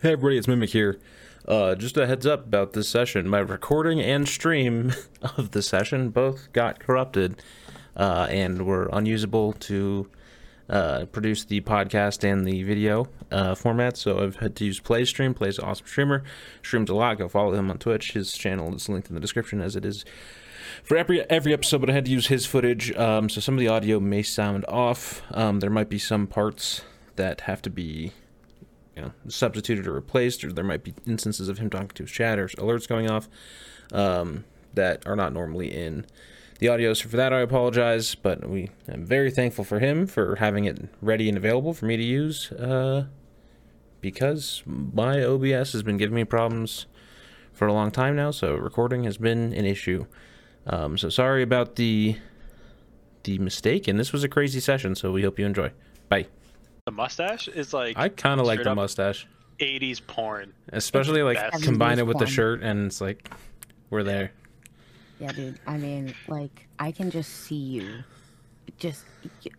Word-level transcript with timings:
Hey 0.00 0.12
everybody, 0.12 0.38
it's 0.38 0.46
Mimic 0.46 0.70
here. 0.70 1.00
Uh, 1.44 1.74
just 1.74 1.96
a 1.96 2.06
heads 2.06 2.24
up 2.24 2.46
about 2.46 2.72
this 2.72 2.88
session. 2.88 3.28
My 3.28 3.40
recording 3.40 4.00
and 4.00 4.28
stream 4.28 4.92
of 5.36 5.50
the 5.50 5.60
session 5.60 6.10
both 6.10 6.52
got 6.52 6.78
corrupted 6.78 7.42
uh, 7.96 8.28
and 8.30 8.64
were 8.64 8.88
unusable 8.92 9.54
to 9.54 10.08
uh, 10.70 11.06
produce 11.06 11.44
the 11.44 11.62
podcast 11.62 12.22
and 12.22 12.46
the 12.46 12.62
video 12.62 13.08
uh, 13.32 13.56
format. 13.56 13.96
So 13.96 14.22
I've 14.22 14.36
had 14.36 14.54
to 14.54 14.66
use 14.66 14.78
PlayStream. 14.78 15.34
Play's 15.34 15.58
an 15.58 15.64
awesome 15.64 15.88
streamer. 15.88 16.22
Streams 16.62 16.90
a 16.90 16.94
lot. 16.94 17.18
Go 17.18 17.26
follow 17.26 17.54
him 17.54 17.68
on 17.68 17.78
Twitch. 17.78 18.12
His 18.12 18.32
channel 18.34 18.72
is 18.76 18.88
linked 18.88 19.08
in 19.08 19.16
the 19.16 19.20
description 19.20 19.60
as 19.60 19.74
it 19.74 19.84
is 19.84 20.04
for 20.84 20.96
every 20.96 21.28
every 21.28 21.52
episode. 21.52 21.80
But 21.80 21.90
I 21.90 21.94
had 21.94 22.04
to 22.04 22.12
use 22.12 22.28
his 22.28 22.46
footage, 22.46 22.94
um, 22.94 23.28
so 23.28 23.40
some 23.40 23.54
of 23.54 23.60
the 23.60 23.66
audio 23.66 23.98
may 23.98 24.22
sound 24.22 24.64
off. 24.68 25.22
Um, 25.32 25.58
there 25.58 25.70
might 25.70 25.88
be 25.88 25.98
some 25.98 26.28
parts 26.28 26.82
that 27.16 27.40
have 27.40 27.60
to 27.62 27.70
be 27.70 28.12
you 28.98 29.04
know, 29.04 29.12
substituted 29.28 29.86
or 29.86 29.92
replaced, 29.92 30.42
or 30.42 30.52
there 30.52 30.64
might 30.64 30.82
be 30.82 30.92
instances 31.06 31.48
of 31.48 31.58
him 31.58 31.70
talking 31.70 31.90
to 31.90 32.02
his 32.02 32.10
chat 32.10 32.36
or 32.36 32.48
alerts 32.48 32.88
going 32.88 33.08
off 33.08 33.28
um, 33.92 34.44
that 34.74 35.06
are 35.06 35.14
not 35.14 35.32
normally 35.32 35.72
in 35.72 36.04
the 36.58 36.66
audio. 36.68 36.92
So 36.94 37.08
for 37.08 37.16
that, 37.16 37.32
I 37.32 37.38
apologize, 37.38 38.16
but 38.16 38.48
we 38.48 38.70
I'm 38.92 39.04
very 39.04 39.30
thankful 39.30 39.62
for 39.62 39.78
him 39.78 40.08
for 40.08 40.34
having 40.36 40.64
it 40.64 40.88
ready 41.00 41.28
and 41.28 41.38
available 41.38 41.72
for 41.74 41.86
me 41.86 41.96
to 41.96 42.02
use 42.02 42.50
uh, 42.50 43.06
because 44.00 44.64
my 44.66 45.22
OBS 45.22 45.72
has 45.74 45.84
been 45.84 45.96
giving 45.96 46.16
me 46.16 46.24
problems 46.24 46.86
for 47.52 47.68
a 47.68 47.72
long 47.72 47.92
time 47.92 48.16
now. 48.16 48.32
So 48.32 48.56
recording 48.56 49.04
has 49.04 49.16
been 49.16 49.52
an 49.52 49.64
issue. 49.64 50.06
Um, 50.66 50.98
so 50.98 51.08
sorry 51.08 51.44
about 51.44 51.76
the 51.76 52.16
the 53.22 53.38
mistake, 53.38 53.86
and 53.86 53.96
this 53.96 54.12
was 54.12 54.24
a 54.24 54.28
crazy 54.28 54.58
session. 54.58 54.96
So 54.96 55.12
we 55.12 55.22
hope 55.22 55.38
you 55.38 55.46
enjoy. 55.46 55.70
Bye. 56.08 56.26
The 56.88 56.92
mustache 56.92 57.48
is 57.48 57.74
like 57.74 57.98
I 57.98 58.08
kind 58.08 58.40
of 58.40 58.46
like 58.46 58.62
the 58.62 58.74
mustache. 58.74 59.26
80s 59.60 60.00
porn. 60.06 60.54
Especially 60.72 61.22
like 61.22 61.36
best. 61.36 61.62
combine 61.62 61.98
it 61.98 62.06
with 62.06 62.16
the 62.16 62.26
shirt 62.26 62.62
and 62.62 62.86
it's 62.86 63.02
like 63.02 63.30
we're 63.90 64.02
there. 64.02 64.32
Yeah, 65.20 65.32
dude. 65.32 65.60
I 65.66 65.76
mean, 65.76 66.14
like, 66.28 66.66
I 66.78 66.90
can 66.92 67.10
just 67.10 67.30
see 67.44 67.56
you. 67.56 68.04
Just, 68.78 69.04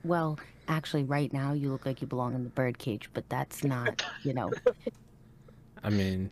well, 0.03 0.39
actually, 0.67 1.03
right 1.03 1.31
now, 1.31 1.53
you 1.53 1.71
look 1.71 1.85
like 1.85 2.01
you 2.01 2.07
belong 2.07 2.33
in 2.33 2.43
the 2.43 2.49
birdcage, 2.49 3.11
but 3.13 3.29
that's 3.29 3.63
not, 3.63 4.03
you 4.23 4.33
know, 4.33 4.51
I 5.83 5.91
mean, 5.91 6.31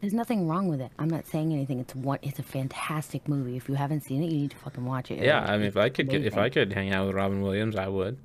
there's 0.00 0.14
nothing 0.14 0.48
wrong 0.48 0.66
with 0.66 0.80
it. 0.80 0.92
I'm 0.98 1.10
not 1.10 1.26
saying 1.26 1.52
anything. 1.52 1.78
It's 1.78 1.94
one, 1.94 2.20
it's 2.22 2.38
a 2.38 2.42
fantastic 2.42 3.28
movie. 3.28 3.58
If 3.58 3.68
you 3.68 3.74
haven't 3.74 4.00
seen 4.00 4.22
it, 4.22 4.30
you 4.30 4.38
need 4.38 4.52
to 4.52 4.56
fucking 4.56 4.86
watch 4.86 5.10
it. 5.10 5.18
yeah, 5.22 5.40
Like, 5.42 5.50
I 5.50 5.56
mean 5.58 5.66
if 5.66 5.76
I 5.76 5.90
could 5.90 6.08
get, 6.08 6.24
if 6.24 6.38
I 6.38 6.48
could 6.48 6.72
hang 6.72 6.90
out 6.94 7.06
with 7.06 7.16
Robin 7.16 7.42
Williams, 7.42 7.76
I 7.76 7.88
would. 7.88 8.16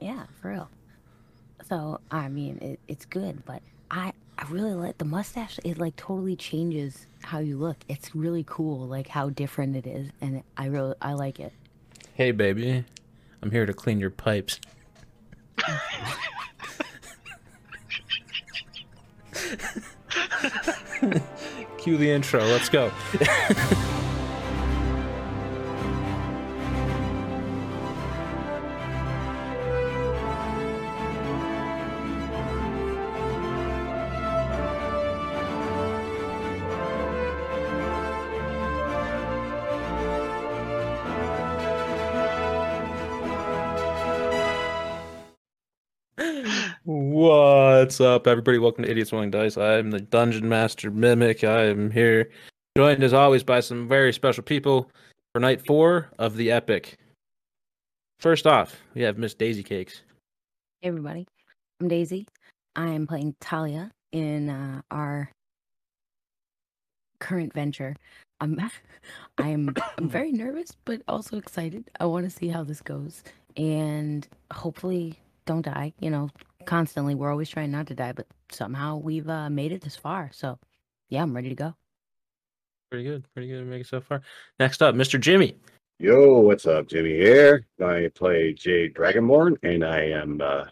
Yeah, 0.00 0.24
for 0.40 0.48
real. 0.52 0.70
So, 1.68 2.00
I 2.10 2.28
mean, 2.28 2.58
it, 2.62 2.80
it's 2.88 3.04
good, 3.04 3.44
but 3.44 3.60
I, 3.90 4.12
I 4.38 4.46
really 4.48 4.72
like 4.72 4.96
the 4.96 5.04
mustache. 5.04 5.58
It 5.64 5.76
like 5.78 5.96
totally 5.96 6.34
changes 6.34 7.06
how 7.22 7.40
you 7.40 7.58
look. 7.58 7.76
It's 7.88 8.14
really 8.14 8.44
cool, 8.46 8.86
like 8.86 9.08
how 9.08 9.28
different 9.28 9.76
it 9.76 9.86
is, 9.86 10.08
and 10.20 10.42
I 10.56 10.66
really, 10.66 10.94
I 11.02 11.12
like 11.12 11.40
it. 11.40 11.52
Hey 12.14 12.30
baby, 12.30 12.84
I'm 13.42 13.50
here 13.50 13.66
to 13.66 13.74
clean 13.74 14.00
your 14.00 14.08
pipes. 14.10 14.60
Cue 21.78 21.96
the 21.96 22.10
intro. 22.10 22.44
Let's 22.44 22.68
go. 22.68 22.90
What's 47.98 48.06
up, 48.06 48.28
everybody? 48.28 48.58
Welcome 48.58 48.84
to 48.84 48.90
Idiots 48.92 49.12
Rolling 49.12 49.32
Dice. 49.32 49.56
I'm 49.56 49.90
the 49.90 50.00
Dungeon 50.00 50.48
Master 50.48 50.88
Mimic. 50.88 51.42
I 51.42 51.64
am 51.64 51.90
here, 51.90 52.30
joined 52.76 53.02
as 53.02 53.12
always 53.12 53.42
by 53.42 53.58
some 53.58 53.88
very 53.88 54.12
special 54.12 54.44
people 54.44 54.88
for 55.32 55.40
night 55.40 55.66
four 55.66 56.08
of 56.16 56.36
the 56.36 56.52
epic. 56.52 56.96
First 58.20 58.46
off, 58.46 58.76
we 58.94 59.02
have 59.02 59.18
Miss 59.18 59.34
Daisy 59.34 59.64
Cakes. 59.64 60.02
Hey 60.80 60.90
everybody, 60.90 61.26
I'm 61.80 61.88
Daisy. 61.88 62.28
I 62.76 62.86
am 62.86 63.04
playing 63.08 63.34
Talia 63.40 63.90
in 64.12 64.48
uh, 64.48 64.82
our 64.92 65.32
current 67.18 67.52
venture. 67.52 67.96
I'm 68.40 68.60
I 69.38 69.48
am 69.48 69.74
I'm 69.98 70.08
very 70.08 70.30
nervous 70.30 70.70
but 70.84 71.02
also 71.08 71.36
excited. 71.36 71.90
I 71.98 72.04
want 72.04 72.26
to 72.26 72.30
see 72.30 72.46
how 72.46 72.62
this 72.62 72.80
goes 72.80 73.24
and 73.56 74.28
hopefully 74.52 75.18
don't 75.46 75.64
die, 75.64 75.94
you 75.98 76.10
know, 76.10 76.30
constantly 76.68 77.14
we're 77.14 77.30
always 77.30 77.48
trying 77.48 77.70
not 77.70 77.86
to 77.86 77.94
die, 77.94 78.12
but 78.12 78.26
somehow 78.52 78.98
we've 78.98 79.28
uh, 79.28 79.48
made 79.48 79.72
it 79.72 79.80
this 79.80 79.96
far. 79.96 80.30
So, 80.34 80.58
yeah, 81.08 81.22
I'm 81.22 81.34
ready 81.34 81.48
to 81.48 81.54
go. 81.54 81.74
Pretty 82.90 83.04
good, 83.04 83.24
pretty 83.32 83.48
good. 83.48 83.66
Make 83.66 83.80
it 83.80 83.86
so 83.86 84.02
far. 84.02 84.20
Next 84.60 84.82
up, 84.82 84.94
Mr. 84.94 85.18
Jimmy. 85.18 85.56
Yo, 85.98 86.40
what's 86.40 86.66
up? 86.66 86.86
Jimmy 86.86 87.14
here. 87.14 87.66
I 87.82 88.10
play 88.14 88.52
Jade 88.52 88.94
Dragonborn, 88.94 89.56
and 89.62 89.82
I 89.82 90.10
am 90.10 90.40
uh, 90.42 90.66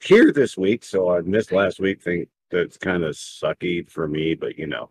here 0.00 0.32
this 0.32 0.56
week. 0.56 0.84
So 0.84 1.14
I 1.14 1.20
missed 1.22 1.50
last 1.52 1.80
week. 1.80 2.00
Think 2.00 2.28
that's 2.50 2.78
kind 2.78 3.02
of 3.04 3.16
sucky 3.16 3.90
for 3.90 4.06
me, 4.06 4.34
but 4.34 4.56
you 4.56 4.68
know, 4.68 4.90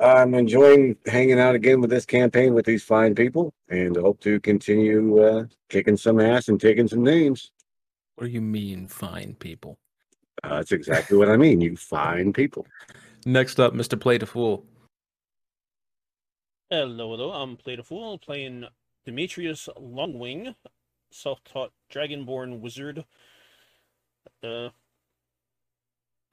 I'm 0.00 0.34
enjoying 0.34 0.96
hanging 1.06 1.38
out 1.38 1.54
again 1.54 1.80
with 1.80 1.90
this 1.90 2.04
campaign 2.04 2.54
with 2.54 2.66
these 2.66 2.82
fine 2.82 3.14
people, 3.14 3.54
and 3.68 3.96
hope 3.96 4.20
to 4.20 4.40
continue 4.40 5.22
uh, 5.22 5.44
kicking 5.68 5.96
some 5.96 6.20
ass 6.20 6.48
and 6.48 6.60
taking 6.60 6.88
some 6.88 7.04
names. 7.04 7.52
What 8.16 8.26
do 8.26 8.32
you 8.32 8.40
mean, 8.40 8.88
fine 8.88 9.36
people? 9.38 9.78
Uh, 10.42 10.56
that's 10.56 10.72
exactly 10.72 11.16
what 11.18 11.28
I 11.28 11.36
mean. 11.36 11.60
You 11.60 11.76
fine 11.76 12.32
people. 12.32 12.66
Next 13.26 13.60
up, 13.60 13.74
Mr. 13.74 14.00
Play 14.00 14.18
the 14.18 14.26
Fool. 14.26 14.64
Hello, 16.70 17.10
hello. 17.10 17.30
I'm 17.30 17.56
Play 17.56 17.76
the 17.76 17.82
Fool, 17.82 18.18
playing 18.18 18.64
Demetrius 19.04 19.68
Longwing, 19.78 20.54
self-taught 21.12 21.72
dragonborn 21.92 22.60
wizard. 22.60 23.04
Uh, 24.42 24.70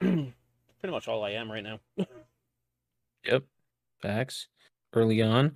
pretty 0.00 0.32
much 0.86 1.06
all 1.06 1.22
I 1.24 1.30
am 1.30 1.50
right 1.50 1.62
now. 1.62 1.80
Yep, 3.26 3.44
facts. 4.02 4.48
Early 4.92 5.22
on. 5.22 5.54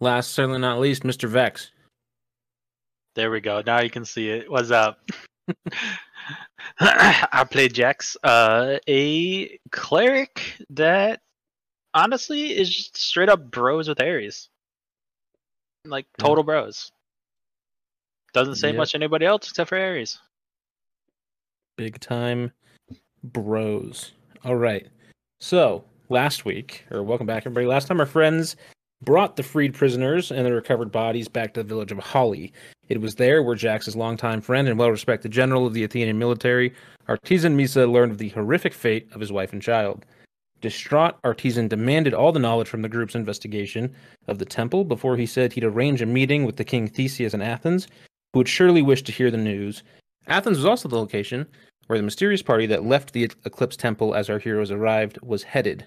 Last, 0.00 0.32
certainly 0.32 0.58
not 0.58 0.78
least, 0.78 1.02
Mr. 1.02 1.26
Vex. 1.26 1.70
There 3.14 3.30
we 3.30 3.40
go. 3.40 3.62
Now 3.64 3.80
you 3.80 3.88
can 3.88 4.04
see 4.04 4.28
it. 4.28 4.50
What's 4.50 4.70
up? 4.70 5.00
I 6.80 7.46
played 7.50 7.74
Jax, 7.74 8.16
uh, 8.22 8.78
a 8.88 9.58
cleric 9.70 10.56
that 10.70 11.20
honestly 11.94 12.56
is 12.56 12.74
just 12.74 12.96
straight 12.96 13.28
up 13.28 13.50
bros 13.50 13.88
with 13.88 14.00
Ares. 14.00 14.48
Like 15.84 16.06
Yeah. 16.18 16.24
total 16.24 16.44
bros. 16.44 16.90
Doesn't 18.32 18.56
say 18.56 18.68
Yep. 18.68 18.76
much 18.76 18.90
to 18.90 18.98
anybody 18.98 19.24
else 19.26 19.48
except 19.48 19.68
for 19.68 19.78
Ares. 19.78 20.18
Big 21.76 22.00
time 22.00 22.52
bros. 23.22 24.12
All 24.44 24.56
right. 24.56 24.88
So, 25.40 25.84
last 26.08 26.44
week, 26.44 26.84
or 26.90 27.02
welcome 27.02 27.26
back, 27.26 27.42
everybody. 27.46 27.66
Last 27.66 27.88
time, 27.88 28.00
our 28.00 28.06
friends 28.06 28.56
brought 29.02 29.36
the 29.36 29.42
freed 29.42 29.74
prisoners 29.74 30.30
and 30.32 30.46
the 30.46 30.52
recovered 30.52 30.90
bodies 30.90 31.28
back 31.28 31.54
to 31.54 31.62
the 31.62 31.68
village 31.68 31.92
of 31.92 31.98
Holly. 31.98 32.52
It 32.88 33.00
was 33.00 33.16
there 33.16 33.42
where 33.42 33.56
Jax's 33.56 33.96
longtime 33.96 34.40
friend 34.40 34.68
and 34.68 34.78
well 34.78 34.90
respected 34.90 35.32
general 35.32 35.66
of 35.66 35.74
the 35.74 35.84
Athenian 35.84 36.18
military, 36.18 36.72
Artisan 37.08 37.56
Misa, 37.56 37.90
learned 37.90 38.12
of 38.12 38.18
the 38.18 38.28
horrific 38.30 38.72
fate 38.72 39.08
of 39.12 39.20
his 39.20 39.32
wife 39.32 39.52
and 39.52 39.60
child. 39.60 40.04
Distraught, 40.60 41.16
Artisan 41.22 41.68
demanded 41.68 42.14
all 42.14 42.32
the 42.32 42.38
knowledge 42.38 42.68
from 42.68 42.82
the 42.82 42.88
group's 42.88 43.14
investigation 43.14 43.94
of 44.26 44.38
the 44.38 44.44
temple 44.44 44.84
before 44.84 45.16
he 45.16 45.26
said 45.26 45.52
he'd 45.52 45.64
arrange 45.64 46.00
a 46.00 46.06
meeting 46.06 46.44
with 46.44 46.56
the 46.56 46.64
king 46.64 46.88
Theseus 46.88 47.34
in 47.34 47.42
Athens, 47.42 47.86
who 48.32 48.40
would 48.40 48.48
surely 48.48 48.82
wish 48.82 49.02
to 49.02 49.12
hear 49.12 49.30
the 49.30 49.36
news. 49.36 49.82
Athens 50.26 50.56
was 50.56 50.66
also 50.66 50.88
the 50.88 50.96
location 50.96 51.46
where 51.86 51.98
the 51.98 52.04
mysterious 52.04 52.42
party 52.42 52.66
that 52.66 52.84
left 52.84 53.12
the 53.12 53.24
Eclipse 53.44 53.76
Temple 53.76 54.14
as 54.14 54.30
our 54.30 54.38
heroes 54.38 54.70
arrived 54.70 55.18
was 55.22 55.42
headed. 55.42 55.84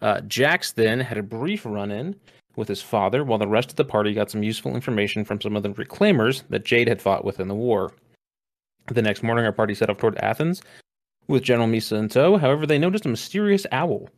Uh, 0.00 0.20
Jax 0.22 0.72
then 0.72 1.00
had 1.00 1.18
a 1.18 1.22
brief 1.22 1.64
run 1.64 1.90
in 1.90 2.16
with 2.56 2.68
his 2.68 2.82
father, 2.82 3.22
while 3.22 3.38
the 3.38 3.46
rest 3.46 3.70
of 3.70 3.76
the 3.76 3.84
party 3.84 4.12
got 4.12 4.30
some 4.30 4.42
useful 4.42 4.74
information 4.74 5.24
from 5.24 5.40
some 5.40 5.54
of 5.54 5.62
the 5.62 5.70
reclaimers 5.70 6.42
that 6.48 6.64
Jade 6.64 6.88
had 6.88 7.02
fought 7.02 7.24
with 7.24 7.38
in 7.38 7.48
the 7.48 7.54
war. 7.54 7.92
The 8.88 9.02
next 9.02 9.22
morning, 9.22 9.44
our 9.44 9.52
party 9.52 9.74
set 9.74 9.90
off 9.90 9.98
toward 9.98 10.16
Athens 10.18 10.62
with 11.28 11.42
General 11.42 11.68
Misa 11.68 11.98
in 11.98 12.08
tow. 12.08 12.36
However, 12.36 12.66
they 12.66 12.78
noticed 12.78 13.06
a 13.06 13.10
mysterious 13.10 13.66
owl 13.72 14.08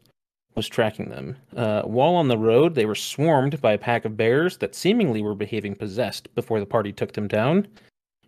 was 0.55 0.69
tracking 0.69 1.09
them. 1.09 1.37
Uh, 1.57 1.83
while 1.83 2.15
on 2.15 2.29
the 2.29 2.39
road, 2.39 2.75
they 2.75 2.85
were 2.85 2.95
swarmed 2.95 3.61
by 3.61 3.73
a 3.73 3.79
pack 3.79 4.05
of 4.05 4.17
bears 4.17 4.59
that 4.59 4.75
seemingly 4.75 5.23
were 5.23 5.35
behaving 5.35 5.75
possessed 5.75 6.35
before 6.35 6.61
the 6.61 6.67
party 6.67 6.93
took 6.93 7.13
them 7.13 7.29
down. 7.29 7.67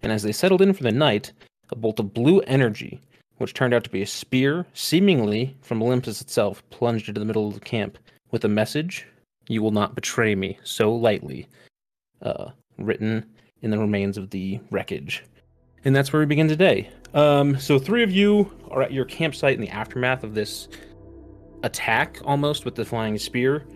And 0.03 0.13
as 0.13 0.23
they 0.23 0.33
settled 0.33 0.63
in 0.63 0.73
for 0.73 0.83
the 0.83 0.93
night, 0.93 1.33
a 1.71 1.77
bolt 1.77 2.01
of 2.01 2.15
blue 2.15 2.41
energy 2.43 3.01
which 3.39 3.55
turned 3.55 3.73
out 3.73 3.83
to 3.83 3.91
be 3.91 4.03
a 4.03 4.07
spear, 4.07 4.67
seemingly 4.75 5.57
from 5.63 5.83
Olympus 5.83 6.21
itself, 6.21 6.63
plunged 6.69 7.09
into 7.09 7.19
the 7.19 7.25
middle 7.25 7.49
of 7.49 7.55
the 7.55 7.61
camp 7.61 7.97
with 8.31 8.45
a 8.45 8.49
message 8.49 9.07
You 9.51 9.63
will 9.63 9.73
not 9.73 9.97
betray 9.97 10.37
me 10.37 10.61
so 10.63 10.95
lightly, 10.95 11.49
uh, 12.23 12.51
written 12.79 13.27
in 13.63 13.73
the 13.73 13.79
remains 13.81 14.17
of 14.17 14.31
the 14.31 14.61
wreckage. 14.71 15.25
And 15.85 15.95
that's 15.95 16.13
where 16.13 16.21
we 16.21 16.27
begin 16.27 16.47
today. 16.47 16.89
Um, 17.15 17.59
so, 17.59 17.77
three 17.77 18.05
of 18.05 18.13
you 18.13 18.49
are 18.71 18.81
at 18.81 18.93
your 18.93 19.05
campsite 19.07 19.57
in 19.57 19.61
the 19.61 19.69
aftermath 19.71 20.23
of 20.23 20.35
this 20.35 20.69
attack 21.65 22.21
almost 22.25 22.65
with 22.65 22.77
the 22.77 22.85
flying 22.85 23.19
spear. 23.19 23.67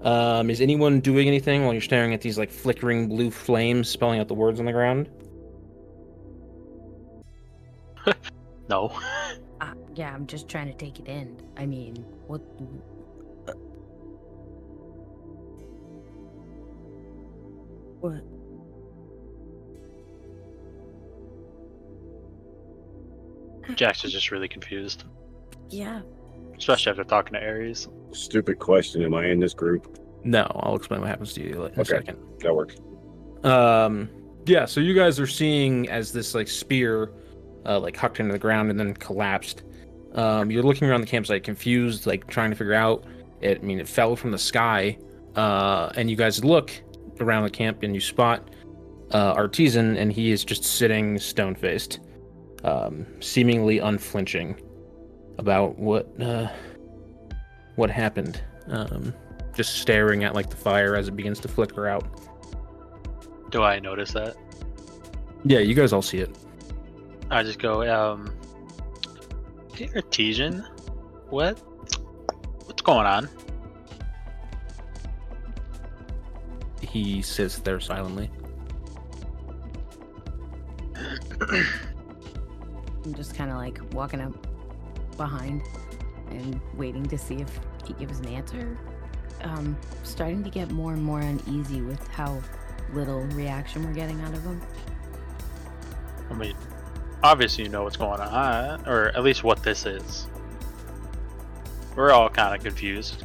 Um, 0.00 0.48
is 0.48 0.62
anyone 0.62 0.98
doing 0.98 1.28
anything 1.28 1.62
while 1.64 1.74
you're 1.74 1.82
staring 1.82 2.14
at 2.14 2.22
these 2.22 2.38
like 2.38 2.50
flickering 2.50 3.06
blue 3.06 3.30
flames 3.30 3.90
spelling 3.90 4.20
out 4.20 4.28
the 4.28 4.34
words 4.34 4.58
on 4.60 4.64
the 4.64 4.72
ground? 4.72 5.10
No. 8.70 8.92
Uh, 9.62 9.72
yeah, 9.94 10.12
I'm 10.12 10.26
just 10.26 10.46
trying 10.46 10.66
to 10.66 10.74
take 10.74 11.00
it 11.00 11.06
in. 11.06 11.40
I 11.56 11.64
mean, 11.64 11.94
what? 12.26 12.42
What? 18.00 18.22
Jax 23.74 24.04
is 24.04 24.12
just 24.12 24.30
really 24.30 24.48
confused, 24.48 25.04
Yeah. 25.70 26.00
especially 26.56 26.90
after 26.90 27.04
talking 27.04 27.34
to 27.34 27.40
Ares. 27.44 27.88
Stupid 28.12 28.58
question. 28.58 29.02
Am 29.02 29.14
I 29.14 29.26
in 29.26 29.38
this 29.38 29.52
group? 29.54 29.98
No, 30.24 30.50
I'll 30.56 30.74
explain 30.76 31.00
what 31.00 31.10
happens 31.10 31.32
to 31.34 31.42
you 31.42 31.64
in 31.66 31.72
a 31.76 31.80
Okay. 31.80 31.84
second. 31.84 32.18
That 32.40 32.54
works. 32.54 32.76
Um, 33.44 34.08
yeah, 34.46 34.64
so 34.64 34.80
you 34.80 34.94
guys 34.94 35.20
are 35.20 35.26
seeing 35.26 35.88
as 35.90 36.12
this 36.12 36.34
like 36.34 36.48
spear, 36.48 37.10
uh, 37.66 37.78
like 37.78 37.96
hucked 37.96 38.20
into 38.20 38.32
the 38.32 38.38
ground 38.38 38.70
and 38.70 38.80
then 38.80 38.94
collapsed. 38.94 39.62
Um, 40.14 40.50
you're 40.50 40.62
looking 40.62 40.88
around 40.88 41.02
the 41.02 41.06
campsite, 41.06 41.44
confused, 41.44 42.06
like 42.06 42.26
trying 42.26 42.50
to 42.50 42.56
figure 42.56 42.72
out. 42.74 43.04
It, 43.40 43.58
I 43.62 43.64
mean, 43.64 43.78
it 43.78 43.86
fell 43.88 44.16
from 44.16 44.32
the 44.32 44.38
sky, 44.38 44.98
uh, 45.36 45.90
and 45.94 46.10
you 46.10 46.16
guys 46.16 46.42
look 46.42 46.72
around 47.20 47.44
the 47.44 47.50
camp 47.50 47.82
and 47.82 47.94
you 47.94 48.00
spot 48.00 48.50
uh, 49.12 49.32
Artisan, 49.36 49.96
and 49.96 50.12
he 50.12 50.30
is 50.32 50.44
just 50.44 50.64
sitting 50.64 51.18
stone 51.18 51.54
faced, 51.54 52.00
um, 52.64 53.06
seemingly 53.20 53.78
unflinching 53.78 54.60
about 55.38 55.78
what 55.78 56.08
uh, 56.20 56.48
what 57.76 57.90
happened. 57.90 58.42
Um, 58.68 59.14
just 59.54 59.76
staring 59.80 60.24
at 60.24 60.34
like 60.34 60.50
the 60.50 60.56
fire 60.56 60.94
as 60.94 61.08
it 61.08 61.16
begins 61.16 61.40
to 61.40 61.48
flicker 61.48 61.88
out. 61.88 62.04
Do 63.50 63.62
I 63.62 63.78
notice 63.78 64.12
that? 64.12 64.36
Yeah, 65.44 65.60
you 65.60 65.74
guys 65.74 65.92
all 65.92 66.02
see 66.02 66.18
it. 66.18 66.36
I 67.30 67.42
just 67.42 67.58
go, 67.58 67.82
um, 67.82 68.34
hey, 69.74 69.88
Artesian, 69.94 70.64
what? 71.30 71.58
What's 72.66 72.82
going 72.82 73.06
on? 73.06 73.28
He 76.88 77.22
sits 77.22 77.58
there 77.58 77.80
silently. 77.80 78.30
I'm 83.04 83.14
just 83.14 83.34
kind 83.34 83.50
of 83.50 83.56
like 83.56 83.80
walking 83.92 84.20
up 84.20 84.34
behind 85.16 85.62
and 86.30 86.60
waiting 86.74 87.06
to 87.06 87.18
see 87.18 87.36
if 87.36 87.60
he 87.86 87.92
gives 87.94 88.20
an 88.20 88.28
answer. 88.28 88.78
Um, 89.42 89.76
starting 90.02 90.42
to 90.44 90.50
get 90.50 90.70
more 90.70 90.92
and 90.92 91.02
more 91.02 91.20
uneasy 91.20 91.80
with 91.80 92.06
how 92.08 92.42
little 92.92 93.20
reaction 93.28 93.84
we're 93.84 93.92
getting 93.92 94.20
out 94.22 94.34
of 94.34 94.42
him. 94.42 94.60
I 96.30 96.34
mean, 96.34 96.56
obviously 97.22 97.64
you 97.64 97.70
know 97.70 97.84
what's 97.84 97.96
going 97.96 98.20
on, 98.20 98.86
or 98.86 99.08
at 99.08 99.22
least 99.22 99.44
what 99.44 99.62
this 99.62 99.86
is. 99.86 100.26
We're 101.94 102.12
all 102.12 102.28
kind 102.30 102.54
of 102.54 102.62
confused. 102.62 103.24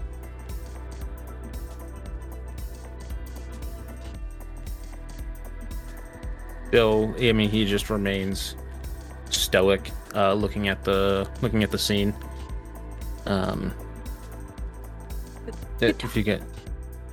Bill, 6.73 7.13
I 7.21 7.31
mean, 7.33 7.51
he 7.51 7.65
just 7.65 7.91
remains 7.91 8.55
stoic, 9.29 9.91
uh, 10.15 10.33
looking 10.33 10.69
at 10.69 10.83
the 10.83 11.29
looking 11.43 11.61
at 11.61 11.69
the 11.69 11.77
scene. 11.77 12.15
Um, 13.27 13.71
if 15.79 16.03
if 16.03 16.15
you 16.15 16.23
get, 16.23 16.41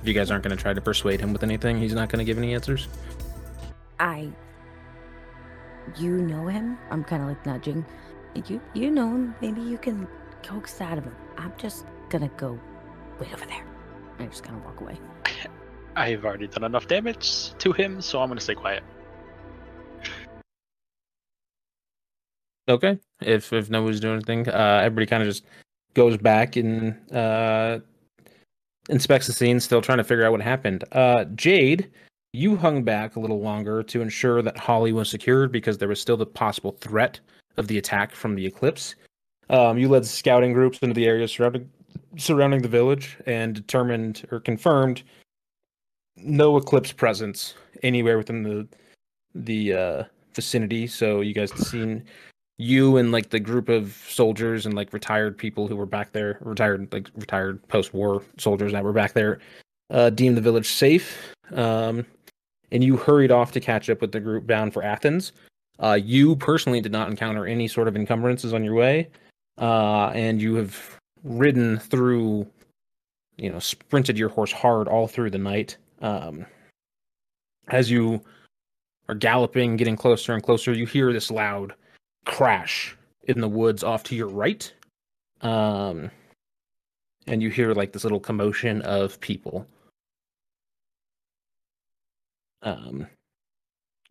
if 0.01 0.07
you 0.07 0.15
guys 0.15 0.31
aren't 0.31 0.43
going 0.43 0.57
to 0.57 0.59
try 0.59 0.73
to 0.73 0.81
persuade 0.81 1.19
him 1.19 1.31
with 1.31 1.43
anything, 1.43 1.77
he's 1.77 1.93
not 1.93 2.09
going 2.09 2.17
to 2.17 2.25
give 2.25 2.39
any 2.39 2.55
answers. 2.55 2.87
I. 3.99 4.31
You 5.95 6.17
know 6.17 6.47
him? 6.47 6.79
I'm 6.89 7.03
kind 7.03 7.21
of 7.21 7.27
like 7.27 7.45
nudging. 7.45 7.85
You 8.33 8.59
you 8.73 8.89
know 8.89 9.09
him? 9.09 9.35
Maybe 9.41 9.61
you 9.61 9.77
can 9.77 10.07
coax 10.41 10.81
out 10.81 10.97
of 10.97 11.03
him. 11.03 11.15
I'm 11.37 11.53
just 11.59 11.85
gonna 12.09 12.31
go 12.35 12.59
wait 13.19 13.31
over 13.31 13.45
there. 13.45 13.63
I'm 14.17 14.31
just 14.31 14.41
gonna 14.41 14.57
walk 14.65 14.81
away. 14.81 14.97
I've 15.95 16.25
already 16.25 16.47
done 16.47 16.63
enough 16.63 16.87
damage 16.87 17.53
to 17.59 17.73
him, 17.73 18.01
so 18.01 18.23
I'm 18.23 18.27
gonna 18.29 18.41
stay 18.41 18.55
quiet. 18.55 18.81
Okay. 22.67 22.99
If 23.21 23.51
if 23.53 23.69
nobody's 23.69 23.99
doing 23.99 24.15
anything, 24.15 24.47
uh, 24.49 24.81
everybody 24.83 25.05
kind 25.05 25.23
of 25.23 25.29
just 25.29 25.45
goes 25.93 26.17
back 26.17 26.55
and 26.55 26.95
uh, 27.11 27.79
inspects 28.89 29.27
the 29.27 29.33
scene, 29.33 29.59
still 29.59 29.81
trying 29.81 29.97
to 29.97 30.03
figure 30.03 30.25
out 30.25 30.31
what 30.31 30.41
happened. 30.41 30.83
Uh, 30.91 31.25
Jade, 31.35 31.89
you 32.33 32.55
hung 32.55 32.83
back 32.83 33.15
a 33.15 33.19
little 33.19 33.41
longer 33.41 33.83
to 33.83 34.01
ensure 34.01 34.41
that 34.41 34.57
Holly 34.57 34.93
was 34.93 35.09
secured 35.09 35.51
because 35.51 35.77
there 35.77 35.89
was 35.89 36.01
still 36.01 36.17
the 36.17 36.25
possible 36.25 36.71
threat 36.79 37.19
of 37.57 37.67
the 37.67 37.77
attack 37.77 38.13
from 38.13 38.35
the 38.35 38.45
eclipse. 38.45 38.95
Um, 39.49 39.77
you 39.77 39.89
led 39.89 40.05
scouting 40.05 40.53
groups 40.53 40.79
into 40.81 40.93
the 40.93 41.05
area 41.05 41.27
surrounding 41.27 41.69
surrounding 42.17 42.61
the 42.61 42.67
village 42.67 43.17
and 43.25 43.55
determined 43.55 44.27
or 44.31 44.39
confirmed 44.39 45.03
no 46.17 46.57
eclipse 46.57 46.91
presence 46.91 47.55
anywhere 47.83 48.17
within 48.17 48.43
the 48.43 48.67
the 49.35 49.73
uh, 49.73 50.03
vicinity. 50.33 50.87
So 50.87 51.21
you 51.21 51.33
guys 51.33 51.51
seen 51.53 52.03
you 52.61 52.97
and 52.97 53.11
like 53.11 53.29
the 53.29 53.39
group 53.39 53.69
of 53.69 53.93
soldiers 54.07 54.65
and 54.65 54.75
like 54.75 54.93
retired 54.93 55.37
people 55.37 55.67
who 55.67 55.75
were 55.75 55.85
back 55.85 56.11
there, 56.11 56.37
retired 56.41 56.91
like 56.93 57.09
retired 57.15 57.65
post-war 57.67 58.23
soldiers 58.37 58.71
that 58.71 58.83
were 58.83 58.93
back 58.93 59.13
there, 59.13 59.39
uh, 59.89 60.09
deemed 60.09 60.37
the 60.37 60.41
village 60.41 60.67
safe. 60.67 61.33
Um, 61.53 62.05
and 62.71 62.83
you 62.83 62.97
hurried 62.97 63.31
off 63.31 63.51
to 63.53 63.59
catch 63.59 63.89
up 63.89 63.99
with 63.99 64.11
the 64.11 64.19
group 64.19 64.47
bound 64.47 64.73
for 64.73 64.83
Athens. 64.83 65.31
Uh, 65.79 65.99
you 66.01 66.35
personally 66.35 66.79
did 66.79 66.91
not 66.91 67.09
encounter 67.09 67.47
any 67.47 67.67
sort 67.67 67.87
of 67.87 67.95
encumbrances 67.95 68.53
on 68.53 68.63
your 68.63 68.75
way, 68.75 69.09
uh, 69.57 70.07
and 70.09 70.41
you 70.41 70.55
have 70.55 70.97
ridden 71.23 71.79
through, 71.79 72.47
you 73.37 73.49
know, 73.49 73.59
sprinted 73.59 74.17
your 74.17 74.29
horse 74.29 74.51
hard 74.51 74.87
all 74.87 75.07
through 75.07 75.31
the 75.31 75.37
night. 75.37 75.77
Um, 76.01 76.45
as 77.69 77.89
you 77.89 78.21
are 79.09 79.15
galloping, 79.15 79.75
getting 79.75 79.95
closer 79.95 80.33
and 80.33 80.43
closer, 80.43 80.71
you 80.73 80.85
hear 80.85 81.11
this 81.11 81.31
loud 81.31 81.73
crash 82.25 82.95
in 83.23 83.41
the 83.41 83.47
woods 83.49 83.83
off 83.83 84.03
to 84.03 84.15
your 84.15 84.27
right. 84.27 84.71
Um, 85.41 86.11
and 87.27 87.41
you 87.41 87.49
hear 87.49 87.73
like 87.73 87.93
this 87.93 88.03
little 88.03 88.19
commotion 88.19 88.81
of 88.81 89.19
people. 89.19 89.65
Um, 92.63 93.07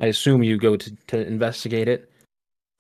I 0.01 0.07
assume 0.07 0.43
you 0.43 0.59
go 0.59 0.77
to, 0.77 0.97
to 1.09 1.27
investigate 1.27 1.89
it. 1.89 2.11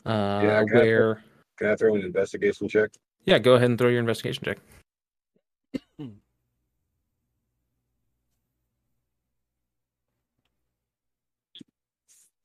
Uh, 0.04 0.40
Yeah, 0.42 0.60
I 0.60 0.64
got 0.64 0.82
where? 0.82 1.22
Can 1.58 1.68
I 1.68 1.76
throw 1.76 1.94
an 1.94 2.02
investigation 2.02 2.68
check? 2.68 2.90
Yeah, 3.26 3.38
go 3.38 3.54
ahead 3.54 3.68
and 3.68 3.78
throw 3.78 3.88
your 3.88 4.00
investigation 4.00 4.42
check. 4.44 4.58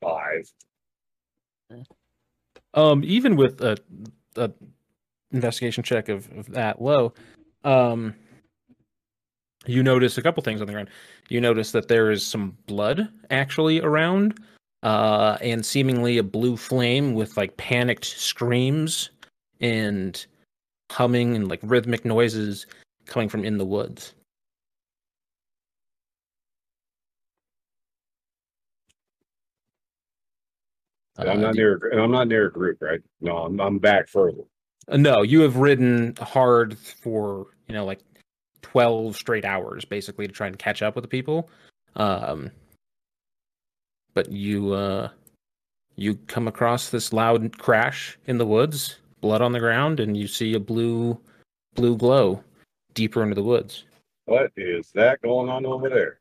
Five. 0.02 0.52
Um, 2.76 3.02
even 3.04 3.36
with 3.36 3.60
a, 3.62 3.78
a 4.36 4.50
investigation 5.32 5.82
check 5.82 6.08
of, 6.08 6.30
of 6.36 6.50
that 6.52 6.80
low, 6.80 7.14
um, 7.64 8.14
you 9.66 9.82
notice 9.82 10.18
a 10.18 10.22
couple 10.22 10.42
things 10.42 10.60
on 10.60 10.66
the 10.66 10.72
ground. 10.72 10.90
You 11.28 11.40
notice 11.40 11.72
that 11.72 11.88
there 11.88 12.10
is 12.10 12.24
some 12.24 12.56
blood 12.66 13.08
actually 13.30 13.80
around, 13.80 14.38
uh, 14.82 15.38
and 15.40 15.64
seemingly 15.64 16.18
a 16.18 16.22
blue 16.22 16.56
flame 16.56 17.14
with 17.14 17.36
like 17.36 17.56
panicked 17.56 18.04
screams 18.04 19.10
and 19.60 20.24
humming 20.92 21.34
and 21.34 21.48
like 21.48 21.60
rhythmic 21.62 22.04
noises 22.04 22.66
coming 23.06 23.28
from 23.28 23.44
in 23.44 23.58
the 23.58 23.64
woods. 23.64 24.14
And 31.18 31.30
I'm 31.30 31.38
Uh, 31.38 31.42
not 31.42 31.54
near. 31.54 31.90
And 31.92 32.00
I'm 32.00 32.10
not 32.10 32.28
near 32.28 32.46
a 32.46 32.52
group, 32.52 32.82
right? 32.82 33.00
No, 33.20 33.38
I'm, 33.38 33.60
I'm 33.60 33.78
back 33.78 34.08
further. 34.08 34.42
Uh, 34.88 34.96
No, 34.96 35.22
you 35.22 35.40
have 35.40 35.56
ridden 35.56 36.14
hard 36.20 36.76
for 36.78 37.46
you 37.68 37.74
know 37.74 37.84
like 37.84 38.00
twelve 38.62 39.16
straight 39.16 39.44
hours 39.44 39.84
basically 39.84 40.26
to 40.26 40.32
try 40.32 40.46
and 40.46 40.58
catch 40.58 40.82
up 40.82 40.94
with 40.94 41.02
the 41.02 41.08
people. 41.08 41.48
Um, 41.94 42.50
but 44.14 44.30
you 44.30 44.72
uh, 44.72 45.08
you 45.94 46.16
come 46.26 46.48
across 46.48 46.90
this 46.90 47.12
loud 47.12 47.56
crash 47.58 48.18
in 48.26 48.38
the 48.38 48.46
woods, 48.46 48.96
blood 49.20 49.40
on 49.40 49.52
the 49.52 49.60
ground, 49.60 50.00
and 50.00 50.16
you 50.16 50.26
see 50.26 50.54
a 50.54 50.60
blue 50.60 51.18
blue 51.74 51.96
glow 51.96 52.42
deeper 52.94 53.22
into 53.22 53.34
the 53.34 53.42
woods. 53.42 53.84
What 54.26 54.50
is 54.56 54.90
that 54.94 55.22
going 55.22 55.48
on 55.48 55.64
over 55.64 55.88
there? 55.88 56.18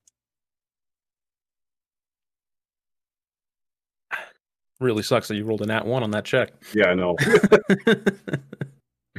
Really 4.80 5.04
sucks 5.04 5.28
that 5.30 5.36
you 5.36 5.46
rolled 5.46 5.62
a 5.62 5.66
nat 5.66 5.86
one 5.86 6.04
on 6.04 6.12
that 6.12 6.26
check. 6.26 6.52
Yeah, 6.74 6.88
I 6.90 6.94
know. 6.96 7.16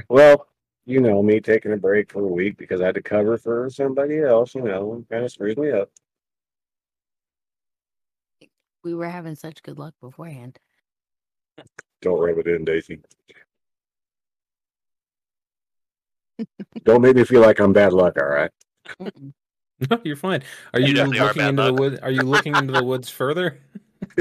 Well, 0.09 0.47
you 0.85 1.01
know, 1.01 1.23
me 1.23 1.41
taking 1.41 1.73
a 1.73 1.77
break 1.77 2.13
for 2.13 2.21
a 2.23 2.27
week 2.29 2.59
because 2.59 2.81
I 2.81 2.87
had 2.87 2.95
to 2.97 3.03
cover 3.03 3.39
for 3.39 3.69
somebody 3.71 4.21
else, 4.21 4.55
you 4.55 4.63
know, 4.63 5.05
kind 5.11 5.25
of 5.25 5.33
screws 5.33 5.57
me 5.57 5.71
up. 5.73 5.91
We 8.85 8.95
were 8.95 9.09
having 9.09 9.35
such 9.35 9.63
good 9.63 9.79
luck 9.79 9.95
beforehand. 10.01 10.59
Don't 12.03 12.21
rub 12.21 12.39
it 12.39 12.47
in, 12.47 12.65
Daisy. 12.65 13.01
Don't 16.85 17.01
make 17.03 17.17
me 17.17 17.25
feel 17.25 17.41
like 17.41 17.59
I'm 17.59 17.73
bad 17.73 17.93
luck, 17.93 18.17
all 18.21 18.29
right? 18.29 18.51
No, 19.91 20.01
you're 20.05 20.15
fine. 20.15 20.43
Are 20.75 20.79
You 20.81 20.89
you, 20.89 20.95
definitely 20.95 21.19
are 21.21 21.27
looking 21.27 21.41
bad 21.43 21.49
into 21.49 21.63
the 21.63 21.73
luck. 21.73 21.81
wood? 21.81 22.01
Are 22.03 22.11
you 22.11 22.21
looking 22.23 22.55
into 22.55 22.73
the 22.75 22.85
woods 22.85 23.09
further? 23.11 23.59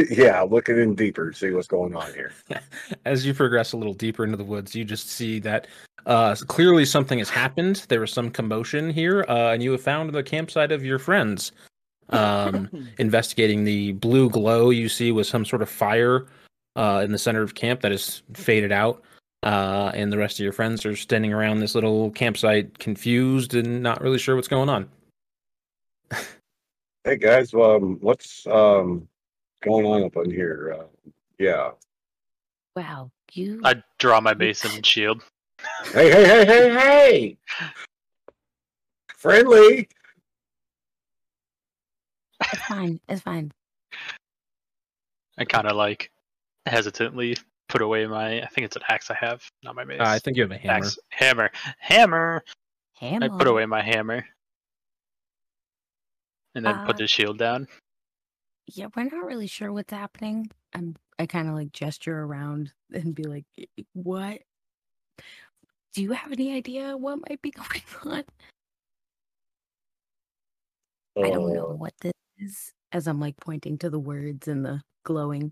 yeah, 0.09 0.41
looking 0.41 0.77
in 0.77 0.95
deeper, 0.95 1.33
see 1.33 1.51
what's 1.51 1.67
going 1.67 1.95
on 1.95 2.13
here. 2.13 2.31
As 3.05 3.25
you 3.25 3.33
progress 3.33 3.73
a 3.73 3.77
little 3.77 3.93
deeper 3.93 4.23
into 4.23 4.37
the 4.37 4.43
woods, 4.43 4.75
you 4.75 4.83
just 4.83 5.09
see 5.09 5.39
that 5.39 5.67
uh, 6.05 6.35
clearly 6.47 6.85
something 6.85 7.19
has 7.19 7.29
happened. 7.29 7.85
There 7.89 7.99
was 7.99 8.11
some 8.11 8.29
commotion 8.29 8.89
here, 8.89 9.25
uh, 9.27 9.53
and 9.53 9.63
you 9.63 9.71
have 9.71 9.81
found 9.81 10.11
the 10.11 10.23
campsite 10.23 10.71
of 10.71 10.83
your 10.83 10.99
friends. 10.99 11.51
Um, 12.09 12.69
investigating 12.99 13.63
the 13.63 13.93
blue 13.93 14.29
glow 14.29 14.69
you 14.69 14.89
see 14.89 15.11
was 15.11 15.27
some 15.27 15.45
sort 15.45 15.61
of 15.61 15.69
fire 15.69 16.27
uh, 16.75 17.01
in 17.03 17.11
the 17.11 17.17
center 17.17 17.41
of 17.41 17.55
camp 17.55 17.81
that 17.81 17.91
has 17.91 18.21
faded 18.33 18.71
out. 18.71 19.03
Uh, 19.43 19.91
and 19.93 20.11
the 20.11 20.17
rest 20.17 20.39
of 20.39 20.43
your 20.43 20.53
friends 20.53 20.85
are 20.85 20.95
standing 20.95 21.31
around 21.31 21.59
this 21.59 21.75
little 21.75 22.09
campsite, 22.11 22.79
confused 22.79 23.53
and 23.53 23.83
not 23.83 24.01
really 24.01 24.17
sure 24.17 24.35
what's 24.35 24.47
going 24.47 24.69
on. 24.69 24.89
Hey 27.03 27.17
guys, 27.17 27.53
um, 27.53 27.99
what's 28.01 28.47
um 28.47 29.07
going 29.65 29.85
on 29.85 30.03
up 30.03 30.15
in 30.23 30.31
here? 30.31 30.77
Uh, 30.79 30.83
yeah. 31.39 31.71
Wow, 32.75 33.11
you 33.33 33.61
I 33.63 33.81
draw 33.99 34.21
my 34.21 34.33
basin 34.33 34.71
and 34.75 34.85
shield. 34.85 35.21
Hey, 35.91 36.11
hey, 36.11 36.25
hey, 36.25 36.45
hey, 36.45 36.73
hey! 36.73 37.37
Friendly. 39.15 39.87
it's 42.41 42.61
fine. 42.67 42.99
It's 43.09 43.21
fine. 43.21 43.51
I 45.37 45.45
kind 45.45 45.67
of 45.67 45.75
like 45.75 46.11
hesitantly 46.65 47.37
put 47.69 47.81
away 47.81 48.05
my. 48.05 48.41
I 48.41 48.47
think 48.47 48.65
it's 48.65 48.75
an 48.75 48.83
axe 48.87 49.09
I 49.09 49.15
have, 49.15 49.41
not 49.63 49.75
my 49.75 49.83
mace. 49.83 49.99
Uh, 49.99 50.05
I 50.05 50.19
think 50.19 50.37
you 50.37 50.43
have 50.43 50.51
a 50.51 50.57
hammer. 50.57 50.73
Axe, 50.85 50.99
hammer, 51.09 51.51
hammer. 51.79 52.43
Hammer. 52.97 53.25
I 53.25 53.37
put 53.37 53.47
away 53.47 53.65
my 53.65 53.81
hammer, 53.81 54.25
and 56.53 56.65
then 56.65 56.85
put 56.85 56.95
Uh, 56.95 56.99
the 56.99 57.07
shield 57.07 57.37
down. 57.37 57.67
Yeah, 58.67 58.87
we're 58.95 59.03
not 59.03 59.25
really 59.25 59.47
sure 59.47 59.71
what's 59.71 59.93
happening. 59.93 60.49
I'm 60.73 60.95
I 61.19 61.25
kind 61.27 61.47
of 61.47 61.53
like 61.55 61.71
gesture 61.71 62.23
around 62.23 62.73
and 62.93 63.13
be 63.15 63.23
like, 63.23 63.45
"What? 63.93 64.39
Do 65.93 66.01
you 66.01 66.11
have 66.11 66.31
any 66.31 66.53
idea 66.53 66.97
what 66.97 67.19
might 67.29 67.41
be 67.41 67.51
going 68.03 68.15
on?" 68.17 68.23
I 71.17 71.29
don't 71.29 71.53
know 71.53 71.69
Uh, 71.71 71.75
what 71.75 71.93
this 72.01 72.13
is. 72.37 72.73
As 72.91 73.07
I'm 73.07 73.19
like 73.19 73.37
pointing 73.37 73.77
to 73.79 73.89
the 73.89 73.99
words 73.99 74.47
and 74.47 74.65
the 74.65 74.81
glowing. 75.03 75.51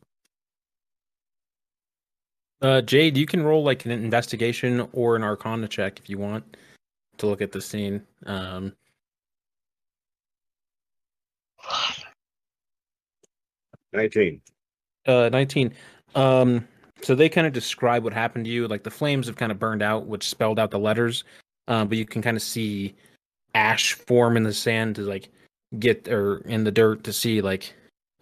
Uh, 2.62 2.82
Jade, 2.82 3.18
you 3.18 3.26
can 3.26 3.44
roll 3.44 3.64
like 3.64 3.84
an 3.86 3.92
investigation 3.92 4.88
or 4.94 5.18
an 5.18 5.24
arcana 5.24 5.68
check 5.68 6.00
if 6.00 6.10
you 6.10 6.18
want 6.18 6.56
to 7.18 7.28
look 7.28 7.42
at 7.42 7.52
the 7.52 7.62
scene. 7.62 8.06
Um, 8.26 8.74
19. 13.94 14.42
uh, 15.08 15.30
19. 15.32 15.74
Um, 16.16 16.68
so 17.02 17.16
they 17.16 17.30
kind 17.30 17.48
of 17.48 17.54
describe 17.54 18.04
what 18.04 18.14
happened 18.14 18.46
to 18.46 18.52
you. 18.52 18.68
Like 18.68 18.84
the 18.84 18.92
flames 18.92 19.28
have 19.28 19.36
kind 19.36 19.52
of 19.52 19.60
burned 19.60 19.82
out, 19.82 20.08
which 20.08 20.28
spelled 20.28 20.60
out 20.60 20.72
the 20.72 20.80
letters. 20.80 21.24
Um, 21.68 21.88
but 21.88 21.98
you 21.98 22.06
can 22.06 22.22
kind 22.22 22.38
of 22.38 22.44
see 22.44 22.96
ash 23.56 23.94
form 23.94 24.38
in 24.38 24.44
the 24.44 24.54
sand 24.54 24.96
to 24.96 25.02
like 25.02 25.30
get 25.80 26.08
or 26.08 26.38
in 26.40 26.64
the 26.64 26.72
dirt 26.72 27.04
to 27.04 27.14
see 27.14 27.42
like, 27.42 27.74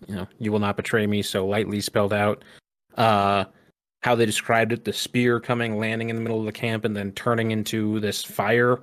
you 0.08 0.16
know, 0.16 0.28
you 0.40 0.52
will 0.52 0.60
not 0.60 0.78
betray 0.78 1.06
me. 1.06 1.22
So 1.22 1.46
lightly 1.46 1.82
spelled 1.82 2.14
out. 2.14 2.44
Uh, 2.98 3.46
how 4.02 4.16
they 4.16 4.26
described 4.26 4.74
it, 4.74 4.84
the 4.84 4.94
spear 4.94 5.40
coming, 5.40 5.78
landing 5.78 6.10
in 6.10 6.16
the 6.16 6.22
middle 6.22 6.40
of 6.40 6.46
the 6.46 6.52
camp, 6.52 6.86
and 6.86 6.96
then 6.96 7.12
turning 7.12 7.52
into 7.52 8.00
this 8.00 8.24
fire. 8.24 8.80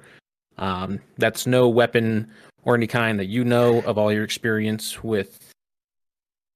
Um, 0.58 1.00
that's 1.18 1.46
no 1.46 1.68
weapon 1.68 2.30
or 2.62 2.74
any 2.74 2.86
kind 2.86 3.18
that 3.18 3.26
you 3.26 3.44
know 3.44 3.80
of 3.82 3.98
all 3.98 4.12
your 4.12 4.24
experience 4.24 5.02
with 5.02 5.47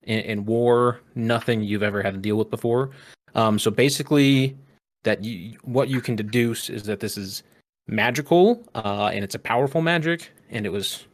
in, 0.04 0.20
in 0.20 0.44
war. 0.44 1.00
Nothing 1.14 1.62
you've 1.62 1.82
ever 1.82 2.02
had 2.02 2.14
to 2.14 2.20
deal 2.20 2.36
with 2.36 2.50
before. 2.50 2.90
Um, 3.34 3.58
so 3.58 3.70
basically, 3.70 4.56
that 5.04 5.24
you 5.24 5.58
what 5.62 5.88
you 5.88 6.00
can 6.00 6.16
deduce 6.16 6.70
is 6.70 6.84
that 6.84 7.00
this 7.00 7.16
is 7.16 7.42
magical, 7.86 8.64
uh, 8.74 9.10
and 9.12 9.24
it's 9.24 9.34
a 9.34 9.38
powerful 9.38 9.82
magic, 9.82 10.30
and 10.50 10.66
it 10.66 10.70
was 10.70 11.06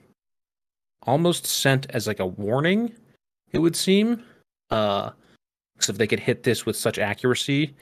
almost 1.03 1.47
sent 1.47 1.87
as 1.91 2.07
like 2.07 2.21
a 2.21 2.27
warning. 2.27 2.93
It 3.53 3.59
would 3.59 3.77
seem. 3.77 4.25
Uh, 4.71 5.11
so 5.81 5.93
if 5.93 5.99
they 5.99 6.07
could 6.07 6.21
hit 6.21 6.43
this 6.43 6.67
with 6.67 6.77
such 6.77 6.99
accuracy, 6.99 7.75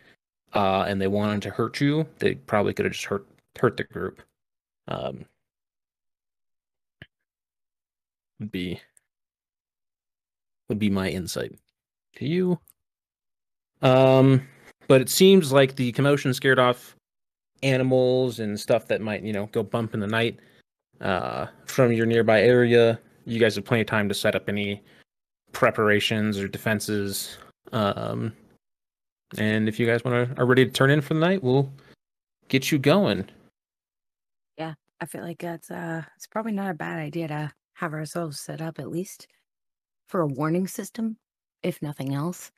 uh, 0.55 0.85
and 0.87 1.01
they 1.01 1.09
wanted 1.09 1.43
to 1.43 1.51
hurt 1.51 1.81
you, 1.81 2.07
they 2.19 2.35
probably 2.35 2.73
could 2.73 2.85
have 2.85 2.93
just 2.93 3.07
hurt 3.07 3.27
hurt 3.59 3.77
the 3.77 3.85
group. 3.85 4.23
Um, 4.89 5.25
be 8.51 8.81
would 10.68 10.78
be 10.78 10.90
my 10.90 11.08
insight 11.08 11.54
to 12.16 12.26
you. 12.26 12.58
Um, 13.82 14.46
but 14.88 15.00
it 15.00 15.08
seems 15.08 15.52
like 15.52 15.76
the 15.76 15.92
commotion 15.92 16.32
scared 16.32 16.58
off 16.58 16.96
animals 17.62 18.40
and 18.40 18.58
stuff 18.58 18.87
that 18.88 19.00
might 19.00 19.23
you 19.23 19.32
know 19.32 19.46
go 19.52 19.62
bump 19.62 19.94
in 19.94 20.00
the 20.00 20.06
night. 20.06 20.38
Uh, 21.00 21.46
from 21.66 21.92
your 21.92 22.06
nearby 22.06 22.40
area, 22.40 22.99
you 23.26 23.38
guys 23.38 23.54
have 23.54 23.64
plenty 23.64 23.82
of 23.82 23.87
time 23.87 24.08
to 24.08 24.14
set 24.14 24.35
up 24.35 24.49
any 24.49 24.82
preparations 25.52 26.38
or 26.38 26.49
defenses 26.49 27.38
um, 27.73 28.32
and 29.38 29.68
if 29.68 29.78
you 29.78 29.87
guys 29.87 30.04
want 30.04 30.28
to 30.35 30.40
are 30.40 30.46
ready 30.46 30.64
to 30.64 30.70
turn 30.70 30.90
in 30.90 31.00
for 31.00 31.14
the 31.14 31.20
night, 31.20 31.42
we'll 31.42 31.73
get 32.49 32.70
you 32.70 32.78
going. 32.78 33.28
Yeah, 34.56 34.75
I 35.00 35.06
feel 35.06 35.23
like 35.23 35.38
that's 35.38 35.70
uh 35.70 36.02
it's 36.16 36.26
probably 36.26 36.52
not 36.52 36.70
a 36.70 36.75
bad 36.75 36.99
idea 36.99 37.28
to 37.28 37.52
have 37.75 37.92
ourselves 37.92 38.40
set 38.40 38.61
up 38.61 38.78
at 38.78 38.90
least 38.90 39.26
for 40.07 40.21
a 40.21 40.27
warning 40.27 40.67
system, 40.69 41.17
if 41.63 41.83
nothing 41.83 42.15
else. 42.15 42.53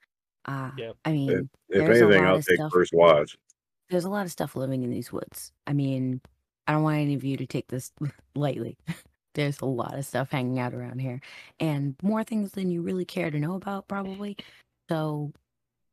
Uh 0.45 0.71
Yep. 0.79 0.97
I 1.05 1.13
mean, 1.13 1.51
If 1.69 1.87
There's 1.87 2.01
a 2.01 2.05
anything, 2.05 2.25
I'll 2.25 2.37
take 2.43 2.57
stuff. 2.57 2.73
first 2.73 2.93
watch. 2.95 3.37
there's 3.91 4.05
a 4.05 4.11
lot 4.11 4.27
of 4.27 4.33
stuff 4.33 4.57
living 4.57 4.83
in 4.83 4.91
these 4.91 5.13
woods. 5.13 5.53
I 5.67 5.73
mean, 5.73 6.21
I 6.67 6.73
don't 6.73 6.83
want 6.83 6.99
any 6.99 7.15
of 7.15 7.25
you 7.25 7.37
to 7.39 7.47
take 7.47 7.69
this 7.69 7.93
lightly. 8.35 8.77
There's 9.35 9.61
a 9.61 9.67
lot 9.67 9.97
of 9.97 10.05
stuff 10.05 10.31
hanging 10.31 10.59
out 10.59 10.75
around 10.75 10.99
here 11.01 11.21
and 11.61 11.95
more 12.03 12.25
things 12.25 12.53
than 12.53 12.71
you 12.71 12.83
really 12.83 13.05
care 13.05 13.31
to 13.31 13.39
know 13.39 13.55
about, 13.55 13.87
probably. 13.89 14.37
So, 14.89 15.33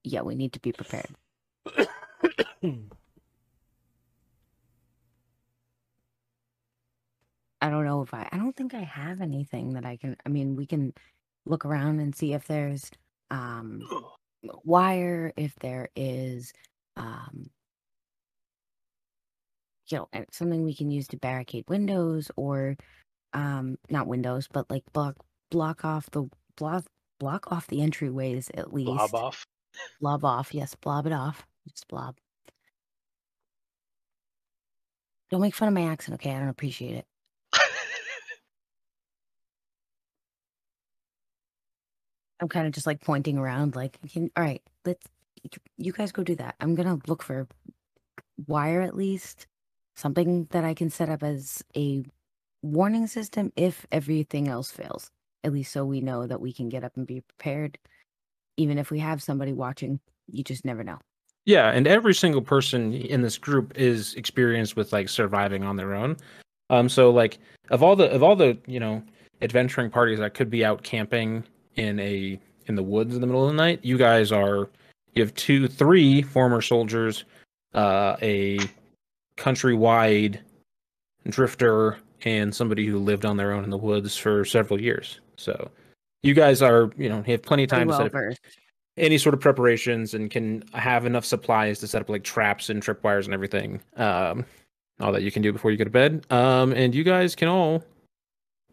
yeah, 0.04 0.22
we 0.22 0.36
need 0.36 0.54
to 0.54 0.60
be 0.60 0.72
prepared. 0.72 1.12
I 7.62 7.70
don't 7.70 7.86
know 7.86 8.02
if 8.02 8.14
I, 8.14 8.28
I 8.32 8.38
don't 8.38 8.56
think 8.56 8.74
I 8.74 8.82
have 8.82 9.22
anything 9.22 9.74
that 9.74 9.86
I 9.86 9.98
can, 9.98 10.16
I 10.26 10.30
mean, 10.30 10.56
we 10.56 10.66
can 10.66 10.94
look 11.46 11.66
around 11.66 12.00
and 12.00 12.16
see 12.16 12.34
if 12.34 12.46
there's 12.48 12.90
um, 13.32 13.82
wire, 14.64 15.34
if 15.38 15.56
there 15.56 15.90
is, 15.96 16.54
um, 16.98 17.50
you 19.88 19.98
know, 19.98 20.08
something 20.32 20.64
we 20.64 20.75
can 20.75 20.90
use 20.90 21.08
to 21.10 21.18
barricade 21.18 21.66
windows 21.68 22.32
or, 22.36 22.75
um, 23.34 23.78
not 23.90 24.08
windows, 24.08 24.48
but 24.52 24.70
like 24.70 24.84
block, 24.94 25.16
block 25.52 25.86
off 25.86 26.10
the, 26.12 26.28
block, 26.58 26.86
block 27.20 27.52
off 27.52 27.68
the 27.68 27.78
entryways 27.78 28.50
at 28.56 28.74
least. 28.74 28.88
Blob 28.88 29.16
off. 29.16 29.46
Blob 30.02 30.25
off. 30.25 30.54
Yes, 30.54 30.75
blob 30.75 31.06
it 31.06 31.14
off. 31.14 31.46
Just 31.70 31.88
blob. 31.88 32.16
Don't 35.32 35.42
make 35.42 35.56
fun 35.56 35.68
of 35.68 35.74
my 35.74 35.86
accent, 35.86 36.16
okay? 36.16 36.32
I 36.32 36.40
don't 36.40 36.50
appreciate 36.50 36.96
it. 36.96 37.06
I'm 42.39 42.50
kind 42.50 42.68
of 42.68 42.74
just 42.74 42.88
like 42.88 43.01
pointing 43.01 43.38
around, 43.38 43.75
like, 43.75 43.98
all 44.15 44.30
right, 44.38 44.62
let's, 44.86 45.08
you 45.77 45.92
guys 45.92 46.12
go 46.12 46.24
do 46.24 46.36
that. 46.36 46.56
I'm 46.60 46.75
gonna 46.75 47.00
look 47.08 47.24
for 47.24 47.48
wire 48.48 48.82
at 48.82 48.96
least, 48.96 49.48
something 49.96 50.48
that 50.51 50.63
I 50.63 50.74
can 50.74 50.89
set 50.89 51.10
up 51.10 51.24
as 51.24 51.63
a 51.75 52.04
warning 52.62 53.08
system 53.08 53.51
if 53.56 53.86
everything 53.92 54.48
else 54.48 54.72
fails. 54.72 55.12
At 55.44 55.54
least 55.54 55.72
so 55.72 55.86
we 55.86 56.01
know 56.01 56.25
that 56.25 56.42
we 56.42 56.51
can 56.51 56.70
get 56.70 56.84
up 56.84 56.98
and 56.98 57.06
be 57.06 57.22
prepared. 57.22 57.77
Even 58.58 58.77
if 58.77 58.89
we 58.89 59.00
have 59.00 59.22
somebody 59.22 59.54
watching, 59.54 60.00
you 60.27 60.44
just 60.44 60.65
never 60.65 60.84
know. 60.84 60.98
Yeah, 61.46 61.70
and 61.70 61.86
every 61.86 62.15
single 62.15 62.42
person 62.42 62.94
in 62.94 63.22
this 63.22 63.38
group 63.38 63.77
is 63.77 64.15
experienced 64.15 64.75
with 64.75 64.92
like 64.92 65.08
surviving 65.08 65.63
on 65.63 65.75
their 65.75 65.94
own. 65.94 66.18
Um, 66.72 66.89
so 66.89 67.12
like 67.12 67.38
of 67.70 67.84
all 67.84 67.96
the 67.96 68.10
of 68.12 68.24
all 68.24 68.36
the 68.36 68.58
you 68.65 68.80
know 68.80 69.04
adventuring 69.44 69.92
parties 69.92 70.18
that 70.20 70.34
could 70.34 70.50
be 70.50 70.65
out 70.65 70.82
camping 70.82 71.44
in 71.75 72.00
a 72.00 72.39
in 72.67 72.75
the 72.75 72.84
woods 72.84 73.15
in 73.15 73.22
the 73.22 73.27
middle 73.27 73.44
of 73.44 73.51
the 73.51 73.58
night, 73.58 73.79
you 73.84 73.98
guys 73.98 74.32
are 74.32 74.70
you 75.13 75.24
have 75.24 75.34
two, 75.36 75.67
three 75.67 76.22
former 76.22 76.62
soldiers, 76.62 77.25
uh, 77.74 78.15
a 78.22 78.60
countrywide 79.38 80.39
drifter, 81.27 81.98
and 82.24 82.53
somebody 82.53 82.86
who 82.86 83.00
lived 83.00 83.25
on 83.25 83.38
their 83.38 83.51
own 83.51 83.63
in 83.63 83.70
the 83.70 83.77
woods 83.77 84.17
for 84.17 84.46
several 84.46 84.82
years. 84.82 85.20
So 85.38 85.72
you 86.24 86.34
guys 86.34 86.62
are 86.62 86.91
you 86.98 87.10
know 87.10 87.22
have 87.24 87.44
plenty 87.44 87.63
of 87.63 87.70
time 87.70 87.88
to 87.88 87.88
well 87.88 87.98
set 87.98 88.15
up 88.15 88.38
any 88.98 89.17
sort 89.17 89.36
of 89.36 89.41
preparations 89.41 90.13
and 90.13 90.32
can 90.32 90.63
have 90.74 91.05
enough 91.05 91.25
supplies 91.25 91.79
to 91.79 91.88
set 91.88 92.01
up 92.01 92.10
like 92.10 92.24
traps 92.24 92.70
and 92.70 92.82
tripwires 92.82 93.25
and 93.25 93.34
everything. 93.34 93.82
Um, 93.98 94.46
all 95.01 95.12
that 95.12 95.24
you 95.24 95.32
can 95.32 95.41
do 95.41 95.51
before 95.51 95.72
you 95.72 95.77
go 95.77 95.84
to 95.84 95.89
bed. 95.89 96.25
Um, 96.29 96.72
and 96.72 96.96
you 96.96 97.03
guys 97.03 97.36
can 97.36 97.50
all 97.50 97.84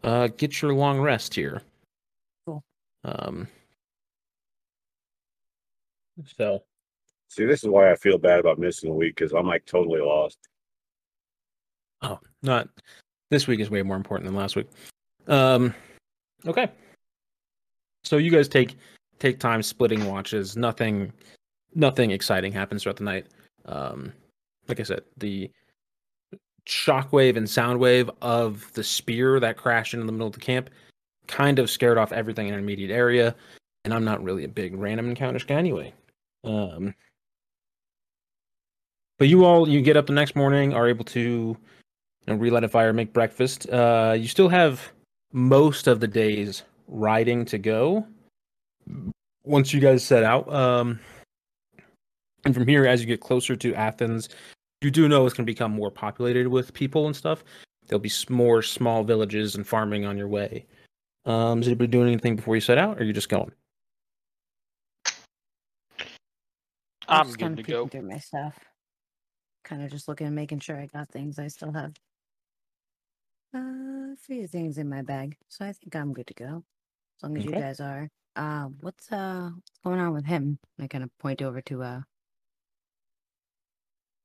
uh, 0.03 0.27
get 0.37 0.61
your 0.61 0.73
long 0.73 0.99
rest 1.01 1.33
here. 1.33 1.61
Um, 3.03 3.47
so 6.37 6.63
See, 7.33 7.45
this 7.45 7.63
is 7.63 7.69
why 7.69 7.91
I 7.91 7.95
feel 7.95 8.19
bad 8.19 8.39
about 8.39 8.59
missing 8.59 8.91
a 8.91 8.93
week 8.93 9.15
because 9.15 9.33
I'm 9.33 9.47
like 9.47 9.65
totally 9.65 9.99
lost. 9.99 10.37
Oh, 12.03 12.19
not 12.43 12.69
this 13.31 13.47
week 13.47 13.59
is 13.59 13.71
way 13.71 13.81
more 13.81 13.95
important 13.95 14.27
than 14.27 14.35
last 14.35 14.55
week. 14.55 14.67
Um, 15.27 15.73
okay. 16.45 16.69
So 18.03 18.17
you 18.17 18.29
guys 18.29 18.47
take 18.47 18.75
take 19.17 19.39
time 19.39 19.63
splitting 19.63 20.05
watches. 20.05 20.55
Nothing, 20.55 21.11
nothing 21.73 22.11
exciting 22.11 22.51
happens 22.51 22.83
throughout 22.83 22.97
the 22.97 23.03
night. 23.03 23.25
Um, 23.65 24.13
like 24.67 24.79
I 24.79 24.83
said, 24.83 25.01
the 25.17 25.49
shockwave 26.67 27.35
and 27.35 27.47
soundwave 27.47 28.11
of 28.21 28.71
the 28.73 28.83
spear 28.83 29.39
that 29.39 29.57
crashed 29.57 29.95
into 29.95 30.05
the 30.05 30.11
middle 30.11 30.27
of 30.27 30.33
the 30.33 30.39
camp 30.39 30.69
kind 31.27 31.59
of 31.59 31.69
scared 31.69 31.97
off 31.97 32.11
everything 32.11 32.47
in 32.47 32.53
an 32.53 32.59
immediate 32.59 32.91
area. 32.91 33.35
And 33.85 33.93
I'm 33.93 34.05
not 34.05 34.23
really 34.23 34.43
a 34.43 34.49
big 34.49 34.75
random 34.75 35.09
encounters 35.09 35.43
guy 35.43 35.55
anyway. 35.55 35.93
Um, 36.43 36.95
but 39.19 39.27
you 39.27 39.45
all, 39.45 39.67
you 39.67 39.81
get 39.81 39.97
up 39.97 40.07
the 40.07 40.13
next 40.13 40.35
morning, 40.35 40.73
are 40.73 40.87
able 40.87 41.05
to 41.05 41.21
you 41.21 41.57
know, 42.27 42.35
relight 42.35 42.63
a 42.63 42.69
fire, 42.69 42.93
make 42.93 43.13
breakfast. 43.13 43.69
Uh, 43.69 44.15
you 44.17 44.27
still 44.27 44.49
have 44.49 44.91
most 45.31 45.87
of 45.87 45.99
the 45.99 46.07
days 46.07 46.63
riding 46.87 47.45
to 47.45 47.57
go 47.57 48.05
once 49.43 49.73
you 49.73 49.79
guys 49.79 50.03
set 50.03 50.23
out. 50.23 50.51
Um, 50.53 50.99
and 52.45 52.53
from 52.53 52.67
here, 52.67 52.85
as 52.85 53.01
you 53.01 53.07
get 53.07 53.21
closer 53.21 53.55
to 53.55 53.73
Athens, 53.75 54.29
you 54.81 54.91
do 54.91 55.07
know 55.07 55.25
it's 55.25 55.33
going 55.33 55.45
to 55.45 55.51
become 55.51 55.71
more 55.71 55.91
populated 55.91 56.47
with 56.47 56.73
people 56.73 57.05
and 57.05 57.15
stuff. 57.15 57.43
There'll 57.87 57.99
be 57.99 58.11
more 58.29 58.61
small 58.61 59.03
villages 59.03 59.55
and 59.55 59.65
farming 59.65 60.05
on 60.05 60.17
your 60.17 60.27
way. 60.27 60.65
Um, 61.25 61.61
is 61.61 61.67
anybody 61.67 61.87
doing 61.87 62.07
anything 62.09 62.35
before 62.35 62.55
you 62.55 62.61
set 62.61 62.77
out, 62.77 62.97
or 62.97 63.01
are 63.01 63.05
you 63.05 63.13
just 63.13 63.29
going? 63.29 63.51
I'm 67.07 67.25
just 67.25 67.37
good 67.37 67.39
kinda 67.39 67.57
to 67.57 67.63
peeking 67.63 67.73
go. 67.73 67.87
through 67.89 68.03
my 68.03 68.17
stuff. 68.17 68.57
Kind 69.63 69.83
of 69.83 69.91
just 69.91 70.07
looking 70.07 70.27
and 70.27 70.35
making 70.35 70.59
sure 70.59 70.77
I 70.79 70.87
got 70.87 71.09
things. 71.11 71.39
I 71.39 71.47
still 71.47 71.71
have 71.71 71.93
uh, 73.55 73.59
a 74.13 74.15
few 74.19 74.47
things 74.47 74.77
in 74.77 74.89
my 74.89 75.01
bag, 75.01 75.37
so 75.47 75.65
I 75.65 75.73
think 75.73 75.95
I'm 75.95 76.13
good 76.13 76.27
to 76.27 76.33
go. 76.33 76.63
As 77.17 77.23
long 77.23 77.37
as 77.37 77.45
you 77.45 77.51
guys 77.51 77.79
are. 77.79 78.09
Uh, 78.35 78.65
what's 78.81 79.11
uh 79.11 79.51
what's 79.53 79.79
going 79.83 79.99
on 79.99 80.13
with 80.13 80.25
him? 80.25 80.57
I 80.79 80.87
kind 80.87 81.03
of 81.03 81.15
point 81.19 81.41
over 81.41 81.61
to 81.61 81.83
uh 81.83 82.01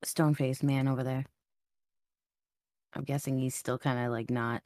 stone 0.05 0.35
faced 0.35 0.63
man 0.63 0.89
over 0.89 1.05
there. 1.05 1.27
I'm 2.95 3.05
guessing 3.05 3.39
he's 3.39 3.55
still 3.55 3.79
kind 3.79 3.99
of 3.99 4.11
like 4.13 4.31
not. 4.31 4.63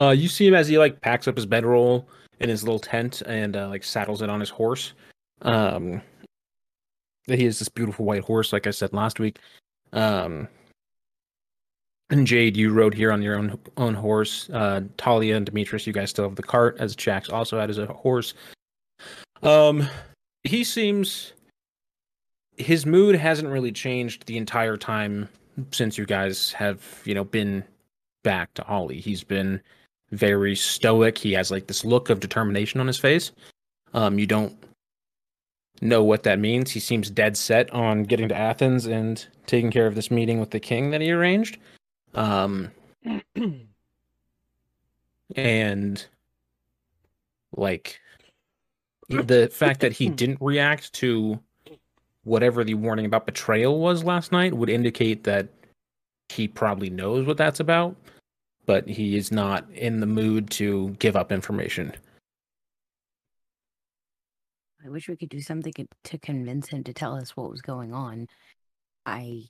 Uh, 0.00 0.10
you 0.10 0.28
see 0.28 0.46
him 0.46 0.54
as 0.54 0.68
he 0.68 0.78
like 0.78 1.00
packs 1.00 1.26
up 1.26 1.36
his 1.36 1.46
bedroll 1.46 2.08
in 2.40 2.48
his 2.48 2.62
little 2.62 2.78
tent 2.78 3.22
and 3.22 3.56
uh, 3.56 3.68
like 3.68 3.82
saddles 3.82 4.22
it 4.22 4.30
on 4.30 4.40
his 4.40 4.50
horse. 4.50 4.92
Um, 5.42 6.02
he 7.26 7.44
has 7.44 7.58
this 7.58 7.68
beautiful 7.68 8.04
white 8.04 8.22
horse, 8.22 8.52
like 8.52 8.66
I 8.66 8.70
said 8.70 8.92
last 8.92 9.18
week. 9.18 9.38
Um, 9.92 10.48
and 12.10 12.26
Jade, 12.26 12.56
you 12.56 12.72
rode 12.72 12.94
here 12.94 13.12
on 13.12 13.20
your 13.22 13.36
own 13.36 13.58
own 13.76 13.94
horse. 13.94 14.48
Uh, 14.50 14.82
Talia 14.96 15.36
and 15.36 15.44
Demetrius, 15.44 15.86
you 15.86 15.92
guys 15.92 16.10
still 16.10 16.24
have 16.24 16.36
the 16.36 16.42
cart, 16.42 16.76
as 16.78 16.96
Jax 16.96 17.28
also 17.28 17.58
had 17.58 17.70
as 17.70 17.78
a 17.78 17.86
horse. 17.86 18.34
Um, 19.42 19.86
he 20.44 20.64
seems 20.64 21.34
his 22.56 22.86
mood 22.86 23.14
hasn't 23.14 23.48
really 23.48 23.72
changed 23.72 24.26
the 24.26 24.36
entire 24.36 24.76
time 24.76 25.28
since 25.70 25.98
you 25.98 26.06
guys 26.06 26.52
have 26.52 27.02
you 27.04 27.14
know 27.14 27.24
been 27.24 27.62
back 28.24 28.54
to 28.54 28.62
Holly. 28.62 29.00
He's 29.00 29.22
been 29.22 29.60
very 30.12 30.56
stoic. 30.56 31.18
He 31.18 31.32
has 31.32 31.50
like 31.50 31.66
this 31.66 31.84
look 31.84 32.10
of 32.10 32.20
determination 32.20 32.80
on 32.80 32.86
his 32.86 32.98
face. 32.98 33.32
Um, 33.94 34.18
you 34.18 34.26
don't 34.26 34.56
know 35.80 36.02
what 36.02 36.22
that 36.24 36.38
means. 36.38 36.70
He 36.70 36.80
seems 36.80 37.10
dead 37.10 37.36
set 37.36 37.70
on 37.72 38.04
getting 38.04 38.28
to 38.28 38.36
Athens 38.36 38.86
and 38.86 39.24
taking 39.46 39.70
care 39.70 39.86
of 39.86 39.94
this 39.94 40.10
meeting 40.10 40.40
with 40.40 40.50
the 40.50 40.60
king 40.60 40.90
that 40.90 41.00
he 41.00 41.10
arranged. 41.10 41.58
Um, 42.14 42.70
and 45.36 46.06
like 47.56 48.00
the 49.08 49.48
fact 49.52 49.80
that 49.80 49.92
he 49.92 50.08
didn't 50.10 50.38
react 50.40 50.92
to 50.94 51.38
whatever 52.24 52.64
the 52.64 52.74
warning 52.74 53.06
about 53.06 53.26
betrayal 53.26 53.78
was 53.80 54.04
last 54.04 54.32
night 54.32 54.54
would 54.54 54.68
indicate 54.68 55.24
that 55.24 55.48
he 56.28 56.46
probably 56.46 56.90
knows 56.90 57.26
what 57.26 57.38
that's 57.38 57.60
about 57.60 57.96
but 58.68 58.86
he 58.86 59.16
is 59.16 59.32
not 59.32 59.64
in 59.72 60.00
the 60.00 60.06
mood 60.06 60.50
to 60.50 60.90
give 60.98 61.16
up 61.16 61.32
information. 61.32 61.90
I 64.84 64.90
wish 64.90 65.08
we 65.08 65.16
could 65.16 65.30
do 65.30 65.40
something 65.40 65.72
to 66.04 66.18
convince 66.18 66.68
him 66.68 66.84
to 66.84 66.92
tell 66.92 67.14
us 67.14 67.34
what 67.34 67.50
was 67.50 67.62
going 67.62 67.94
on. 67.94 68.26
I, 69.06 69.44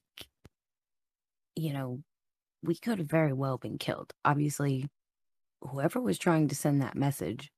you 1.56 1.72
know, 1.72 1.98
we 2.62 2.76
could 2.76 2.98
have 2.98 3.10
very 3.10 3.32
well 3.32 3.58
been 3.58 3.76
killed. 3.76 4.12
Obviously, 4.24 4.86
whoever 5.62 6.00
was 6.00 6.16
trying 6.16 6.46
to 6.46 6.54
send 6.54 6.80
that 6.80 6.94
message 6.94 7.50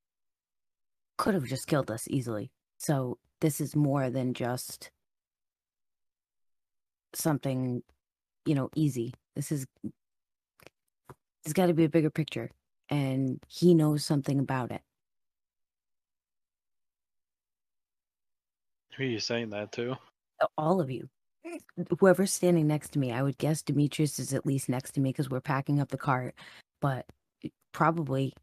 could 1.18 1.34
have 1.34 1.44
just 1.44 1.66
killed 1.66 1.90
us 1.90 2.08
easily. 2.08 2.50
So 2.78 3.18
this 3.42 3.60
is 3.60 3.76
more 3.76 4.08
than 4.08 4.32
just 4.32 4.90
something, 7.12 7.82
you 8.46 8.54
know, 8.54 8.70
easy. 8.74 9.12
This 9.36 9.52
is, 9.52 9.66
there's 11.44 11.54
got 11.54 11.66
to 11.66 11.74
be 11.74 11.84
a 11.84 11.88
bigger 11.88 12.10
picture, 12.10 12.50
and 12.88 13.40
he 13.48 13.74
knows 13.74 14.04
something 14.04 14.38
about 14.38 14.70
it. 14.70 14.82
Who 18.96 19.04
are 19.04 19.06
you 19.06 19.20
saying 19.20 19.50
that 19.50 19.72
to? 19.72 19.96
All 20.56 20.80
of 20.80 20.90
you 20.90 21.08
whoever's 21.98 22.32
standing 22.32 22.66
next 22.66 22.92
to 22.92 22.98
me 22.98 23.12
i 23.12 23.22
would 23.22 23.38
guess 23.38 23.62
demetrius 23.62 24.18
is 24.18 24.34
at 24.34 24.44
least 24.46 24.68
next 24.68 24.92
to 24.92 25.00
me 25.00 25.10
because 25.10 25.30
we're 25.30 25.40
packing 25.40 25.80
up 25.80 25.88
the 25.88 25.96
cart 25.96 26.34
but 26.80 27.06
probably 27.72 28.34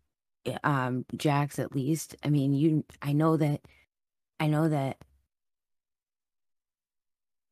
uh, 0.47 0.57
um 0.63 1.05
jax 1.15 1.59
at 1.59 1.75
least 1.75 2.15
i 2.23 2.29
mean 2.29 2.53
you 2.53 2.83
i 3.01 3.13
know 3.13 3.37
that 3.37 3.61
i 4.39 4.47
know 4.47 4.67
that 4.67 4.97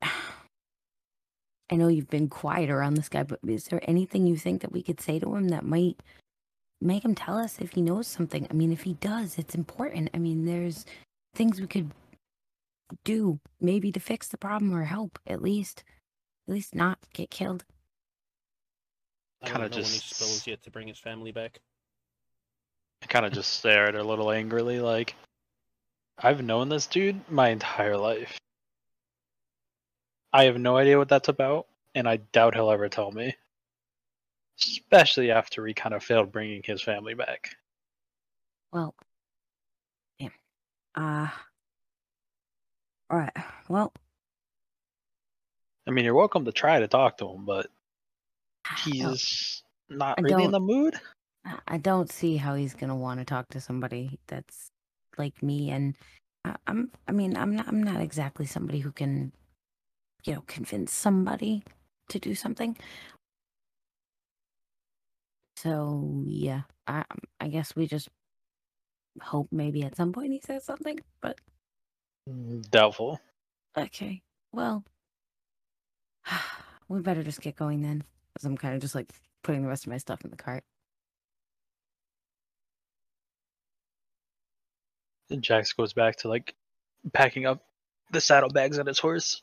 i 1.72 1.76
know 1.76 1.88
you've 1.88 2.10
been 2.10 2.28
quiet 2.30 2.70
around 2.70 2.96
this 2.96 3.10
guy 3.10 3.24
but 3.24 3.40
is 3.48 3.66
there 3.66 3.82
anything 3.90 4.26
you 4.28 4.38
think 4.38 4.62
that 4.62 4.72
we 4.72 4.82
could 4.82 5.00
say 5.02 5.20
to 5.20 5.36
him 5.36 5.48
that 5.50 5.66
might 5.66 6.02
make 6.82 7.04
him 7.06 7.16
tell 7.16 7.38
us 7.38 7.58
if 7.60 7.72
he 7.74 7.82
knows 7.82 8.08
something 8.08 8.48
i 8.50 8.54
mean 8.54 8.72
if 8.72 8.84
he 8.84 8.94
does 8.94 9.38
it's 9.38 9.56
important 9.56 10.10
i 10.14 10.18
mean 10.18 10.46
there's 10.46 10.86
things 11.34 11.60
we 11.60 11.68
could 11.68 11.92
do 13.04 13.40
maybe 13.60 13.92
to 13.92 14.00
fix 14.00 14.28
the 14.28 14.38
problem 14.38 14.74
or 14.74 14.84
help 14.84 15.18
at 15.26 15.42
least 15.42 15.84
at 16.48 16.54
least 16.54 16.76
not 16.76 17.00
get 17.14 17.30
killed 17.32 17.66
I 19.42 19.48
Kinda 19.50 19.70
don't 19.70 19.76
when 19.76 19.84
he 19.86 19.92
just- 19.92 20.16
spells 20.16 20.48
yet 20.48 20.64
to 20.64 20.72
bring 20.72 20.88
his 20.88 20.98
family 20.98 21.32
back. 21.32 21.60
I 23.04 23.06
kind 23.06 23.26
of 23.26 23.34
just 23.34 23.54
stare 23.60 23.86
at 23.88 23.94
her 23.94 24.00
a 24.00 24.04
little 24.04 24.32
angrily, 24.32 24.80
like, 24.80 25.14
I've 26.18 26.42
known 26.44 26.70
this 26.70 26.88
dude 26.88 27.30
my 27.30 27.50
entire 27.50 27.96
life. 27.98 28.40
I 30.36 30.44
have 30.44 30.60
no 30.60 30.76
idea 30.76 30.98
what 30.98 31.08
that's 31.08 31.30
about, 31.30 31.68
and 31.96 32.10
I 32.10 32.18
doubt 32.18 32.56
he'll 32.56 32.70
ever 32.70 32.90
tell 32.90 33.10
me. 33.10 33.34
Especially 34.60 35.32
after 35.32 35.66
he 35.66 35.74
kind 35.74 35.96
of 35.96 36.04
failed 36.04 36.34
bringing 36.34 36.62
his 36.62 36.82
family 36.82 37.14
back. 37.14 37.56
well 38.74 38.94
yeah 40.20 40.28
uh 40.96 41.30
all 43.10 43.18
right 43.18 43.36
well 43.70 43.94
I 45.88 45.92
mean, 45.92 46.04
you're 46.04 46.16
welcome 46.16 46.44
to 46.46 46.52
try 46.52 46.80
to 46.80 46.88
talk 46.88 47.18
to 47.20 47.30
him, 47.30 47.46
but 47.46 47.68
he's 48.84 49.64
not 49.88 50.18
I 50.18 50.22
really 50.24 50.44
in 50.44 50.52
the 50.52 50.60
mood. 50.60 50.96
I- 51.46 51.60
I 51.68 51.78
don't 51.78 52.12
see 52.12 52.36
how 52.36 52.56
he's 52.56 52.74
gonna 52.74 52.96
want 52.96 53.20
to 53.22 53.26
talk 53.26 53.48
to 53.50 53.62
somebody 53.62 54.20
that's 54.28 54.72
like 55.18 55.42
me 55.42 55.70
and 55.70 55.96
I, 56.44 56.56
I'm. 56.68 56.92
I 57.08 57.12
mean, 57.14 57.38
I'm 57.38 57.56
not. 57.56 57.68
I'm 57.68 57.82
not 57.84 58.02
exactly 58.02 58.46
somebody 58.46 58.80
who 58.80 58.92
can, 58.92 59.32
you 60.26 60.34
know, 60.34 60.44
convince 60.48 60.92
somebody 60.92 61.64
to 62.10 62.20
do 62.20 62.36
something. 62.36 62.76
So 65.58 66.24
yeah, 66.28 66.62
I 66.88 67.06
I 67.40 67.48
guess 67.48 67.76
we 67.76 67.88
just 67.88 68.10
hope 69.22 69.48
maybe 69.52 69.84
at 69.84 69.96
some 69.96 70.12
point 70.12 70.32
he 70.32 70.42
says 70.42 70.66
something. 70.66 71.00
But 71.22 71.40
Doubtful. 72.72 73.20
okay, 73.78 74.22
well, 74.52 74.84
we 76.90 77.00
better 77.02 77.24
just 77.24 77.42
get 77.42 77.56
going 77.56 77.82
then. 77.82 78.04
Because 78.34 78.46
I'm 78.46 78.58
kind 78.58 78.76
of 78.76 78.82
just 78.82 78.96
like 78.96 79.12
putting 79.44 79.62
the 79.62 79.68
rest 79.70 79.86
of 79.86 79.92
my 79.92 79.98
stuff 79.98 80.24
in 80.26 80.32
the 80.32 80.36
cart. 80.38 80.64
And 85.30 85.42
Jax 85.42 85.74
goes 85.74 85.94
back 85.94 86.18
to 86.18 86.28
like 86.28 86.54
packing 87.14 87.46
up 87.46 87.64
the 88.12 88.22
saddlebags 88.22 88.78
on 88.78 88.86
his 88.86 89.00
horse. 89.00 89.42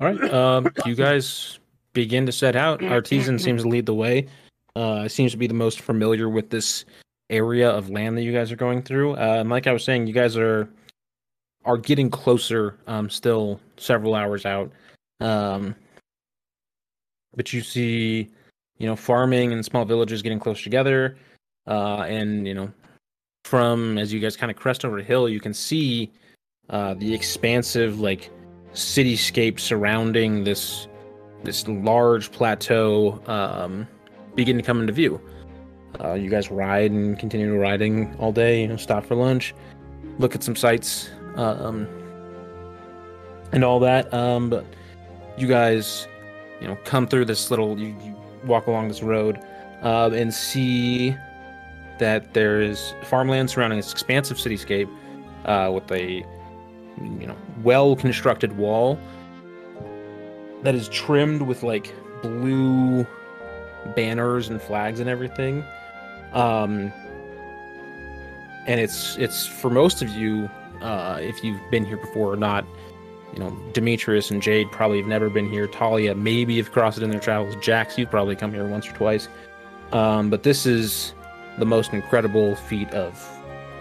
All 0.00 0.12
right. 0.12 0.34
Um, 0.34 0.68
you 0.86 0.94
guys 0.94 1.58
begin 1.92 2.26
to 2.26 2.32
set 2.32 2.56
out. 2.56 2.82
Artisan 2.82 3.38
seems 3.38 3.62
to 3.62 3.68
lead 3.68 3.86
the 3.86 3.94
way. 3.94 4.26
Uh, 4.74 5.06
seems 5.08 5.32
to 5.32 5.38
be 5.38 5.46
the 5.46 5.54
most 5.54 5.80
familiar 5.80 6.28
with 6.28 6.50
this 6.50 6.84
area 7.30 7.70
of 7.70 7.90
land 7.90 8.16
that 8.16 8.22
you 8.22 8.32
guys 8.32 8.50
are 8.50 8.56
going 8.56 8.82
through. 8.82 9.12
Uh, 9.12 9.36
and 9.40 9.50
like 9.50 9.66
I 9.66 9.72
was 9.72 9.84
saying, 9.84 10.06
you 10.06 10.12
guys 10.12 10.36
are 10.36 10.68
are 11.64 11.78
getting 11.78 12.10
closer. 12.10 12.78
Um, 12.86 13.08
still 13.08 13.60
several 13.76 14.14
hours 14.14 14.44
out. 14.44 14.72
Um, 15.20 15.76
but 17.36 17.52
you 17.52 17.60
see, 17.60 18.28
you 18.78 18.86
know, 18.86 18.96
farming 18.96 19.52
and 19.52 19.64
small 19.64 19.84
villages 19.84 20.22
getting 20.22 20.40
close 20.40 20.62
together. 20.62 21.16
Uh, 21.66 22.00
and 22.08 22.46
you 22.46 22.54
know, 22.54 22.72
from 23.44 23.98
as 23.98 24.12
you 24.12 24.20
guys 24.20 24.36
kind 24.36 24.50
of 24.50 24.56
crest 24.56 24.84
over 24.84 24.98
a 24.98 25.02
hill, 25.02 25.28
you 25.28 25.40
can 25.40 25.54
see 25.54 26.10
uh, 26.70 26.94
the 26.94 27.14
expansive 27.14 28.00
like 28.00 28.30
cityscape 28.74 29.60
surrounding 29.60 30.44
this 30.44 30.88
this 31.44 31.66
large 31.66 32.30
plateau 32.30 33.20
um, 33.26 33.86
begin 34.34 34.56
to 34.56 34.62
come 34.62 34.80
into 34.80 34.92
view. 34.92 35.20
Uh, 36.00 36.14
you 36.14 36.30
guys 36.30 36.50
ride 36.50 36.90
and 36.90 37.18
continue 37.18 37.58
riding 37.58 38.14
all 38.18 38.32
day. 38.32 38.62
You 38.62 38.68
know, 38.68 38.76
stop 38.76 39.04
for 39.04 39.14
lunch, 39.14 39.54
look 40.18 40.34
at 40.34 40.42
some 40.42 40.56
sights, 40.56 41.10
um, 41.34 41.86
and 43.52 43.64
all 43.64 43.80
that. 43.80 44.12
Um, 44.14 44.48
but 44.48 44.64
you 45.36 45.46
guys, 45.46 46.06
you 46.60 46.68
know, 46.68 46.76
come 46.84 47.06
through 47.06 47.26
this 47.26 47.50
little. 47.50 47.78
You, 47.78 47.88
you 48.04 48.16
walk 48.44 48.66
along 48.66 48.88
this 48.88 49.02
road 49.02 49.38
uh, 49.82 50.10
and 50.12 50.32
see 50.32 51.14
that 51.98 52.34
there 52.34 52.60
is 52.60 52.94
farmland 53.04 53.50
surrounding 53.50 53.78
this 53.78 53.92
expansive 53.92 54.36
cityscape 54.36 54.88
uh, 55.44 55.70
with 55.72 55.90
a 55.92 56.24
you 57.00 57.26
know 57.26 57.36
well 57.62 57.96
constructed 57.96 58.56
wall 58.56 58.98
that 60.62 60.74
is 60.74 60.88
trimmed 60.88 61.42
with 61.42 61.62
like 61.62 61.92
blue 62.22 63.06
banners 63.96 64.48
and 64.48 64.60
flags 64.62 65.00
and 65.00 65.08
everything. 65.08 65.64
Um 66.32 66.92
and 68.66 68.80
it's 68.80 69.16
it's 69.16 69.46
for 69.46 69.70
most 69.70 70.02
of 70.02 70.08
you 70.10 70.48
uh 70.80 71.18
if 71.20 71.42
you've 71.42 71.60
been 71.70 71.84
here 71.84 71.96
before 71.96 72.32
or 72.32 72.36
not 72.36 72.64
you 73.32 73.40
know 73.40 73.50
demetrius 73.72 74.30
and 74.30 74.40
jade 74.40 74.70
probably 74.70 74.98
have 74.98 75.08
never 75.08 75.28
been 75.28 75.50
here. 75.50 75.66
Talia 75.66 76.14
maybe 76.14 76.56
have 76.58 76.70
crossed 76.70 76.98
it 76.98 77.04
in 77.04 77.10
their 77.10 77.20
travels. 77.20 77.56
Jax 77.56 77.98
you've 77.98 78.10
probably 78.10 78.36
come 78.36 78.52
here 78.52 78.66
once 78.66 78.88
or 78.88 78.92
twice. 78.92 79.28
Um 79.92 80.30
but 80.30 80.44
this 80.44 80.64
is 80.64 81.12
the 81.58 81.66
most 81.66 81.92
incredible 81.92 82.54
feat 82.54 82.88
of 82.90 83.28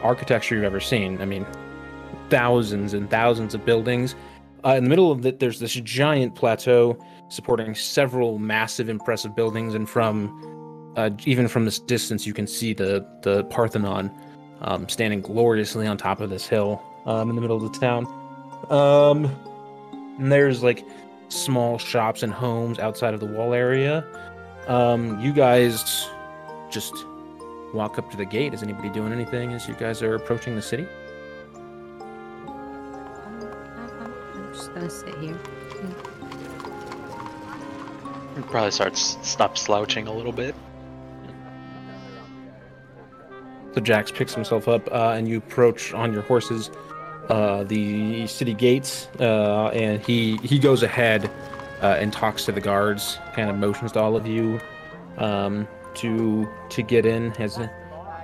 architecture 0.01 0.55
you've 0.55 0.63
ever 0.63 0.79
seen. 0.79 1.21
I 1.21 1.25
mean 1.25 1.45
thousands 2.31 2.95
and 2.95 3.09
thousands 3.11 3.53
of 3.53 3.63
buildings. 3.63 4.15
Uh, 4.65 4.69
in 4.69 4.83
the 4.83 4.89
middle 4.89 5.11
of 5.11 5.23
it, 5.25 5.39
there's 5.39 5.59
this 5.59 5.73
giant 5.73 6.33
plateau 6.33 6.97
supporting 7.29 7.75
several 7.75 8.39
massive, 8.39 8.89
impressive 8.89 9.35
buildings, 9.35 9.75
and 9.75 9.87
from 9.87 10.93
uh, 10.97 11.09
even 11.25 11.47
from 11.47 11.65
this 11.65 11.79
distance, 11.79 12.25
you 12.25 12.33
can 12.33 12.47
see 12.47 12.73
the 12.73 13.05
the 13.21 13.43
Parthenon 13.45 14.11
um, 14.61 14.89
standing 14.89 15.21
gloriously 15.21 15.87
on 15.87 15.97
top 15.97 16.21
of 16.21 16.29
this 16.29 16.47
hill 16.47 16.81
um, 17.05 17.29
in 17.29 17.35
the 17.35 17.41
middle 17.41 17.57
of 17.57 17.71
the 17.71 17.79
town. 17.79 18.05
Um, 18.69 19.25
and 20.19 20.31
there's 20.31 20.63
like 20.63 20.85
small 21.29 21.77
shops 21.77 22.23
and 22.23 22.33
homes 22.33 22.79
outside 22.79 23.13
of 23.13 23.19
the 23.19 23.25
wall 23.25 23.53
area. 23.53 24.05
Um, 24.67 25.19
you 25.19 25.33
guys 25.33 26.09
just 26.69 26.93
walk 27.73 27.97
up 27.97 28.11
to 28.11 28.17
the 28.17 28.25
gate. 28.25 28.53
Is 28.53 28.61
anybody 28.61 28.89
doing 28.89 29.11
anything 29.13 29.53
as 29.53 29.67
you 29.67 29.73
guys 29.75 30.01
are 30.01 30.15
approaching 30.15 30.55
the 30.55 30.61
city? 30.61 30.85
Just 34.73 35.05
gonna 35.05 35.13
sit 35.13 35.17
here. 35.19 35.37
Probably 38.49 38.71
starts 38.71 39.17
stop 39.21 39.57
slouching 39.57 40.07
a 40.07 40.13
little 40.13 40.31
bit. 40.31 40.55
So 43.73 43.81
Jax 43.81 44.11
picks 44.11 44.33
himself 44.33 44.67
up, 44.67 44.87
uh, 44.91 45.13
and 45.15 45.27
you 45.27 45.37
approach 45.37 45.93
on 45.93 46.11
your 46.11 46.23
horses 46.23 46.71
uh, 47.29 47.63
the 47.63 48.27
city 48.27 48.53
gates, 48.53 49.07
uh, 49.19 49.67
and 49.67 50.01
he 50.01 50.37
he 50.37 50.59
goes 50.59 50.83
ahead 50.83 51.29
uh, 51.81 51.97
and 51.99 52.11
talks 52.11 52.45
to 52.45 52.51
the 52.51 52.61
guards, 52.61 53.19
kind 53.33 53.49
of 53.49 53.55
motions 53.57 53.93
to 53.93 53.99
all 53.99 54.15
of 54.15 54.27
you 54.27 54.59
um, 55.17 55.67
to 55.95 56.49
to 56.69 56.81
get 56.81 57.05
in. 57.05 57.31
As 57.33 57.59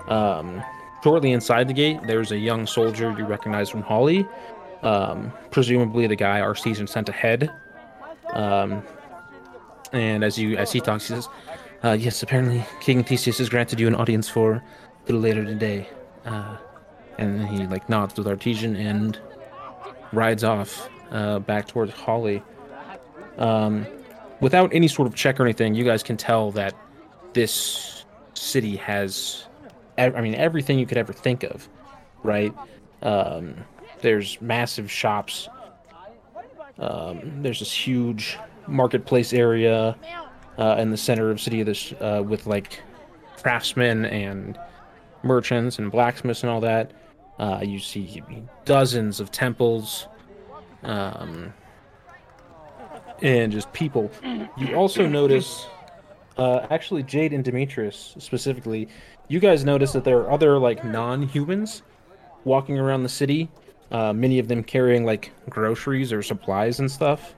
um, 0.07 0.63
shortly 1.03 1.31
inside 1.31 1.67
the 1.67 1.73
gate, 1.73 1.99
there's 2.05 2.31
a 2.31 2.37
young 2.37 2.65
soldier 2.67 3.13
you 3.17 3.25
recognize 3.25 3.69
from 3.69 3.81
Holly, 3.81 4.27
um, 4.83 5.31
presumably 5.51 6.07
the 6.07 6.15
guy 6.15 6.39
our 6.41 6.55
season 6.55 6.87
sent 6.87 7.09
ahead. 7.09 7.49
Um, 8.33 8.83
and 9.93 10.23
as 10.23 10.37
you 10.37 10.57
as 10.57 10.71
he 10.71 10.79
talks, 10.79 11.07
he 11.07 11.15
says, 11.15 11.29
uh, 11.83 11.97
"Yes, 11.99 12.21
apparently 12.23 12.63
King 12.81 13.03
Theseus 13.03 13.37
has 13.37 13.49
granted 13.49 13.79
you 13.79 13.87
an 13.87 13.95
audience 13.95 14.27
for 14.27 14.53
a 14.53 14.63
little 15.05 15.21
later 15.21 15.43
today." 15.45 15.89
Uh, 16.25 16.57
and 17.17 17.47
he 17.47 17.65
like 17.67 17.87
nods 17.89 18.15
with 18.17 18.27
Artesian 18.27 18.75
and 18.75 19.19
rides 20.11 20.43
off 20.43 20.89
uh, 21.11 21.39
back 21.39 21.67
towards 21.67 21.91
Holly. 21.93 22.43
Um, 23.37 23.85
without 24.39 24.73
any 24.73 24.87
sort 24.87 25.07
of 25.07 25.15
check 25.15 25.39
or 25.39 25.43
anything, 25.43 25.75
you 25.75 25.83
guys 25.83 26.03
can 26.03 26.17
tell 26.17 26.51
that 26.51 26.73
this 27.33 28.05
city 28.33 28.75
has, 28.77 29.45
I 29.97 30.21
mean, 30.21 30.35
everything 30.35 30.79
you 30.79 30.85
could 30.85 30.97
ever 30.97 31.13
think 31.13 31.43
of, 31.43 31.67
right? 32.23 32.53
Um, 33.01 33.55
there's 34.01 34.39
massive 34.41 34.91
shops. 34.91 35.49
Um, 36.79 37.41
there's 37.41 37.59
this 37.59 37.73
huge 37.73 38.37
marketplace 38.67 39.33
area 39.33 39.95
uh, 40.57 40.75
in 40.79 40.91
the 40.91 40.97
center 40.97 41.31
of 41.31 41.39
city 41.39 41.61
of 41.61 41.65
this 41.65 41.93
uh, 41.93 42.23
with 42.25 42.45
like 42.45 42.81
craftsmen 43.37 44.05
and 44.05 44.57
merchants 45.23 45.79
and 45.79 45.91
blacksmiths 45.91 46.43
and 46.43 46.51
all 46.51 46.61
that. 46.61 46.91
Uh, 47.39 47.59
you 47.63 47.79
see 47.79 48.23
dozens 48.65 49.19
of 49.19 49.31
temples, 49.31 50.07
um, 50.83 51.53
and 53.21 53.51
just 53.51 53.71
people. 53.73 54.11
You 54.57 54.73
also 54.75 55.07
notice, 55.07 55.67
uh, 56.37 56.65
actually, 56.71 57.03
Jade 57.03 57.33
and 57.33 57.43
Demetrius 57.43 58.15
specifically, 58.17 58.87
you 59.27 59.39
guys 59.39 59.63
notice 59.63 59.91
that 59.93 60.03
there 60.03 60.17
are 60.17 60.31
other 60.31 60.57
like 60.57 60.83
non-humans 60.83 61.83
walking 62.43 62.79
around 62.79 63.03
the 63.03 63.09
city. 63.09 63.49
Uh, 63.91 64.13
many 64.13 64.39
of 64.39 64.47
them 64.47 64.63
carrying 64.63 65.05
like 65.05 65.31
groceries 65.49 66.11
or 66.11 66.21
supplies 66.21 66.79
and 66.79 66.91
stuff. 66.91 67.35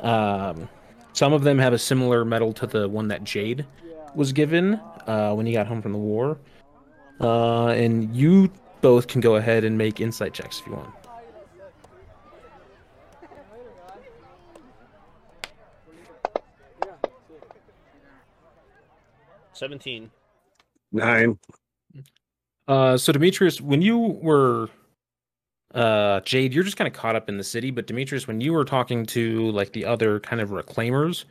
Um, 0.00 0.68
some 1.12 1.32
of 1.32 1.44
them 1.44 1.58
have 1.58 1.72
a 1.72 1.78
similar 1.78 2.24
medal 2.24 2.52
to 2.54 2.66
the 2.66 2.88
one 2.88 3.08
that 3.08 3.22
Jade 3.22 3.64
was 4.14 4.32
given 4.32 4.74
uh, 5.06 5.32
when 5.34 5.46
he 5.46 5.52
got 5.52 5.66
home 5.66 5.80
from 5.80 5.92
the 5.92 5.98
war. 5.98 6.38
Uh, 7.20 7.68
and 7.68 8.14
you 8.14 8.50
both 8.80 9.06
can 9.06 9.20
go 9.20 9.36
ahead 9.36 9.64
and 9.64 9.78
make 9.78 10.00
insight 10.00 10.34
checks 10.34 10.60
if 10.60 10.66
you 10.66 10.72
want. 10.74 10.90
Seventeen. 19.52 20.10
Nine. 20.90 21.38
Uh, 22.66 22.96
so 22.96 23.12
Demetrius, 23.12 23.60
when 23.60 23.80
you 23.82 23.98
were 23.98 24.68
uh 25.74 26.20
Jade, 26.20 26.54
you're 26.54 26.64
just 26.64 26.76
kind 26.76 26.88
of 26.88 26.94
caught 26.94 27.16
up 27.16 27.28
in 27.28 27.36
the 27.36 27.44
city, 27.44 27.70
but 27.70 27.86
Demetrius, 27.86 28.26
when 28.26 28.40
you 28.40 28.52
were 28.52 28.64
talking 28.64 29.04
to 29.06 29.50
like 29.50 29.72
the 29.72 29.84
other 29.84 30.20
kind 30.20 30.40
of 30.40 30.50
reclaimers 30.50 31.24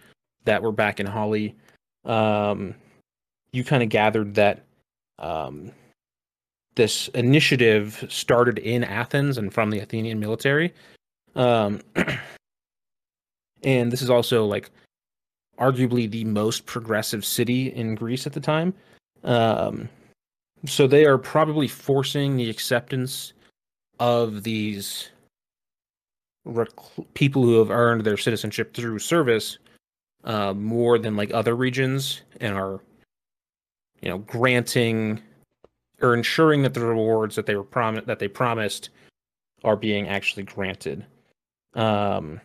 that 0.46 0.62
were 0.62 0.72
back 0.72 1.00
in 1.00 1.06
Holly, 1.06 1.56
um, 2.06 2.76
you 3.52 3.64
kind 3.64 3.84
of 3.84 3.90
gathered 3.90 4.36
that 4.36 4.64
um 5.20 5.72
this 6.76 7.08
initiative 7.10 8.06
started 8.10 8.58
in 8.60 8.84
Athens 8.84 9.38
and 9.38 9.54
from 9.54 9.70
the 9.70 9.80
Athenian 9.80 10.20
military. 10.20 10.74
Um, 11.36 11.82
and 13.64 13.92
this 13.92 14.02
is 14.02 14.10
also 14.10 14.46
like 14.46 14.72
arguably 15.60 16.10
the 16.10 16.26
most 16.26 16.66
progressive 16.66 17.24
city 17.24 17.72
in 17.74 17.96
Greece 17.96 18.26
at 18.26 18.34
the 18.34 18.40
time. 18.40 18.74
Um, 19.24 19.88
so 20.66 20.88
they 20.88 21.06
are 21.06 21.18
probably 21.18 21.68
forcing 21.68 22.38
the 22.38 22.50
acceptance 22.50 23.34
of 24.00 24.44
these 24.44 25.10
rec- 26.46 26.70
people 27.14 27.44
who 27.44 27.60
have 27.60 27.72
earned 27.72 28.04
their 28.04 28.18
citizenship 28.18 28.74
through 28.74 29.00
service 29.00 29.58
uh, 30.24 30.54
more 30.54 30.98
than 30.98 31.16
like 31.16 31.34
other 31.34 31.56
regions 31.56 32.22
and 32.40 32.56
are 32.56 32.80
you 34.02 34.10
know 34.10 34.20
granting 34.20 35.22
or 36.02 36.14
ensuring 36.14 36.62
that 36.64 36.74
the 36.74 36.86
rewards 36.86 37.36
that 37.36 37.46
they 37.46 37.56
were 37.56 37.64
prom- 37.64 38.04
that 38.06 38.20
they 38.20 38.28
promised 38.28 38.90
are 39.64 39.76
being 39.76 40.08
actually 40.08 40.44
granted. 40.44 41.06
Um 41.76 42.40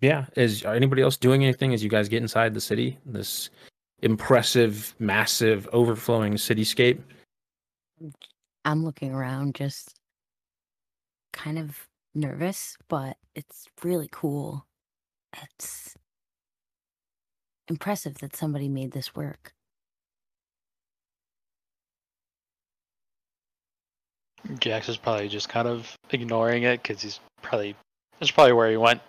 yeah 0.00 0.26
is 0.36 0.64
anybody 0.64 1.02
else 1.02 1.16
doing 1.16 1.42
anything 1.42 1.74
as 1.74 1.82
you 1.82 1.90
guys 1.90 2.08
get 2.08 2.22
inside 2.22 2.54
the 2.54 2.60
city? 2.60 2.98
This 3.04 3.50
impressive 4.02 4.94
massive 4.98 5.68
overflowing 5.72 6.34
cityscape 6.34 7.00
I'm 8.64 8.84
looking 8.84 9.12
around 9.12 9.54
just 9.54 9.94
kind 11.32 11.58
of 11.58 11.88
nervous, 12.14 12.76
but 12.88 13.16
it's 13.34 13.66
really 13.82 14.08
cool. 14.10 14.66
It's 15.42 15.94
impressive 17.68 18.18
that 18.18 18.36
somebody 18.36 18.68
made 18.68 18.92
this 18.92 19.14
work. 19.14 19.52
Jax 24.58 24.88
is 24.88 24.96
probably 24.96 25.28
just 25.28 25.48
kind 25.48 25.68
of 25.68 25.96
ignoring 26.10 26.64
it 26.64 26.82
because 26.82 27.00
he's 27.00 27.20
probably 27.42 27.74
that's 28.18 28.30
probably 28.32 28.52
where 28.52 28.70
he 28.70 28.76
went 28.76 29.00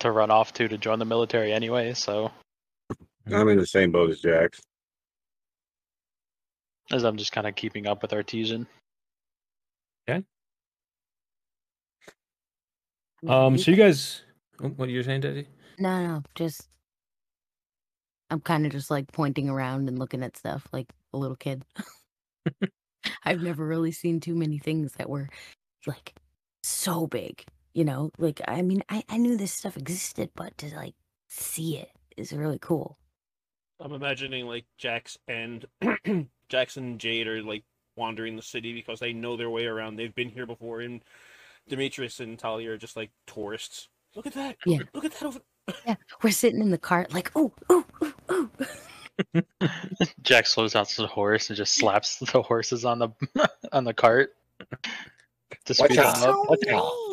to 0.00 0.10
run 0.10 0.30
off 0.30 0.52
to 0.54 0.68
to 0.68 0.78
join 0.78 0.98
the 0.98 1.04
military 1.04 1.52
anyway. 1.52 1.92
So 1.94 2.30
I'm 3.30 3.48
in 3.48 3.58
the 3.58 3.66
same 3.66 3.92
boat 3.92 4.10
as 4.10 4.20
Jax. 4.20 4.60
as 6.90 7.04
I'm 7.04 7.16
just 7.16 7.32
kind 7.32 7.46
of 7.46 7.54
keeping 7.54 7.86
up 7.86 8.02
with 8.02 8.12
Artesian. 8.12 8.66
Um 13.28 13.58
so 13.58 13.70
you 13.70 13.76
guys 13.76 14.22
oh, 14.62 14.68
what 14.68 14.88
are 14.88 14.92
you 14.92 15.02
saying 15.02 15.20
daddy 15.20 15.46
No, 15.78 16.06
no, 16.06 16.22
just 16.34 16.68
I'm 18.30 18.40
kind 18.40 18.64
of 18.64 18.72
just 18.72 18.90
like 18.90 19.10
pointing 19.12 19.48
around 19.48 19.88
and 19.88 19.98
looking 19.98 20.22
at 20.22 20.36
stuff 20.36 20.66
like 20.72 20.86
a 21.12 21.18
little 21.18 21.36
kid. 21.36 21.64
I've 23.24 23.42
never 23.42 23.66
really 23.66 23.92
seen 23.92 24.20
too 24.20 24.34
many 24.36 24.58
things 24.58 24.92
that 24.94 25.10
were 25.10 25.28
like 25.86 26.14
so 26.62 27.06
big, 27.06 27.44
you 27.74 27.84
know? 27.84 28.10
Like 28.18 28.40
I 28.46 28.62
mean, 28.62 28.82
I 28.88 29.02
I 29.08 29.16
knew 29.16 29.36
this 29.36 29.52
stuff 29.52 29.76
existed, 29.76 30.30
but 30.36 30.56
to 30.58 30.74
like 30.76 30.94
see 31.28 31.76
it 31.76 31.90
is 32.16 32.32
really 32.32 32.58
cool. 32.60 32.98
I'm 33.80 33.92
imagining 33.92 34.46
like 34.46 34.66
Jax 34.78 35.18
and 35.26 35.64
Jackson 36.48 36.84
and 36.84 37.00
Jade 37.00 37.26
are 37.26 37.42
like 37.42 37.64
wandering 37.96 38.36
the 38.36 38.42
city 38.42 38.72
because 38.72 39.00
they 39.00 39.12
know 39.12 39.36
their 39.36 39.50
way 39.50 39.66
around. 39.66 39.96
They've 39.96 40.14
been 40.14 40.28
here 40.28 40.46
before, 40.46 40.82
and 40.82 41.02
Demetrius 41.68 42.20
and 42.20 42.38
Talia 42.38 42.72
are 42.72 42.76
just 42.78 42.96
like 42.96 43.10
tourists. 43.26 43.88
Look 44.14 44.26
at 44.26 44.34
that! 44.34 44.56
Yeah. 44.66 44.78
Look 44.94 45.04
at 45.04 45.12
that 45.12 45.22
over. 45.24 45.40
Yeah, 45.86 45.94
we're 46.22 46.30
sitting 46.30 46.60
in 46.60 46.70
the 46.70 46.78
cart 46.78 47.12
like, 47.12 47.30
"Oh, 47.36 47.52
oh, 47.68 47.84
oh, 48.00 48.12
oh." 48.28 48.50
Jax 50.22 50.52
slows 50.52 50.72
down 50.72 50.86
to 50.86 51.02
the 51.02 51.06
horse 51.06 51.50
and 51.50 51.56
just 51.56 51.74
slaps 51.76 52.18
the 52.18 52.42
horses 52.42 52.84
on 52.84 52.98
the 52.98 53.08
on 53.72 53.84
the 53.84 53.94
cart 53.94 54.30
to 55.66 55.74
speed 55.74 55.98
out. 55.98 56.16
them 56.16 56.30
up. 56.30 56.36
so 56.36 56.44
Watch 56.48 56.60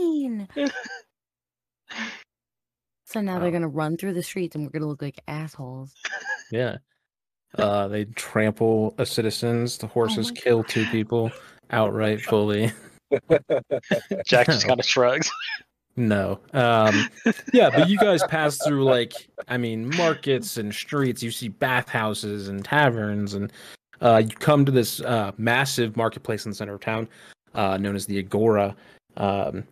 mean. 0.05 0.47
So 3.05 3.21
now 3.21 3.39
they're 3.39 3.51
gonna 3.51 3.69
run 3.69 3.95
through 3.95 4.13
the 4.13 4.21
streets 4.23 4.55
and 4.55 4.65
we're 4.65 4.69
gonna 4.71 4.85
look 4.87 5.01
like 5.01 5.21
assholes. 5.29 5.93
yeah 6.51 6.77
uh 7.57 7.87
they 7.87 8.03
trample 8.03 8.93
a 8.97 9.05
citizens 9.05 9.77
the 9.77 9.87
horses 9.87 10.29
my 10.29 10.35
kill 10.41 10.61
two 10.65 10.85
people 10.87 11.31
outright 11.71 12.19
fully 12.19 12.73
Jax 14.25 14.47
just 14.47 14.67
kind 14.67 14.79
of 14.79 14.85
shrugs. 14.85 15.31
No. 15.99 16.39
Um 16.53 17.09
yeah, 17.53 17.71
but 17.71 17.89
you 17.89 17.97
guys 17.97 18.21
pass 18.25 18.59
through 18.63 18.83
like 18.83 19.13
I 19.47 19.57
mean 19.57 19.89
markets 19.97 20.57
and 20.57 20.71
streets, 20.71 21.23
you 21.23 21.31
see 21.31 21.47
bathhouses 21.47 22.49
and 22.49 22.63
taverns 22.63 23.33
and 23.33 23.51
uh 23.99 24.17
you 24.17 24.35
come 24.35 24.63
to 24.63 24.71
this 24.71 25.01
uh 25.01 25.31
massive 25.39 25.97
marketplace 25.97 26.45
in 26.45 26.51
the 26.51 26.55
center 26.55 26.75
of 26.75 26.81
town 26.81 27.09
uh 27.55 27.77
known 27.77 27.95
as 27.95 28.05
the 28.05 28.19
Agora. 28.19 28.75
Um 29.17 29.63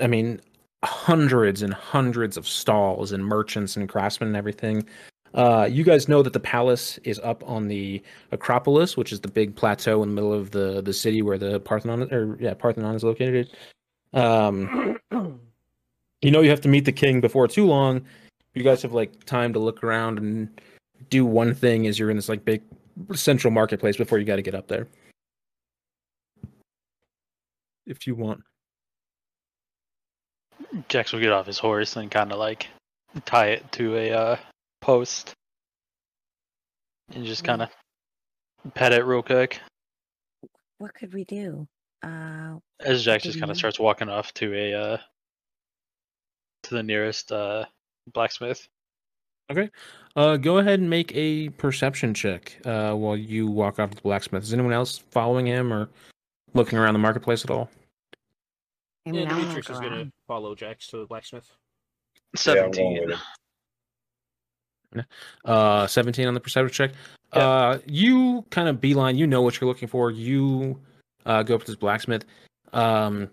I 0.00 0.08
mean 0.08 0.40
hundreds 0.84 1.62
and 1.62 1.72
hundreds 1.72 2.36
of 2.36 2.48
stalls 2.48 3.12
and 3.12 3.24
merchants 3.24 3.76
and 3.76 3.88
craftsmen 3.88 4.30
and 4.30 4.36
everything. 4.36 4.84
Uh 5.34 5.68
you 5.70 5.84
guys 5.84 6.08
know 6.08 6.22
that 6.22 6.32
the 6.32 6.40
palace 6.40 6.98
is 7.04 7.18
up 7.20 7.42
on 7.48 7.68
the 7.68 8.02
Acropolis, 8.32 8.96
which 8.96 9.12
is 9.12 9.20
the 9.20 9.28
big 9.28 9.54
plateau 9.54 10.02
in 10.02 10.08
the 10.10 10.14
middle 10.14 10.32
of 10.32 10.52
the 10.52 10.80
the 10.80 10.92
city 10.92 11.22
where 11.22 11.38
the 11.38 11.60
Parthenon 11.60 12.12
or 12.12 12.36
yeah, 12.40 12.54
Parthenon 12.54 12.94
is 12.94 13.04
located. 13.04 13.50
Um 14.12 14.98
you 16.22 16.30
know 16.30 16.40
you 16.40 16.50
have 16.50 16.60
to 16.62 16.68
meet 16.68 16.84
the 16.84 16.92
king 16.92 17.20
before 17.20 17.48
too 17.48 17.66
long. 17.66 18.04
You 18.54 18.62
guys 18.62 18.82
have 18.82 18.92
like 18.92 19.24
time 19.24 19.52
to 19.52 19.58
look 19.58 19.82
around 19.82 20.18
and 20.18 20.60
do 21.10 21.26
one 21.26 21.54
thing 21.54 21.86
as 21.86 21.98
you're 21.98 22.10
in 22.10 22.16
this 22.16 22.28
like 22.28 22.44
big 22.44 22.62
central 23.12 23.50
marketplace 23.50 23.96
before 23.96 24.18
you 24.18 24.24
got 24.24 24.36
to 24.36 24.42
get 24.42 24.54
up 24.54 24.68
there. 24.68 24.86
If 27.86 28.06
you 28.06 28.14
want. 28.14 28.42
Jax 30.88 31.12
will 31.12 31.20
get 31.20 31.32
off 31.32 31.46
his 31.46 31.58
horse 31.58 31.96
and 31.96 32.10
kind 32.10 32.32
of 32.32 32.38
like 32.38 32.68
tie 33.26 33.48
it 33.48 33.70
to 33.72 33.96
a 33.96 34.10
uh, 34.10 34.36
post 34.84 35.32
and 37.14 37.24
just 37.24 37.42
kind 37.42 37.62
of 37.62 37.70
pet 38.74 38.92
it 38.92 39.04
real 39.06 39.22
quick 39.22 39.58
What 40.76 40.92
could 40.94 41.14
we 41.14 41.24
do? 41.24 41.66
Uh, 42.02 42.56
as 42.80 43.02
Jax 43.02 43.22
do 43.22 43.30
just 43.30 43.40
kind 43.40 43.50
of 43.50 43.56
starts 43.56 43.80
walking 43.80 44.10
off 44.10 44.34
to 44.34 44.52
a 44.54 44.74
uh, 44.74 44.96
to 46.64 46.74
the 46.74 46.82
nearest 46.82 47.32
uh, 47.32 47.64
blacksmith. 48.12 48.68
Okay, 49.50 49.70
uh 50.16 50.36
go 50.36 50.58
ahead 50.58 50.80
and 50.80 50.90
make 50.90 51.12
a 51.14 51.48
perception 51.50 52.12
check 52.12 52.58
uh 52.66 52.92
while 52.92 53.16
you 53.16 53.46
walk 53.46 53.78
off 53.78 53.90
to 53.90 53.96
the 53.96 54.02
blacksmith. 54.02 54.42
Is 54.42 54.52
anyone 54.52 54.72
else 54.74 54.98
following 54.98 55.46
him 55.46 55.72
or 55.72 55.88
looking 56.52 56.78
around 56.78 56.92
the 56.92 56.98
marketplace 56.98 57.42
at 57.44 57.50
all? 57.50 57.70
I 59.06 59.10
mean, 59.12 59.22
Yeah, 59.22 59.28
Demetrius 59.30 59.70
is 59.70 59.80
gonna 59.80 60.10
follow 60.26 60.54
Jax 60.54 60.88
to 60.88 60.98
the 60.98 61.06
blacksmith. 61.06 61.46
Yeah, 62.46 62.52
I'm 62.52 62.70
going 62.70 62.72
Seventeen. 62.72 63.00
with 63.00 63.10
him. 63.10 63.18
Uh 65.44 65.86
17 65.86 66.26
on 66.26 66.34
the 66.34 66.40
perception 66.40 66.72
check. 66.72 66.96
Yeah. 67.34 67.48
Uh 67.48 67.78
you 67.86 68.44
kind 68.50 68.68
of 68.68 68.80
beeline, 68.80 69.16
you 69.16 69.26
know 69.26 69.42
what 69.42 69.60
you're 69.60 69.68
looking 69.68 69.88
for. 69.88 70.10
You 70.10 70.80
uh 71.26 71.42
go 71.42 71.54
up 71.54 71.62
to 71.62 71.66
this 71.66 71.76
blacksmith. 71.76 72.24
Um 72.72 73.28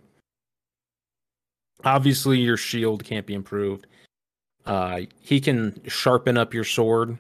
obviously 1.83 2.39
your 2.39 2.57
shield 2.57 3.03
can't 3.03 3.25
be 3.25 3.33
improved. 3.33 3.87
Uh 4.65 5.01
he 5.19 5.39
can 5.39 5.79
sharpen 5.87 6.37
up 6.37 6.53
your 6.53 6.63
sword 6.63 7.17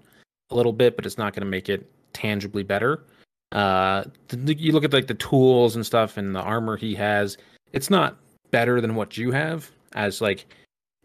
a 0.49 0.55
little 0.55 0.73
bit, 0.73 0.95
but 0.95 1.05
it's 1.05 1.17
not 1.17 1.33
going 1.33 1.45
to 1.45 1.49
make 1.49 1.69
it 1.69 1.89
tangibly 2.13 2.63
better. 2.63 3.03
Uh 3.51 4.03
you 4.47 4.71
look 4.71 4.83
at 4.83 4.93
like 4.93 5.07
the 5.07 5.13
tools 5.15 5.75
and 5.75 5.85
stuff 5.85 6.17
and 6.17 6.35
the 6.35 6.41
armor 6.41 6.77
he 6.77 6.95
has, 6.95 7.37
it's 7.73 7.89
not 7.89 8.17
better 8.51 8.81
than 8.81 8.95
what 8.95 9.17
you 9.17 9.31
have 9.31 9.69
as 9.93 10.21
like 10.21 10.45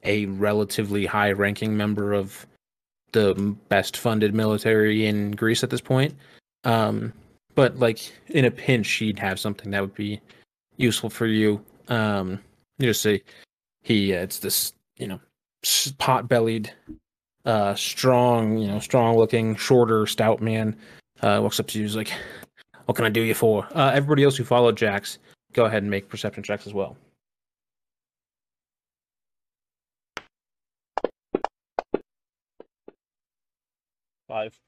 a 0.04 0.26
relatively 0.26 1.06
high 1.06 1.32
ranking 1.32 1.76
member 1.76 2.12
of 2.12 2.46
the 3.16 3.56
best 3.70 3.96
funded 3.96 4.34
military 4.34 5.06
in 5.06 5.30
Greece 5.30 5.64
at 5.64 5.70
this 5.70 5.80
point. 5.80 6.14
Um, 6.64 7.14
but 7.54 7.78
like 7.78 8.12
in 8.28 8.44
a 8.44 8.50
pinch, 8.50 8.90
he'd 8.92 9.18
have 9.18 9.40
something 9.40 9.70
that 9.70 9.80
would 9.80 9.94
be 9.94 10.20
useful 10.76 11.08
for 11.08 11.24
you. 11.24 11.64
Um, 11.88 12.38
you 12.78 12.88
just 12.88 13.00
say 13.00 13.22
he, 13.82 14.14
uh, 14.14 14.20
it's 14.20 14.40
this, 14.40 14.74
you 14.98 15.06
know, 15.06 15.18
pot 15.96 16.28
bellied, 16.28 16.70
uh, 17.46 17.74
strong, 17.74 18.58
you 18.58 18.68
know, 18.68 18.80
strong 18.80 19.16
looking, 19.16 19.56
shorter, 19.56 20.06
stout 20.06 20.42
man. 20.42 20.76
Uh, 21.22 21.40
walks 21.42 21.58
up 21.58 21.68
to 21.68 21.78
you, 21.78 21.84
he's 21.84 21.96
like, 21.96 22.12
"What 22.84 22.96
can 22.96 23.06
I 23.06 23.08
do 23.08 23.22
you 23.22 23.32
for?" 23.32 23.66
Uh, 23.74 23.92
everybody 23.94 24.24
else 24.24 24.36
who 24.36 24.44
followed 24.44 24.76
Jax, 24.76 25.18
go 25.54 25.64
ahead 25.64 25.82
and 25.82 25.90
make 25.90 26.10
perception 26.10 26.42
checks 26.42 26.66
as 26.66 26.74
well. 26.74 26.98
Five. 34.36 34.60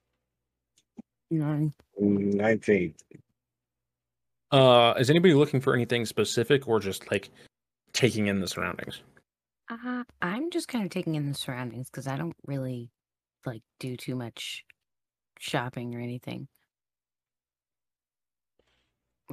Nine. 1.31 1.75
Nineteen. 1.99 2.95
Uh, 4.51 4.95
is 4.99 5.11
anybody 5.11 5.35
looking 5.35 5.61
for 5.61 5.75
anything 5.75 6.07
specific 6.07 6.67
or 6.67 6.81
just 6.81 7.11
like 7.11 7.29
taking 7.93 8.29
in 8.29 8.41
the 8.41 8.49
surroundings? 8.49 9.03
Uh, 9.71 10.05
I'm 10.23 10.51
just 10.51 10.69
kind 10.69 10.87
of 10.87 10.91
taking 10.91 11.17
in 11.17 11.29
the 11.29 11.35
surroundings 11.35 11.91
because 11.91 12.07
I 12.07 12.17
don't 12.17 12.37
really 12.47 12.89
like 13.45 13.61
do 13.79 13.95
too 13.95 14.17
much 14.17 14.65
shopping 15.39 15.95
or 15.95 16.01
anything. 16.01 16.49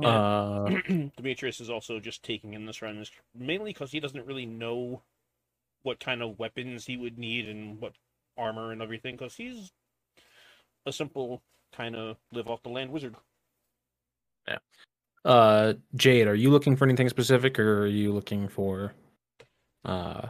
Yeah. 0.01 0.09
Uh, 0.09 0.69
Demetrius 1.15 1.61
is 1.61 1.69
also 1.69 2.01
just 2.01 2.23
taking 2.23 2.55
in 2.55 2.65
the 2.65 2.73
surroundings, 2.73 3.09
mainly 3.33 3.71
because 3.71 3.93
he 3.93 4.01
doesn't 4.01 4.25
really 4.25 4.45
know 4.45 5.01
what 5.83 6.01
kind 6.01 6.21
of 6.21 6.37
weapons 6.37 6.85
he 6.85 6.97
would 6.97 7.17
need 7.17 7.47
and 7.47 7.79
what 7.79 7.93
armor 8.37 8.73
and 8.73 8.81
everything, 8.81 9.15
because 9.15 9.35
he's 9.35 9.71
a 10.85 10.91
simple 10.91 11.41
kind 11.73 11.95
of 11.95 12.17
live 12.31 12.47
off 12.47 12.63
the 12.63 12.69
land 12.69 12.91
wizard. 12.91 13.15
Yeah. 14.47 14.57
Uh, 15.23 15.73
Jade, 15.95 16.27
are 16.27 16.35
you 16.35 16.49
looking 16.51 16.75
for 16.75 16.85
anything 16.85 17.09
specific, 17.09 17.57
or 17.59 17.83
are 17.83 17.87
you 17.87 18.13
looking 18.13 18.47
for, 18.47 18.93
uh, 19.83 20.27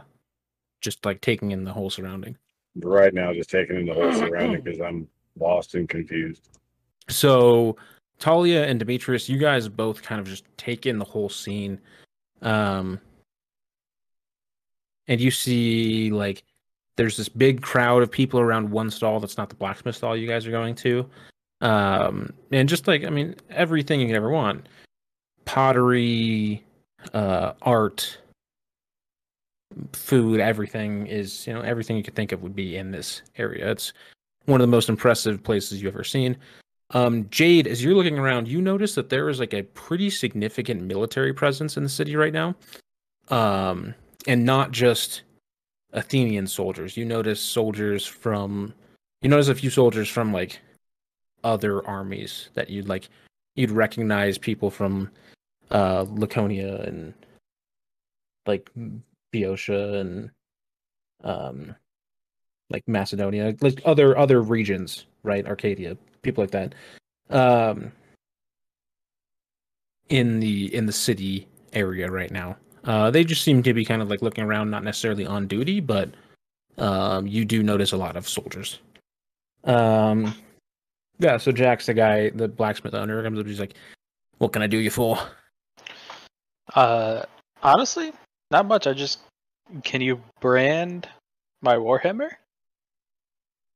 just 0.80 1.04
like 1.04 1.20
taking 1.20 1.50
in 1.50 1.64
the 1.64 1.72
whole 1.72 1.90
surrounding? 1.90 2.36
Right 2.76 3.12
now, 3.12 3.32
just 3.32 3.50
taking 3.50 3.76
in 3.76 3.86
the 3.86 3.94
whole 3.94 4.12
surrounding 4.12 4.60
because 4.64 4.80
I'm 4.80 5.08
lost 5.38 5.74
and 5.74 5.88
confused. 5.88 6.48
So 7.08 7.76
Talia 8.18 8.66
and 8.66 8.78
Demetrius, 8.78 9.28
you 9.28 9.38
guys 9.38 9.68
both 9.68 10.02
kind 10.02 10.20
of 10.20 10.26
just 10.26 10.44
take 10.56 10.86
in 10.86 10.98
the 10.98 11.04
whole 11.04 11.28
scene. 11.28 11.80
Um 12.42 13.00
and 15.08 15.20
you 15.20 15.30
see 15.30 16.10
like 16.10 16.42
there's 16.96 17.16
this 17.16 17.28
big 17.28 17.62
crowd 17.62 18.02
of 18.02 18.10
people 18.10 18.40
around 18.40 18.70
one 18.70 18.90
stall 18.90 19.20
that's 19.20 19.36
not 19.36 19.48
the 19.48 19.54
blacksmith 19.54 19.96
stall 19.96 20.16
you 20.16 20.28
guys 20.28 20.46
are 20.46 20.50
going 20.50 20.74
to. 20.74 21.08
Um 21.60 22.32
and 22.52 22.68
just 22.68 22.86
like 22.86 23.04
I 23.04 23.10
mean 23.10 23.34
everything 23.50 24.00
you 24.00 24.06
could 24.06 24.16
ever 24.16 24.30
want. 24.30 24.68
Pottery, 25.44 26.64
uh 27.14 27.52
art, 27.62 28.18
food, 29.92 30.40
everything 30.40 31.06
is, 31.06 31.46
you 31.46 31.54
know, 31.54 31.60
everything 31.60 31.96
you 31.96 32.02
could 32.02 32.14
think 32.14 32.32
of 32.32 32.42
would 32.42 32.56
be 32.56 32.76
in 32.76 32.90
this 32.90 33.22
area. 33.36 33.70
It's 33.70 33.92
one 34.46 34.60
of 34.60 34.66
the 34.66 34.70
most 34.70 34.88
impressive 34.88 35.42
places 35.42 35.82
you've 35.82 35.94
ever 35.94 36.04
seen. 36.04 36.36
Um, 36.90 37.28
Jade, 37.30 37.66
as 37.66 37.82
you're 37.82 37.94
looking 37.94 38.18
around, 38.18 38.46
you 38.46 38.62
notice 38.62 38.94
that 38.94 39.10
there 39.10 39.28
is 39.28 39.40
like 39.40 39.54
a 39.54 39.62
pretty 39.62 40.08
significant 40.08 40.82
military 40.82 41.32
presence 41.32 41.76
in 41.76 41.82
the 41.82 41.88
city 41.88 42.14
right 42.16 42.32
now. 42.32 42.54
Um, 43.28 43.94
and 44.26 44.44
not 44.44 44.70
just 44.70 45.22
Athenian 45.92 46.46
soldiers. 46.46 46.96
You 46.96 47.04
notice 47.04 47.40
soldiers 47.40 48.06
from, 48.06 48.74
you 49.22 49.28
notice 49.28 49.48
a 49.48 49.54
few 49.54 49.70
soldiers 49.70 50.08
from 50.08 50.32
like 50.32 50.60
other 51.44 51.86
armies 51.86 52.50
that 52.54 52.70
you'd 52.70 52.88
like, 52.88 53.08
you'd 53.54 53.70
recognize 53.70 54.38
people 54.38 54.70
from 54.70 55.10
uh, 55.70 56.04
Laconia 56.08 56.82
and 56.82 57.14
like 58.46 58.70
Boeotia 59.32 59.94
and 59.94 60.30
um, 61.24 61.74
like 62.70 62.86
Macedonia, 62.86 63.54
like 63.60 63.80
other 63.84 64.16
other 64.16 64.40
regions, 64.42 65.06
right? 65.22 65.46
Arcadia, 65.46 65.96
people 66.22 66.42
like 66.42 66.50
that. 66.52 66.74
Um, 67.30 67.92
in 70.08 70.40
the 70.40 70.72
in 70.74 70.86
the 70.86 70.92
city 70.92 71.48
area 71.72 72.10
right 72.10 72.30
now. 72.30 72.56
Uh, 72.86 73.10
they 73.10 73.24
just 73.24 73.42
seem 73.42 73.62
to 73.64 73.74
be 73.74 73.84
kind 73.84 74.00
of 74.00 74.08
like 74.08 74.22
looking 74.22 74.44
around, 74.44 74.70
not 74.70 74.84
necessarily 74.84 75.26
on 75.26 75.46
duty, 75.46 75.80
but 75.80 76.08
um, 76.78 77.26
you 77.26 77.44
do 77.44 77.62
notice 77.62 77.92
a 77.92 77.96
lot 77.96 78.16
of 78.16 78.28
soldiers. 78.28 78.78
Um, 79.64 80.34
yeah. 81.18 81.36
So 81.36 81.50
Jax 81.52 81.86
the 81.86 81.94
guy, 81.94 82.30
the 82.30 82.48
blacksmith 82.48 82.94
owner, 82.94 83.22
comes 83.22 83.38
up. 83.38 83.46
He's 83.46 83.60
like, 83.60 83.74
"What 84.38 84.52
can 84.52 84.62
I 84.62 84.68
do 84.68 84.78
you 84.78 84.90
for?" 84.90 85.18
Uh, 86.74 87.22
honestly, 87.62 88.12
not 88.50 88.66
much. 88.66 88.86
I 88.86 88.92
just 88.92 89.18
can 89.82 90.00
you 90.00 90.22
brand 90.40 91.08
my 91.62 91.76
warhammer 91.76 92.30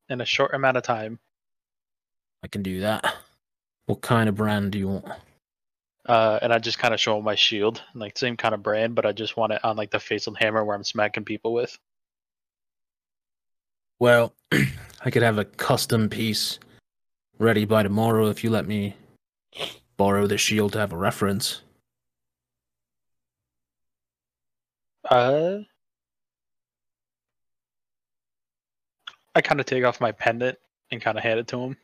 in 0.08 0.20
a 0.20 0.24
short 0.24 0.54
amount 0.54 0.76
of 0.76 0.82
time. 0.82 1.18
I 2.42 2.48
can 2.48 2.62
do 2.62 2.80
that. 2.80 3.14
What 3.86 4.02
kind 4.02 4.28
of 4.28 4.36
brand 4.36 4.72
do 4.72 4.78
you 4.78 4.88
want? 4.88 5.06
Uh, 6.10 6.40
and 6.42 6.52
I 6.52 6.58
just 6.58 6.80
kind 6.80 6.92
of 6.92 6.98
show 6.98 7.16
him 7.16 7.22
my 7.22 7.36
shield, 7.36 7.84
like 7.94 8.18
same 8.18 8.36
kind 8.36 8.52
of 8.52 8.64
brand, 8.64 8.96
but 8.96 9.06
I 9.06 9.12
just 9.12 9.36
want 9.36 9.52
it 9.52 9.64
on 9.64 9.76
like 9.76 9.92
the 9.92 10.00
face 10.00 10.26
of 10.26 10.34
the 10.34 10.40
hammer 10.40 10.64
where 10.64 10.74
I'm 10.74 10.82
smacking 10.82 11.24
people 11.24 11.52
with. 11.52 11.78
Well, 14.00 14.34
I 15.04 15.10
could 15.12 15.22
have 15.22 15.38
a 15.38 15.44
custom 15.44 16.08
piece 16.08 16.58
ready 17.38 17.64
by 17.64 17.84
tomorrow 17.84 18.28
if 18.28 18.42
you 18.42 18.50
let 18.50 18.66
me 18.66 18.96
borrow 19.96 20.26
the 20.26 20.36
shield 20.36 20.72
to 20.72 20.80
have 20.80 20.92
a 20.92 20.96
reference. 20.96 21.62
Uh, 25.08 25.58
I 29.36 29.42
kind 29.42 29.60
of 29.60 29.66
take 29.66 29.84
off 29.84 30.00
my 30.00 30.10
pendant 30.10 30.58
and 30.90 31.00
kind 31.00 31.16
of 31.16 31.22
hand 31.22 31.38
it 31.38 31.46
to 31.46 31.60
him. 31.60 31.76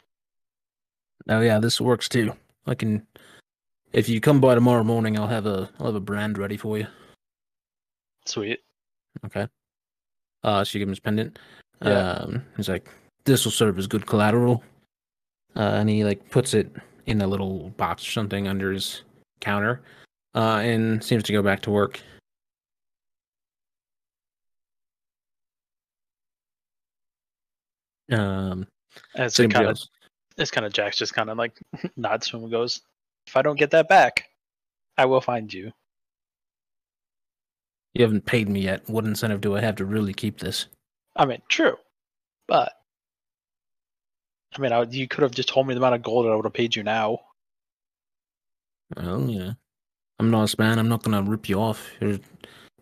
Oh 1.29 1.43
yeah, 1.43 1.61
this 1.61 1.81
works 1.81 2.09
too. 2.09 2.33
I 2.67 2.75
can 2.75 3.07
if 3.97 4.11
you 4.11 4.21
come 4.21 4.43
by 4.43 4.55
tomorrow 4.55 4.85
morning, 4.85 5.19
I'll 5.19 5.27
have 5.27 5.47
a 5.47 5.71
I'll 5.81 5.87
have 5.87 5.95
a 5.95 6.01
brand 6.01 6.37
ready 6.37 6.59
for 6.59 6.77
you. 6.77 6.87
Sweet. 8.27 8.61
Okay. 9.25 9.49
Uh, 10.45 10.63
so 10.63 10.77
you 10.77 10.81
give 10.81 10.89
him 10.89 10.93
his 10.93 11.01
pendant. 11.01 11.39
Yeah. 11.83 12.11
Um, 12.11 12.45
he's 12.57 12.69
like, 12.69 12.91
"This 13.25 13.45
will 13.45 13.53
serve 13.53 13.79
as 13.79 13.87
good 13.87 14.07
collateral," 14.07 14.63
uh, 15.57 15.77
and 15.81 15.89
he 15.89 16.05
like 16.05 16.29
puts 16.31 16.53
it 16.53 16.71
in 17.07 17.23
a 17.23 17.27
little 17.27 17.71
box 17.71 18.07
or 18.07 18.11
something 18.11 18.47
under 18.47 18.71
his 18.71 19.03
counter, 19.41 19.81
uh, 20.35 20.61
and 20.63 21.03
seems 21.03 21.23
to 21.25 21.33
go 21.33 21.43
back 21.43 21.63
to 21.63 21.71
work. 21.71 22.01
Um, 28.13 28.67
And 29.15 29.25
it's 29.25 29.39
kind 29.39 29.55
of 29.55 29.79
it's 30.37 30.51
kind 30.51 30.67
of 30.67 30.73
Jax 30.75 30.99
just 30.99 31.15
kind 31.15 31.31
of 31.31 31.39
like 31.39 31.59
nods 31.97 32.29
to 32.29 32.37
him 32.37 32.43
and 32.43 32.53
goes, 32.53 32.83
"If 33.27 33.37
I 33.37 33.43
don't 33.43 33.59
get 33.59 33.71
that 33.73 33.89
back, 33.89 34.29
I 34.97 35.07
will 35.07 35.21
find 35.21 35.53
you." 35.53 35.73
You 37.95 38.03
haven't 38.03 38.27
paid 38.27 38.49
me 38.49 38.61
yet. 38.61 38.89
What 38.89 39.05
incentive 39.05 39.41
do 39.41 39.57
I 39.57 39.61
have 39.61 39.77
to 39.77 39.85
really 39.85 40.13
keep 40.13 40.39
this? 40.39 40.67
I 41.17 41.25
mean, 41.25 41.41
true, 41.49 41.77
but 42.47 42.73
I 44.55 44.61
mean, 44.61 44.73
I, 44.73 44.83
you 44.83 45.09
could 45.09 45.23
have 45.23 45.33
just 45.33 45.49
told 45.49 45.67
me 45.67 45.75
the 45.75 45.81
amount 45.81 45.95
of 45.95 46.03
gold 46.03 46.27
that 46.27 46.31
I 46.31 46.35
would 46.35 46.45
have 46.45 46.53
paid 46.53 46.77
you 46.77 46.83
now. 46.83 47.21
Well, 48.97 49.19
know, 49.19 49.55
I'm 50.19 50.31
not 50.31 50.53
a 50.53 50.61
man. 50.61 50.79
I'm 50.79 50.89
not 50.89 51.03
gonna 51.03 51.23
rip 51.23 51.49
you 51.49 51.61
off. 51.61 51.91
You're 52.01 52.15
a 52.15 52.21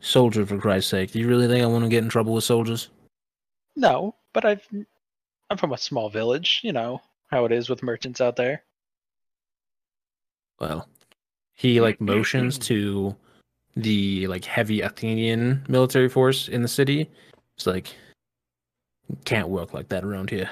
soldier, 0.00 0.44
for 0.46 0.59
Christ's 0.59 0.90
sake. 0.90 1.12
Do 1.12 1.18
you 1.18 1.28
really 1.28 1.48
think 1.48 1.62
I 1.62 1.66
want 1.66 1.85
to 1.85 1.90
get 1.90 2.04
in 2.04 2.11
trouble 2.11 2.35
with 2.35 2.44
soldiers? 2.44 2.90
No, 3.76 4.14
but 4.33 4.44
I've 4.44 4.66
I'm 5.50 5.57
from 5.57 5.72
a 5.72 5.78
small 5.78 6.11
village. 6.11 6.61
You 6.62 6.72
know 6.72 7.00
how 7.28 7.44
it 7.44 7.52
is 7.52 7.68
with 7.68 7.83
merchants 7.83 8.20
out 8.20 8.37
there. 8.37 8.62
Well, 10.64 10.88
he 11.53 11.79
like 11.83 12.00
motions 12.00 12.59
to 12.61 13.14
the 13.77 14.27
like 14.29 14.46
heavy 14.46 14.81
Athenian 14.81 15.62
military 15.68 16.09
force 16.09 16.48
in 16.48 16.62
the 16.62 16.68
city. 16.68 17.11
It's 17.59 17.66
like 17.66 17.94
can't 19.27 19.50
work 19.50 19.74
like 19.74 19.88
that 19.90 20.05
around 20.05 20.31
here. 20.31 20.48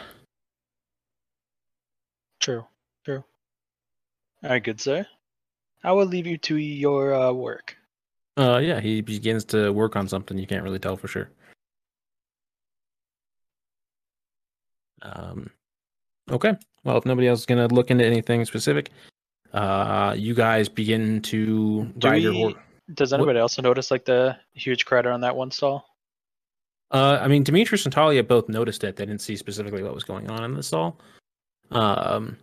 True, 2.40 2.66
true. 3.06 3.24
All 4.44 4.50
right, 4.50 4.62
good 4.62 4.82
sir. 4.82 5.06
I 5.82 5.92
will 5.92 6.04
leave 6.04 6.26
you 6.26 6.36
to 6.38 6.56
your 6.56 7.14
uh, 7.14 7.32
work. 7.32 7.74
Uh, 8.36 8.60
yeah, 8.62 8.80
he 8.80 9.00
begins 9.00 9.46
to 9.46 9.72
work 9.72 9.96
on 9.96 10.06
something. 10.06 10.36
You 10.36 10.46
can't 10.46 10.62
really 10.62 10.78
tell 10.78 10.98
for 10.98 11.08
sure. 11.08 11.30
Um, 15.00 15.48
okay. 16.30 16.54
Well, 16.84 16.98
if 16.98 17.06
nobody 17.06 17.28
else 17.28 17.40
is 17.40 17.46
gonna 17.46 17.68
look 17.68 17.90
into 17.90 18.04
anything 18.04 18.44
specific, 18.44 18.90
uh, 19.52 20.14
you 20.16 20.34
guys 20.34 20.68
begin 20.68 21.20
to 21.22 21.84
Do 21.98 22.08
ride 22.08 22.22
your 22.22 22.32
horse. 22.32 22.54
Does 22.94 23.12
What- 23.12 23.20
anybody 23.20 23.38
also 23.40 23.62
notice 23.62 23.90
like 23.90 24.04
the 24.04 24.36
huge 24.54 24.84
crater 24.84 25.10
on 25.10 25.20
that 25.22 25.36
one 25.36 25.50
stall? 25.50 25.86
Uh, 26.90 27.18
I 27.22 27.28
mean, 27.28 27.42
Demetrius 27.42 27.86
and 27.86 27.92
Talia 27.92 28.22
both 28.22 28.48
noticed 28.48 28.84
it. 28.84 28.96
They 28.96 29.06
didn't 29.06 29.22
see 29.22 29.36
specifically 29.36 29.82
what 29.82 29.94
was 29.94 30.04
going 30.04 30.30
on 30.30 30.44
in 30.44 30.54
the 30.54 30.62
stall. 30.62 30.98
Um, 31.70 32.36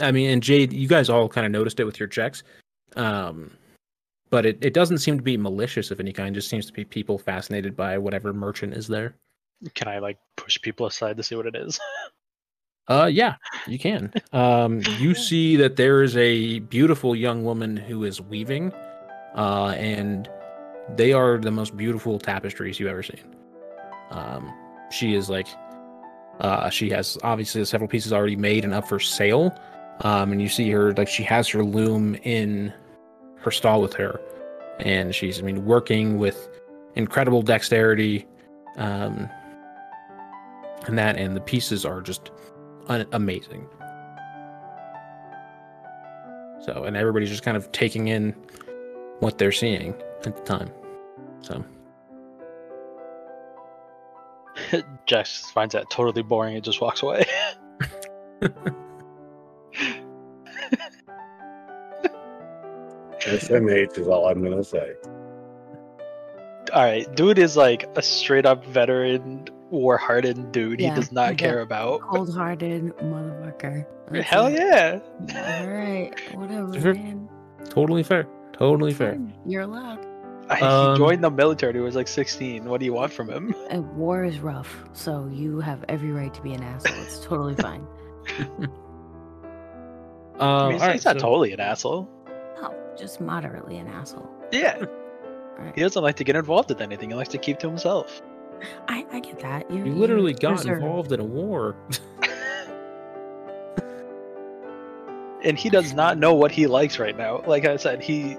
I 0.00 0.10
mean, 0.10 0.30
and 0.30 0.42
Jade, 0.42 0.72
you 0.72 0.88
guys 0.88 1.08
all 1.08 1.28
kind 1.28 1.46
of 1.46 1.52
noticed 1.52 1.78
it 1.78 1.84
with 1.84 2.00
your 2.00 2.08
checks. 2.08 2.42
Um, 2.96 3.52
but 4.30 4.44
it, 4.46 4.58
it 4.60 4.74
doesn't 4.74 4.98
seem 4.98 5.18
to 5.18 5.22
be 5.22 5.36
malicious 5.36 5.90
of 5.90 6.00
any 6.00 6.12
kind. 6.12 6.34
Just 6.34 6.48
seems 6.48 6.66
to 6.66 6.72
be 6.72 6.84
people 6.84 7.18
fascinated 7.18 7.76
by 7.76 7.96
whatever 7.98 8.32
merchant 8.32 8.74
is 8.74 8.88
there. 8.88 9.14
Can 9.74 9.86
I 9.86 9.98
like 10.00 10.18
push 10.36 10.60
people 10.60 10.86
aside 10.86 11.16
to 11.18 11.22
see 11.22 11.36
what 11.36 11.46
it 11.46 11.54
is? 11.54 11.78
Uh, 12.88 13.08
yeah, 13.10 13.36
you 13.66 13.78
can. 13.78 14.12
Um, 14.32 14.82
you 14.98 15.14
see 15.28 15.56
that 15.56 15.76
there 15.76 16.02
is 16.02 16.16
a 16.16 16.60
beautiful 16.60 17.14
young 17.14 17.44
woman 17.44 17.76
who 17.76 18.04
is 18.04 18.20
weaving, 18.20 18.72
uh, 19.36 19.74
and 19.78 20.28
they 20.96 21.12
are 21.12 21.38
the 21.38 21.50
most 21.50 21.76
beautiful 21.76 22.18
tapestries 22.18 22.80
you've 22.80 22.88
ever 22.88 23.02
seen. 23.02 23.36
Um, 24.10 24.52
she 24.90 25.14
is 25.14 25.30
like, 25.30 25.46
uh, 26.40 26.68
she 26.70 26.90
has 26.90 27.16
obviously 27.22 27.64
several 27.64 27.88
pieces 27.88 28.12
already 28.12 28.36
made 28.36 28.64
and 28.64 28.74
up 28.74 28.88
for 28.88 28.98
sale. 28.98 29.56
Um, 30.00 30.32
and 30.32 30.42
you 30.42 30.48
see 30.48 30.70
her 30.70 30.92
like 30.94 31.08
she 31.08 31.22
has 31.22 31.48
her 31.50 31.64
loom 31.64 32.16
in 32.16 32.72
her 33.36 33.50
stall 33.50 33.80
with 33.80 33.94
her, 33.94 34.20
and 34.80 35.14
she's 35.14 35.38
I 35.38 35.42
mean 35.42 35.64
working 35.64 36.18
with 36.18 36.48
incredible 36.96 37.42
dexterity, 37.42 38.26
um, 38.76 39.28
and 40.86 40.98
that 40.98 41.16
and 41.16 41.36
the 41.36 41.40
pieces 41.40 41.84
are 41.84 42.00
just 42.00 42.30
amazing. 42.88 43.66
So, 46.60 46.84
and 46.84 46.96
everybody's 46.96 47.30
just 47.30 47.42
kind 47.42 47.56
of 47.56 47.70
taking 47.72 48.08
in 48.08 48.34
what 49.20 49.38
they're 49.38 49.52
seeing 49.52 49.94
at 50.24 50.36
the 50.36 50.42
time. 50.42 50.70
So, 51.40 51.64
Jack 55.06 55.26
just 55.26 55.52
finds 55.52 55.72
that 55.72 55.90
totally 55.90 56.22
boring 56.22 56.54
and 56.54 56.64
just 56.64 56.80
walks 56.80 57.02
away. 57.02 57.24
SMH 63.20 63.98
is 63.98 64.08
all 64.08 64.28
I'm 64.28 64.42
gonna 64.42 64.64
say. 64.64 64.94
All 66.72 66.82
right, 66.82 67.12
dude 67.16 67.38
is 67.38 67.56
like 67.56 67.84
a 67.96 68.02
straight 68.02 68.46
up 68.46 68.64
veteran, 68.64 69.46
war 69.70 69.98
hardened 69.98 70.52
dude. 70.52 70.80
Yeah, 70.80 70.90
he 70.90 70.94
does 70.96 71.12
not 71.12 71.36
care 71.36 71.60
about. 71.60 72.00
Cold 72.00 72.34
hearted 72.34 72.84
motherfucker. 72.98 73.84
That's 74.10 74.24
Hell 74.28 74.46
it. 74.46 74.54
yeah! 74.54 74.98
All 75.60 75.68
right, 75.68 76.12
whatever, 76.34 76.72
Fair. 76.80 76.94
man. 76.94 77.28
Totally 77.68 78.02
fair. 78.02 78.26
Totally 78.54 78.92
fair. 78.94 79.12
Fine, 79.12 79.34
You're 79.46 79.62
allowed. 79.62 80.06
I- 80.48 80.60
Um, 80.60 80.92
he 80.94 80.98
joined 80.98 81.22
the 81.24 81.30
military. 81.30 81.72
When 81.72 81.82
he 81.82 81.84
was 81.84 81.94
like 81.94 82.08
16. 82.08 82.64
What 82.64 82.80
do 82.80 82.86
you 82.86 82.92
want 82.94 83.12
from 83.12 83.28
him? 83.30 83.54
War 83.96 84.24
is 84.24 84.40
rough, 84.40 84.84
so 84.92 85.28
you 85.32 85.60
have 85.60 85.84
every 85.88 86.10
right 86.10 86.32
to 86.34 86.40
be 86.42 86.52
an 86.54 86.62
asshole. 86.62 87.00
It's 87.02 87.20
totally 87.24 87.54
fine. 87.66 87.86
Um, 90.38 90.48
I 90.48 90.62
mean, 90.64 90.72
he's, 90.72 90.80
all 90.82 90.86
right, 90.88 90.92
he's 90.94 91.04
not 91.04 91.16
so- 91.16 91.20
totally 91.20 91.52
an 91.52 91.60
asshole. 91.60 92.08
No, 92.60 92.74
just 92.98 93.20
moderately 93.20 93.76
an 93.78 93.88
asshole. 93.88 94.28
Yeah, 94.50 94.78
Right. 94.78 94.88
He 95.74 95.80
doesn't 95.80 96.02
like 96.02 96.16
to 96.16 96.24
get 96.24 96.36
involved 96.36 96.68
with 96.68 96.80
anything. 96.80 97.10
He 97.10 97.14
likes 97.16 97.30
to 97.30 97.38
keep 97.38 97.58
to 97.60 97.68
himself. 97.68 98.22
I, 98.88 99.04
I 99.12 99.20
get 99.20 99.40
that. 99.40 99.70
You, 99.70 99.84
You 99.84 99.92
literally 99.94 100.32
you're 100.32 100.38
got 100.38 100.58
reserved. 100.58 100.82
involved 100.82 101.12
in 101.12 101.20
a 101.20 101.24
war. 101.24 101.76
and 105.44 105.58
he 105.58 105.68
does 105.70 105.92
not 105.92 106.18
know 106.18 106.34
what 106.34 106.50
he 106.52 106.66
likes 106.66 106.98
right 106.98 107.16
now. 107.16 107.42
Like 107.46 107.64
I 107.64 107.76
said, 107.76 108.02
he 108.02 108.36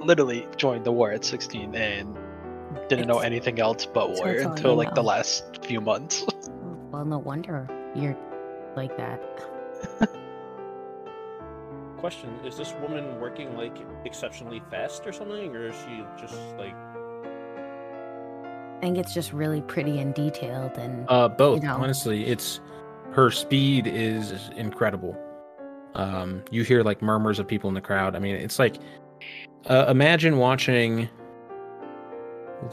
literally 0.00 0.46
joined 0.56 0.84
the 0.84 0.92
war 0.92 1.10
at 1.12 1.24
16 1.24 1.74
and 1.74 2.16
didn't 2.88 3.06
know 3.06 3.18
anything 3.18 3.60
else 3.60 3.84
but 3.86 4.10
war 4.10 4.28
until 4.28 4.70
you 4.72 4.76
like 4.76 4.94
the 4.94 5.02
last 5.02 5.64
few 5.64 5.80
months. 5.80 6.24
Well, 6.92 7.06
no 7.06 7.18
wonder 7.18 7.66
you're 7.96 8.18
like 8.76 8.94
that. 8.98 9.22
Question: 12.02 12.36
Is 12.44 12.56
this 12.56 12.74
woman 12.82 13.20
working 13.20 13.56
like 13.56 13.76
exceptionally 14.04 14.60
fast 14.72 15.06
or 15.06 15.12
something, 15.12 15.54
or 15.54 15.68
is 15.68 15.76
she 15.86 16.02
just 16.20 16.34
like? 16.58 16.74
I 17.24 18.78
think 18.80 18.98
it's 18.98 19.14
just 19.14 19.32
really 19.32 19.60
pretty 19.60 20.00
and 20.00 20.12
detailed, 20.12 20.76
and 20.78 21.06
Uh, 21.08 21.28
both. 21.28 21.62
know. 21.62 21.76
Honestly, 21.76 22.26
it's 22.26 22.60
her 23.12 23.30
speed 23.30 23.86
is 23.86 24.50
incredible. 24.56 25.16
Um, 25.94 26.42
you 26.50 26.64
hear 26.64 26.82
like 26.82 27.02
murmurs 27.02 27.38
of 27.38 27.46
people 27.46 27.68
in 27.68 27.74
the 27.74 27.80
crowd. 27.80 28.16
I 28.16 28.18
mean, 28.18 28.34
it's 28.34 28.58
like 28.58 28.78
uh, 29.70 29.84
imagine 29.88 30.38
watching 30.38 31.08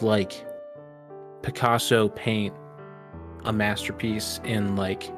like 0.02 0.44
Picasso 1.44 2.10
paint 2.10 2.56
a 3.46 3.54
masterpiece 3.54 4.42
in 4.44 4.76
like 4.76 5.12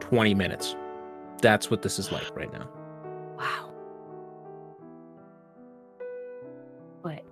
20 0.00 0.34
minutes. 0.34 0.76
That's 1.42 1.70
what 1.70 1.82
this 1.82 1.98
is 1.98 2.10
like 2.12 2.34
right 2.36 2.52
now. 2.52 2.68
wow. 3.38 3.70
What? 7.02 7.24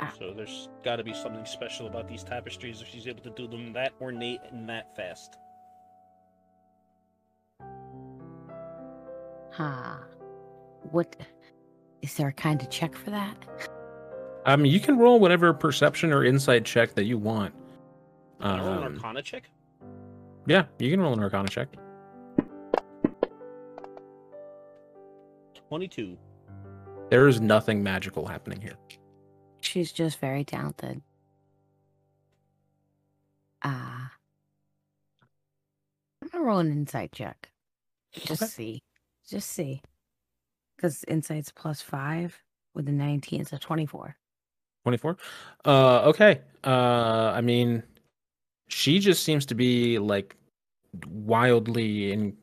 Ah. 0.00 0.12
So 0.18 0.32
there's 0.34 0.68
got 0.82 0.96
to 0.96 1.04
be 1.04 1.12
something 1.14 1.44
special 1.44 1.86
about 1.86 2.08
these 2.08 2.24
tapestries 2.24 2.80
if 2.80 2.88
she's 2.88 3.06
able 3.06 3.22
to 3.22 3.30
do 3.30 3.46
them 3.46 3.72
that 3.74 3.92
ornate 4.00 4.40
and 4.50 4.68
that 4.68 4.96
fast. 4.96 5.36
huh? 9.52 9.96
What 10.90 11.16
is 12.02 12.14
there 12.14 12.28
a 12.28 12.32
kind 12.32 12.62
of 12.62 12.70
check 12.70 12.94
for 12.94 13.10
that? 13.10 13.36
I 14.46 14.56
mean, 14.56 14.72
you 14.72 14.80
can 14.80 14.96
roll 14.96 15.20
whatever 15.20 15.52
perception 15.52 16.12
or 16.12 16.24
insight 16.24 16.64
check 16.64 16.94
that 16.94 17.04
you 17.04 17.18
want. 17.18 17.52
Can 18.40 18.50
I 18.50 18.64
roll 18.64 18.78
an 18.78 18.84
Um, 18.86 18.94
Arcana 18.94 19.22
check. 19.22 19.50
yeah, 20.46 20.64
you 20.78 20.90
can 20.90 21.00
roll 21.00 21.12
an 21.12 21.20
Arcana 21.20 21.48
check. 21.48 21.68
Twenty-two. 25.70 26.18
There 27.10 27.28
is 27.28 27.40
nothing 27.40 27.80
magical 27.80 28.26
happening 28.26 28.60
here. 28.60 28.74
She's 29.60 29.92
just 29.92 30.18
very 30.18 30.42
talented. 30.42 31.00
Ah. 33.62 34.10
I'm 36.20 36.28
gonna 36.28 36.42
roll 36.44 36.58
an 36.58 36.72
insight 36.72 37.12
check. 37.12 37.50
Just 38.12 38.42
Okay. 38.42 38.48
see. 38.50 38.82
Just 39.28 39.48
see. 39.50 39.80
Because 40.76 41.04
insight's 41.04 41.52
plus 41.52 41.80
five 41.80 42.36
with 42.74 42.86
the 42.86 42.92
19, 42.92 43.42
it's 43.42 43.52
a 43.52 43.58
24. 43.58 44.16
24 44.82 45.16
uh 45.66 46.00
okay 46.06 46.40
uh 46.64 47.32
i 47.34 47.40
mean 47.42 47.82
she 48.68 48.98
just 48.98 49.22
seems 49.22 49.44
to 49.44 49.54
be 49.54 49.98
like 49.98 50.34
wildly 51.06 52.10
and 52.12 52.34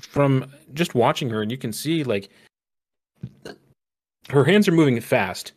from 0.00 0.50
just 0.74 0.96
watching 0.96 1.30
her 1.30 1.42
and 1.42 1.50
you 1.52 1.56
can 1.56 1.72
see 1.72 2.02
like 2.02 2.28
her 4.28 4.44
hands 4.44 4.68
are 4.68 4.72
moving 4.72 5.00
fast 5.00 5.52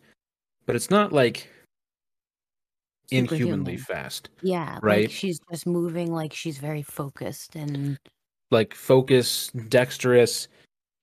but 0.66 0.76
it's 0.76 0.90
not 0.90 1.12
like 1.12 1.50
inhumanly 3.12 3.78
Superhuman. 3.78 3.78
fast 3.78 4.30
Yeah, 4.42 4.80
Right. 4.82 5.06
Like 5.06 5.12
she's 5.12 5.40
just 5.52 5.66
moving 5.66 6.12
like 6.12 6.34
she's 6.34 6.58
very 6.58 6.84
focused 6.84 7.56
and 7.56 7.98
like 8.52 8.74
focused 8.74 9.70
dexterous 9.70 10.48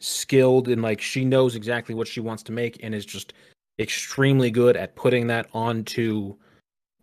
skilled 0.01 0.69
and 0.69 0.83
like 0.83 1.01
she 1.01 1.25
knows 1.25 1.55
exactly 1.55 1.95
what 1.95 2.07
she 2.07 2.21
wants 2.21 2.43
to 2.45 2.53
make 2.53 2.79
and 2.83 2.95
is 2.95 3.07
just 3.07 3.33
extremely 3.79 4.51
good 4.51 4.77
at 4.77 4.95
putting 4.95 5.27
that 5.27 5.49
onto 5.53 6.35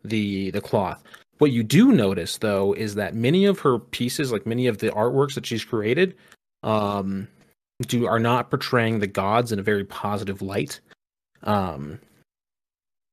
the 0.04 0.52
the 0.52 0.62
cloth 0.62 1.04
what 1.40 1.52
you 1.52 1.64
do 1.64 1.92
notice 1.92 2.38
though 2.38 2.74
is 2.74 2.96
that 2.96 3.16
many 3.16 3.46
of 3.46 3.60
her 3.60 3.80
pieces 3.80 4.32
like 4.32 4.46
many 4.46 4.68
of 4.68 4.78
the 4.78 4.90
artworks 4.90 5.34
that 5.34 5.46
she's 5.46 5.66
created 5.66 6.16
um 6.62 7.28
do 7.86 8.08
are 8.08 8.20
not 8.20 8.50
portraying 8.50 9.00
the 9.00 9.08
gods 9.08 9.52
in 9.52 9.60
a 9.60 9.64
very 9.64 9.86
positive 9.86 10.42
light. 10.42 10.80
Um 11.44 12.00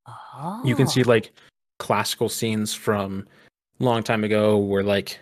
oh, 0.06 0.62
you 0.64 0.74
can 0.74 0.86
see 0.86 1.02
like 1.02 1.32
classical 1.78 2.28
scenes 2.28 2.74
from 2.74 3.26
a 3.80 3.84
long 3.84 4.02
time 4.02 4.24
ago 4.24 4.58
where 4.58 4.82
like 4.82 5.18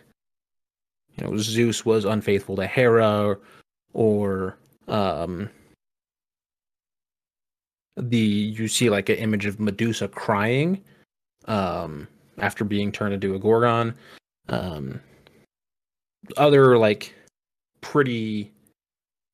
you 1.17 1.25
know 1.25 1.37
zeus 1.37 1.85
was 1.85 2.05
unfaithful 2.05 2.57
to 2.57 2.67
hera 2.67 3.25
or, 3.25 3.41
or 3.93 4.59
um 4.89 5.49
the 7.97 8.19
you 8.19 8.69
see 8.69 8.91
like 8.91 9.09
an 9.09 9.17
image 9.17 9.47
of 9.47 9.59
medusa 9.59 10.09
crying 10.09 10.83
um 11.47 12.07
after 12.39 12.65
being 12.65 12.93
turned 12.93 13.15
into 13.15 13.35
a 13.35 13.39
gorgon. 13.39 13.95
Um 14.49 15.01
other 16.37 16.77
like 16.79 17.15
pretty 17.81 18.53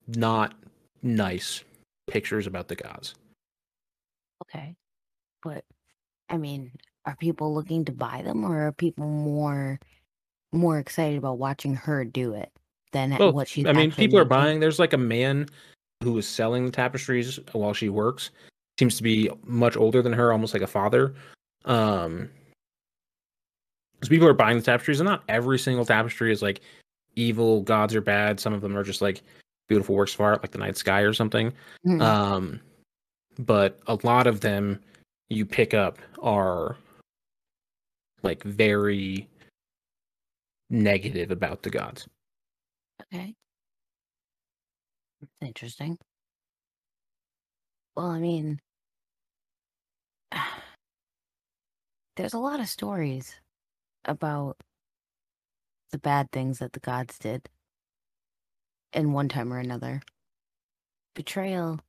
not 0.07 0.55
nice 1.03 1.65
pictures 2.07 2.47
about 2.47 2.69
the 2.69 2.77
gods 2.77 3.15
okay. 4.45 4.77
But 5.43 5.65
I 6.31 6.37
mean, 6.37 6.73
are 7.07 7.17
people 7.17 7.55
looking 7.55 7.85
to 7.87 7.93
buy 7.93 8.23
them 8.23 8.45
or 8.45 8.67
are 8.67 8.73
people 8.73 9.07
more 9.07 9.79
more 10.53 10.79
excited 10.79 11.19
about 11.19 11.39
watching 11.39 11.75
her 11.75 12.05
do 12.05 12.33
it 12.35 12.51
than 12.93 13.17
Both. 13.17 13.35
what 13.35 13.49
she's 13.49 13.67
I 13.67 13.73
mean, 13.73 13.91
people 13.91 14.19
are 14.19 14.25
buying. 14.25 14.61
There's 14.61 14.79
like 14.79 14.93
a 14.93 14.99
man 14.99 15.49
who 16.03 16.17
is 16.19 16.29
selling 16.29 16.67
the 16.67 16.73
tapestries 16.73 17.41
while 17.53 17.75
she 17.75 17.89
works. 17.89 18.31
Seems 18.79 18.97
to 18.97 19.03
be 19.03 19.31
much 19.45 19.77
older 19.77 20.03
than 20.03 20.13
her, 20.13 20.33
almost 20.33 20.55
like 20.55 20.63
a 20.63 20.69
father. 20.69 21.15
Um, 21.65 22.29
because 23.95 24.09
people 24.09 24.29
are 24.29 24.35
buying 24.35 24.59
the 24.59 24.63
tapestries, 24.63 25.01
and 25.01 25.09
not 25.09 25.23
every 25.29 25.59
single 25.59 25.85
tapestry 25.85 26.33
is 26.33 26.43
like 26.43 26.61
evil 27.17 27.63
gods 27.63 27.95
are 27.95 28.01
bad. 28.01 28.39
Some 28.39 28.53
of 28.53 28.61
them 28.61 28.77
are 28.77 28.83
just 28.85 29.01
like 29.01 29.23
beautiful 29.69 29.95
works 29.95 30.15
of 30.15 30.21
art, 30.21 30.43
like 30.43 30.51
the 30.53 30.59
night 30.59 30.77
sky 30.77 31.01
or 31.01 31.13
something. 31.13 31.53
Mhm. 31.87 32.01
Um, 32.03 32.61
but 33.39 33.81
a 33.87 33.99
lot 34.03 34.27
of 34.27 34.41
them 34.41 34.81
you 35.29 35.47
pick 35.47 35.75
up 35.75 35.99
are 36.23 36.77
like 38.23 38.43
very 38.43 39.29
negative 40.71 41.31
about 41.31 41.63
the 41.63 41.71
gods. 41.71 42.09
Okay. 43.03 43.35
That's 45.21 45.33
interesting. 45.41 45.99
Well, 47.97 48.07
I 48.07 48.19
mean, 48.19 48.61
there's 52.17 52.35
a 52.35 52.39
lot 52.39 52.61
of 52.61 52.69
stories 52.69 53.41
about 54.05 54.57
the 55.91 55.99
bad 55.99 56.31
things 56.33 56.59
that 56.59 56.73
the 56.73 56.81
gods 56.81 57.19
did 57.19 57.49
in 58.95 59.13
one 59.13 59.29
time 59.29 59.53
or 59.53 59.59
another. 59.59 60.03
Betrayal. 61.15 61.81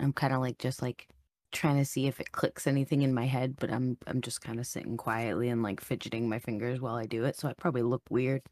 I'm 0.00 0.12
kind 0.12 0.32
of 0.34 0.40
like 0.40 0.58
just 0.58 0.82
like 0.82 1.08
trying 1.52 1.78
to 1.78 1.84
see 1.84 2.06
if 2.06 2.20
it 2.20 2.32
clicks 2.32 2.66
anything 2.66 3.02
in 3.02 3.14
my 3.14 3.26
head, 3.26 3.56
but 3.58 3.72
I'm 3.72 3.98
I'm 4.06 4.20
just 4.20 4.40
kind 4.42 4.60
of 4.60 4.66
sitting 4.66 4.96
quietly 4.96 5.48
and 5.48 5.62
like 5.62 5.80
fidgeting 5.80 6.28
my 6.28 6.38
fingers 6.38 6.80
while 6.80 6.96
I 6.96 7.06
do 7.06 7.24
it, 7.24 7.36
so 7.36 7.48
I 7.48 7.54
probably 7.54 7.82
look 7.82 8.02
weird. 8.10 8.42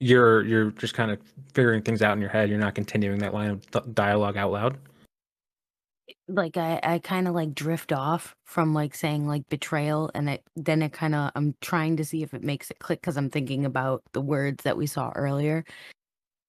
you're 0.00 0.44
you're 0.44 0.70
just 0.72 0.94
kind 0.94 1.10
of 1.10 1.18
figuring 1.54 1.82
things 1.82 2.02
out 2.02 2.12
in 2.12 2.20
your 2.20 2.30
head. 2.30 2.48
You're 2.50 2.58
not 2.58 2.74
continuing 2.74 3.18
that 3.20 3.34
line 3.34 3.50
of 3.50 3.70
th- 3.70 3.84
dialogue 3.94 4.36
out 4.36 4.52
loud. 4.52 4.78
Like 6.28 6.56
I, 6.56 6.78
I 6.82 6.98
kind 6.98 7.26
of 7.26 7.34
like 7.34 7.54
drift 7.54 7.92
off 7.92 8.36
from 8.44 8.74
like 8.74 8.94
saying 8.94 9.26
like 9.26 9.48
betrayal 9.48 10.10
and 10.14 10.28
it 10.28 10.42
then 10.56 10.82
it 10.82 10.92
kind 10.92 11.14
of 11.14 11.30
I'm 11.34 11.54
trying 11.60 11.96
to 11.96 12.04
see 12.04 12.22
if 12.22 12.34
it 12.34 12.44
makes 12.44 12.70
it 12.70 12.78
click 12.78 13.00
because 13.00 13.16
I'm 13.16 13.30
thinking 13.30 13.64
about 13.64 14.02
the 14.12 14.20
words 14.20 14.64
that 14.64 14.76
we 14.76 14.86
saw 14.86 15.10
earlier 15.14 15.64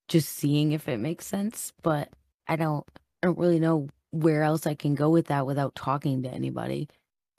just 0.08 0.30
seeing 0.30 0.74
if 0.74 0.88
it 0.88 0.98
makes 0.98 1.26
sense 1.26 1.72
but 1.82 2.10
I 2.48 2.56
don't 2.56 2.86
I 3.24 3.28
don't 3.28 3.40
really 3.40 3.60
know 3.60 3.88
where 4.12 4.44
else 4.44 4.68
I 4.68 4.76
can 4.76 4.96
go 4.96 5.10
with 5.10 5.28
that 5.28 5.46
without 5.46 5.76
talking 5.76 6.24
to 6.24 6.30
anybody 6.30 6.90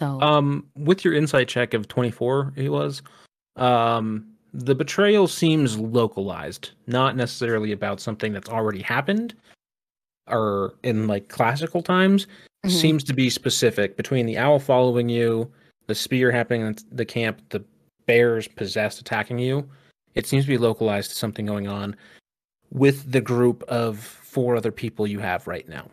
so 0.01 0.19
Um, 0.23 0.67
with 0.77 1.05
your 1.05 1.13
insight 1.13 1.47
check 1.47 1.75
of 1.75 1.87
24, 1.87 2.55
it 2.57 2.71
was, 2.71 3.03
um, 3.57 4.27
the 4.55 4.75
betrayal 4.75 5.29
seems 5.29 5.77
localized, 5.79 6.71
not 6.87 7.17
necessarily 7.17 7.71
about 7.73 8.01
something 8.01 8.33
that's 8.33 8.49
already 8.49 8.81
happened 8.81 9.35
or 10.31 10.75
in 10.83 11.07
like 11.07 11.29
classical 11.29 11.83
times. 11.83 12.27
Mhm. 12.65 12.71
Seems 12.71 13.05
to 13.05 13.15
be 13.15 13.31
specific 13.31 13.97
between 13.97 14.27
the 14.27 14.37
owl 14.39 14.59
following 14.59 15.09
you, 15.09 15.51
the 15.87 15.95
spear 15.95 16.31
happening 16.31 16.63
in 16.67 16.77
the 16.93 17.05
camp, 17.07 17.41
the 17.51 17.65
bears 18.07 18.47
possessed 18.49 19.01
attacking 19.01 19.39
you. 19.39 19.69
It 20.15 20.27
seems 20.27 20.45
to 20.45 20.49
be 20.51 20.59
localized 20.59 21.11
to 21.11 21.17
something 21.17 21.47
going 21.47 21.69
on 21.69 21.97
with 22.71 23.11
the 23.13 23.21
group 23.21 23.63
of 23.65 23.99
four 23.99 24.57
other 24.57 24.73
people 24.73 25.07
you 25.07 25.21
have 25.21 25.47
right 25.47 25.69
now. 25.69 25.89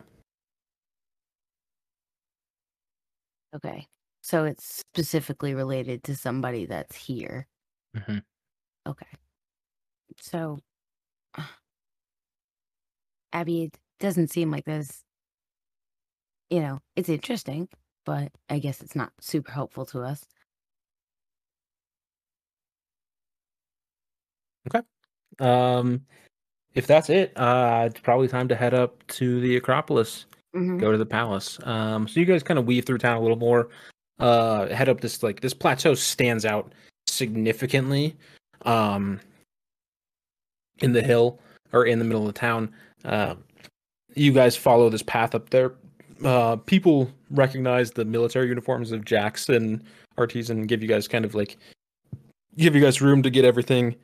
okay 3.54 3.86
so 4.20 4.44
it's 4.44 4.76
specifically 4.92 5.54
related 5.54 6.04
to 6.04 6.14
somebody 6.14 6.66
that's 6.66 6.94
here 6.94 7.46
Mhm. 7.96 8.22
Okay. 8.86 9.06
So, 10.20 10.58
Abby, 13.32 13.70
doesn't 14.00 14.28
seem 14.28 14.50
like 14.50 14.64
there's, 14.64 15.04
you 16.50 16.60
know, 16.60 16.80
it's 16.96 17.08
interesting, 17.08 17.68
but 18.04 18.30
I 18.48 18.58
guess 18.58 18.80
it's 18.82 18.96
not 18.96 19.12
super 19.20 19.52
helpful 19.52 19.84
to 19.86 20.02
us. 20.02 20.24
Okay. 24.68 24.86
Um, 25.40 26.04
if 26.74 26.86
that's 26.86 27.10
it, 27.10 27.32
uh, 27.36 27.88
it's 27.90 28.00
probably 28.00 28.28
time 28.28 28.48
to 28.48 28.56
head 28.56 28.74
up 28.74 29.06
to 29.08 29.40
the 29.40 29.56
Acropolis, 29.56 30.26
Mhm. 30.54 30.78
go 30.78 30.92
to 30.92 30.98
the 30.98 31.06
palace. 31.06 31.58
Um, 31.64 32.06
so 32.08 32.20
you 32.20 32.26
guys 32.26 32.42
kind 32.42 32.58
of 32.58 32.66
weave 32.66 32.84
through 32.84 32.98
town 32.98 33.16
a 33.16 33.20
little 33.20 33.36
more. 33.36 33.68
Uh, 34.18 34.66
head 34.74 34.88
up 34.88 35.00
this 35.00 35.22
like 35.22 35.40
this 35.40 35.54
plateau 35.54 35.94
stands 35.94 36.44
out 36.44 36.72
significantly. 37.06 38.16
Um, 38.62 39.20
in 40.80 40.92
the 40.92 41.02
hill 41.02 41.40
or 41.72 41.84
in 41.84 41.98
the 41.98 42.04
middle 42.04 42.26
of 42.26 42.32
the 42.32 42.38
town. 42.38 42.72
Um, 43.04 43.44
you 44.14 44.32
guys 44.32 44.56
follow 44.56 44.88
this 44.88 45.02
path 45.02 45.34
up 45.34 45.50
there. 45.50 45.72
Uh, 46.24 46.56
people 46.56 47.10
recognize 47.30 47.92
the 47.92 48.04
military 48.04 48.48
uniforms 48.48 48.92
of 48.92 49.04
and 49.48 49.82
Artisan 50.16 50.58
and 50.58 50.68
give 50.68 50.82
you 50.82 50.88
guys 50.88 51.06
kind 51.06 51.24
of 51.24 51.34
like 51.34 51.56
give 52.56 52.74
you 52.74 52.80
guys 52.80 53.00
room 53.00 53.22
to 53.22 53.30
get 53.30 53.44
everything 53.44 53.94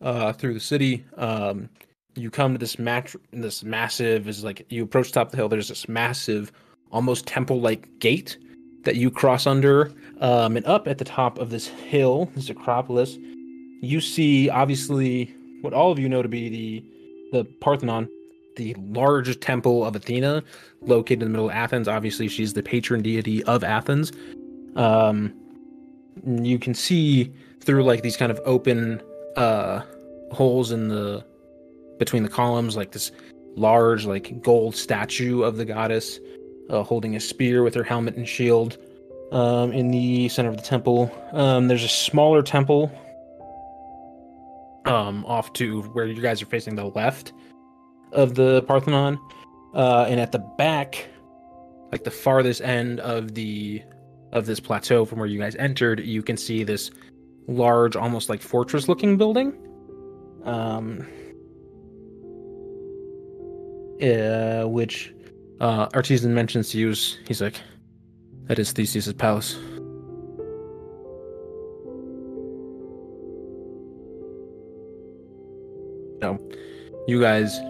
uh, 0.00 0.32
through 0.32 0.54
the 0.54 0.60
city. 0.60 1.04
Um, 1.16 1.68
you 2.14 2.30
come 2.30 2.52
to 2.52 2.58
this 2.58 2.78
match, 2.78 3.16
this 3.32 3.64
massive 3.64 4.28
is 4.28 4.44
like 4.44 4.64
you 4.68 4.84
approach 4.84 5.08
the 5.08 5.14
top 5.14 5.28
of 5.28 5.30
the 5.32 5.36
hill. 5.36 5.48
There's 5.48 5.68
this 5.68 5.88
massive, 5.88 6.52
almost 6.92 7.26
temple-like 7.26 7.98
gate 7.98 8.38
that 8.84 8.96
you 8.96 9.10
cross 9.10 9.46
under, 9.46 9.92
um, 10.20 10.56
and 10.56 10.64
up 10.66 10.88
at 10.88 10.98
the 10.98 11.04
top 11.04 11.38
of 11.38 11.50
this 11.50 11.68
hill, 11.68 12.30
this 12.34 12.48
Acropolis, 12.48 13.18
you 13.82 14.00
see 14.00 14.48
obviously 14.48 15.34
what 15.60 15.74
all 15.74 15.92
of 15.92 15.98
you 15.98 16.08
know 16.08 16.22
to 16.22 16.28
be 16.28 16.48
the 16.48 16.84
the 17.32 17.44
Parthenon, 17.60 18.08
the 18.60 18.74
large 18.78 19.40
temple 19.40 19.86
of 19.86 19.96
Athena, 19.96 20.42
located 20.82 21.22
in 21.22 21.28
the 21.28 21.30
middle 21.30 21.48
of 21.48 21.54
Athens. 21.54 21.88
Obviously, 21.88 22.28
she's 22.28 22.52
the 22.52 22.62
patron 22.62 23.00
deity 23.00 23.42
of 23.44 23.64
Athens. 23.64 24.12
Um, 24.76 25.34
you 26.26 26.58
can 26.58 26.74
see 26.74 27.32
through 27.60 27.84
like 27.84 28.02
these 28.02 28.16
kind 28.16 28.30
of 28.30 28.40
open 28.44 29.00
uh 29.36 29.80
holes 30.32 30.70
in 30.70 30.88
the 30.88 31.24
between 31.98 32.22
the 32.22 32.28
columns 32.28 32.76
like 32.76 32.92
this 32.92 33.10
large 33.56 34.04
like 34.04 34.42
gold 34.42 34.74
statue 34.76 35.42
of 35.42 35.56
the 35.56 35.64
goddess 35.64 36.18
uh, 36.68 36.82
holding 36.82 37.16
a 37.16 37.20
spear 37.20 37.62
with 37.62 37.74
her 37.74 37.82
helmet 37.82 38.16
and 38.16 38.28
shield 38.28 38.76
um, 39.32 39.72
in 39.72 39.90
the 39.90 40.28
center 40.28 40.48
of 40.48 40.56
the 40.56 40.62
temple 40.62 41.10
um, 41.32 41.68
there's 41.68 41.84
a 41.84 41.88
smaller 41.88 42.42
temple 42.42 42.90
um, 44.84 45.24
off 45.26 45.52
to 45.52 45.82
where 45.92 46.06
you 46.06 46.20
guys 46.20 46.42
are 46.42 46.46
facing 46.46 46.74
the 46.74 46.84
left 46.84 47.32
of 48.12 48.34
the 48.34 48.62
parthenon 48.62 49.18
uh, 49.74 50.06
and 50.08 50.20
at 50.20 50.32
the 50.32 50.38
back 50.38 51.08
like 51.92 52.04
the 52.04 52.10
farthest 52.10 52.60
end 52.60 53.00
of 53.00 53.34
the 53.34 53.82
of 54.32 54.46
this 54.46 54.60
plateau 54.60 55.04
from 55.04 55.18
where 55.18 55.26
you 55.26 55.38
guys 55.38 55.56
entered 55.56 56.00
you 56.00 56.22
can 56.22 56.36
see 56.36 56.62
this 56.62 56.90
large 57.48 57.96
almost 57.96 58.28
like 58.28 58.40
fortress 58.40 58.88
looking 58.88 59.16
building. 59.16 59.56
Um 60.44 61.06
uh, 64.02 64.64
which 64.66 65.12
uh 65.60 65.88
artisan 65.92 66.34
mentions 66.34 66.70
to 66.70 66.78
use 66.78 67.18
he's 67.26 67.42
like 67.42 67.60
that 68.46 68.58
is 68.58 68.72
theseus's 68.72 69.12
palace. 69.12 69.58
So 76.22 76.38
you 77.06 77.20
guys 77.20 77.60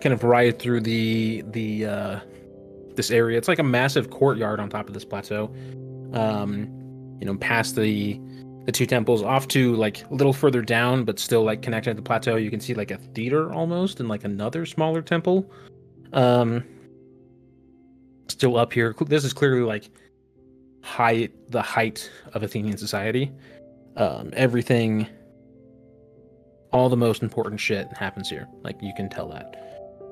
kind 0.00 0.12
of 0.12 0.24
ride 0.24 0.58
through 0.58 0.80
the 0.80 1.42
the 1.48 1.86
uh 1.86 2.20
this 2.94 3.10
area. 3.10 3.38
It's 3.38 3.48
like 3.48 3.58
a 3.58 3.64
massive 3.64 4.10
courtyard 4.10 4.60
on 4.60 4.68
top 4.68 4.88
of 4.88 4.94
this 4.94 5.04
plateau. 5.04 5.54
Um 6.12 6.68
you 7.20 7.26
know 7.26 7.36
past 7.36 7.76
the 7.76 8.20
the 8.64 8.72
two 8.72 8.86
temples 8.86 9.22
off 9.22 9.48
to 9.48 9.74
like 9.76 10.04
a 10.10 10.14
little 10.14 10.32
further 10.32 10.62
down 10.62 11.04
but 11.04 11.18
still 11.18 11.42
like 11.42 11.62
connected 11.62 11.90
to 11.90 11.94
the 11.94 12.02
plateau 12.02 12.36
you 12.36 12.50
can 12.50 12.60
see 12.60 12.74
like 12.74 12.90
a 12.90 12.98
theater 12.98 13.52
almost 13.52 13.98
and 13.98 14.08
like 14.08 14.24
another 14.24 14.66
smaller 14.66 15.02
temple. 15.02 15.50
Um 16.12 16.64
still 18.28 18.56
up 18.56 18.72
here. 18.72 18.94
This 19.06 19.24
is 19.24 19.32
clearly 19.32 19.62
like 19.62 19.90
height 20.82 21.32
the 21.50 21.62
height 21.62 22.10
of 22.34 22.42
athenian 22.42 22.78
society. 22.78 23.32
Um 23.96 24.30
everything 24.34 25.08
all 26.72 26.88
the 26.88 26.96
most 26.96 27.22
important 27.22 27.58
shit 27.60 27.90
happens 27.92 28.28
here. 28.28 28.46
Like 28.62 28.80
you 28.82 28.92
can 28.94 29.08
tell 29.08 29.28
that 29.30 29.67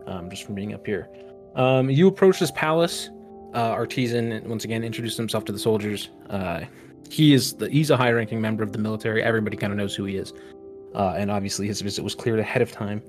um 0.07 0.30
just 0.30 0.44
from 0.44 0.54
being 0.54 0.74
up 0.74 0.86
here. 0.86 1.09
Um 1.54 1.90
you 1.90 2.09
approach 2.09 2.38
this 2.40 2.50
palace. 2.50 3.11
Uh 3.54 3.70
artisan 3.70 4.42
once 4.48 4.64
again 4.64 4.84
introduced 4.84 5.16
himself 5.16 5.44
to 5.46 5.52
the 5.52 5.59
soldiers. 5.59 6.11
Uh 6.30 6.64
he 7.11 7.34
is 7.34 7.54
the, 7.54 7.68
he's 7.68 7.90
a 7.90 7.96
high 7.96 8.11
ranking 8.11 8.40
member 8.40 8.62
of 8.62 8.72
the 8.72 8.78
military. 8.78 9.22
Everybody 9.22 9.57
kind 9.57 9.72
of 9.72 9.78
knows 9.78 9.94
who 9.94 10.04
he 10.04 10.16
is. 10.16 10.32
Uh, 10.94 11.14
and 11.16 11.30
obviously 11.30 11.66
his 11.66 11.80
visit 11.80 12.02
was 12.02 12.14
cleared 12.14 12.38
ahead 12.38 12.62
of 12.62 12.72
time. 12.72 13.02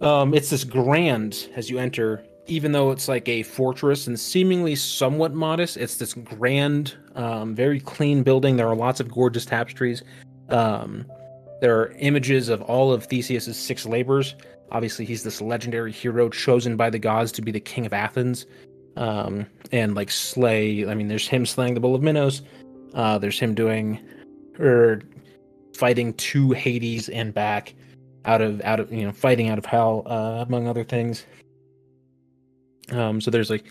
Um, 0.00 0.34
it's 0.34 0.50
this 0.50 0.64
grand 0.64 1.48
as 1.56 1.70
you 1.70 1.78
enter. 1.78 2.24
Even 2.46 2.72
though 2.72 2.90
it's 2.90 3.08
like 3.08 3.26
a 3.28 3.42
fortress 3.42 4.06
and 4.06 4.20
seemingly 4.20 4.74
somewhat 4.74 5.32
modest 5.32 5.78
it's 5.78 5.96
this 5.96 6.12
grand 6.12 6.94
um, 7.14 7.54
very 7.54 7.80
clean 7.80 8.22
building. 8.22 8.56
There 8.56 8.68
are 8.68 8.76
lots 8.76 9.00
of 9.00 9.10
gorgeous 9.10 9.46
tapestries. 9.46 10.02
Um, 10.50 11.06
there 11.62 11.80
are 11.80 11.92
images 11.98 12.50
of 12.50 12.60
all 12.62 12.92
of 12.92 13.04
theseus's 13.04 13.56
six 13.56 13.86
labors 13.86 14.34
obviously 14.72 15.04
he's 15.04 15.22
this 15.22 15.40
legendary 15.40 15.92
hero 15.92 16.28
chosen 16.28 16.76
by 16.76 16.90
the 16.90 16.98
gods 16.98 17.30
to 17.32 17.42
be 17.42 17.50
the 17.50 17.60
king 17.60 17.86
of 17.86 17.92
athens 17.92 18.46
um, 18.96 19.46
and 19.72 19.94
like 19.94 20.10
slay 20.10 20.86
i 20.86 20.94
mean 20.94 21.08
there's 21.08 21.28
him 21.28 21.44
slaying 21.46 21.74
the 21.74 21.80
bull 21.80 21.94
of 21.94 22.02
minos 22.02 22.42
uh, 22.94 23.18
there's 23.18 23.38
him 23.38 23.54
doing 23.54 23.98
or 24.58 25.02
fighting 25.74 26.14
to 26.14 26.52
Hades 26.52 27.08
and 27.08 27.34
back 27.34 27.74
out 28.24 28.40
of 28.40 28.60
out 28.62 28.80
of 28.80 28.92
you 28.92 29.04
know 29.04 29.12
fighting 29.12 29.50
out 29.50 29.58
of 29.58 29.66
hell 29.66 30.02
uh, 30.06 30.44
among 30.46 30.66
other 30.66 30.84
things. 30.84 31.26
Um, 32.90 33.20
so 33.20 33.30
there's 33.30 33.50
like 33.50 33.64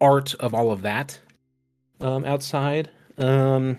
art 0.00 0.34
of 0.34 0.54
all 0.54 0.72
of 0.72 0.82
that 0.82 1.18
um, 2.00 2.24
outside. 2.24 2.90
Um, 3.18 3.78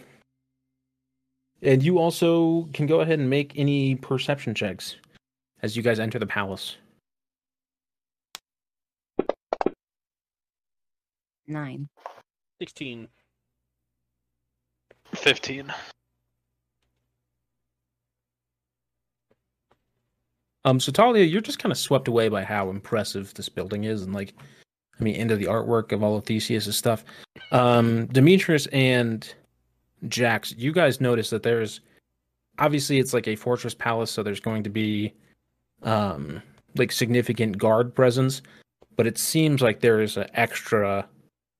and 1.61 1.83
you 1.83 1.99
also 1.99 2.67
can 2.73 2.87
go 2.87 3.01
ahead 3.01 3.19
and 3.19 3.29
make 3.29 3.53
any 3.55 3.95
perception 3.95 4.55
checks 4.55 4.95
as 5.61 5.75
you 5.75 5.83
guys 5.83 5.99
enter 5.99 6.19
the 6.19 6.25
palace. 6.25 6.77
Nine. 11.47 11.89
16. 12.59 13.07
15. 15.15 15.73
Um, 20.63 20.79
so 20.79 20.91
Talia, 20.91 21.25
you're 21.25 21.41
just 21.41 21.59
kind 21.59 21.71
of 21.71 21.77
swept 21.77 22.07
away 22.07 22.29
by 22.29 22.43
how 22.43 22.69
impressive 22.69 23.33
this 23.33 23.49
building 23.49 23.85
is, 23.85 24.03
and 24.03 24.13
like, 24.13 24.33
I 24.99 25.03
mean, 25.03 25.15
into 25.15 25.35
the 25.35 25.45
artwork 25.45 25.91
of 25.91 26.03
all 26.03 26.15
of 26.17 26.25
Theseus's 26.25 26.77
stuff. 26.77 27.03
Um, 27.51 28.05
Demetrius 28.07 28.67
and 28.67 29.33
Jax, 30.07 30.53
you 30.55 30.71
guys 30.71 31.01
notice 31.01 31.31
that 31.31 31.43
there's 31.43 31.81
obviously 32.59 32.99
it's 32.99 33.13
like 33.13 33.27
a 33.27 33.35
fortress 33.35 33.73
palace, 33.73 34.11
so 34.11 34.21
there's 34.21 34.39
going 34.39 34.63
to 34.63 34.69
be 34.69 35.13
um 35.83 36.41
like 36.75 36.91
significant 36.91 37.57
guard 37.57 37.93
presence, 37.93 38.41
but 38.95 39.07
it 39.07 39.17
seems 39.17 39.61
like 39.61 39.81
there 39.81 40.01
is 40.01 40.17
an 40.17 40.27
extra 40.33 41.07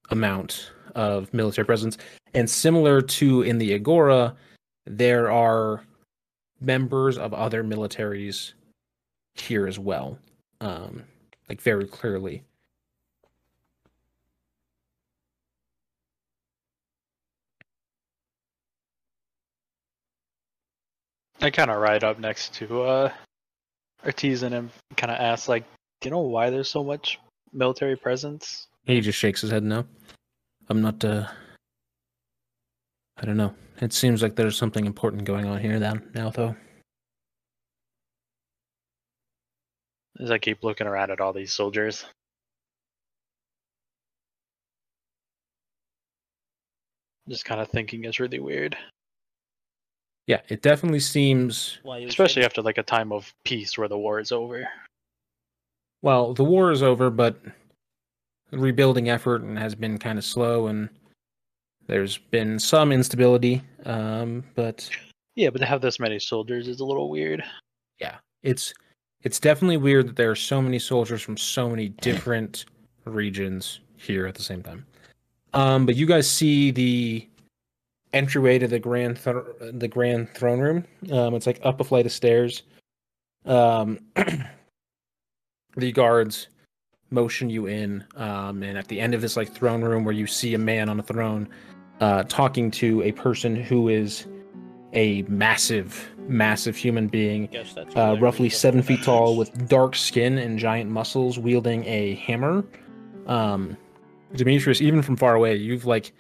amount 0.09 0.72
of 0.95 1.34
military 1.34 1.65
presence. 1.65 1.97
And 2.34 2.49
similar 2.49 3.01
to 3.01 3.41
in 3.41 3.57
the 3.57 3.74
Agora, 3.74 4.36
there 4.86 5.32
are 5.32 5.84
members 6.61 7.17
of 7.17 7.34
other 7.34 7.63
militaries 7.63 8.53
here 9.34 9.67
as 9.67 9.80
well, 9.80 10.17
um, 10.61 11.03
like 11.49 11.61
very 11.61 11.86
clearly. 11.86 12.43
I 21.43 21.49
kind 21.49 21.72
of 21.72 21.82
ride 21.82 22.03
up 22.03 22.19
next 22.19 22.53
to 22.55 22.84
uh, 22.84 23.11
Artisan 24.04 24.54
and 24.54 24.66
him 24.66 24.72
kind 24.97 25.12
of 25.12 25.20
ask, 25.20 25.47
like, 25.47 25.64
do 26.02 26.10
you 26.10 26.12
know 26.12 26.20
why 26.22 26.49
there's 26.49 26.70
so 26.70 26.84
much 26.84 27.20
military 27.54 27.95
presence? 27.95 28.68
He 28.86 28.99
just 29.02 29.20
shakes 29.20 29.41
his 29.41 29.52
head 29.52 29.64
no. 29.64 29.86
I'm 30.70 30.82
not 30.82 31.04
uh 31.06 31.28
I 33.18 33.26
don't 33.26 33.38
know. 33.38 33.54
It 33.82 33.93
seems 33.93 34.24
like 34.24 34.36
there's 34.36 34.58
something 34.58 34.86
important 34.86 35.26
going 35.26 35.45
on 35.45 35.60
here 35.60 35.80
then 35.80 36.10
now 36.16 36.30
though. 36.32 36.56
As 40.20 40.32
I 40.32 40.38
keep 40.39 40.64
looking 40.64 40.88
around 40.88 41.12
at 41.12 41.22
all 41.22 41.34
these 41.34 41.54
soldiers. 41.54 42.06
Just 47.30 47.45
kind 47.45 47.62
of 47.62 47.70
thinking 47.70 48.04
it's 48.04 48.20
really 48.20 48.39
weird, 48.39 48.76
Yeah, 50.28 50.41
it 50.49 50.61
definitely 50.61 50.99
seems 50.99 51.80
especially 51.86 52.45
after 52.45 52.61
like 52.61 52.78
a 52.78 52.84
time 52.84 53.11
of 53.11 53.34
peace 53.43 53.78
where 53.78 53.88
the 53.88 53.97
war 53.97 54.19
is 54.19 54.32
over. 54.32 54.67
well, 56.01 56.34
the 56.34 56.43
war 56.43 56.72
is 56.72 56.84
over, 56.84 57.09
but 57.09 57.38
the 58.51 58.57
rebuilding 58.57 59.09
effort 59.09 59.41
and 59.41 59.57
has 59.57 59.76
been 59.76 59.97
kind 59.97 60.17
of 60.17 60.26
slow 60.26 60.67
and 60.67 60.89
there's 61.88 62.17
been 62.17 62.59
some 62.59 62.91
instability. 62.91 63.61
Um, 63.86 64.43
but 64.55 64.89
Yeah, 65.36 65.49
but 65.49 65.59
to 65.59 65.65
have 65.65 65.82
this 65.82 65.99
many 65.99 66.19
soldiers 66.19 66.67
is 66.67 66.80
a 66.80 66.86
little 66.86 67.09
weird. 67.09 67.43
yeah, 67.99 68.17
it's 68.43 68.74
it's 69.24 69.39
definitely 69.39 69.78
weird 69.78 70.07
that 70.07 70.15
there 70.15 70.32
are 70.32 70.36
so 70.36 70.61
many 70.61 70.80
soldiers 70.80 71.22
from 71.22 71.38
so 71.38 71.69
many 71.69 71.89
different 71.89 72.65
regions 73.05 73.80
here 73.97 74.26
at 74.28 74.36
the 74.36 74.41
same 74.43 74.63
time. 74.63 74.86
Um, 75.53 75.86
but 75.86 75.95
you 75.95 76.05
guys 76.05 76.30
see 76.30 76.72
the 76.72 77.28
entryway 78.14 78.59
to 78.59 78.68
the 78.68 78.80
grand 78.80 79.18
the 79.18 79.88
grand 79.88 80.30
throne 80.34 80.59
room. 80.59 80.86
Um, 81.12 81.36
it's 81.36 81.47
like 81.47 81.59
up 81.64 81.80
a 81.80 81.84
flight 81.84 82.05
of 82.05 82.12
stairs. 82.12 82.64
Um, 83.45 83.99
the 85.76 85.91
guards 85.91 86.47
motion 87.09 87.49
you 87.49 87.66
in, 87.68 88.05
um, 88.16 88.64
and 88.64 88.78
at 88.78 88.88
the 88.88 88.99
end 88.99 89.14
of 89.14 89.22
this 89.22 89.36
like 89.36 89.51
throne 89.51 89.82
room, 89.82 90.03
where 90.03 90.14
you 90.14 90.28
see 90.28 90.53
a 90.53 90.57
man 90.57 90.89
on 90.89 90.99
a 90.99 91.03
throne, 91.03 91.47
uh, 91.99 92.24
talking 92.24 92.72
to 92.72 93.01
a 93.03 93.12
person 93.12 93.55
who 93.55 93.89
is 93.89 94.28
a 94.93 95.22
massive, 95.24 96.09
massive 96.28 96.76
human 96.76 97.07
being 97.07 97.49
uh, 97.95 98.18
roughly 98.20 98.49
seven 98.49 98.82
feet 98.82 99.03
tall 99.03 99.38
with 99.38 99.70
dark 99.70 99.95
skin 99.95 100.38
and 100.38 100.59
giant 100.59 100.89
muscles, 100.89 101.38
wielding 101.39 101.86
a 101.86 102.16
hammer. 102.16 102.64
Um, 103.28 103.78
Demetrius, 104.36 104.82
even 104.82 105.01
from 105.01 105.18
far 105.18 105.36
away, 105.36 105.55
you've 105.55 105.86
like 105.86 106.14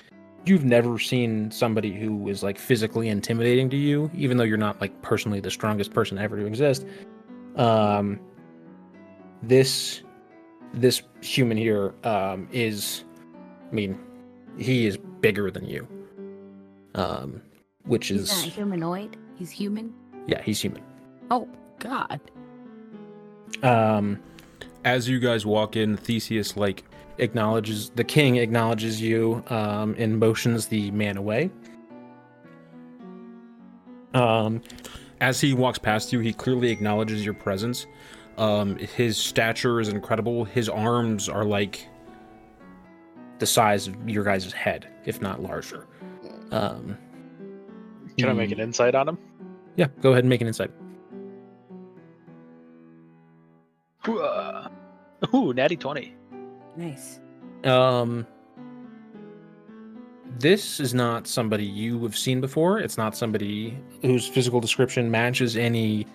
you've 0.45 0.65
never 0.65 0.97
seen 0.99 1.51
somebody 1.51 1.91
who 1.93 2.27
is 2.27 2.43
like 2.43 2.57
physically 2.57 3.09
intimidating 3.09 3.69
to 3.69 3.77
you, 3.77 4.09
even 4.13 4.37
though 4.37 4.43
you're 4.43 4.57
not 4.57 4.79
like 4.81 5.01
personally 5.01 5.39
the 5.39 5.51
strongest 5.51 5.93
person 5.93 6.17
ever 6.17 6.37
to 6.37 6.45
exist. 6.45 6.85
Um, 7.55 8.19
this 9.43 10.01
this 10.73 11.01
human 11.21 11.57
here 11.57 11.93
um, 12.03 12.47
is, 12.51 13.03
I 13.69 13.73
mean, 13.73 13.99
he 14.57 14.85
is 14.85 14.97
bigger 14.97 15.51
than 15.51 15.65
you. 15.65 15.87
Um, 16.95 17.41
which 17.83 18.07
He's 18.07 18.21
is 18.21 18.45
not 18.45 18.53
humanoid. 18.53 19.17
He's 19.37 19.49
human. 19.49 19.93
yeah, 20.27 20.41
he's 20.41 20.59
human. 20.61 20.83
Oh 21.29 21.47
God. 21.79 22.19
Um, 23.63 24.19
as 24.85 25.07
you 25.09 25.19
guys 25.19 25.45
walk 25.45 25.75
in, 25.75 25.97
Theseus 25.97 26.55
like 26.57 26.83
acknowledges 27.17 27.89
the 27.91 28.03
king 28.03 28.37
acknowledges 28.37 29.01
you 29.01 29.43
um, 29.47 29.95
and 29.97 30.19
motions 30.19 30.67
the 30.67 30.91
man 30.91 31.17
away. 31.17 31.51
Um, 34.13 34.61
as 35.21 35.39
he 35.39 35.53
walks 35.53 35.77
past 35.79 36.11
you, 36.11 36.19
he 36.19 36.33
clearly 36.33 36.71
acknowledges 36.71 37.23
your 37.23 37.33
presence. 37.33 37.85
Um, 38.37 38.77
his 38.77 39.17
stature 39.17 39.79
is 39.79 39.89
incredible. 39.89 40.45
His 40.45 40.67
arms 40.67 41.29
are 41.29 41.45
like 41.45 41.87
the 43.39 43.45
size 43.45 43.87
of 43.87 44.09
your 44.09 44.23
guys' 44.23 44.51
head, 44.51 44.87
if 45.05 45.21
not 45.21 45.41
larger. 45.41 45.87
Um, 46.51 46.97
Can 48.17 48.29
I 48.29 48.33
make 48.33 48.51
an 48.51 48.59
insight 48.59 48.95
on 48.95 49.09
him? 49.09 49.17
Yeah, 49.75 49.87
go 50.01 50.11
ahead 50.11 50.23
and 50.23 50.29
make 50.29 50.41
an 50.41 50.47
insight. 50.47 50.71
Ooh, 54.07 54.19
uh, 54.19 54.67
Ooh, 55.35 55.53
natty 55.53 55.75
20. 55.75 56.15
Nice. 56.75 57.19
Um, 57.63 58.25
this 60.39 60.79
is 60.79 60.93
not 60.93 61.27
somebody 61.27 61.65
you 61.65 62.01
have 62.03 62.17
seen 62.17 62.41
before. 62.41 62.79
It's 62.79 62.97
not 62.97 63.15
somebody 63.15 63.77
whose 64.01 64.27
physical 64.27 64.59
description 64.59 65.11
matches 65.11 65.57
any 65.57 66.07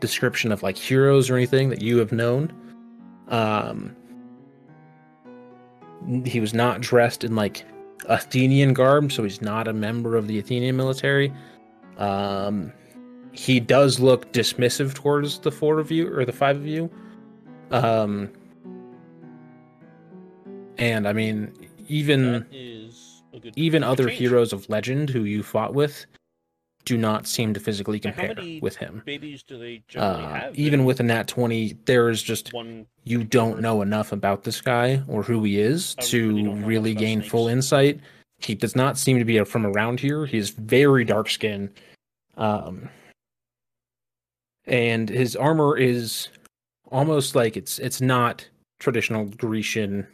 description 0.00 0.52
of 0.52 0.62
like 0.62 0.76
heroes 0.76 1.30
or 1.30 1.36
anything 1.36 1.70
that 1.70 1.80
you 1.80 1.98
have 1.98 2.12
known. 2.12 2.52
Um, 3.28 3.96
he 6.24 6.40
was 6.40 6.52
not 6.52 6.80
dressed 6.80 7.24
in 7.24 7.34
like 7.34 7.64
Athenian 8.06 8.74
garb, 8.74 9.12
so 9.12 9.22
he's 9.22 9.40
not 9.40 9.68
a 9.68 9.72
member 9.72 10.16
of 10.16 10.26
the 10.26 10.38
Athenian 10.38 10.76
military. 10.76 11.32
Um, 11.96 12.72
he 13.32 13.60
does 13.60 13.98
look 13.98 14.32
dismissive 14.32 14.94
towards 14.94 15.38
the 15.38 15.50
four 15.50 15.78
of 15.78 15.90
you 15.90 16.12
or 16.14 16.24
the 16.24 16.32
five 16.32 16.56
of 16.56 16.66
you. 16.66 16.90
Um, 17.70 18.30
and 20.78 21.06
I 21.08 21.12
mean, 21.12 21.52
even 21.88 22.32
That 22.32 22.46
is 22.52 23.22
a 23.32 23.40
good 23.40 23.52
even 23.56 23.82
other 23.82 24.08
change. 24.08 24.18
heroes 24.18 24.52
of 24.52 24.68
legend 24.68 25.10
who 25.10 25.24
you 25.24 25.42
fought 25.42 25.74
with 25.74 26.06
do 26.84 26.98
not 26.98 27.26
seem 27.26 27.54
to 27.54 27.60
physically 27.60 27.98
compare 27.98 28.34
with 28.60 28.76
him. 28.76 29.02
babies 29.06 29.42
do 29.42 29.58
they 29.58 29.82
generally 29.88 30.24
Uh, 30.24 30.50
even 30.54 30.84
with 30.84 31.00
a 31.00 31.02
nat 31.02 31.26
20, 31.26 31.78
there 31.86 32.10
is 32.10 32.22
just 32.22 32.52
one 32.52 32.86
you 33.04 33.24
don't 33.24 33.60
know 33.60 33.80
enough 33.80 34.12
about 34.12 34.44
this 34.44 34.60
guy 34.60 35.02
or 35.08 35.22
who 35.22 35.42
he 35.44 35.58
is 35.58 35.94
I 35.98 36.02
to 36.02 36.34
really 36.36 36.60
really 36.60 36.94
gain 36.94 37.22
full 37.22 37.48
insight. 37.48 38.00
He 38.38 38.54
does 38.54 38.76
not 38.76 38.98
seem 38.98 39.18
to 39.18 39.24
be 39.24 39.42
from 39.44 39.64
around 39.66 40.00
here. 40.00 40.26
He 40.26 40.36
He's 40.36 40.50
very 40.50 41.04
dark 41.04 41.30
skinned. 41.30 41.70
Um, 42.36 42.90
and 44.66 45.08
his 45.08 45.36
armor 45.36 45.76
is 45.78 46.28
almost 46.90 47.34
like 47.34 47.56
it's 47.56 47.78
it's 47.78 48.00
not 48.00 48.46
traditional 48.78 49.24
Grecian 49.24 50.06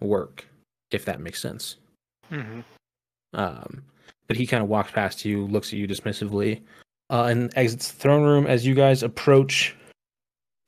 work, 0.00 0.46
if 0.90 1.04
that 1.04 1.20
makes 1.20 1.40
sense. 1.40 1.76
Mm-hmm. 2.30 2.60
Um, 3.34 3.82
but 4.26 4.36
he 4.36 4.46
kind 4.46 4.62
of 4.62 4.68
walks 4.68 4.90
past 4.90 5.24
you, 5.24 5.46
looks 5.46 5.72
at 5.72 5.78
you 5.78 5.86
dismissively, 5.86 6.62
uh, 7.10 7.24
and 7.24 7.52
exits 7.56 7.92
the 7.92 7.98
throne 7.98 8.24
room 8.24 8.46
as 8.46 8.66
you 8.66 8.74
guys 8.74 9.02
approach 9.02 9.74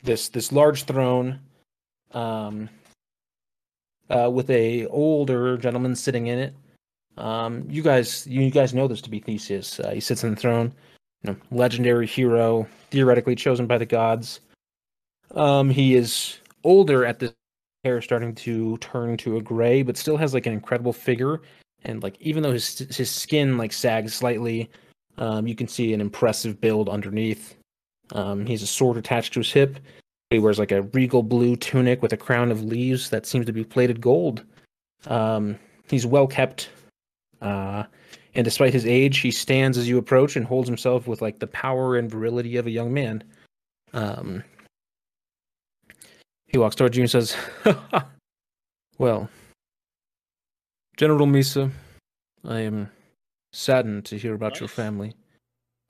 this 0.02 0.28
this 0.28 0.52
large 0.52 0.84
throne, 0.84 1.40
um, 2.12 2.68
uh, 4.10 4.30
with 4.30 4.48
a 4.50 4.86
older 4.86 5.56
gentleman 5.56 5.96
sitting 5.96 6.28
in 6.28 6.38
it. 6.38 6.54
Um, 7.16 7.66
you 7.68 7.82
guys, 7.82 8.26
you 8.28 8.48
guys 8.50 8.72
know 8.72 8.86
this 8.86 9.00
to 9.02 9.10
be 9.10 9.18
Theseus. 9.18 9.80
Uh, 9.80 9.90
he 9.90 10.00
sits 10.00 10.22
on 10.22 10.30
the 10.30 10.36
throne, 10.36 10.72
you 11.22 11.32
know, 11.32 11.36
legendary 11.50 12.06
hero, 12.06 12.68
theoretically 12.90 13.34
chosen 13.34 13.66
by 13.66 13.76
the 13.76 13.86
gods. 13.86 14.38
Um, 15.34 15.68
he 15.68 15.96
is 15.96 16.38
older 16.62 17.04
at 17.04 17.18
this 17.18 17.32
hair 17.84 17.98
is 17.98 18.04
starting 18.04 18.34
to 18.34 18.76
turn 18.78 19.16
to 19.18 19.36
a 19.36 19.42
gray, 19.42 19.82
but 19.82 19.96
still 19.96 20.16
has 20.16 20.34
like 20.34 20.46
an 20.46 20.52
incredible 20.52 20.92
figure 20.92 21.40
and 21.84 22.02
like 22.02 22.16
even 22.20 22.42
though 22.42 22.52
his 22.52 22.78
his 22.78 23.10
skin 23.10 23.56
like 23.56 23.72
sags 23.72 24.14
slightly, 24.14 24.70
um, 25.18 25.46
you 25.46 25.54
can 25.54 25.68
see 25.68 25.92
an 25.94 26.00
impressive 26.00 26.60
build 26.60 26.88
underneath. 26.88 27.56
Um, 28.12 28.46
he 28.46 28.52
has 28.52 28.62
a 28.62 28.66
sword 28.66 28.96
attached 28.96 29.32
to 29.34 29.40
his 29.40 29.52
hip. 29.52 29.78
He 30.30 30.38
wears 30.38 30.58
like 30.58 30.72
a 30.72 30.82
regal 30.82 31.22
blue 31.22 31.56
tunic 31.56 32.02
with 32.02 32.12
a 32.12 32.16
crown 32.16 32.50
of 32.50 32.62
leaves 32.62 33.10
that 33.10 33.26
seems 33.26 33.46
to 33.46 33.52
be 33.52 33.64
plated 33.64 34.00
gold. 34.00 34.44
Um, 35.06 35.58
he's 35.88 36.06
well 36.06 36.26
kept, 36.26 36.70
uh, 37.40 37.84
and 38.34 38.44
despite 38.44 38.72
his 38.72 38.86
age, 38.86 39.18
he 39.18 39.30
stands 39.30 39.78
as 39.78 39.88
you 39.88 39.98
approach 39.98 40.36
and 40.36 40.44
holds 40.44 40.68
himself 40.68 41.06
with 41.06 41.22
like 41.22 41.38
the 41.38 41.46
power 41.46 41.96
and 41.96 42.10
virility 42.10 42.56
of 42.56 42.66
a 42.66 42.70
young 42.70 42.92
man. 42.92 43.22
Um, 43.92 44.42
he 46.48 46.58
walks 46.58 46.76
towards 46.76 46.96
you 46.96 47.02
and 47.02 47.10
says, 47.10 47.36
"Well." 48.98 49.28
General 50.96 51.28
Misa, 51.28 51.70
I 52.44 52.58
am 52.60 52.90
saddened 53.52 54.04
to 54.06 54.18
hear 54.18 54.34
about 54.34 54.58
your 54.58 54.68
family. 54.68 55.14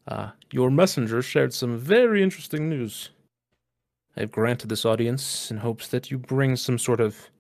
Uh, 0.07 0.31
your 0.53 0.71
messenger 0.71 1.23
shared 1.23 1.55
some 1.55 1.79
very 1.79 2.23
interesting 2.23 2.69
news. 2.69 3.09
I've 4.19 4.31
granted 4.31 4.69
this 4.69 4.85
audience 4.85 5.51
in 5.51 5.57
hopes 5.57 5.89
that 5.89 6.11
you 6.11 6.19
bring 6.19 6.57
some 6.57 6.79
sort 6.79 7.01
of 7.01 7.31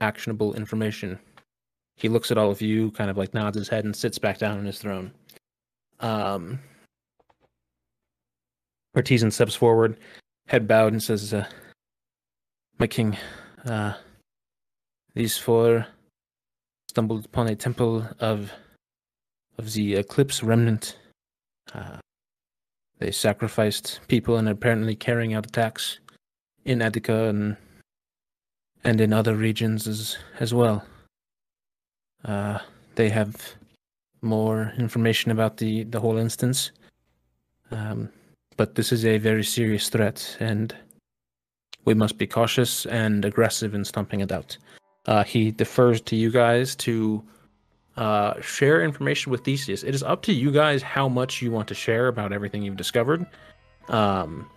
actionable 0.00 0.54
information. 0.54 1.18
He 1.96 2.08
looks 2.08 2.30
at 2.30 2.38
all 2.38 2.50
of 2.50 2.62
you, 2.62 2.92
kind 2.92 3.10
of 3.10 3.16
like 3.16 3.34
nods 3.34 3.56
his 3.56 3.68
head, 3.68 3.84
and 3.84 3.96
sits 3.96 4.18
back 4.18 4.38
down 4.38 4.58
on 4.58 4.64
his 4.64 4.78
throne. 4.78 5.10
Um, 6.00 6.60
Artisan 8.94 9.30
steps 9.30 9.54
forward, 9.54 9.98
head 10.46 10.68
bowed, 10.68 10.92
and 10.92 11.02
says, 11.02 11.34
uh, 11.34 11.46
"My 12.78 12.86
king, 12.86 13.16
uh, 13.64 13.94
these 15.14 15.36
four 15.36 15.86
stumbled 16.88 17.26
upon 17.26 17.48
a 17.48 17.56
temple 17.56 18.06
of 18.20 18.52
of 19.58 19.72
the 19.72 19.96
Eclipse 19.96 20.42
Remnant. 20.42 20.96
Uh, 21.74 21.98
they 22.98 23.10
sacrificed 23.10 24.00
people 24.08 24.36
and 24.36 24.48
apparently 24.48 24.94
carrying 24.94 25.34
out 25.34 25.46
attacks 25.46 25.98
in 26.64 26.80
Attica 26.80 27.24
and 27.28 27.56
and 28.84 29.00
in 29.00 29.12
other 29.12 29.34
regions 29.34 29.88
as 29.88 30.18
as 30.38 30.54
well. 30.54 30.84
Uh, 32.24 32.58
they 32.94 33.08
have 33.08 33.54
more 34.22 34.72
information 34.78 35.30
about 35.30 35.56
the 35.56 35.84
the 35.84 36.00
whole 36.00 36.16
instance, 36.16 36.70
um, 37.70 38.08
but 38.56 38.74
this 38.74 38.92
is 38.92 39.04
a 39.04 39.18
very 39.18 39.44
serious 39.44 39.88
threat, 39.88 40.36
and 40.40 40.74
we 41.88 41.94
must 41.94 42.18
be 42.18 42.26
cautious 42.26 42.84
and 42.84 43.24
aggressive 43.24 43.74
in 43.74 43.82
stumping 43.82 44.20
it 44.20 44.30
out. 44.30 44.58
Uh, 45.06 45.24
he 45.24 45.50
defers 45.50 46.02
to 46.02 46.16
you 46.16 46.30
guys 46.30 46.76
to 46.76 47.24
uh, 47.96 48.38
share 48.42 48.82
information 48.82 49.32
with 49.32 49.42
Theseus. 49.42 49.82
It 49.82 49.94
is 49.94 50.02
up 50.02 50.20
to 50.24 50.32
you 50.34 50.52
guys 50.52 50.82
how 50.82 51.08
much 51.08 51.40
you 51.40 51.50
want 51.50 51.66
to 51.68 51.74
share 51.74 52.08
about 52.08 52.30
everything 52.30 52.62
you've 52.62 52.76
discovered. 52.76 53.26
Um, 53.88 54.50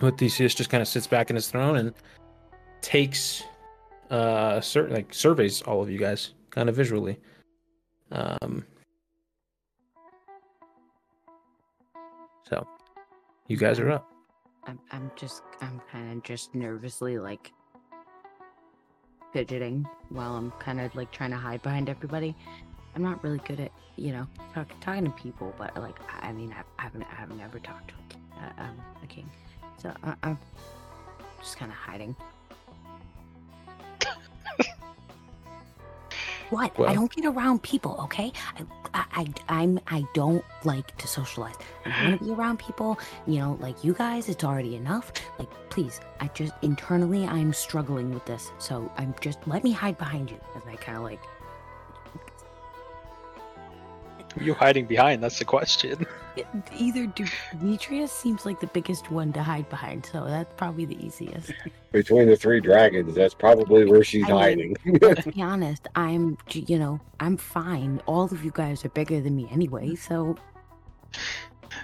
but 0.00 0.16
Theseus 0.16 0.54
just 0.54 0.70
kind 0.70 0.80
of 0.80 0.88
sits 0.88 1.06
back 1.06 1.28
in 1.28 1.36
his 1.36 1.50
throne 1.50 1.76
and 1.76 1.92
takes 2.80 3.42
uh 4.10 4.58
certain 4.62 4.94
like 4.94 5.12
surveys 5.12 5.60
all 5.62 5.82
of 5.82 5.90
you 5.90 5.98
guys 5.98 6.32
kind 6.48 6.70
of 6.70 6.74
visually. 6.74 7.18
Um, 8.10 8.64
so 12.48 12.66
you 13.48 13.58
guys 13.58 13.78
are 13.78 13.90
up. 13.90 14.17
I'm, 14.66 14.78
I'm 14.90 15.10
just, 15.16 15.42
I'm 15.60 15.80
kind 15.90 16.18
of 16.18 16.22
just 16.22 16.54
nervously 16.54 17.18
like 17.18 17.52
fidgeting 19.32 19.86
while 20.08 20.36
I'm 20.36 20.50
kind 20.52 20.80
of 20.80 20.94
like 20.94 21.10
trying 21.12 21.30
to 21.30 21.36
hide 21.36 21.62
behind 21.62 21.88
everybody. 21.88 22.34
I'm 22.94 23.02
not 23.02 23.22
really 23.22 23.40
good 23.46 23.60
at, 23.60 23.72
you 23.96 24.12
know, 24.12 24.26
talk, 24.54 24.68
talking 24.80 25.04
to 25.04 25.10
people, 25.10 25.54
but 25.58 25.76
like, 25.76 25.98
I 26.22 26.32
mean, 26.32 26.52
I, 26.52 26.62
I 26.78 26.82
haven't, 26.84 27.02
I 27.04 27.14
haven't 27.14 27.40
ever 27.40 27.58
talked 27.58 27.88
to 27.88 27.94
a, 28.40 28.62
um, 28.64 28.80
a 29.02 29.06
king, 29.06 29.30
so 29.76 29.92
I, 30.02 30.14
I'm 30.22 30.38
just 31.40 31.56
kind 31.56 31.70
of 31.70 31.76
hiding. 31.76 32.16
What? 36.50 36.76
Well- 36.78 36.88
I 36.88 36.94
don't 36.94 37.10
get 37.14 37.24
around 37.24 37.62
people, 37.62 37.98
okay? 38.04 38.32
I, 38.56 38.62
I, 38.94 39.04
I, 39.48 39.62
I'm, 39.62 39.80
I 39.88 40.04
don't 40.14 40.44
like 40.64 40.96
to 40.96 41.06
socialize. 41.06 41.54
I 41.84 41.90
don't 41.90 42.04
want 42.08 42.18
to 42.20 42.24
be 42.26 42.32
around 42.32 42.58
people. 42.58 42.98
You 43.26 43.40
know, 43.40 43.58
like 43.60 43.84
you 43.84 43.92
guys, 43.92 44.28
it's 44.28 44.44
already 44.44 44.76
enough. 44.76 45.12
Like, 45.38 45.48
please, 45.70 46.00
I 46.20 46.28
just 46.28 46.54
internally, 46.62 47.26
I'm 47.26 47.52
struggling 47.52 48.12
with 48.14 48.24
this. 48.24 48.50
So 48.58 48.90
I'm 48.96 49.14
just 49.20 49.38
let 49.46 49.62
me 49.62 49.72
hide 49.72 49.98
behind 49.98 50.30
you 50.30 50.38
as 50.56 50.62
I 50.66 50.76
kind 50.76 50.96
of 50.98 51.04
like. 51.04 51.20
Who 54.38 54.44
are 54.44 54.46
you 54.46 54.54
hiding 54.54 54.86
behind? 54.86 55.22
That's 55.22 55.38
the 55.38 55.44
question. 55.44 56.06
Either 56.76 57.06
do 57.06 57.24
Demetrius 57.58 58.12
seems 58.12 58.46
like 58.46 58.60
the 58.60 58.68
biggest 58.68 59.10
one 59.10 59.32
to 59.32 59.42
hide 59.42 59.68
behind, 59.68 60.06
so 60.06 60.24
that's 60.24 60.54
probably 60.56 60.84
the 60.84 61.04
easiest. 61.04 61.52
Between 61.92 62.28
the 62.28 62.36
three 62.36 62.60
dragons, 62.60 63.14
that's 63.14 63.34
probably 63.34 63.84
where 63.86 64.04
she's 64.04 64.24
I 64.24 64.28
mean- 64.28 64.36
hiding. 64.38 64.76
to 65.16 65.32
be 65.32 65.42
honest, 65.42 65.88
I'm, 65.96 66.38
you 66.52 66.78
know, 66.78 67.00
I'm 67.18 67.36
fine. 67.36 68.00
All 68.06 68.24
of 68.24 68.44
you 68.44 68.52
guys 68.54 68.84
are 68.84 68.90
bigger 68.90 69.20
than 69.20 69.34
me 69.34 69.48
anyway, 69.50 69.94
so 69.96 70.36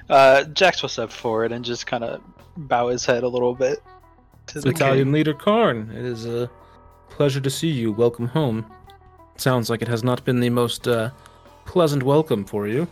Uh, 0.09 0.45
Jax 0.45 0.83
will 0.83 0.89
step 0.89 1.11
forward 1.11 1.51
and 1.51 1.65
just 1.65 1.87
kind 1.87 2.05
of 2.05 2.21
bow 2.57 2.89
his 2.89 3.05
head 3.05 3.23
a 3.25 3.29
little 3.29 3.55
bit. 3.55 3.83
To 4.49 4.61
the 4.61 4.71
Battalion 4.73 5.07
king. 5.07 5.13
Leader 5.15 5.35
Karn, 5.35 5.91
it 5.91 6.05
is 6.05 6.27
a 6.27 6.51
pleasure 7.09 7.41
to 7.41 7.51
see 7.51 7.71
you. 7.71 7.91
Welcome 7.93 8.29
home. 8.29 8.67
Sounds 9.37 9.69
like 9.71 9.83
it 9.83 9.89
has 9.89 10.05
not 10.05 10.25
been 10.25 10.39
the 10.41 10.51
most 10.51 10.87
uh, 10.87 11.11
pleasant 11.67 12.03
welcome 12.03 12.45
for 12.45 12.67
you. 12.69 12.87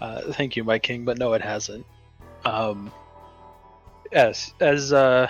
Uh, 0.00 0.32
thank 0.32 0.56
you, 0.56 0.64
my 0.64 0.78
king, 0.78 1.04
but 1.04 1.18
no, 1.18 1.32
it 1.32 1.42
hasn't. 1.42 1.86
Um, 2.44 2.90
yes, 4.10 4.52
as 4.60 4.92
uh, 4.92 5.28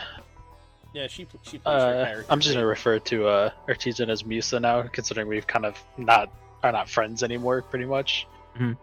Yeah, 0.95 1.07
she 1.09 1.27
she 1.43 1.59
plays 1.59 1.83
her 1.83 2.01
uh 2.01 2.05
character. 2.07 2.27
I'm 2.33 2.41
just 2.41 2.55
gonna 2.55 2.67
refer 2.67 2.99
to 2.99 3.27
uh 3.27 3.51
Artisan 3.69 4.09
as 4.11 4.23
Misa 4.23 4.61
now, 4.61 4.83
considering 4.83 5.29
we've 5.29 5.47
kind 5.47 5.67
of 5.67 5.83
not 5.99 6.31
are 6.63 6.73
not 6.73 6.89
friends 6.89 7.23
anymore, 7.23 7.63
pretty 7.63 7.85
much. 7.87 8.27
Mhm. 8.59 8.77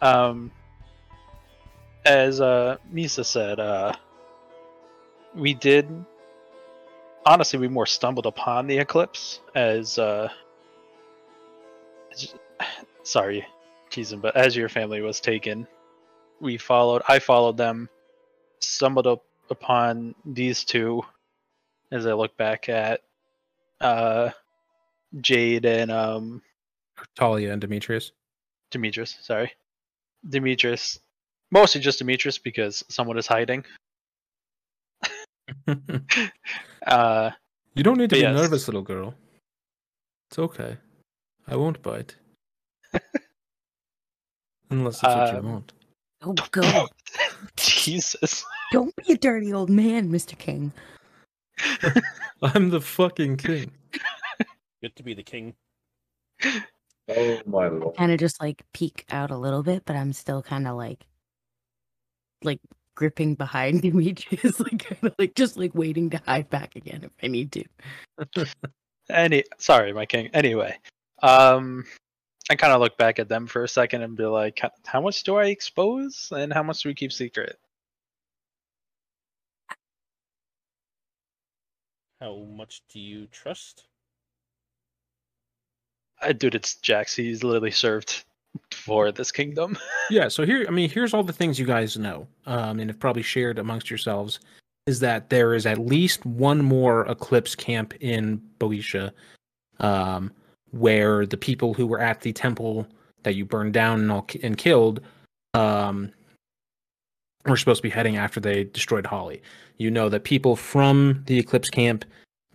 Um, 0.00 0.50
as 2.06 2.40
uh 2.40 2.76
Misa 2.92 3.24
said, 3.24 3.60
uh, 3.60 3.92
we 5.34 5.52
did 5.52 5.88
honestly 7.26 7.58
we 7.58 7.68
more 7.68 7.84
stumbled 7.86 8.24
upon 8.24 8.66
the 8.66 8.78
eclipse 8.78 9.40
as 9.54 9.98
uh, 9.98 10.28
as- 12.12 12.34
sorry, 13.08 13.46
teasing, 13.90 14.20
but 14.20 14.36
as 14.36 14.54
your 14.54 14.68
family 14.68 15.00
was 15.00 15.18
taken, 15.20 15.66
we 16.40 16.56
followed. 16.58 17.02
I 17.08 17.18
followed 17.18 17.56
them, 17.56 17.88
stumbled 18.60 19.06
up 19.06 19.24
upon 19.50 20.14
these 20.26 20.62
two 20.64 21.02
as 21.90 22.06
I 22.06 22.12
look 22.12 22.36
back 22.36 22.68
at 22.68 23.00
uh 23.80 24.30
Jade 25.20 25.64
and 25.64 25.90
um 25.90 26.42
Talia 27.16 27.52
and 27.52 27.60
Demetrius. 27.60 28.12
Demetrius, 28.70 29.16
sorry. 29.22 29.52
Demetrius. 30.28 30.98
Mostly 31.50 31.80
just 31.80 31.98
Demetrius 32.00 32.36
because 32.38 32.84
someone 32.88 33.18
is 33.18 33.26
hiding. 33.26 33.64
Uh 36.86 37.30
you 37.74 37.82
don't 37.82 37.98
need 37.98 38.10
to 38.10 38.16
be 38.16 38.22
Yes. 38.22 38.34
nervous, 38.34 38.66
little 38.68 38.82
girl. 38.82 39.14
It's 40.30 40.38
okay. 40.38 40.76
I 41.46 41.56
won't 41.56 41.82
bite. 41.82 42.16
Unless 44.70 45.00
that's 45.00 45.14
what 45.14 45.32
you 45.32 45.38
Um, 45.38 45.52
want. 45.52 45.72
oh 46.22 46.34
God! 46.50 46.88
Jesus. 47.56 48.44
Don't 48.72 48.94
be 48.96 49.12
a 49.14 49.16
dirty 49.16 49.52
old 49.52 49.70
man, 49.70 50.10
Mr. 50.10 50.36
King. 50.38 50.72
I'm 52.42 52.70
the 52.70 52.80
fucking 52.80 53.38
king. 53.38 53.72
Good 54.82 54.94
to 54.96 55.02
be 55.02 55.14
the 55.14 55.22
king. 55.22 55.54
oh 56.44 57.40
my 57.46 57.68
lord. 57.68 57.96
Kind 57.96 58.12
of 58.12 58.18
just 58.20 58.40
like 58.40 58.62
peek 58.72 59.04
out 59.10 59.30
a 59.30 59.36
little 59.36 59.62
bit, 59.62 59.84
but 59.84 59.96
I'm 59.96 60.12
still 60.12 60.42
kind 60.42 60.68
of 60.68 60.76
like, 60.76 61.04
like 62.44 62.60
gripping 62.94 63.34
behind 63.34 63.82
Demetrius, 63.82 64.60
like 64.60 64.84
kind 64.84 65.04
of 65.04 65.14
like 65.18 65.34
just 65.34 65.56
like 65.56 65.74
waiting 65.74 66.10
to 66.10 66.20
hide 66.26 66.50
back 66.50 66.76
again 66.76 67.04
if 67.04 67.10
I 67.22 67.26
need 67.28 67.50
to. 67.52 67.64
Any 69.10 69.44
sorry, 69.56 69.92
my 69.92 70.04
king. 70.06 70.28
Anyway. 70.34 70.76
Um 71.22 71.84
I 72.50 72.56
kind 72.56 72.72
of 72.72 72.80
look 72.80 72.96
back 72.96 73.18
at 73.18 73.28
them 73.28 73.46
for 73.46 73.64
a 73.64 73.68
second 73.68 74.02
and 74.02 74.16
be 74.16 74.24
like, 74.24 74.58
"How- 74.58 74.70
how 74.86 75.00
much 75.00 75.22
do 75.22 75.36
I 75.36 75.46
expose 75.46 76.32
and 76.34 76.52
how 76.52 76.62
much 76.62 76.82
do 76.82 76.88
we 76.88 76.94
keep 76.94 77.12
secret? 77.12 77.58
How 82.20 82.36
much 82.36 82.82
do 82.88 82.98
you 82.98 83.26
trust? 83.26 83.84
Uh, 86.20 86.32
dude, 86.32 86.54
it's 86.54 86.76
Jax. 86.76 87.14
He's 87.14 87.44
literally 87.44 87.70
served 87.70 88.24
for 88.72 89.12
this 89.12 89.30
kingdom. 89.30 89.76
Yeah, 90.10 90.28
so 90.28 90.46
here, 90.46 90.64
I 90.66 90.70
mean, 90.70 90.88
here's 90.88 91.12
all 91.12 91.22
the 91.22 91.34
things 91.34 91.58
you 91.58 91.66
guys 91.66 91.98
know, 91.98 92.26
um, 92.46 92.80
and 92.80 92.88
have 92.88 92.98
probably 92.98 93.20
shared 93.22 93.58
amongst 93.58 93.90
yourselves, 93.90 94.40
is 94.86 95.00
that 95.00 95.28
there 95.28 95.52
is 95.52 95.66
at 95.66 95.76
least 95.76 96.24
one 96.24 96.64
more 96.64 97.04
Eclipse 97.08 97.54
camp 97.54 97.92
in 98.00 98.38
Boeotia, 98.58 99.12
um, 99.80 100.32
where 100.70 101.26
the 101.26 101.36
people 101.36 101.74
who 101.74 101.86
were 101.86 102.00
at 102.00 102.20
the 102.20 102.32
temple 102.32 102.86
that 103.22 103.34
you 103.34 103.44
burned 103.44 103.72
down 103.72 104.00
and, 104.00 104.12
all, 104.12 104.26
and 104.42 104.56
killed, 104.56 105.00
um, 105.54 106.12
were 107.46 107.56
supposed 107.56 107.78
to 107.78 107.82
be 107.82 107.90
heading 107.90 108.16
after 108.16 108.40
they 108.40 108.64
destroyed 108.64 109.06
Holly. 109.06 109.42
You 109.78 109.90
know 109.90 110.08
that 110.08 110.24
people 110.24 110.56
from 110.56 111.22
the 111.26 111.38
Eclipse 111.38 111.70
camp 111.70 112.04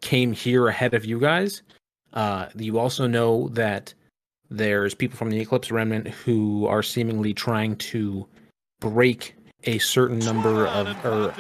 came 0.01 0.33
here 0.33 0.67
ahead 0.67 0.93
of 0.93 1.05
you 1.05 1.19
guys. 1.19 1.61
Uh, 2.13 2.47
you 2.55 2.77
also 2.77 3.07
know 3.07 3.49
that 3.49 3.93
there's 4.49 4.93
people 4.93 5.17
from 5.17 5.31
the 5.31 5.39
Eclipse 5.39 5.71
Remnant 5.71 6.07
who 6.07 6.67
are 6.67 6.83
seemingly 6.83 7.33
trying 7.33 7.75
to 7.77 8.27
break 8.79 9.35
a 9.63 9.79
certain 9.79 10.19
number 10.19 10.67
of 10.67 11.05
or 11.05 11.33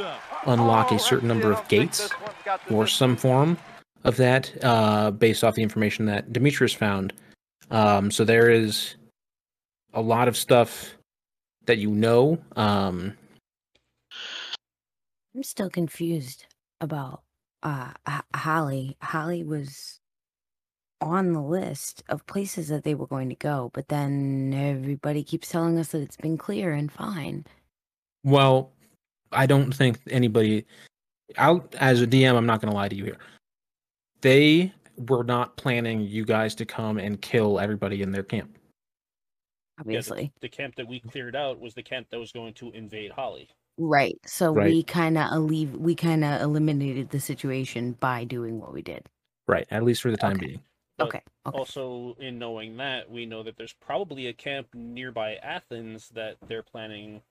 unlock 0.45 0.91
a 0.91 0.99
certain 0.99 1.27
number 1.27 1.51
of 1.51 1.67
gates 1.67 2.09
or 2.69 2.87
some 2.87 3.15
form 3.15 3.57
of 4.03 4.17
that 4.17 4.51
uh, 4.63 5.11
based 5.11 5.43
off 5.43 5.55
the 5.55 5.63
information 5.63 6.05
that 6.05 6.31
Demetrius 6.33 6.73
found. 6.73 7.13
Um, 7.71 8.11
so 8.11 8.23
there 8.23 8.49
is 8.49 8.95
a 9.93 10.01
lot 10.01 10.27
of 10.27 10.35
stuff 10.35 10.95
that 11.65 11.77
you 11.77 11.89
know. 11.89 12.37
Um, 12.55 13.15
I'm 15.35 15.43
still 15.43 15.69
confused 15.69 16.45
about 16.81 17.21
uh 17.63 17.91
Holly. 18.35 18.97
Holly 19.01 19.43
was 19.43 19.99
on 21.01 21.33
the 21.33 21.41
list 21.41 22.03
of 22.09 22.25
places 22.27 22.69
that 22.69 22.83
they 22.83 22.95
were 22.95 23.07
going 23.07 23.29
to 23.29 23.35
go, 23.35 23.71
but 23.73 23.87
then 23.89 24.53
everybody 24.53 25.23
keeps 25.23 25.49
telling 25.49 25.77
us 25.77 25.89
that 25.89 26.01
it's 26.01 26.17
been 26.17 26.37
clear 26.37 26.73
and 26.73 26.91
fine. 26.91 27.45
Well, 28.23 28.71
I 29.31 29.45
don't 29.45 29.73
think 29.73 29.99
anybody. 30.09 30.65
Out 31.37 31.73
as 31.79 32.01
a 32.01 32.05
DM, 32.05 32.35
I'm 32.35 32.45
not 32.45 32.61
going 32.61 32.69
to 32.69 32.75
lie 32.75 32.89
to 32.89 32.95
you 32.95 33.05
here. 33.05 33.17
They 34.23 34.73
were 35.09 35.23
not 35.23 35.57
planning 35.57 36.01
you 36.01 36.23
guys 36.25 36.55
to 36.55 36.65
come 36.65 36.97
and 36.97 37.21
kill 37.21 37.59
everybody 37.59 38.01
in 38.01 38.11
their 38.11 38.23
camp. 38.23 38.57
Obviously, 39.79 40.31
The 40.39 40.49
camp 40.49 40.75
that 40.75 40.87
we 40.87 40.99
cleared 41.01 41.35
out 41.35 41.59
was 41.59 41.73
the 41.73 41.83
camp 41.83 42.07
that 42.11 42.19
was 42.19 42.31
going 42.31 42.53
to 42.55 42.71
invade 42.71 43.11
Holly. 43.11 43.49
right. 43.77 44.17
So 44.25 44.53
Right. 44.53 44.67
we 44.67 44.83
kind 44.83 45.17
of 45.17 45.31
leave. 45.43 45.73
We 45.75 45.93
kind 45.95 46.23
of 46.23 46.41
eliminated 46.41 47.09
the 47.09 47.19
situation 47.19 47.93
by 47.93 48.23
doing 48.23 48.59
what 48.59 48.71
we 48.73 48.81
did. 48.81 49.07
Right, 49.47 49.67
at 49.71 49.83
least 49.83 50.01
for 50.03 50.11
the 50.11 50.15
time 50.17 50.37
Okay. 50.37 50.45
being. 50.45 50.63
Okay. 51.01 51.21
Okay. 51.47 51.57
Also, 51.57 52.13
in 52.19 52.37
knowing 52.39 52.77
that, 52.77 53.09
we 53.09 53.25
know 53.25 53.43
that 53.43 53.57
there's 53.57 53.73
probably 53.73 54.27
a 54.27 54.33
camp 54.33 54.67
nearby 54.73 55.35
Athens 55.37 56.09
that 56.09 56.37
they're 56.47 56.63
planning 56.63 57.21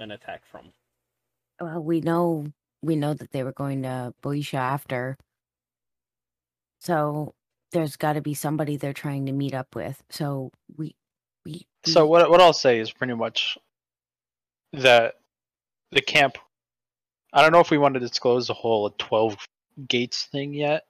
an 0.00 0.12
attack 0.12 0.46
from. 0.46 0.72
Well, 1.60 1.82
we 1.82 2.00
know 2.00 2.46
we 2.80 2.96
know 2.96 3.12
that 3.12 3.32
they 3.32 3.42
were 3.44 3.52
going 3.52 3.82
to 3.82 4.14
Boeotia 4.22 4.56
after. 4.56 5.18
So 6.82 7.34
there's 7.70 7.96
got 7.96 8.14
to 8.14 8.20
be 8.20 8.34
somebody 8.34 8.76
they're 8.76 8.92
trying 8.92 9.26
to 9.26 9.32
meet 9.32 9.54
up 9.54 9.74
with. 9.76 10.02
So 10.10 10.50
we 10.76 10.94
we, 11.46 11.66
So 11.86 12.04
we- 12.04 12.10
what 12.10 12.30
what 12.30 12.40
I'll 12.40 12.52
say 12.52 12.78
is 12.80 12.90
pretty 12.92 13.14
much 13.14 13.56
that 14.72 15.14
the 15.92 16.00
camp. 16.02 16.38
I 17.32 17.40
don't 17.42 17.52
know 17.52 17.60
if 17.60 17.70
we 17.70 17.78
want 17.78 17.94
to 17.94 18.00
disclose 18.00 18.46
the 18.48 18.54
whole 18.54 18.90
twelve 18.98 19.36
gates 19.88 20.24
thing 20.24 20.52
yet, 20.54 20.84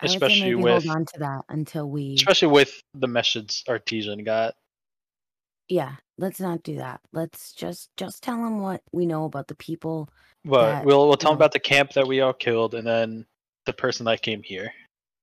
I 0.00 0.06
would 0.06 0.10
say 0.10 0.16
especially 0.16 0.54
with 0.56 0.84
hold 0.84 0.96
on 0.96 1.04
to 1.06 1.18
that 1.20 1.42
until 1.50 1.88
we 1.88 2.14
especially 2.14 2.48
with 2.48 2.80
the 2.94 3.06
message 3.06 3.62
Artesian 3.68 4.24
got. 4.24 4.54
yeah 5.68 5.96
let's 6.18 6.40
not 6.40 6.62
do 6.62 6.76
that 6.76 7.00
let's 7.12 7.52
just 7.52 7.90
just 7.96 8.22
tell 8.22 8.36
them 8.36 8.60
what 8.60 8.82
we 8.92 9.06
know 9.06 9.24
about 9.24 9.46
the 9.48 9.54
people 9.54 10.08
But 10.44 10.62
That- 10.72 10.84
we'll 10.84 11.06
we'll 11.06 11.16
tell 11.16 11.30
them 11.32 11.38
about 11.38 11.52
the 11.52 11.60
camp 11.60 11.92
that 11.92 12.06
we 12.08 12.20
all 12.20 12.32
killed, 12.32 12.74
and 12.74 12.86
then 12.86 13.26
the 13.66 13.72
person 13.72 14.06
that 14.06 14.22
came 14.22 14.42
here. 14.42 14.72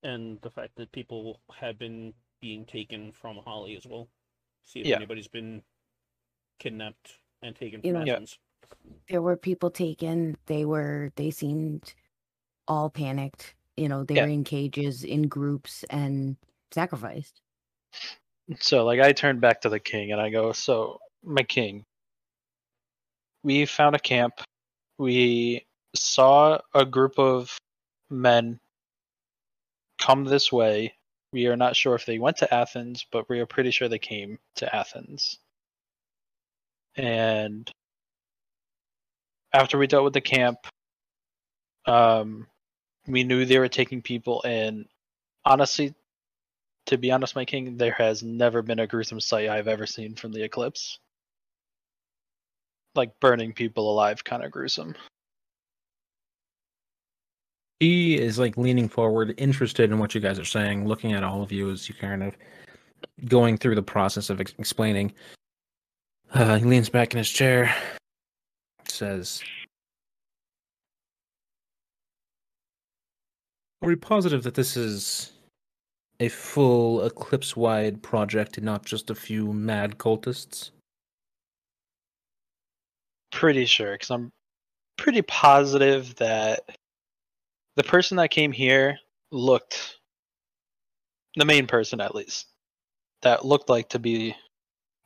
And 0.03 0.39
the 0.41 0.49
fact 0.49 0.75
that 0.77 0.91
people 0.91 1.41
have 1.53 1.77
been 1.77 2.13
being 2.41 2.65
taken 2.65 3.11
from 3.11 3.37
Holly 3.37 3.75
as 3.77 3.85
well. 3.85 4.07
See 4.63 4.79
if 4.81 4.87
Yeah. 4.87 4.95
anybody's 4.95 5.27
been 5.27 5.63
kidnapped 6.59 7.17
and 7.41 7.55
taken 7.55 7.81
You 7.83 7.93
from 7.93 8.05
know- 8.05 8.19
Yeah. 8.19 8.25
There 9.09 9.21
were 9.21 9.35
people 9.37 9.69
taken 9.69 10.37
they 10.45 10.65
were 10.65 11.11
they 11.15 11.29
seemed 11.31 11.93
all 12.67 12.89
panicked 12.89 13.55
you 13.75 13.89
know 13.89 14.03
they 14.05 14.15
Yeah. 14.15 14.23
were 14.23 14.29
in 14.29 14.43
cages 14.43 15.03
in 15.03 15.23
groups 15.23 15.83
and 15.89 16.37
sacrificed 16.71 17.41
So 18.59 18.85
like 18.85 18.99
I 19.01 19.11
turn 19.11 19.39
back 19.39 19.61
to 19.61 19.69
the 19.69 19.79
king 19.79 20.11
and 20.11 20.21
I 20.21 20.29
go, 20.29 20.51
so 20.53 20.99
my 21.23 21.43
king, 21.43 21.85
we 23.43 23.65
found 23.65 23.95
a 23.95 23.99
camp. 23.99 24.41
We 24.97 25.65
saw 25.95 26.59
a 26.73 26.85
group 26.85 27.17
of 27.19 27.57
men 28.11 28.59
come 29.99 30.25
this 30.25 30.51
way. 30.51 30.93
We 31.33 31.47
are 31.47 31.55
not 31.55 31.75
sure 31.75 31.95
if 31.95 32.05
they 32.05 32.19
went 32.19 32.37
to 32.37 32.53
Athens, 32.53 33.05
but 33.11 33.29
we 33.29 33.39
are 33.39 33.45
pretty 33.45 33.71
sure 33.71 33.87
they 33.87 33.99
came 33.99 34.37
to 34.55 34.75
Athens. 34.75 35.39
And 36.95 37.71
after 39.53 39.77
we 39.77 39.87
dealt 39.87 40.03
with 40.03 40.13
the 40.13 40.21
camp, 40.21 40.57
um, 41.85 42.47
we 43.07 43.23
knew 43.23 43.45
they 43.45 43.59
were 43.59 43.69
taking 43.69 44.01
people 44.01 44.41
in. 44.41 44.85
Honestly, 45.45 45.95
to 46.87 46.97
be 46.97 47.11
honest, 47.11 47.35
my 47.35 47.45
king, 47.45 47.77
there 47.77 47.93
has 47.93 48.23
never 48.23 48.61
been 48.61 48.79
a 48.79 48.87
gruesome 48.87 49.19
sight 49.19 49.49
I've 49.49 49.67
ever 49.67 49.85
seen 49.85 50.15
from 50.15 50.33
the 50.33 50.43
eclipse. 50.43 50.99
Like 52.95 53.19
burning 53.19 53.53
people 53.53 53.89
alive, 53.89 54.23
kind 54.23 54.43
of 54.43 54.51
gruesome. 54.51 54.95
He 57.81 58.15
is 58.15 58.37
like 58.37 58.57
leaning 58.57 58.87
forward, 58.87 59.33
interested 59.39 59.89
in 59.89 59.97
what 59.97 60.13
you 60.13 60.21
guys 60.21 60.37
are 60.37 60.45
saying, 60.45 60.87
looking 60.87 61.13
at 61.13 61.23
all 61.23 61.41
of 61.41 61.51
you 61.51 61.71
as 61.71 61.89
you 61.89 61.95
kind 61.95 62.21
of 62.21 62.37
going 63.25 63.57
through 63.57 63.73
the 63.73 63.81
process 63.81 64.29
of 64.29 64.39
ex- 64.39 64.53
explaining. 64.59 65.11
Uh, 66.31 66.59
he 66.59 66.65
leans 66.65 66.89
back 66.89 67.11
in 67.11 67.17
his 67.17 67.31
chair, 67.31 67.73
says, 68.87 69.41
Are 73.81 73.87
we 73.87 73.95
positive 73.95 74.43
that 74.43 74.53
this 74.53 74.77
is 74.77 75.31
a 76.19 76.29
full 76.29 77.03
eclipse 77.03 77.57
wide 77.57 78.03
project 78.03 78.57
and 78.57 78.65
not 78.67 78.85
just 78.85 79.09
a 79.09 79.15
few 79.15 79.53
mad 79.53 79.97
cultists? 79.97 80.69
Pretty 83.31 83.65
sure, 83.65 83.93
because 83.93 84.11
I'm 84.11 84.31
pretty 84.97 85.23
positive 85.23 86.13
that 86.17 86.59
the 87.81 87.87
person 87.87 88.17
that 88.17 88.29
came 88.29 88.51
here 88.51 88.99
looked, 89.31 89.97
the 91.35 91.45
main 91.45 91.65
person 91.65 91.99
at 91.99 92.13
least, 92.13 92.45
that 93.23 93.43
looked 93.43 93.69
like 93.69 93.89
to 93.89 93.97
be 93.97 94.35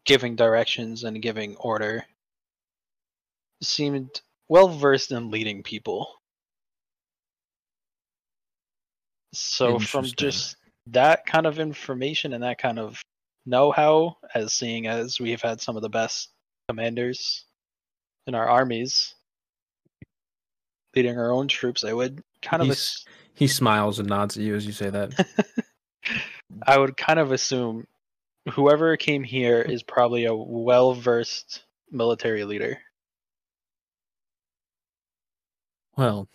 giving 0.06 0.36
directions 0.36 1.06
and 1.06 1.22
giving 1.22 1.56
order, 1.56 2.04
seemed 3.64 4.20
well 4.50 4.68
versed 4.68 5.14
in 5.14 5.32
leading 5.32 5.64
people. 5.64 6.20
So 9.34 9.80
from 9.80 10.04
just 10.04 10.58
that 10.88 11.26
kind 11.26 11.48
of 11.48 11.60
information 11.60 12.34
and 12.34 12.44
that 12.44 12.58
kind 12.58 12.78
of 12.78 13.02
know-how, 13.46 14.18
as 14.34 14.52
seeing 14.52 14.88
as 14.88 15.18
we've 15.18 15.42
had 15.42 15.62
some 15.62 15.78
of 15.78 15.82
the 15.82 15.90
best 15.90 16.28
commanders 16.68 17.46
in 18.28 18.36
our 18.36 18.50
armies 18.50 19.15
leading 20.96 21.18
our 21.18 21.32
own 21.32 21.48
troops, 21.48 21.84
I 21.84 21.94
would 21.94 22.24
kind 22.42 22.62
of 22.62 22.68
He's- 22.68 23.06
He 23.34 23.48
smiles 23.48 24.00
and 24.00 24.08
nods 24.08 24.38
at 24.38 24.44
you 24.44 24.56
as 24.56 24.66
you 24.66 24.72
say 24.72 24.90
that. 24.90 25.28
I 26.68 26.78
would 26.78 26.96
kind 26.98 27.20
of 27.20 27.32
assume 27.32 27.86
whoever 28.52 28.96
came 28.98 29.24
here 29.24 29.62
is 29.62 29.84
probably 29.84 30.26
a 30.26 30.36
well-versed 30.36 31.64
military 31.92 32.44
leader. 32.44 32.78
Well, 35.98 36.28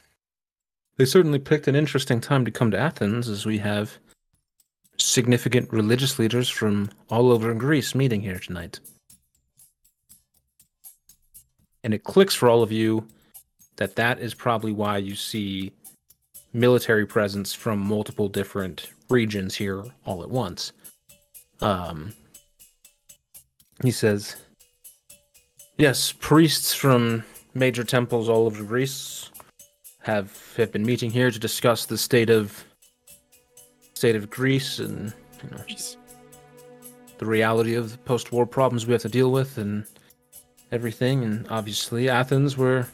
they 0.96 1.04
certainly 1.04 1.38
picked 1.38 1.68
an 1.68 1.76
interesting 1.76 2.20
time 2.20 2.44
to 2.44 2.50
come 2.50 2.70
to 2.70 2.78
Athens, 2.78 3.28
as 3.28 3.46
we 3.46 3.58
have 3.58 3.98
significant 4.96 5.72
religious 5.72 6.18
leaders 6.18 6.48
from 6.48 6.90
all 7.08 7.30
over 7.30 7.54
Greece 7.54 7.94
meeting 7.94 8.20
here 8.20 8.38
tonight. 8.38 8.80
And 11.82 11.94
it 11.94 12.04
clicks 12.04 12.34
for 12.34 12.48
all 12.48 12.62
of 12.62 12.72
you 12.72 13.06
that 13.80 13.96
that 13.96 14.20
is 14.20 14.34
probably 14.34 14.72
why 14.72 14.98
you 14.98 15.16
see 15.16 15.72
military 16.52 17.06
presence 17.06 17.54
from 17.54 17.78
multiple 17.78 18.28
different 18.28 18.90
regions 19.08 19.56
here 19.56 19.82
all 20.04 20.22
at 20.22 20.28
once. 20.28 20.72
Um, 21.62 22.12
he 23.82 23.90
says, 23.90 24.36
Yes, 25.78 26.12
priests 26.12 26.74
from 26.74 27.24
major 27.54 27.82
temples 27.82 28.28
all 28.28 28.44
over 28.44 28.62
Greece 28.62 29.30
have 30.02 30.54
have 30.56 30.70
been 30.72 30.84
meeting 30.84 31.10
here 31.10 31.30
to 31.30 31.38
discuss 31.38 31.86
the 31.86 31.96
state 31.96 32.28
of 32.28 32.64
state 33.94 34.14
of 34.14 34.28
Greece 34.28 34.78
and 34.78 35.12
you 35.42 35.50
know 35.50 35.64
the 37.16 37.26
reality 37.26 37.74
of 37.74 37.92
the 37.92 37.98
post-war 37.98 38.46
problems 38.46 38.86
we 38.86 38.92
have 38.92 39.02
to 39.02 39.08
deal 39.08 39.30
with 39.30 39.56
and 39.56 39.86
everything 40.70 41.24
and 41.24 41.46
obviously 41.48 42.08
Athens 42.08 42.56
were 42.56 42.86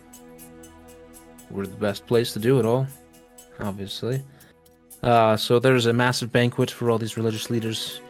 were 1.50 1.66
the 1.66 1.76
best 1.76 2.06
place 2.06 2.32
to 2.32 2.38
do 2.38 2.58
it 2.58 2.64
all 2.66 2.86
obviously 3.60 4.22
uh, 5.02 5.36
so 5.36 5.58
there's 5.58 5.86
a 5.86 5.92
massive 5.92 6.32
banquet 6.32 6.70
for 6.70 6.90
all 6.90 6.98
these 6.98 7.16
religious 7.16 7.50
leaders 7.50 8.00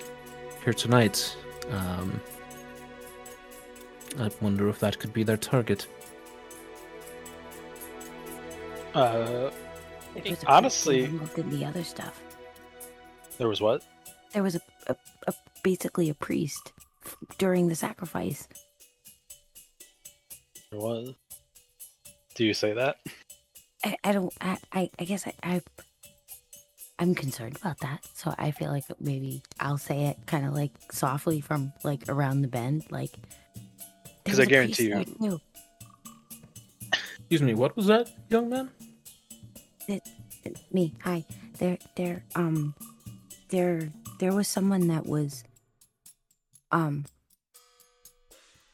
here 0.64 0.72
tonight 0.72 1.36
um, 1.70 2.20
I 4.18 4.30
wonder 4.40 4.68
if 4.68 4.78
that 4.80 4.98
could 4.98 5.12
be 5.12 5.22
their 5.22 5.36
target 5.36 5.86
Uh, 8.94 9.50
There 10.14 10.22
was 10.30 10.42
a 10.42 10.46
Honestly- 10.46 11.04
involved 11.04 11.38
in 11.38 11.50
the 11.50 11.64
other 11.66 11.84
stuff 11.84 12.22
there 13.38 13.48
was 13.48 13.60
what? 13.60 13.82
there 14.32 14.42
was 14.42 14.54
a, 14.56 14.60
a, 14.86 14.96
a 15.28 15.34
basically 15.62 16.08
a 16.08 16.14
priest 16.14 16.72
f- 17.04 17.16
during 17.38 17.68
the 17.68 17.74
sacrifice 17.74 18.48
There 20.70 20.80
was. 20.80 21.14
Do 22.34 22.44
you 22.44 22.54
say 22.54 22.72
that? 22.72 22.96
I, 23.84 23.96
I 24.04 24.12
don't 24.12 24.32
I, 24.40 24.58
I 24.72 24.90
I 24.98 25.04
guess 25.04 25.26
I, 25.26 25.32
I 25.42 25.62
I'm 26.98 27.14
concerned 27.14 27.56
about 27.56 27.78
that. 27.80 28.06
So 28.14 28.34
I 28.38 28.50
feel 28.52 28.70
like 28.70 28.84
maybe 29.00 29.42
I'll 29.60 29.78
say 29.78 30.06
it 30.06 30.18
kind 30.26 30.46
of 30.46 30.54
like 30.54 30.72
softly 30.92 31.40
from 31.40 31.72
like 31.84 32.08
around 32.08 32.40
the 32.42 32.48
bend, 32.48 32.84
like. 32.90 33.12
because 34.24 34.40
I 34.40 34.44
was 34.44 34.48
a 34.48 34.64
priest 34.64 34.80
guarantee 34.80 35.14
you- 35.20 35.28
too. 35.30 35.40
Excuse 37.18 37.42
me, 37.42 37.54
what 37.54 37.76
was 37.76 37.86
that, 37.86 38.08
young 38.30 38.48
man? 38.48 38.70
me 40.72 40.94
hi 41.02 41.24
there 41.58 41.76
there 41.96 42.22
um 42.36 42.74
there 43.50 43.90
there 44.20 44.32
was 44.32 44.46
someone 44.48 44.86
that 44.88 45.06
was 45.06 45.42
um 46.70 47.04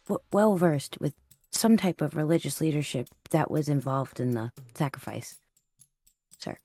w- 0.06 0.22
well 0.32 0.56
versed 0.56 0.98
with 1.00 1.14
some 1.50 1.76
type 1.78 2.00
of 2.02 2.14
religious 2.14 2.60
leadership 2.60 3.08
that 3.32 3.50
was 3.50 3.68
involved 3.68 4.20
in 4.20 4.32
the 4.32 4.50
sacrifice 4.74 5.36
sir 6.38 6.56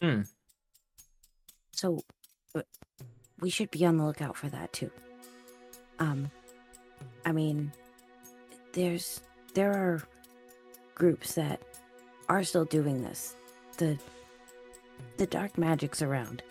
Hmm. 0.00 0.22
so 1.72 2.00
uh, 2.54 2.62
we 3.40 3.48
should 3.50 3.70
be 3.70 3.84
on 3.86 3.96
the 3.96 4.04
lookout 4.04 4.36
for 4.36 4.48
that 4.48 4.72
too 4.72 4.90
um 5.98 6.30
i 7.24 7.32
mean 7.32 7.72
there's 8.72 9.20
there 9.54 9.72
are 9.72 10.02
groups 10.94 11.34
that 11.34 11.60
are 12.28 12.42
still 12.44 12.64
doing 12.64 13.02
this. 13.02 13.36
The 13.78 13.98
the 15.16 15.26
dark 15.26 15.58
magic's 15.58 16.02
around. 16.02 16.42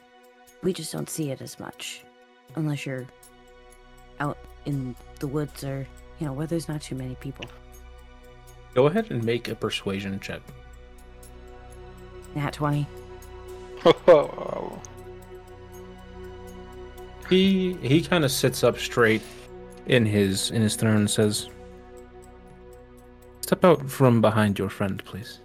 We 0.62 0.74
just 0.74 0.92
don't 0.92 1.10
see 1.10 1.32
it 1.32 1.42
as 1.42 1.60
much. 1.60 2.04
Unless 2.56 2.86
you're 2.86 3.08
out 4.20 4.38
in 4.66 4.96
the 5.20 5.28
woods 5.28 5.64
or, 5.64 5.88
you 6.24 6.30
know, 6.30 6.34
where 6.34 6.48
there's 6.48 6.70
not 6.70 6.82
too 6.82 6.96
many 6.96 7.16
people. 7.16 7.44
Go 8.74 8.88
ahead 8.88 9.12
and 9.12 9.22
make 9.26 9.50
a 9.50 9.56
persuasion 9.56 10.22
check. 10.22 10.42
Nat 12.34 12.54
20. 12.54 12.88
He 17.30 17.74
he 17.82 18.02
kind 18.02 18.26
of 18.26 18.32
sits 18.32 18.64
up 18.64 18.78
straight 18.78 19.22
in 19.88 20.06
his 20.06 20.52
in 20.52 20.62
his 20.62 20.76
throne 20.76 20.98
and 20.98 21.10
says, 21.10 21.50
"Step 23.42 23.64
out 23.64 23.90
from 23.90 24.22
behind 24.22 24.60
your 24.60 24.70
friend, 24.70 25.04
please." 25.04 25.40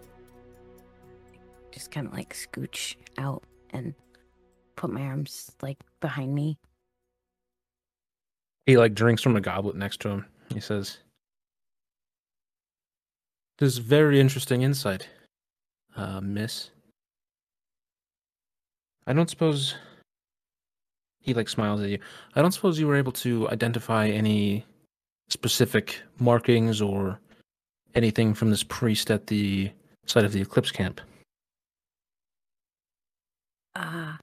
Just 1.71 1.91
kind 1.93 2.09
of 2.09 2.13
like 2.13 2.35
scooch 2.35 2.97
out 3.17 3.45
and 3.71 3.95
put 4.75 4.91
my 4.91 5.03
arms 5.03 5.53
like 5.63 5.79
behind 6.01 6.35
me. 6.35 6.59
He 8.67 8.77
like 8.77 8.95
drinks 8.95 9.23
from 9.23 9.37
a 9.37 9.41
goblet 9.41 9.77
next 9.77 10.01
to 10.01 10.09
him. 10.11 10.27
He 10.53 10.61
says, 10.61 10.99
"This 13.59 13.73
is 13.73 13.79
very 13.79 14.21
interesting 14.21 14.63
insight, 14.63 15.09
uh, 15.97 16.21
Miss. 16.21 16.71
I 19.07 19.13
don't 19.13 19.31
suppose." 19.31 19.75
He 21.21 21.35
like 21.35 21.49
smiles 21.49 21.83
at 21.83 21.91
you. 21.91 21.99
I 22.35 22.41
don't 22.41 22.53
suppose 22.53 22.79
you 22.79 22.87
were 22.87 22.97
able 22.97 23.13
to 23.13 23.51
identify 23.51 24.07
any 24.09 24.65
specific 25.29 26.01
markings 26.19 26.81
or 26.81 27.21
anything 27.95 28.33
from 28.33 28.51
this 28.51 28.63
priest 28.63 29.11
at 29.11 29.27
the 29.27 29.71
site 30.07 30.25
of 30.25 30.33
the 30.33 30.41
eclipse 30.41 30.71
camp. 30.71 31.01
Ah, 33.77 34.19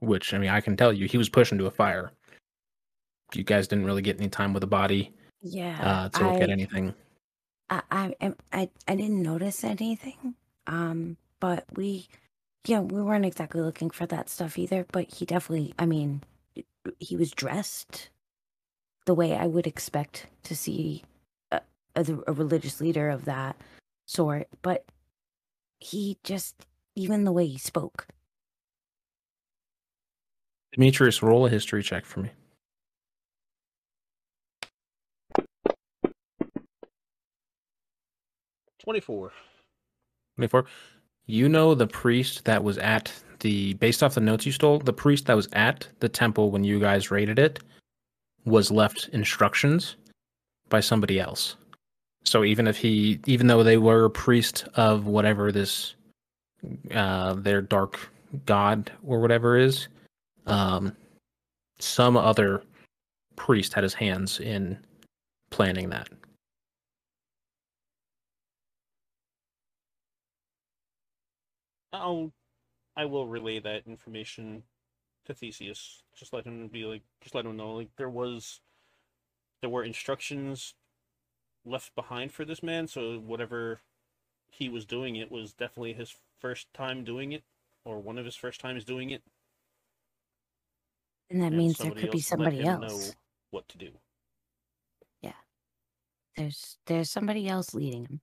Which 0.00 0.34
I 0.34 0.38
mean, 0.38 0.50
I 0.50 0.60
can 0.60 0.76
tell 0.76 0.92
you, 0.92 1.06
he 1.06 1.18
was 1.18 1.28
pushed 1.28 1.52
into 1.52 1.66
a 1.66 1.70
fire. 1.70 2.12
You 3.34 3.44
guys 3.44 3.68
didn't 3.68 3.84
really 3.84 4.02
get 4.02 4.18
any 4.18 4.28
time 4.28 4.52
with 4.52 4.60
the 4.60 4.66
body 4.66 5.14
yeah. 5.42 5.78
uh, 5.80 6.08
to 6.10 6.24
look 6.24 6.40
I, 6.40 6.44
at 6.44 6.50
anything. 6.50 6.94
I, 7.68 7.82
I, 7.90 8.32
I, 8.52 8.70
I 8.88 8.94
didn't 8.96 9.22
notice 9.22 9.64
anything. 9.64 10.34
Um, 10.66 11.16
but 11.38 11.64
we, 11.74 12.08
yeah, 12.66 12.80
we 12.80 13.02
weren't 13.02 13.24
exactly 13.24 13.60
looking 13.60 13.90
for 13.90 14.06
that 14.06 14.28
stuff 14.28 14.58
either. 14.58 14.86
But 14.92 15.12
he 15.12 15.24
definitely, 15.24 15.74
I 15.78 15.86
mean, 15.86 16.22
he 16.98 17.16
was 17.16 17.30
dressed 17.30 18.10
the 19.06 19.14
way 19.14 19.34
I 19.34 19.46
would 19.46 19.66
expect 19.66 20.26
to 20.44 20.56
see 20.56 21.04
a, 21.50 21.60
a, 21.96 22.06
a 22.26 22.32
religious 22.32 22.80
leader 22.80 23.08
of 23.08 23.24
that 23.24 23.56
sort. 24.06 24.48
But 24.62 24.84
he 25.78 26.18
just, 26.24 26.66
even 26.96 27.24
the 27.24 27.32
way 27.32 27.46
he 27.46 27.58
spoke, 27.58 28.06
Demetrius, 30.72 31.20
roll 31.20 31.46
a 31.46 31.50
history 31.50 31.82
check 31.82 32.04
for 32.04 32.20
me. 32.20 32.30
Twenty-four. 38.82 39.32
24. 40.36 40.64
You 41.26 41.48
know 41.48 41.74
the 41.74 41.86
priest 41.86 42.44
that 42.46 42.64
was 42.64 42.78
at 42.78 43.12
the, 43.40 43.74
based 43.74 44.02
off 44.02 44.14
the 44.14 44.20
notes 44.20 44.46
you 44.46 44.52
stole, 44.52 44.78
the 44.78 44.92
priest 44.92 45.26
that 45.26 45.36
was 45.36 45.48
at 45.52 45.86
the 46.00 46.08
temple 46.08 46.50
when 46.50 46.64
you 46.64 46.80
guys 46.80 47.10
raided 47.10 47.38
it 47.38 47.60
was 48.44 48.70
left 48.70 49.08
instructions 49.12 49.96
by 50.70 50.80
somebody 50.80 51.20
else. 51.20 51.56
So 52.24 52.42
even 52.44 52.66
if 52.66 52.76
he, 52.76 53.20
even 53.26 53.46
though 53.46 53.62
they 53.62 53.76
were 53.76 54.06
a 54.06 54.10
priest 54.10 54.66
of 54.74 55.06
whatever 55.06 55.52
this, 55.52 55.94
uh, 56.94 57.34
their 57.34 57.60
dark 57.60 57.98
god 58.46 58.90
or 59.04 59.20
whatever 59.20 59.56
is, 59.56 59.88
um, 60.46 60.96
some 61.78 62.16
other 62.16 62.62
priest 63.36 63.72
had 63.72 63.84
his 63.84 63.94
hands 63.94 64.40
in 64.40 64.78
planning 65.50 65.90
that. 65.90 66.08
I'll, 71.92 72.32
I 72.96 73.04
will 73.04 73.26
relay 73.26 73.58
that 73.60 73.86
information 73.86 74.62
to 75.26 75.34
Theseus. 75.34 76.02
Just 76.14 76.32
let 76.32 76.44
him 76.44 76.68
be 76.68 76.84
like, 76.84 77.02
just 77.20 77.34
let 77.34 77.46
him 77.46 77.56
know 77.56 77.72
like 77.72 77.90
there 77.96 78.08
was, 78.08 78.60
there 79.60 79.70
were 79.70 79.84
instructions 79.84 80.74
left 81.64 81.94
behind 81.94 82.32
for 82.32 82.44
this 82.44 82.62
man. 82.62 82.86
So 82.88 83.18
whatever 83.18 83.80
he 84.48 84.68
was 84.68 84.84
doing, 84.84 85.16
it 85.16 85.30
was 85.30 85.52
definitely 85.52 85.92
his 85.92 86.14
first 86.40 86.72
time 86.74 87.04
doing 87.04 87.32
it, 87.32 87.44
or 87.84 88.00
one 88.00 88.18
of 88.18 88.24
his 88.24 88.36
first 88.36 88.60
times 88.60 88.84
doing 88.84 89.10
it. 89.10 89.22
and 91.30 91.40
that 91.42 91.46
and 91.46 91.56
means 91.56 91.78
there 91.78 91.92
could 91.92 92.10
be 92.10 92.20
somebody 92.20 92.58
him 92.58 92.82
else. 92.82 93.08
Know 93.08 93.14
what 93.52 93.68
to 93.68 93.78
do. 93.78 93.90
Yeah. 95.22 95.32
There's 96.36 96.78
there's 96.86 97.10
somebody 97.10 97.48
else 97.48 97.74
leading 97.74 98.06
him. 98.06 98.20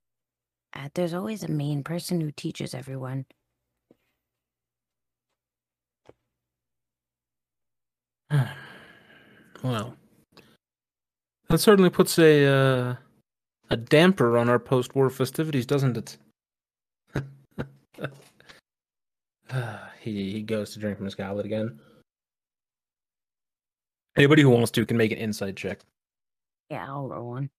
Uh, 0.73 0.89
there's 0.93 1.13
always 1.13 1.43
a 1.43 1.51
main 1.51 1.83
person 1.83 2.21
who 2.21 2.31
teaches 2.31 2.73
everyone. 2.73 3.25
well, 9.63 9.95
that 11.49 11.59
certainly 11.59 11.89
puts 11.89 12.19
a 12.19 12.45
uh, 12.45 12.95
a 13.69 13.77
damper 13.77 14.37
on 14.37 14.49
our 14.49 14.59
post-war 14.59 15.09
festivities, 15.09 15.65
doesn't 15.65 15.97
it? 15.97 16.17
he 20.01 20.31
he 20.31 20.41
goes 20.41 20.73
to 20.73 20.79
drink 20.79 20.97
from 20.97 21.05
his 21.05 21.15
goblet 21.15 21.45
again. 21.45 21.79
Anybody 24.17 24.41
who 24.41 24.49
wants 24.49 24.71
to 24.71 24.85
can 24.85 24.97
make 24.97 25.11
an 25.11 25.19
insight 25.19 25.55
check. 25.55 25.79
Yeah, 26.69 26.85
I'll 26.87 27.07
roll 27.07 27.29
one. 27.29 27.49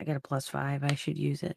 I 0.00 0.04
got 0.04 0.16
a 0.16 0.20
plus 0.20 0.48
five. 0.48 0.82
I 0.82 0.94
should 0.94 1.16
use 1.16 1.42
it. 1.42 1.56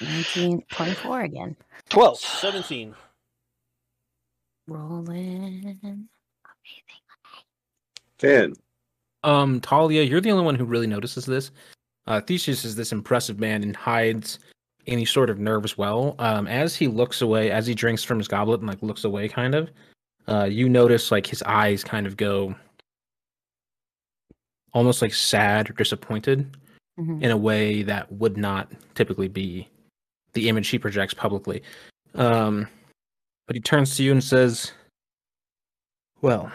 19, 0.00 0.62
24 0.72 1.20
again. 1.20 1.56
Twelve. 1.88 2.18
Seventeen. 2.18 2.94
Rolling. 4.66 6.08
Amazing. 6.64 6.94
Ten. 8.18 8.54
Um, 9.22 9.60
Talia, 9.60 10.02
you're 10.02 10.20
the 10.20 10.30
only 10.32 10.44
one 10.44 10.54
who 10.54 10.64
really 10.64 10.86
notices 10.86 11.24
this. 11.24 11.50
Uh, 12.06 12.20
Theseus 12.20 12.64
is 12.64 12.76
this 12.76 12.92
impressive 12.92 13.38
man 13.38 13.62
and 13.62 13.74
hides 13.74 14.38
any 14.86 15.04
sort 15.06 15.30
of 15.30 15.38
nerves 15.38 15.78
well. 15.78 16.14
Um, 16.18 16.46
as 16.46 16.76
he 16.76 16.88
looks 16.88 17.22
away, 17.22 17.50
as 17.50 17.66
he 17.66 17.74
drinks 17.74 18.04
from 18.04 18.18
his 18.18 18.28
goblet 18.28 18.60
and 18.60 18.68
like 18.68 18.82
looks 18.82 19.04
away, 19.04 19.28
kind 19.28 19.54
of, 19.54 19.70
uh, 20.28 20.44
you 20.44 20.68
notice 20.68 21.10
like 21.10 21.26
his 21.26 21.42
eyes 21.44 21.82
kind 21.82 22.06
of 22.06 22.16
go 22.18 22.54
almost 24.74 25.00
like 25.00 25.14
sad 25.14 25.70
or 25.70 25.72
disappointed 25.74 26.56
Mhm. 26.98 27.22
in 27.22 27.30
a 27.30 27.36
way 27.36 27.82
that 27.82 28.10
would 28.12 28.36
not 28.36 28.70
typically 28.94 29.28
be 29.28 29.68
the 30.34 30.48
image 30.48 30.68
he 30.68 30.78
projects 30.78 31.14
publicly. 31.14 31.62
Um, 32.14 32.68
but 33.46 33.56
he 33.56 33.62
turns 33.62 33.96
to 33.96 34.02
you 34.02 34.12
and 34.12 34.22
says, 34.22 34.72
"Well." 36.24 36.50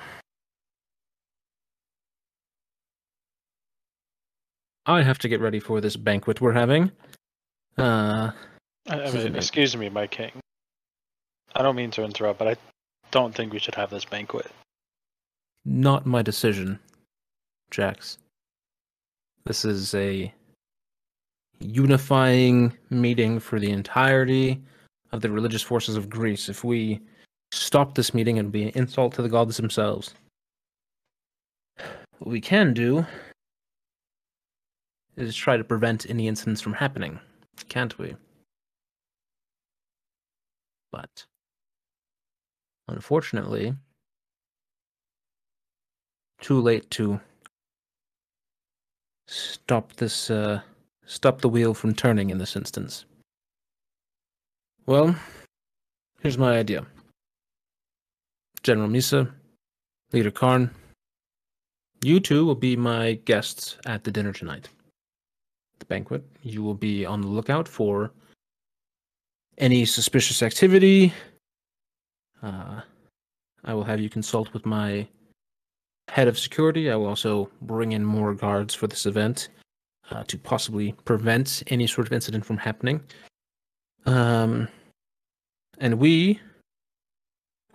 I 4.88 5.04
have 5.04 5.20
to 5.20 5.28
get 5.30 5.40
ready 5.40 5.60
for 5.60 5.80
this 5.80 5.96
banquet 5.96 6.42
we're 6.42 6.54
having. 6.54 6.92
Uh, 7.78 8.32
I, 8.88 8.94
I 8.94 8.98
This 8.98 9.14
is 9.14 9.24
mean, 9.26 9.36
excuse 9.36 9.78
me, 9.78 9.88
my 9.90 10.08
king. 10.08 10.32
I 11.56 11.62
don't 11.62 11.76
mean 11.76 11.92
to 11.92 12.04
interrupt, 12.04 12.40
but 12.40 12.48
I 12.48 12.56
don't 13.12 13.36
think 13.36 13.54
we 13.54 13.60
should 13.60 13.76
have 13.76 13.92
this 13.92 14.06
banquet. 14.06 14.48
not 15.66 16.08
my 16.08 16.24
decision, 16.24 16.80
Jax. 17.70 18.18
This 19.46 19.66
is 19.66 19.94
a 19.94 20.34
unifying 21.60 22.76
meeting 22.90 23.40
for 23.40 23.60
the 23.60 23.70
entirety 23.70 24.60
of 25.12 25.22
the 25.22 25.30
religious 25.30 25.62
forces 25.62 25.96
of 25.96 26.10
Greece. 26.10 26.50
If 26.50 26.64
we 26.64 27.02
stop 27.52 27.95
this 27.95 28.14
meeting, 28.14 28.39
and 28.39 28.52
be 28.52 28.64
an 28.64 28.72
insult 28.76 29.14
to 29.16 29.22
the 29.22 29.30
gods 29.30 29.58
themselves. 29.58 30.14
What 32.20 32.32
we 32.32 32.41
can 32.41 32.74
do 32.74 33.06
is 35.16 35.36
try 35.36 35.58
to 35.58 35.64
prevent 35.64 36.10
any 36.10 36.28
incidents 36.28 36.62
from 36.62 36.74
happening, 36.74 37.20
can't 37.68 37.97
we? 37.97 38.16
But 40.91 41.26
unfortunately, 42.88 43.76
too 46.41 46.60
late 46.60 46.89
to 46.91 47.20
stop 49.28 49.93
this 49.97 50.32
uh, 50.32 50.62
stop 51.06 51.41
the 51.41 51.50
wheel 51.50 51.74
from 51.74 51.93
turning 51.93 52.30
in 52.30 52.38
this 52.38 52.56
instance. 52.56 53.06
Well, 54.86 55.16
here's 56.22 56.38
my 56.38 56.58
idea. 56.58 56.86
General 58.64 58.89
Misa, 58.89 59.32
Leader 60.12 60.32
Karn, 60.32 60.70
you 62.01 62.20
two 62.20 62.45
will 62.45 62.55
be 62.55 62.76
my 62.76 63.14
guests 63.26 63.78
at 63.86 64.03
the 64.03 64.12
dinner 64.12 64.32
tonight. 64.32 64.70
The 65.80 65.86
banquet. 65.86 66.24
You 66.43 66.64
will 66.64 66.74
be 66.74 67.05
on 67.05 67.22
the 67.22 67.28
lookout 67.28 67.68
for 67.68 68.12
any 69.57 69.86
suspicious 69.86 70.41
activity. 70.41 71.14
Uh, 72.41 72.82
I 73.66 73.74
will 73.74 73.84
have 73.84 73.99
you 73.99 74.10
consult 74.10 74.53
with 74.53 74.66
my 74.66 75.07
head 76.10 76.28
of 76.28 76.39
security. 76.39 76.89
I 76.89 76.95
will 76.95 77.07
also 77.07 77.49
bring 77.62 77.91
in 77.91 78.03
more 78.05 78.34
guards 78.34 78.74
for 78.74 78.88
this 78.88 79.05
event 79.05 79.49
uh, 80.10 80.24
to 80.24 80.38
possibly 80.38 80.93
prevent 81.05 81.64
any 81.68 81.86
sort 81.86 82.07
of 82.07 82.14
incident 82.14 82.45
from 82.45 82.57
happening. 82.57 83.01
Um, 84.05 84.68
and 85.80 85.99
we 85.99 86.39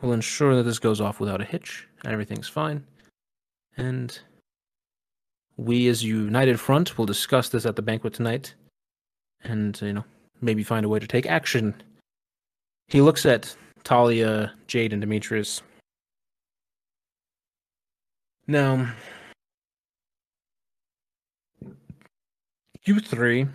will 0.00 0.12
ensure 0.12 0.56
that 0.56 0.64
this 0.64 0.78
goes 0.78 1.00
off 1.00 1.20
without 1.20 1.40
a 1.40 1.44
hitch 1.44 1.86
and 2.02 2.12
everything's 2.12 2.48
fine. 2.48 2.84
And 3.76 4.18
we, 5.56 5.88
as 5.88 6.02
united 6.02 6.58
front, 6.60 6.98
will 6.98 7.06
discuss 7.06 7.48
this 7.48 7.66
at 7.66 7.76
the 7.76 7.82
banquet 7.82 8.14
tonight, 8.14 8.54
and 9.42 9.80
you 9.80 9.92
know 9.92 10.04
maybe 10.40 10.62
find 10.62 10.84
a 10.84 10.88
way 10.88 10.98
to 10.98 11.06
take 11.06 11.26
action. 11.26 11.74
He 12.88 13.00
looks 13.00 13.24
at 13.24 13.56
Talia, 13.82 14.52
Jade, 14.66 14.92
and 14.92 15.00
Demetrius. 15.00 15.62
Now, 18.46 18.92
you 22.84 23.00
three, 23.00 23.46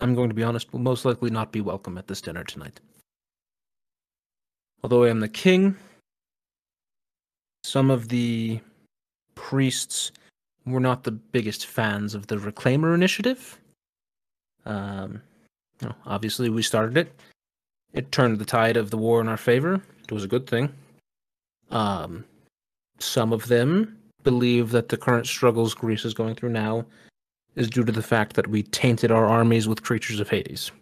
I'm 0.00 0.14
going 0.14 0.28
to 0.28 0.34
be 0.34 0.44
honest, 0.44 0.72
will 0.72 0.80
most 0.80 1.04
likely 1.04 1.30
not 1.30 1.50
be 1.50 1.60
welcome 1.60 1.98
at 1.98 2.06
this 2.06 2.20
dinner 2.20 2.44
tonight. 2.44 2.80
Although 4.84 5.04
I 5.04 5.08
am 5.08 5.20
the 5.20 5.28
king, 5.28 5.76
some 7.62 7.90
of 7.90 8.10
the 8.10 8.60
priests 9.34 10.12
were 10.66 10.78
not 10.78 11.04
the 11.04 11.10
biggest 11.10 11.64
fans 11.64 12.14
of 12.14 12.26
the 12.26 12.36
Reclaimer 12.36 12.94
initiative. 12.94 13.58
Um, 14.66 15.22
obviously, 16.04 16.50
we 16.50 16.60
started 16.60 16.98
it. 16.98 17.18
It 17.94 18.12
turned 18.12 18.38
the 18.38 18.44
tide 18.44 18.76
of 18.76 18.90
the 18.90 18.98
war 18.98 19.22
in 19.22 19.28
our 19.28 19.38
favor. 19.38 19.80
It 20.02 20.12
was 20.12 20.22
a 20.22 20.28
good 20.28 20.46
thing. 20.46 20.70
Um, 21.70 22.26
some 22.98 23.32
of 23.32 23.48
them 23.48 23.96
believe 24.22 24.70
that 24.72 24.90
the 24.90 24.98
current 24.98 25.26
struggles 25.26 25.72
Greece 25.72 26.04
is 26.04 26.12
going 26.12 26.34
through 26.34 26.50
now 26.50 26.84
is 27.56 27.70
due 27.70 27.84
to 27.84 27.92
the 27.92 28.02
fact 28.02 28.36
that 28.36 28.48
we 28.48 28.64
tainted 28.64 29.10
our 29.10 29.24
armies 29.24 29.66
with 29.66 29.82
creatures 29.82 30.20
of 30.20 30.28
Hades. 30.28 30.72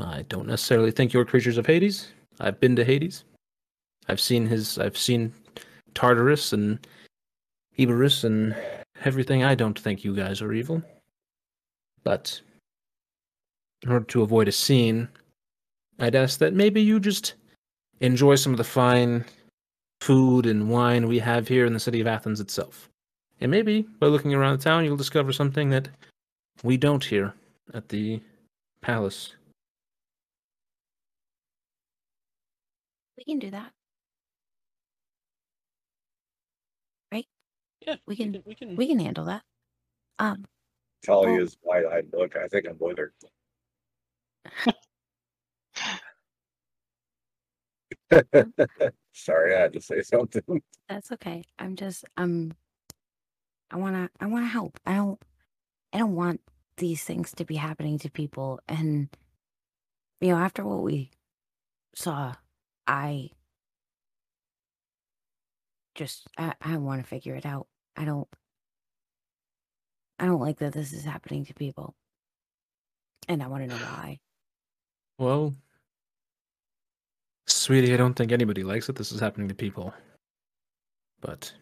I 0.00 0.22
don't 0.22 0.48
necessarily 0.48 0.90
think 0.90 1.12
you're 1.12 1.24
creatures 1.24 1.56
of 1.56 1.66
Hades. 1.66 2.08
I've 2.40 2.60
been 2.60 2.76
to 2.76 2.84
Hades. 2.84 3.24
I've 4.08 4.20
seen 4.20 4.46
his. 4.46 4.78
I've 4.78 4.98
seen 4.98 5.32
Tartarus 5.94 6.52
and 6.52 6.86
Iberus 7.78 8.24
and 8.24 8.54
everything. 9.04 9.42
I 9.42 9.54
don't 9.54 9.78
think 9.78 10.04
you 10.04 10.14
guys 10.14 10.40
are 10.42 10.52
evil. 10.52 10.82
But 12.04 12.40
in 13.82 13.90
order 13.90 14.04
to 14.06 14.22
avoid 14.22 14.48
a 14.48 14.52
scene, 14.52 15.08
I'd 15.98 16.14
ask 16.14 16.38
that 16.38 16.54
maybe 16.54 16.80
you 16.80 17.00
just 17.00 17.34
enjoy 18.00 18.36
some 18.36 18.52
of 18.52 18.58
the 18.58 18.64
fine 18.64 19.24
food 20.00 20.46
and 20.46 20.70
wine 20.70 21.08
we 21.08 21.18
have 21.18 21.48
here 21.48 21.66
in 21.66 21.72
the 21.72 21.80
city 21.80 22.00
of 22.00 22.06
Athens 22.06 22.40
itself. 22.40 22.88
And 23.40 23.50
maybe 23.50 23.82
by 23.98 24.06
looking 24.06 24.34
around 24.34 24.58
the 24.58 24.64
town, 24.64 24.84
you'll 24.84 24.96
discover 24.96 25.32
something 25.32 25.70
that 25.70 25.88
we 26.62 26.76
don't 26.76 27.04
here 27.04 27.34
at 27.74 27.88
the 27.88 28.20
palace. 28.80 29.34
We 33.16 33.24
can 33.24 33.38
do 33.38 33.50
that. 33.50 33.72
Right? 37.12 37.26
Yeah, 37.86 37.96
We 38.06 38.16
can- 38.16 38.42
we 38.44 38.54
can. 38.54 38.76
We 38.76 38.86
can 38.86 38.98
handle 38.98 39.24
that. 39.26 39.42
Um, 40.18 40.44
Talia's 41.04 41.56
wide-eyed 41.62 42.08
look. 42.12 42.36
I 42.36 42.48
think 42.48 42.66
I'm 42.68 42.76
with 42.78 42.98
her. 42.98 43.12
Sorry, 49.12 49.54
I 49.54 49.60
had 49.60 49.72
to 49.74 49.80
say 49.80 50.02
something. 50.02 50.62
that's 50.88 51.10
okay. 51.12 51.42
I'm 51.58 51.76
just 51.76 52.04
um 52.16 52.52
I 53.70 53.76
wanna 53.76 54.10
I 54.20 54.26
wanna 54.26 54.46
help. 54.46 54.78
I 54.86 54.94
don't 54.94 55.20
I 55.92 55.98
don't 55.98 56.14
want 56.14 56.40
these 56.76 57.02
things 57.04 57.32
to 57.32 57.44
be 57.44 57.56
happening 57.56 57.98
to 58.00 58.10
people 58.10 58.60
and 58.68 59.08
you 60.20 60.28
know, 60.28 60.36
after 60.36 60.64
what 60.64 60.82
we 60.82 61.10
saw, 61.94 62.34
I 62.86 63.30
just 65.94 66.28
I, 66.38 66.54
I 66.60 66.76
wanna 66.76 67.02
figure 67.02 67.34
it 67.34 67.46
out. 67.46 67.66
I 67.96 68.04
don't 68.04 68.28
I 70.18 70.26
don't 70.26 70.40
like 70.40 70.58
that 70.58 70.72
this 70.72 70.92
is 70.92 71.04
happening 71.04 71.44
to 71.46 71.54
people. 71.54 71.94
And 73.28 73.42
I 73.42 73.48
wanna 73.48 73.66
know 73.66 73.76
why. 73.76 74.18
Well, 75.18 75.54
sweetie, 77.46 77.94
I 77.94 77.96
don't 77.96 78.14
think 78.14 78.32
anybody 78.32 78.62
likes 78.62 78.86
that 78.86 78.96
this 78.96 79.12
is 79.12 79.20
happening 79.20 79.48
to 79.48 79.54
people. 79.54 79.92
But 81.20 81.52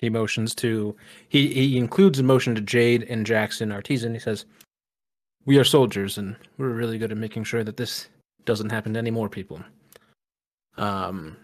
he 0.00 0.10
motions 0.10 0.54
to 0.56 0.94
he 1.28 1.52
he 1.52 1.78
includes 1.78 2.18
a 2.18 2.22
motion 2.22 2.54
to 2.54 2.60
Jade 2.60 3.04
and 3.04 3.26
Jax 3.26 3.60
and 3.60 3.72
Artisan. 3.72 4.12
He 4.12 4.20
says, 4.20 4.44
"We 5.46 5.58
are 5.58 5.64
soldiers, 5.64 6.18
and 6.18 6.36
we're 6.58 6.68
really 6.68 6.98
good 6.98 7.12
at 7.12 7.18
making 7.18 7.44
sure 7.44 7.64
that 7.64 7.78
this 7.78 8.08
doesn't 8.46 8.70
happen 8.70 8.94
to 8.94 8.98
any 8.98 9.10
more 9.10 9.28
people." 9.28 9.60
Um, 10.78 11.36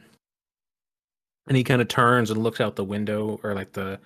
and 1.47 1.57
he 1.57 1.65
kind 1.65 1.83
of 1.83 1.89
turns 1.89 2.31
and 2.31 2.43
looks 2.43 2.61
out 2.61 2.77
the 2.77 2.85
window 2.85 3.41
or 3.43 3.55
like 3.55 3.73
the 3.73 3.99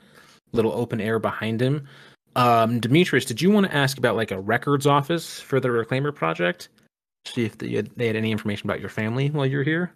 little 0.52 0.72
open 0.72 1.00
air 1.00 1.18
behind 1.18 1.60
him. 1.60 1.86
Um, 2.34 2.80
Demetrius, 2.80 3.24
did 3.24 3.40
you 3.40 3.50
want 3.50 3.66
to 3.66 3.74
ask 3.74 3.98
about 3.98 4.16
like 4.16 4.30
a 4.30 4.40
records 4.40 4.86
office 4.86 5.40
for 5.40 5.58
the 5.60 5.68
Reclaimer 5.68 6.14
project? 6.14 6.68
See 7.26 7.44
if 7.44 7.58
they 7.58 7.72
had, 7.72 7.90
they 7.96 8.06
had 8.06 8.16
any 8.16 8.30
information 8.30 8.68
about 8.68 8.80
your 8.80 8.88
family 8.88 9.30
while 9.30 9.46
you're 9.46 9.62
here. 9.62 9.92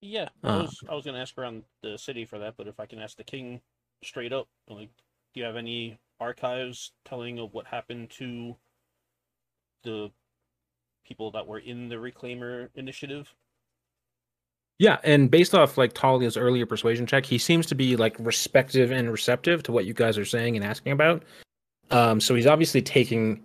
Yeah, 0.00 0.28
I 0.42 0.48
Uh, 0.48 0.62
was 0.62 0.84
I 0.88 0.94
was 0.94 1.04
gonna 1.04 1.18
ask 1.18 1.36
around 1.38 1.64
the 1.82 1.96
city 1.96 2.26
for 2.26 2.38
that, 2.38 2.56
but 2.56 2.68
if 2.68 2.78
I 2.78 2.86
can 2.86 2.98
ask 2.98 3.16
the 3.16 3.24
king 3.24 3.60
straight 4.02 4.32
up, 4.32 4.48
like, 4.68 4.90
do 5.32 5.40
you 5.40 5.44
have 5.44 5.56
any 5.56 5.98
archives 6.20 6.92
telling 7.04 7.38
of 7.38 7.54
what 7.54 7.66
happened 7.66 8.10
to 8.10 8.56
the 9.82 10.12
people 11.04 11.30
that 11.32 11.46
were 11.46 11.58
in 11.58 11.88
the 11.88 11.96
Reclaimer 11.96 12.68
initiative? 12.74 13.32
Yeah, 14.78 14.98
and 15.04 15.30
based 15.30 15.54
off 15.54 15.78
like 15.78 15.94
Talia's 15.94 16.36
earlier 16.36 16.66
persuasion 16.66 17.06
check, 17.06 17.24
he 17.24 17.38
seems 17.38 17.66
to 17.66 17.74
be 17.74 17.96
like 17.96 18.16
respective 18.18 18.90
and 18.90 19.10
receptive 19.10 19.62
to 19.64 19.72
what 19.72 19.84
you 19.84 19.94
guys 19.94 20.18
are 20.18 20.24
saying 20.24 20.56
and 20.56 20.64
asking 20.64 20.92
about. 20.92 21.22
Um, 21.90 22.20
so 22.20 22.34
he's 22.34 22.46
obviously 22.46 22.82
taking 22.82 23.40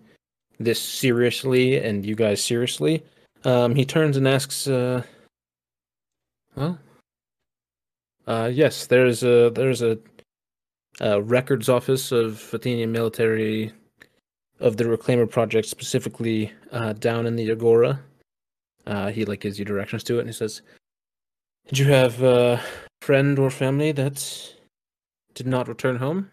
this 0.60 0.82
seriously 0.82 1.78
and 1.78 2.06
you 2.06 2.16
guys 2.16 2.44
seriously. 2.44 3.04
Um, 3.46 3.76
he 3.76 3.86
turns 3.86 4.18
and 4.18 4.28
asks, 4.28 4.68
uh, 4.68 5.04
"Well, 6.56 6.80
uh, 8.28 8.50
yes, 8.52 8.88
there's 8.88 9.24
a 9.24 9.52
there's 9.54 9.82
a, 9.82 9.98
a 11.00 11.22
records 11.22 11.70
office 11.70 12.12
of 12.12 12.52
Athenian 12.54 12.92
military 12.92 13.72
of 14.60 14.78
the 14.78 14.86
Reclaimer 14.86 15.30
project, 15.30 15.68
specifically 15.68 16.52
uh, 16.72 16.94
down 16.94 17.26
in 17.26 17.36
the 17.36 17.52
Agora." 17.52 18.00
Uh, 18.86 19.12
he 19.12 19.26
like 19.26 19.42
gives 19.42 19.60
you 19.60 19.66
directions 19.66 20.04
to 20.06 20.18
it, 20.18 20.22
and 20.22 20.30
he 20.30 20.34
says. 20.34 20.62
Did 21.68 21.78
you 21.78 21.86
have 21.86 22.24
a 22.24 22.60
friend 23.02 23.38
or 23.38 23.52
family 23.52 23.92
that 23.92 24.56
did 25.36 25.46
not 25.46 25.68
return 25.68 25.98
home? 25.98 26.32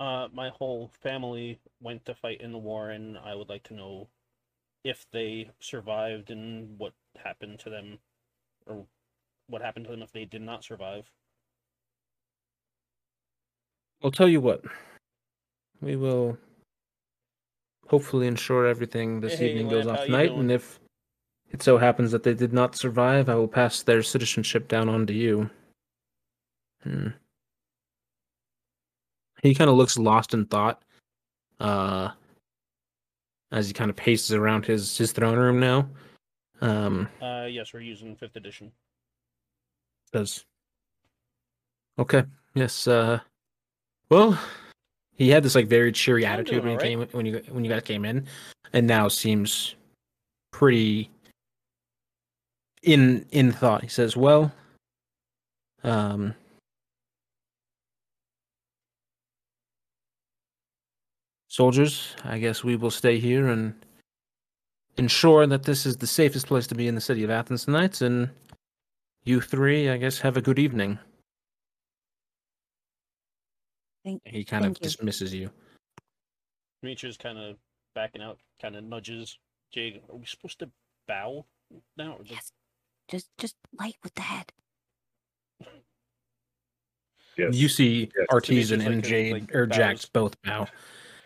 Uh, 0.00 0.26
my 0.32 0.48
whole 0.48 0.90
family 1.02 1.60
went 1.80 2.04
to 2.06 2.14
fight 2.16 2.40
in 2.40 2.50
the 2.50 2.58
war, 2.58 2.90
and 2.90 3.16
I 3.16 3.36
would 3.36 3.48
like 3.48 3.62
to 3.64 3.74
know 3.74 4.08
if 4.84 5.06
they 5.12 5.50
survived 5.60 6.30
and 6.32 6.76
what 6.78 6.94
happened 7.16 7.60
to 7.60 7.70
them, 7.70 7.98
or 8.66 8.86
what 9.48 9.62
happened 9.62 9.84
to 9.84 9.92
them 9.92 10.02
if 10.02 10.10
they 10.10 10.24
did 10.24 10.42
not 10.42 10.64
survive. 10.64 11.08
I'll 14.02 14.10
tell 14.10 14.28
you 14.28 14.40
what. 14.40 14.64
We 15.80 15.94
will 15.94 16.36
hopefully 17.88 18.26
ensure 18.26 18.66
everything 18.66 19.20
this 19.20 19.38
Hey, 19.38 19.50
evening 19.50 19.68
goes 19.68 19.86
off 19.86 20.04
tonight, 20.04 20.30
and 20.30 20.52
if 20.52 20.78
it 21.50 21.62
so 21.62 21.78
happens 21.78 22.12
that 22.12 22.22
they 22.22 22.34
did 22.34 22.52
not 22.52 22.76
survive, 22.76 23.28
I 23.28 23.34
will 23.34 23.48
pass 23.48 23.82
their 23.82 24.02
citizenship 24.02 24.68
down 24.68 24.88
on 24.88 25.06
to 25.06 25.12
you. 25.12 25.50
Hmm. 26.84 27.08
he 29.42 29.54
kind 29.54 29.68
of 29.68 29.76
looks 29.76 29.98
lost 29.98 30.32
in 30.32 30.46
thought. 30.46 30.82
Uh, 31.58 32.10
as 33.50 33.66
he 33.66 33.72
kind 33.74 33.90
of 33.90 33.96
paces 33.96 34.32
around 34.32 34.66
his 34.66 34.96
his 34.96 35.12
throne 35.12 35.38
room 35.38 35.58
now. 35.58 35.88
Um, 36.60 37.08
Uh, 37.20 37.46
yes, 37.48 37.72
we're 37.72 37.80
using 37.80 38.14
fifth 38.16 38.36
edition. 38.36 38.72
Does. 40.12 40.44
Okay. 41.98 42.24
Yes. 42.54 42.86
Uh. 42.86 43.20
Well, 44.10 44.38
he 45.18 45.28
had 45.28 45.42
this 45.42 45.54
like 45.56 45.66
very 45.66 45.92
cheery 45.92 46.24
I'm 46.24 46.34
attitude 46.34 46.64
when 46.64 46.78
he 46.78 46.78
came 46.78 47.06
when 47.10 47.26
you 47.26 47.42
when 47.50 47.64
you 47.64 47.70
guys 47.70 47.82
came 47.82 48.04
in, 48.04 48.26
and 48.72 48.86
now 48.86 49.08
seems 49.08 49.74
pretty 50.52 51.10
in 52.82 53.26
in 53.32 53.52
thought. 53.52 53.82
He 53.82 53.88
says, 53.88 54.16
"Well, 54.16 54.52
um." 55.82 56.34
Soldiers, 61.50 62.14
I 62.22 62.38
guess 62.38 62.62
we 62.62 62.76
will 62.76 62.90
stay 62.90 63.18
here 63.18 63.48
and 63.48 63.74
ensure 64.96 65.44
that 65.48 65.64
this 65.64 65.86
is 65.86 65.96
the 65.96 66.06
safest 66.06 66.46
place 66.46 66.68
to 66.68 66.76
be 66.76 66.86
in 66.86 66.94
the 66.94 67.00
city 67.00 67.24
of 67.24 67.30
Athens 67.30 67.64
tonight, 67.64 68.00
and 68.00 68.30
you 69.24 69.40
three, 69.40 69.88
I 69.88 69.96
guess, 69.96 70.20
have 70.20 70.36
a 70.36 70.40
good 70.40 70.60
evening. 70.60 71.00
Thank, 74.08 74.22
He 74.26 74.42
kind 74.42 74.64
of 74.64 74.68
Thank 74.70 74.80
you. 74.80 74.84
dismisses 74.84 75.34
you. 75.34 75.50
Demetrius 76.82 77.18
kind 77.18 77.36
of 77.38 77.56
backing 77.94 78.22
out, 78.22 78.38
kind 78.62 78.74
of 78.74 78.84
nudges 78.84 79.38
Jade. 79.70 80.00
Are 80.08 80.16
we 80.16 80.24
supposed 80.24 80.58
to 80.60 80.70
bow 81.06 81.44
now? 81.98 82.12
Or 82.12 82.24
yes. 82.24 82.52
Just 83.10 83.28
just 83.36 83.56
light 83.78 83.96
with 84.02 84.14
the 84.14 84.22
head. 84.22 84.50
Yes. 87.36 87.54
You 87.54 87.68
see 87.68 88.10
Yes. 88.16 88.26
Artisan 88.30 88.78
Demetrius, 88.80 88.86
and 88.86 88.94
like, 88.96 89.04
uh, 89.04 89.08
Jade 89.08 89.32
like, 89.32 89.54
or 89.54 89.66
bows. 89.66 89.76
Jax 89.76 90.04
both 90.06 90.42
bow. 90.42 90.66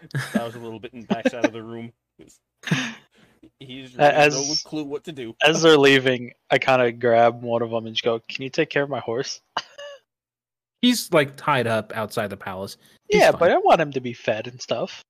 bows 0.34 0.54
a 0.56 0.58
little 0.58 0.80
bit 0.80 0.92
and 0.92 1.06
backs 1.06 1.32
out 1.34 1.44
of 1.44 1.52
the 1.52 1.62
room. 1.62 1.92
He's 3.60 3.96
A- 3.96 4.12
has 4.12 4.34
no 4.34 4.40
as- 4.52 4.62
clue 4.64 4.84
what 4.84 5.04
to 5.04 5.12
do. 5.12 5.34
As 5.44 5.62
they're 5.62 5.76
leaving, 5.78 6.32
I 6.50 6.58
kind 6.58 6.82
of 6.82 6.98
grab 6.98 7.42
one 7.42 7.62
of 7.62 7.70
them 7.70 7.86
and 7.86 7.94
just 7.94 8.04
go, 8.04 8.20
"Can 8.28 8.42
you 8.42 8.50
take 8.50 8.70
care 8.70 8.82
of 8.82 8.90
my 8.90 8.98
horse?" 9.00 9.40
He's 10.82 11.10
like 11.12 11.36
tied 11.36 11.66
up 11.66 11.92
outside 11.96 12.28
the 12.28 12.36
palace. 12.36 12.76
He's 13.08 13.20
yeah, 13.20 13.30
fine. 13.30 13.38
but 13.40 13.50
I 13.52 13.56
want 13.58 13.80
him 13.80 13.92
to 13.92 14.00
be 14.00 14.12
fed 14.12 14.46
and 14.48 14.60
stuff. 14.60 15.02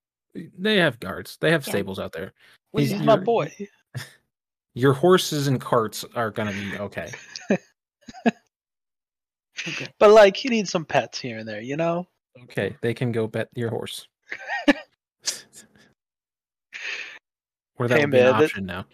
They 0.59 0.77
have 0.77 1.01
guards. 1.01 1.39
They 1.41 1.51
have 1.51 1.67
Yeah. 1.67 1.73
stables 1.73 1.99
out 1.99 2.13
there. 2.13 2.33
He's 2.77 2.91
He's- 2.91 3.03
my 3.03 3.17
boy. 3.17 3.53
Your 4.75 4.93
horses 4.95 5.49
and 5.49 5.61
carts 5.61 6.05
are 6.15 6.31
gonna 6.31 6.53
be 6.53 6.79
okay. 6.79 7.11
Okay. 9.69 9.87
But 10.01 10.11
like, 10.11 10.37
he 10.37 10.49
needs 10.49 10.71
some 10.71 10.85
pets 10.85 11.21
here 11.21 11.39
and 11.39 11.47
there, 11.49 11.61
you 11.61 11.77
know. 11.77 12.09
Okay, 12.45 12.75
they 12.81 12.93
can 12.95 13.13
go 13.13 13.29
bet 13.29 13.49
your 13.55 13.71
horse. 13.71 14.09
or 17.77 17.87
that 17.89 17.99
Hey, 17.99 18.05
would 18.05 18.11
be 18.11 18.19
an 18.19 18.25
man, 18.25 18.33
that- 18.39 18.45
option 18.45 18.67
now. 18.67 18.87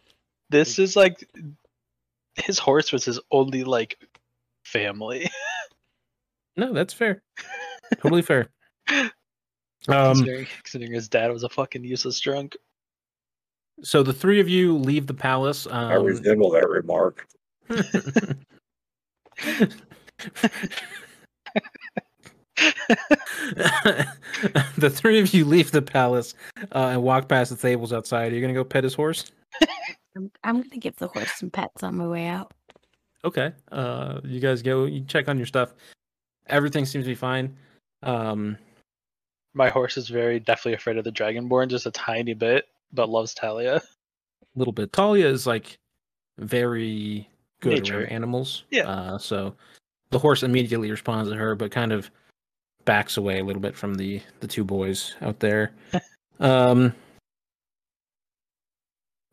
This 0.51 0.79
is 0.79 0.97
like 0.97 1.27
his 2.35 2.59
horse 2.59 2.91
was 2.93 3.05
his 3.05 3.21
only 3.31 3.65
like 3.65 3.99
family. 4.65 5.31
No, 6.59 6.73
that's 6.75 6.93
fair. 6.93 7.23
Totally 8.03 8.21
fair. 8.23 8.49
Um, 8.91 9.07
considering, 9.87 10.47
considering 10.63 10.93
his 10.93 11.09
dad 11.09 11.33
was 11.33 11.45
a 11.45 11.49
fucking 11.49 11.85
useless 11.85 12.21
drunk. 12.21 12.57
so 13.83 14.03
the 14.03 14.13
three 14.13 14.41
of 14.41 14.49
you 14.49 14.77
leave 14.77 15.07
the 15.07 15.15
palace. 15.15 15.67
I 15.67 15.95
Um, 15.95 16.05
resemble 16.05 16.51
that 16.51 16.69
remark. 16.69 17.27
the 24.77 24.91
three 24.93 25.19
of 25.21 25.33
you 25.35 25.45
leave 25.45 25.71
the 25.71 25.83
palace 25.83 26.35
uh, 26.75 26.89
and 26.93 27.03
walk 27.03 27.29
past 27.29 27.51
the 27.51 27.57
tables 27.57 27.93
outside. 27.93 28.33
Are 28.33 28.35
you 28.35 28.41
gonna 28.41 28.55
go 28.55 28.65
pet 28.65 28.85
his 28.85 28.95
horse? 28.95 29.31
I'm, 30.17 30.31
I'm 30.45 30.63
gonna 30.63 30.79
give 30.79 30.97
the 30.97 31.09
horse 31.09 31.33
some 31.37 31.51
pets 31.51 31.83
on 31.83 31.97
my 31.97 32.07
way 32.07 32.27
out. 32.27 32.53
Okay. 33.25 33.53
Uh, 33.73 34.21
you 34.25 34.41
guys 34.41 34.63
go. 34.63 34.85
You 34.85 35.03
check 35.05 35.29
on 35.29 35.37
your 35.39 35.47
stuff. 35.47 35.75
Everything 36.49 36.85
seems 36.87 37.05
to 37.05 37.11
be 37.11 37.15
fine. 37.15 37.57
Um, 38.03 38.57
My 39.55 39.69
horse 39.69 39.97
is 39.97 40.09
very 40.09 40.41
definitely 40.41 40.75
afraid 40.75 40.97
of 40.97 41.05
the 41.05 41.13
Dragonborn, 41.13 41.69
just 41.69 41.87
a 41.87 41.91
tiny 41.91 42.35
bit, 42.35 42.67
but 42.93 43.09
loves 43.09 43.35
Talia. 43.35 43.77
A 43.77 44.59
little 44.59 44.73
bit. 44.73 44.93
Talia 44.93 45.27
is 45.29 45.47
like 45.47 45.79
very 46.39 47.29
good 47.61 47.75
Nature. 47.75 48.07
animals. 48.07 48.65
Yeah. 48.71 48.89
Uh, 48.89 49.19
so 49.19 49.55
the 50.11 50.19
horse 50.19 50.43
immediately 50.43 50.91
responds 50.91 51.31
to 51.31 51.37
her, 51.37 51.55
but 51.55 51.71
kind 51.71 51.93
of 51.93 52.11
backs 52.85 53.17
away 53.19 53.41
a 53.41 53.45
little 53.45 53.61
bit 53.61 53.77
from 53.77 53.95
the 53.97 54.23
the 54.41 54.47
two 54.47 54.65
boys 54.65 55.15
out 55.21 55.41
there. 55.41 55.73
um, 56.41 56.95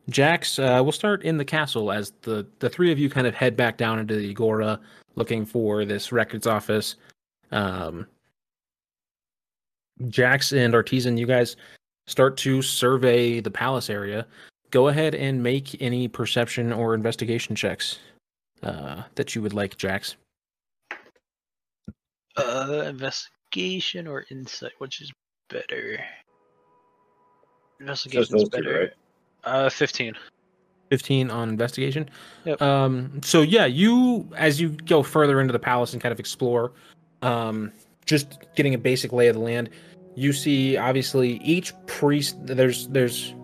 Jax, 0.08 0.58
uh, 0.58 0.80
we'll 0.82 0.92
start 0.92 1.22
in 1.24 1.36
the 1.36 1.44
castle 1.44 1.90
as 1.90 2.12
the 2.22 2.46
the 2.60 2.70
three 2.70 2.92
of 2.92 2.98
you 2.98 3.10
kind 3.10 3.26
of 3.26 3.34
head 3.34 3.56
back 3.56 3.76
down 3.76 3.98
into 3.98 4.14
the 4.14 4.30
agora, 4.30 4.78
looking 5.16 5.44
for 5.44 5.84
this 5.84 6.12
records 6.12 6.46
office. 6.46 6.96
Um, 7.50 8.06
Jax 10.08 10.52
and 10.52 10.74
Artisan, 10.74 11.16
you 11.16 11.26
guys 11.26 11.56
start 12.06 12.36
to 12.38 12.62
survey 12.62 13.40
the 13.40 13.50
palace 13.50 13.90
area 13.90 14.26
go 14.70 14.88
ahead 14.88 15.14
and 15.14 15.42
make 15.42 15.80
any 15.80 16.08
perception 16.08 16.72
or 16.72 16.94
investigation 16.94 17.54
checks 17.54 17.98
uh, 18.62 19.02
that 19.14 19.34
you 19.34 19.42
would 19.42 19.52
like, 19.52 19.76
Jax. 19.76 20.16
Uh, 22.36 22.84
investigation 22.86 24.06
or 24.06 24.26
insight, 24.30 24.72
which 24.78 25.00
is 25.00 25.10
better? 25.48 25.96
Just 27.86 28.06
Investigation 28.06 28.32
those 28.32 28.42
is 28.42 28.48
two, 28.48 28.62
better. 28.62 28.78
right? 28.80 28.90
Uh, 29.46 29.70
fifteen. 29.70 30.14
15 30.90 31.30
on 31.32 31.48
investigation. 31.48 32.08
Yep. 32.44 32.62
Um, 32.62 33.20
so 33.24 33.42
yeah, 33.42 33.66
you 33.66 34.28
as 34.36 34.60
you 34.60 34.68
go 34.86 35.02
further 35.02 35.40
into 35.40 35.52
the 35.52 35.58
palace 35.58 35.92
and 35.92 36.00
kind 36.00 36.12
of 36.12 36.20
explore, 36.20 36.70
um, 37.22 37.72
just 38.04 38.38
getting 38.54 38.72
a 38.74 38.78
basic 38.78 39.12
lay 39.12 39.26
of 39.26 39.34
the 39.34 39.40
land, 39.40 39.68
you 40.14 40.32
see 40.32 40.76
obviously 40.76 41.38
each 41.42 41.72
priest 41.86 42.36
there's 42.46 42.86
there's 42.88 43.34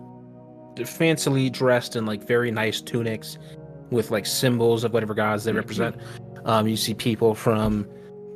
fancily 0.77 1.51
dressed 1.51 1.97
in 1.97 2.05
like 2.05 2.25
very 2.25 2.49
nice 2.49 2.79
tunics 2.79 3.37
with 3.91 4.09
like 4.09 4.25
symbols 4.25 4.85
of 4.85 4.93
whatever 4.93 5.13
gods 5.13 5.43
they 5.43 5.51
Mhm. 5.51 5.55
represent. 5.57 5.95
Um, 6.45 6.67
you 6.69 6.77
see 6.77 6.93
people 6.93 7.35
from 7.35 7.85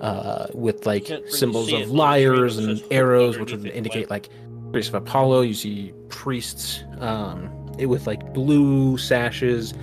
uh 0.02 0.48
with 0.54 0.86
like 0.86 1.08
really 1.08 1.32
symbols 1.32 1.70
of 1.70 1.74
on 1.76 1.80
the 1.80 1.86
screen, 1.86 1.98
lyres 1.98 2.58
and 2.58 2.84
arrows, 2.92 3.40
which 3.40 3.52
would 3.54 3.66
indicate 3.68 4.10
like- 4.10 4.28
like 4.68 4.72
priests 4.74 4.90
of 4.90 4.96
Apollo. 4.96 5.42
You 5.42 5.54
see 5.54 5.94
priests 6.10 6.84
um 7.00 7.50
it 7.78 7.86
with 7.86 8.08
like 8.08 8.34
blue 8.34 8.98
sashes 8.98 9.74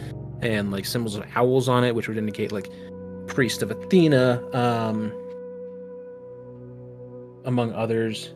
and 0.41 0.71
like 0.71 0.85
symbols 0.85 1.17
of 1.17 1.25
owls 1.35 1.69
on 1.69 1.85
it, 1.85 1.95
which 1.95 2.09
would 2.09 2.19
indicate 2.19 2.53
like 2.53 2.69
priest 3.27 3.63
of 3.63 3.71
Athena, 3.71 4.43
um, 4.55 5.13
among 7.45 7.73
others. 7.73 8.35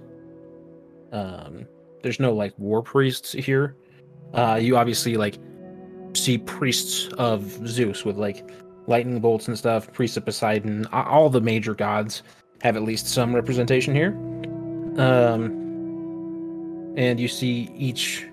Um, 1.12 1.66
there's 2.02 2.20
no 2.20 2.32
like 2.32 2.54
war 2.58 2.82
priests 2.82 3.32
here. 3.32 3.76
Uh, 4.32 4.58
you 4.60 4.76
obviously 4.76 5.16
like 5.16 5.38
see 6.14 6.38
priests 6.38 7.08
of 7.18 7.66
Zeus 7.66 8.04
with 8.04 8.16
like 8.16 8.48
lightning 8.86 9.20
bolts 9.20 9.48
and 9.48 9.58
stuff. 9.58 9.92
Priests 9.92 10.16
of 10.16 10.24
Poseidon. 10.24 10.86
All 10.86 11.28
the 11.28 11.40
major 11.40 11.74
gods 11.74 12.22
have 12.62 12.76
at 12.76 12.82
least 12.82 13.06
some 13.08 13.34
representation 13.34 13.94
here. 13.94 14.12
Um, 14.98 15.67
and 16.98 17.20
you 17.20 17.28
see 17.28 17.70
each 17.76 18.26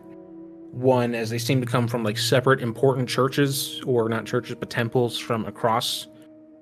one 0.72 1.14
as 1.14 1.30
they 1.30 1.38
seem 1.38 1.62
to 1.62 1.68
come 1.68 1.88
from 1.88 2.04
like 2.04 2.18
separate 2.18 2.60
important 2.62 3.08
churches 3.08 3.80
or 3.86 4.10
not 4.10 4.26
churches 4.26 4.56
but 4.60 4.70
temples 4.70 5.18
from 5.18 5.46
across 5.46 6.08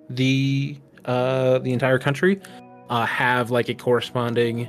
the 0.10 0.78
uh 1.06 1.58
the 1.60 1.74
entire 1.74 1.98
country 1.98 2.40
uh 2.90 3.06
have 3.06 3.50
like 3.50 3.70
a 3.70 3.74
corresponding 3.74 4.68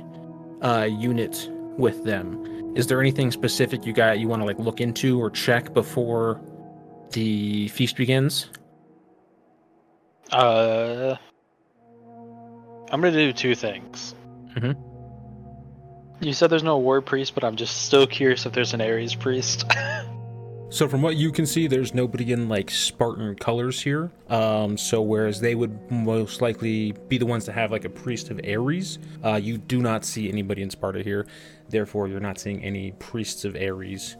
uh 0.63 0.87
unit 0.89 1.47
with 1.77 2.03
them 2.05 2.73
is 2.75 2.87
there 2.87 2.99
anything 2.99 3.29
specific 3.31 3.85
you 3.85 3.93
got 3.93 4.17
you 4.17 4.27
want 4.27 4.41
to 4.41 4.45
like 4.45 4.57
look 4.57 4.81
into 4.81 5.19
or 5.21 5.29
check 5.29 5.73
before 5.73 6.41
the 7.11 7.67
feast 7.67 7.95
begins 7.97 8.49
Uh, 10.31 11.15
I'm 12.91 12.99
gonna 12.99 13.11
do 13.11 13.31
two 13.31 13.53
things. 13.53 14.15
Mhm. 14.57 14.75
You 16.25 16.33
said 16.33 16.49
there's 16.49 16.63
no 16.63 16.79
war 16.79 17.01
priest, 17.01 17.35
but 17.35 17.43
I'm 17.43 17.55
just 17.55 17.83
still 17.83 18.07
curious 18.07 18.45
if 18.47 18.53
there's 18.53 18.73
an 18.73 18.81
Ares 18.81 19.15
priest. 19.15 19.65
So 20.69 20.89
from 20.89 21.01
what 21.03 21.15
you 21.15 21.31
can 21.31 21.45
see, 21.45 21.67
there's 21.67 21.93
nobody 21.93 22.33
in 22.33 22.49
like 22.49 22.69
Spartan 22.69 23.35
colors 23.35 23.81
here. 23.81 24.11
Um, 24.29 24.77
so 24.77 25.01
whereas 25.01 25.39
they 25.39 25.55
would 25.55 25.89
most 25.89 26.41
likely 26.41 26.91
be 27.07 27.17
the 27.17 27.25
ones 27.25 27.45
to 27.45 27.53
have 27.53 27.71
like 27.71 27.85
a 27.85 27.89
priest 27.89 28.29
of 28.29 28.41
Ares, 28.45 28.99
uh, 29.23 29.35
you 29.35 29.57
do 29.57 29.81
not 29.81 30.03
see 30.03 30.27
anybody 30.27 30.63
in 30.63 30.69
Sparta 30.69 31.01
here. 31.01 31.27
Therefore, 31.69 32.09
you're 32.09 32.19
not 32.19 32.39
seeing 32.39 32.61
any 32.61 32.91
priests 32.93 33.45
of 33.45 33.55
Ares. 33.55 34.17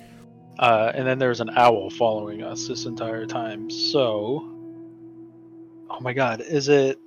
uh, 0.60 0.92
and 0.96 1.06
then 1.06 1.20
there's 1.20 1.42
an 1.42 1.50
owl 1.58 1.90
following 1.90 2.42
us 2.42 2.68
this 2.70 2.86
entire 2.86 3.26
time. 3.26 3.70
So, 3.70 4.48
oh 5.90 6.00
my 6.00 6.14
god, 6.14 6.40
is 6.40 6.70
it? 6.70 7.00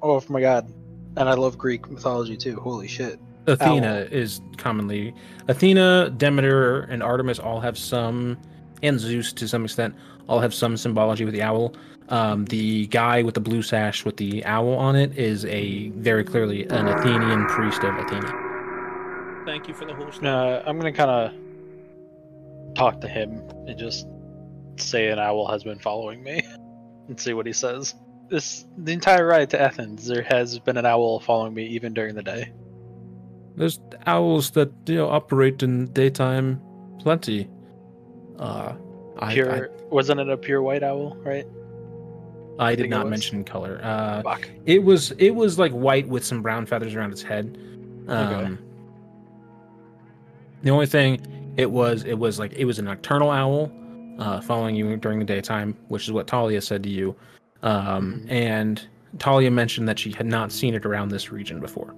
Oh 0.00 0.22
my 0.28 0.42
god, 0.42 0.72
and 1.16 1.28
I 1.28 1.32
love 1.32 1.58
Greek 1.58 1.90
mythology 1.90 2.36
too. 2.36 2.60
Holy 2.60 2.86
shit! 2.86 3.18
Athena 3.46 4.08
is 4.10 4.40
commonly 4.56 5.14
Athena, 5.48 6.10
Demeter, 6.10 6.80
and 6.82 7.02
Artemis 7.02 7.38
all 7.38 7.60
have 7.60 7.78
some, 7.78 8.38
and 8.82 8.98
Zeus 8.98 9.32
to 9.34 9.46
some 9.46 9.64
extent, 9.64 9.94
all 10.28 10.40
have 10.40 10.52
some 10.52 10.76
symbology 10.76 11.24
with 11.24 11.34
the 11.34 11.42
owl. 11.42 11.74
Um, 12.08 12.44
the 12.46 12.86
guy 12.86 13.22
with 13.22 13.34
the 13.34 13.40
blue 13.40 13.62
sash 13.62 14.04
with 14.04 14.16
the 14.16 14.44
owl 14.44 14.74
on 14.74 14.94
it 14.94 15.16
is 15.18 15.44
a 15.46 15.88
very 15.90 16.24
clearly 16.24 16.64
an 16.66 16.86
Athenian 16.86 17.46
priest 17.46 17.82
of 17.82 17.96
Athena. 17.96 18.32
Thank 19.44 19.68
you 19.68 19.74
for 19.74 19.86
the 19.86 19.94
host. 19.94 20.22
Uh, 20.22 20.62
I'm 20.66 20.78
gonna 20.78 20.92
kind 20.92 21.10
of 21.10 22.74
talk 22.74 23.00
to 23.00 23.08
him 23.08 23.42
and 23.66 23.78
just 23.78 24.06
say 24.76 25.08
an 25.08 25.18
owl 25.18 25.48
has 25.48 25.64
been 25.64 25.78
following 25.78 26.22
me 26.22 26.42
and 27.08 27.18
see 27.18 27.32
what 27.32 27.46
he 27.46 27.52
says. 27.52 27.94
This 28.28 28.66
the 28.76 28.92
entire 28.92 29.26
ride 29.26 29.50
to 29.50 29.60
Athens, 29.60 30.06
there 30.06 30.22
has 30.22 30.58
been 30.58 30.76
an 30.76 30.86
owl 30.86 31.20
following 31.20 31.54
me 31.54 31.66
even 31.66 31.94
during 31.94 32.14
the 32.14 32.22
day. 32.22 32.52
There's 33.56 33.80
owls 34.06 34.50
that 34.50 34.70
you 34.86 34.96
know 34.96 35.08
operate 35.08 35.62
in 35.62 35.86
daytime, 35.92 36.60
plenty. 37.00 37.48
Uh, 38.38 38.74
I, 39.18 39.32
Pure 39.32 39.70
wasn't 39.90 40.20
it 40.20 40.28
a 40.28 40.36
pure 40.36 40.60
white 40.62 40.82
owl, 40.82 41.16
right? 41.24 41.46
I, 42.58 42.72
I 42.72 42.74
did 42.74 42.90
not 42.90 43.08
mention 43.08 43.44
color. 43.44 43.80
Uh, 43.82 44.22
Fuck. 44.22 44.48
It 44.66 44.82
was 44.82 45.12
it 45.12 45.30
was 45.30 45.58
like 45.58 45.72
white 45.72 46.06
with 46.08 46.24
some 46.24 46.42
brown 46.42 46.66
feathers 46.66 46.94
around 46.94 47.12
its 47.12 47.22
head. 47.22 47.58
Um, 48.08 48.58
The 50.62 50.70
only 50.70 50.86
thing 50.86 51.52
it 51.56 51.70
was 51.70 52.04
it 52.04 52.18
was 52.18 52.38
like 52.38 52.52
it 52.54 52.64
was 52.66 52.78
a 52.78 52.82
nocturnal 52.82 53.30
owl, 53.30 53.72
uh, 54.18 54.40
following 54.42 54.74
you 54.76 54.96
during 54.98 55.18
the 55.18 55.24
daytime, 55.24 55.76
which 55.88 56.04
is 56.04 56.12
what 56.12 56.26
Talia 56.26 56.60
said 56.60 56.82
to 56.82 56.90
you. 56.90 57.14
Um, 57.62 58.22
Mhm. 58.26 58.30
and 58.30 58.86
Talia 59.18 59.50
mentioned 59.50 59.88
that 59.88 59.98
she 59.98 60.12
had 60.12 60.26
not 60.26 60.52
seen 60.52 60.74
it 60.74 60.84
around 60.84 61.08
this 61.08 61.32
region 61.32 61.58
before. 61.58 61.94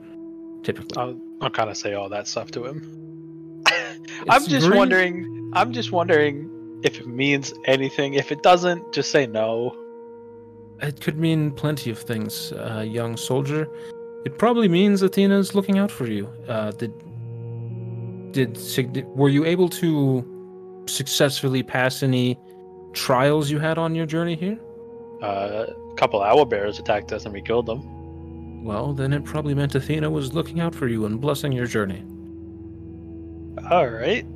Typically, 0.63 0.97
I'll, 0.97 1.19
I'll 1.41 1.51
kind 1.51 1.71
of 1.71 1.77
say 1.77 1.95
all 1.95 2.09
that 2.09 2.27
stuff 2.27 2.51
to 2.53 2.65
him. 2.67 3.63
I'm 4.29 4.45
just 4.47 4.67
very- 4.67 4.77
wondering. 4.77 5.51
I'm 5.55 5.73
just 5.73 5.93
wondering 5.93 6.51
if 6.83 7.01
it 7.01 7.07
means 7.07 7.53
anything. 7.65 8.15
If 8.15 8.31
it 8.33 8.43
doesn't, 8.43 8.93
just 8.93 9.11
say 9.11 9.27
no. 9.27 9.77
It 10.81 11.01
could 11.01 11.19
mean 11.19 11.51
plenty 11.53 11.91
of 11.91 11.99
things, 11.99 12.53
uh, 12.53 12.85
young 12.87 13.17
soldier. 13.17 13.69
It 14.25 14.39
probably 14.39 14.69
means 14.69 15.03
Athena's 15.03 15.55
looking 15.55 15.79
out 15.79 15.91
for 15.91 16.07
you. 16.07 16.29
Uh, 16.49 16.71
did 16.73 16.93
did 18.33 19.05
were 19.17 19.29
you 19.29 19.45
able 19.45 19.69
to 19.71 20.83
successfully 20.87 21.63
pass 21.63 22.03
any 22.03 22.39
trials 22.93 23.51
you 23.51 23.59
had 23.59 23.79
on 23.79 23.95
your 23.95 24.07
journey 24.07 24.37
here? 24.37 24.59
Uh, 25.23 25.67
a 25.91 25.95
couple 25.97 26.23
owl 26.23 26.45
bears 26.45 26.79
attacked 26.79 27.13
us 27.13 27.25
and 27.25 27.35
we 27.35 27.43
killed 27.43 27.67
them. 27.67 27.81
Well, 28.63 28.93
then 28.93 29.13
it 29.13 29.25
probably 29.25 29.55
meant 29.55 29.75
Athena 29.75 30.11
was 30.11 30.35
looking 30.35 30.61
out 30.61 30.75
for 30.75 30.89
you 30.89 31.07
and 31.07 31.21
blessing 31.21 31.53
your 31.53 31.67
journey. 31.67 32.05
All 33.71 33.89
right. 33.89 34.27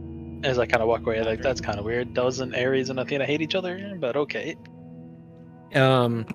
As 0.45 0.59
I 0.59 0.67
kind 0.67 0.83
of 0.83 0.89
walk 0.89 1.03
away, 1.03 1.23
like 1.23 1.43
that's 1.43 1.61
kind 1.61 1.79
of 1.79 1.85
weird. 1.85 2.15
Doesn't 2.15 2.55
Ares 2.55 2.91
and 2.91 2.99
Athena 2.99 3.25
hate 3.25 3.41
each 3.41 3.55
other? 3.55 3.97
But 4.01 4.17
okay. 4.17 4.57
Um, 5.75 6.27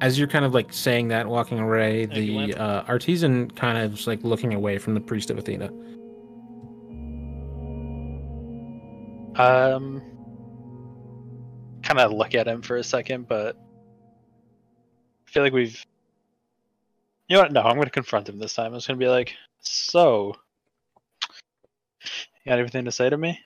as 0.00 0.18
you're 0.18 0.28
kind 0.28 0.44
of 0.44 0.52
like 0.52 0.72
saying 0.72 1.08
that, 1.08 1.26
walking 1.28 1.60
away, 1.60 2.06
the 2.06 2.54
uh, 2.54 2.82
artisan 2.88 3.50
kind 3.52 3.78
of 3.78 3.94
is 3.94 4.06
like 4.06 4.22
looking 4.24 4.54
away 4.54 4.78
from 4.78 4.94
the 4.94 5.00
priest 5.00 5.30
of 5.30 5.38
Athena. 5.38 5.70
Um, 9.36 10.02
kind 11.82 12.00
of 12.00 12.12
look 12.12 12.34
at 12.34 12.46
him 12.46 12.62
for 12.62 12.76
a 12.76 12.84
second, 12.84 13.28
but 13.28 13.56
I 15.26 15.30
feel 15.30 15.42
like 15.42 15.52
we've. 15.52 15.84
You 17.32 17.38
know 17.38 17.44
what? 17.44 17.52
No, 17.52 17.62
I'm 17.62 17.76
going 17.76 17.86
to 17.86 17.90
confront 17.90 18.28
him 18.28 18.38
this 18.38 18.52
time. 18.52 18.66
I'm 18.66 18.74
just 18.74 18.86
going 18.88 19.00
to 19.00 19.02
be 19.02 19.08
like, 19.08 19.34
"So, 19.60 20.36
you 22.04 22.50
got 22.50 22.58
anything 22.58 22.84
to 22.84 22.92
say 22.92 23.08
to 23.08 23.16
me?" 23.16 23.40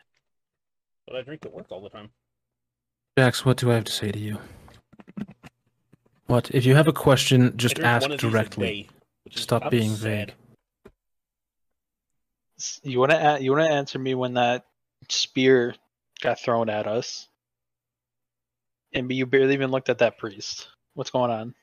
But 1.07 1.15
I 1.15 1.23
drink 1.23 1.47
at 1.47 1.55
work 1.55 1.67
all 1.71 1.81
the 1.81 1.89
time. 1.89 2.11
Jax, 3.17 3.45
what 3.45 3.59
do 3.59 3.71
I 3.71 3.75
have 3.77 3.85
to 3.85 3.93
say 3.93 4.11
to 4.11 4.19
you? 4.19 4.39
What? 6.27 6.51
If 6.53 6.67
you 6.67 6.75
have 6.75 6.89
a 6.89 6.93
question, 6.93 7.57
just 7.57 7.79
ask 7.79 8.03
one 8.03 8.11
of 8.11 8.19
these 8.21 8.29
a 8.29 8.33
directly. 8.33 8.67
day, 8.67 8.89
Stop 9.31 9.71
being 9.71 9.93
upsetting. 9.93 10.35
vague. 12.59 12.83
You 12.83 12.99
want 12.99 13.13
to 13.13 13.39
you 13.41 13.53
want 13.53 13.69
to 13.69 13.73
answer 13.73 14.01
me 14.01 14.17
when 14.17 14.35
that 14.35 14.67
spear 15.09 15.77
got 16.21 16.41
thrown 16.41 16.69
at 16.69 16.89
us, 16.89 17.29
and 18.93 19.09
you 19.13 19.27
barely 19.27 19.55
even 19.55 19.71
looked 19.71 19.91
at 19.91 19.99
that 19.99 20.19
priest. 20.19 20.67
What's 20.95 21.11
going 21.11 21.31
on? 21.31 21.55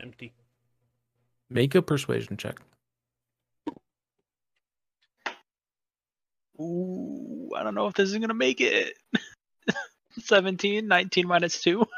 Empty. 0.00 0.32
Make 1.48 1.74
a 1.74 1.82
persuasion 1.82 2.36
check. 2.36 2.60
Ooh, 6.60 7.50
I 7.56 7.62
don't 7.62 7.74
know 7.74 7.86
if 7.86 7.94
this 7.94 8.10
is 8.10 8.18
gonna 8.18 8.34
make 8.34 8.60
it. 8.60 8.94
17, 10.18 10.86
19 10.86 11.26
minus 11.26 11.62
2. 11.62 11.84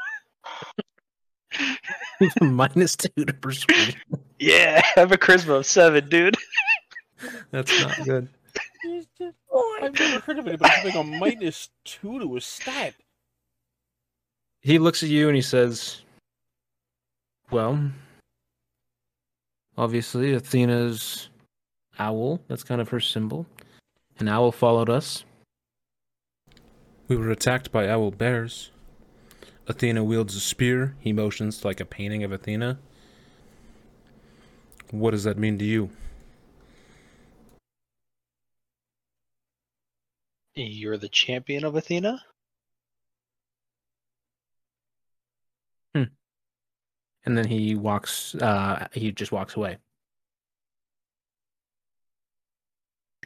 Minus 2.41 2.95
two 2.95 3.25
to 3.25 3.33
persuasion. 3.33 3.99
Yeah, 4.39 4.81
I 4.83 4.99
have 4.99 5.11
a 5.13 5.17
charisma 5.17 5.59
of 5.59 5.65
7, 5.65 6.09
dude. 6.09 6.35
That's 7.51 7.81
not 7.81 8.03
good. 8.03 8.27
Oh, 9.49 9.79
I've 9.81 9.97
never 9.97 10.19
heard 10.19 10.39
of 10.39 10.47
anybody 10.47 10.73
having 10.73 10.97
a 10.97 11.03
minus 11.03 11.69
two 11.85 12.19
to 12.19 12.35
a 12.35 12.41
stat. 12.41 12.93
He 14.59 14.79
looks 14.79 15.01
at 15.01 15.07
you 15.07 15.29
and 15.29 15.35
he 15.37 15.41
says, 15.41 16.01
Well, 17.51 17.91
obviously, 19.77 20.33
Athena's 20.33 21.29
owl, 21.99 22.39
that's 22.47 22.63
kind 22.63 22.81
of 22.81 22.89
her 22.89 22.99
symbol. 22.99 23.45
An 24.19 24.27
owl 24.27 24.51
followed 24.51 24.89
us. 24.89 25.23
We 27.07 27.17
were 27.17 27.31
attacked 27.31 27.71
by 27.71 27.87
owl 27.89 28.11
bears. 28.11 28.71
Athena 29.67 30.03
wields 30.03 30.35
a 30.35 30.39
spear. 30.39 30.95
He 30.99 31.13
motions 31.13 31.63
like 31.63 31.79
a 31.79 31.85
painting 31.85 32.23
of 32.23 32.31
Athena. 32.31 32.79
What 34.91 35.11
does 35.11 35.23
that 35.23 35.37
mean 35.37 35.57
to 35.59 35.65
you? 35.65 35.89
You're 40.55 40.97
the 40.97 41.09
champion 41.09 41.63
of 41.63 41.75
Athena? 41.75 42.21
And 47.25 47.37
then 47.37 47.47
he 47.47 47.75
walks, 47.75 48.35
uh, 48.35 48.87
he 48.91 49.11
just 49.11 49.31
walks 49.31 49.55
away. 49.55 49.77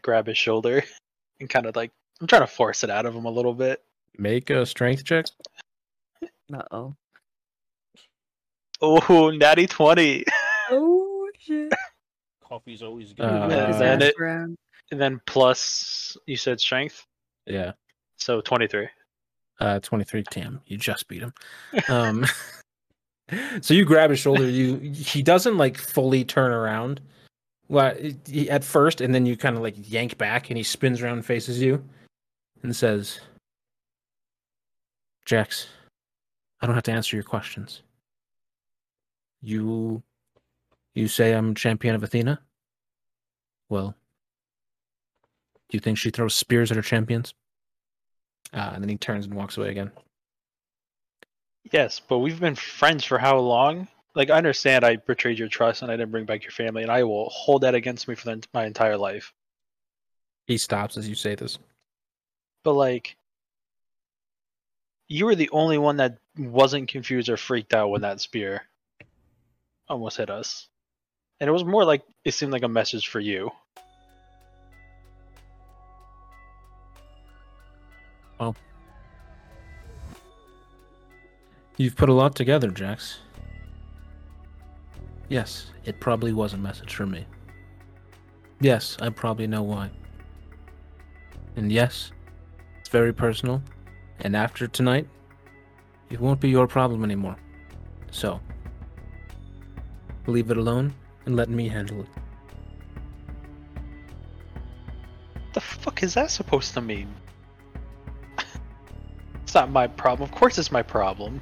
Grab 0.01 0.27
his 0.27 0.37
shoulder 0.37 0.83
and 1.39 1.49
kind 1.49 1.65
of 1.65 1.75
like, 1.75 1.91
I'm 2.21 2.27
trying 2.27 2.41
to 2.41 2.47
force 2.47 2.83
it 2.83 2.89
out 2.89 3.05
of 3.05 3.15
him 3.15 3.25
a 3.25 3.31
little 3.31 3.53
bit. 3.53 3.83
Make 4.17 4.49
a 4.49 4.65
strength 4.65 5.03
check. 5.03 5.25
Uh 6.53 6.61
oh. 6.71 6.95
Oh, 8.81 9.29
natty 9.31 9.67
20. 9.67 10.23
Oh 10.69 11.29
shit. 11.39 11.71
Coffee's 12.43 12.83
always 12.83 13.13
good. 13.13 13.23
Uh, 13.25 13.71
and 13.81 14.03
it- 14.03 14.15
And 14.19 14.57
then 15.01 15.21
plus, 15.25 16.17
you 16.25 16.35
said 16.35 16.59
strength? 16.59 17.05
Yeah. 17.45 17.71
So 18.17 18.41
23. 18.41 18.89
Uh, 19.61 19.79
23. 19.79 20.23
Damn, 20.29 20.59
you 20.65 20.75
just 20.77 21.07
beat 21.07 21.21
him. 21.21 21.33
Um, 21.87 22.25
so 23.61 23.73
you 23.73 23.85
grab 23.85 24.09
his 24.09 24.19
shoulder. 24.19 24.49
You 24.49 24.77
he 24.77 25.21
doesn't 25.21 25.57
like 25.57 25.77
fully 25.77 26.23
turn 26.23 26.51
around. 26.51 27.01
Well, 27.69 27.93
he, 28.25 28.49
at 28.49 28.63
first, 28.63 29.01
and 29.01 29.13
then 29.13 29.25
you 29.25 29.35
kind 29.35 29.57
of 29.57 29.61
like 29.61 29.75
yank 29.77 30.17
back, 30.17 30.49
and 30.49 30.57
he 30.57 30.63
spins 30.63 31.01
around 31.01 31.13
and 31.13 31.25
faces 31.25 31.61
you, 31.61 31.83
and 32.63 32.75
says, 32.75 33.19
"Jax, 35.25 35.67
I 36.61 36.65
don't 36.65 36.75
have 36.75 36.85
to 36.85 36.93
answer 36.93 37.17
your 37.17 37.23
questions. 37.23 37.81
You, 39.41 40.01
you 40.95 41.07
say 41.07 41.33
I'm 41.33 41.53
champion 41.55 41.95
of 41.95 42.03
Athena. 42.03 42.39
Well, 43.69 43.95
do 45.69 45.75
you 45.75 45.79
think 45.81 45.97
she 45.97 46.09
throws 46.09 46.35
spears 46.35 46.71
at 46.71 46.77
her 46.77 46.83
champions?" 46.83 47.33
Uh, 48.53 48.71
and 48.73 48.81
then 48.81 48.89
he 48.89 48.97
turns 48.97 49.25
and 49.25 49.35
walks 49.35 49.57
away 49.57 49.69
again. 49.69 49.91
Yes, 51.71 51.99
but 51.99 52.19
we've 52.19 52.39
been 52.39 52.55
friends 52.55 53.03
for 53.03 53.17
how 53.17 53.37
long? 53.39 53.87
Like, 54.15 54.29
I 54.29 54.37
understand 54.37 54.83
I 54.83 54.95
betrayed 54.95 55.37
your 55.37 55.47
trust 55.47 55.81
and 55.81 55.91
I 55.91 55.97
didn't 55.97 56.11
bring 56.11 56.25
back 56.25 56.43
your 56.43 56.51
family, 56.51 56.81
and 56.81 56.91
I 56.91 57.03
will 57.03 57.29
hold 57.29 57.63
that 57.63 57.75
against 57.75 58.07
me 58.07 58.15
for 58.15 58.25
the, 58.25 58.43
my 58.53 58.65
entire 58.65 58.97
life. 58.97 59.33
He 60.45 60.57
stops 60.57 60.97
as 60.97 61.07
you 61.07 61.15
say 61.15 61.35
this. 61.35 61.59
But, 62.63 62.73
like, 62.73 63.17
you 65.07 65.25
were 65.25 65.35
the 65.35 65.49
only 65.51 65.77
one 65.77 65.97
that 65.97 66.17
wasn't 66.37 66.89
confused 66.89 67.29
or 67.29 67.37
freaked 67.37 67.73
out 67.73 67.89
when 67.89 68.01
that 68.01 68.21
spear 68.21 68.63
almost 69.89 70.17
hit 70.17 70.29
us. 70.29 70.67
And 71.39 71.47
it 71.47 71.53
was 71.53 71.63
more 71.63 71.85
like 71.85 72.03
it 72.25 72.33
seemed 72.33 72.51
like 72.51 72.63
a 72.63 72.67
message 72.67 73.07
for 73.07 73.19
you. 73.19 73.51
You've 81.77 81.95
put 81.95 82.09
a 82.09 82.13
lot 82.13 82.35
together, 82.35 82.69
Jax. 82.69 83.19
Yes, 85.29 85.71
it 85.85 85.99
probably 85.99 86.33
was 86.33 86.53
a 86.53 86.57
message 86.57 86.95
for 86.95 87.05
me. 87.05 87.25
Yes, 88.59 88.97
I 88.99 89.09
probably 89.09 89.47
know 89.47 89.63
why. 89.63 89.91
And 91.55 91.71
yes, 91.71 92.11
it's 92.79 92.89
very 92.89 93.13
personal. 93.13 93.61
And 94.21 94.35
after 94.35 94.67
tonight, 94.67 95.07
it 96.09 96.19
won't 96.19 96.39
be 96.39 96.49
your 96.49 96.67
problem 96.67 97.03
anymore. 97.03 97.37
So, 98.09 98.39
leave 100.25 100.49
it 100.49 100.57
alone 100.57 100.93
and 101.25 101.35
let 101.35 101.49
me 101.49 101.67
handle 101.67 102.01
it. 102.01 102.07
the 105.57 105.61
fuck 105.61 106.03
is 106.03 106.13
that 106.13 106.29
supposed 106.29 106.75
to 106.75 106.81
mean? 106.81 107.11
it's 109.41 109.55
not 109.55 109.71
my 109.71 109.87
problem. 109.87 110.29
Of 110.29 110.35
course, 110.35 110.59
it's 110.59 110.71
my 110.71 110.83
problem. 110.83 111.41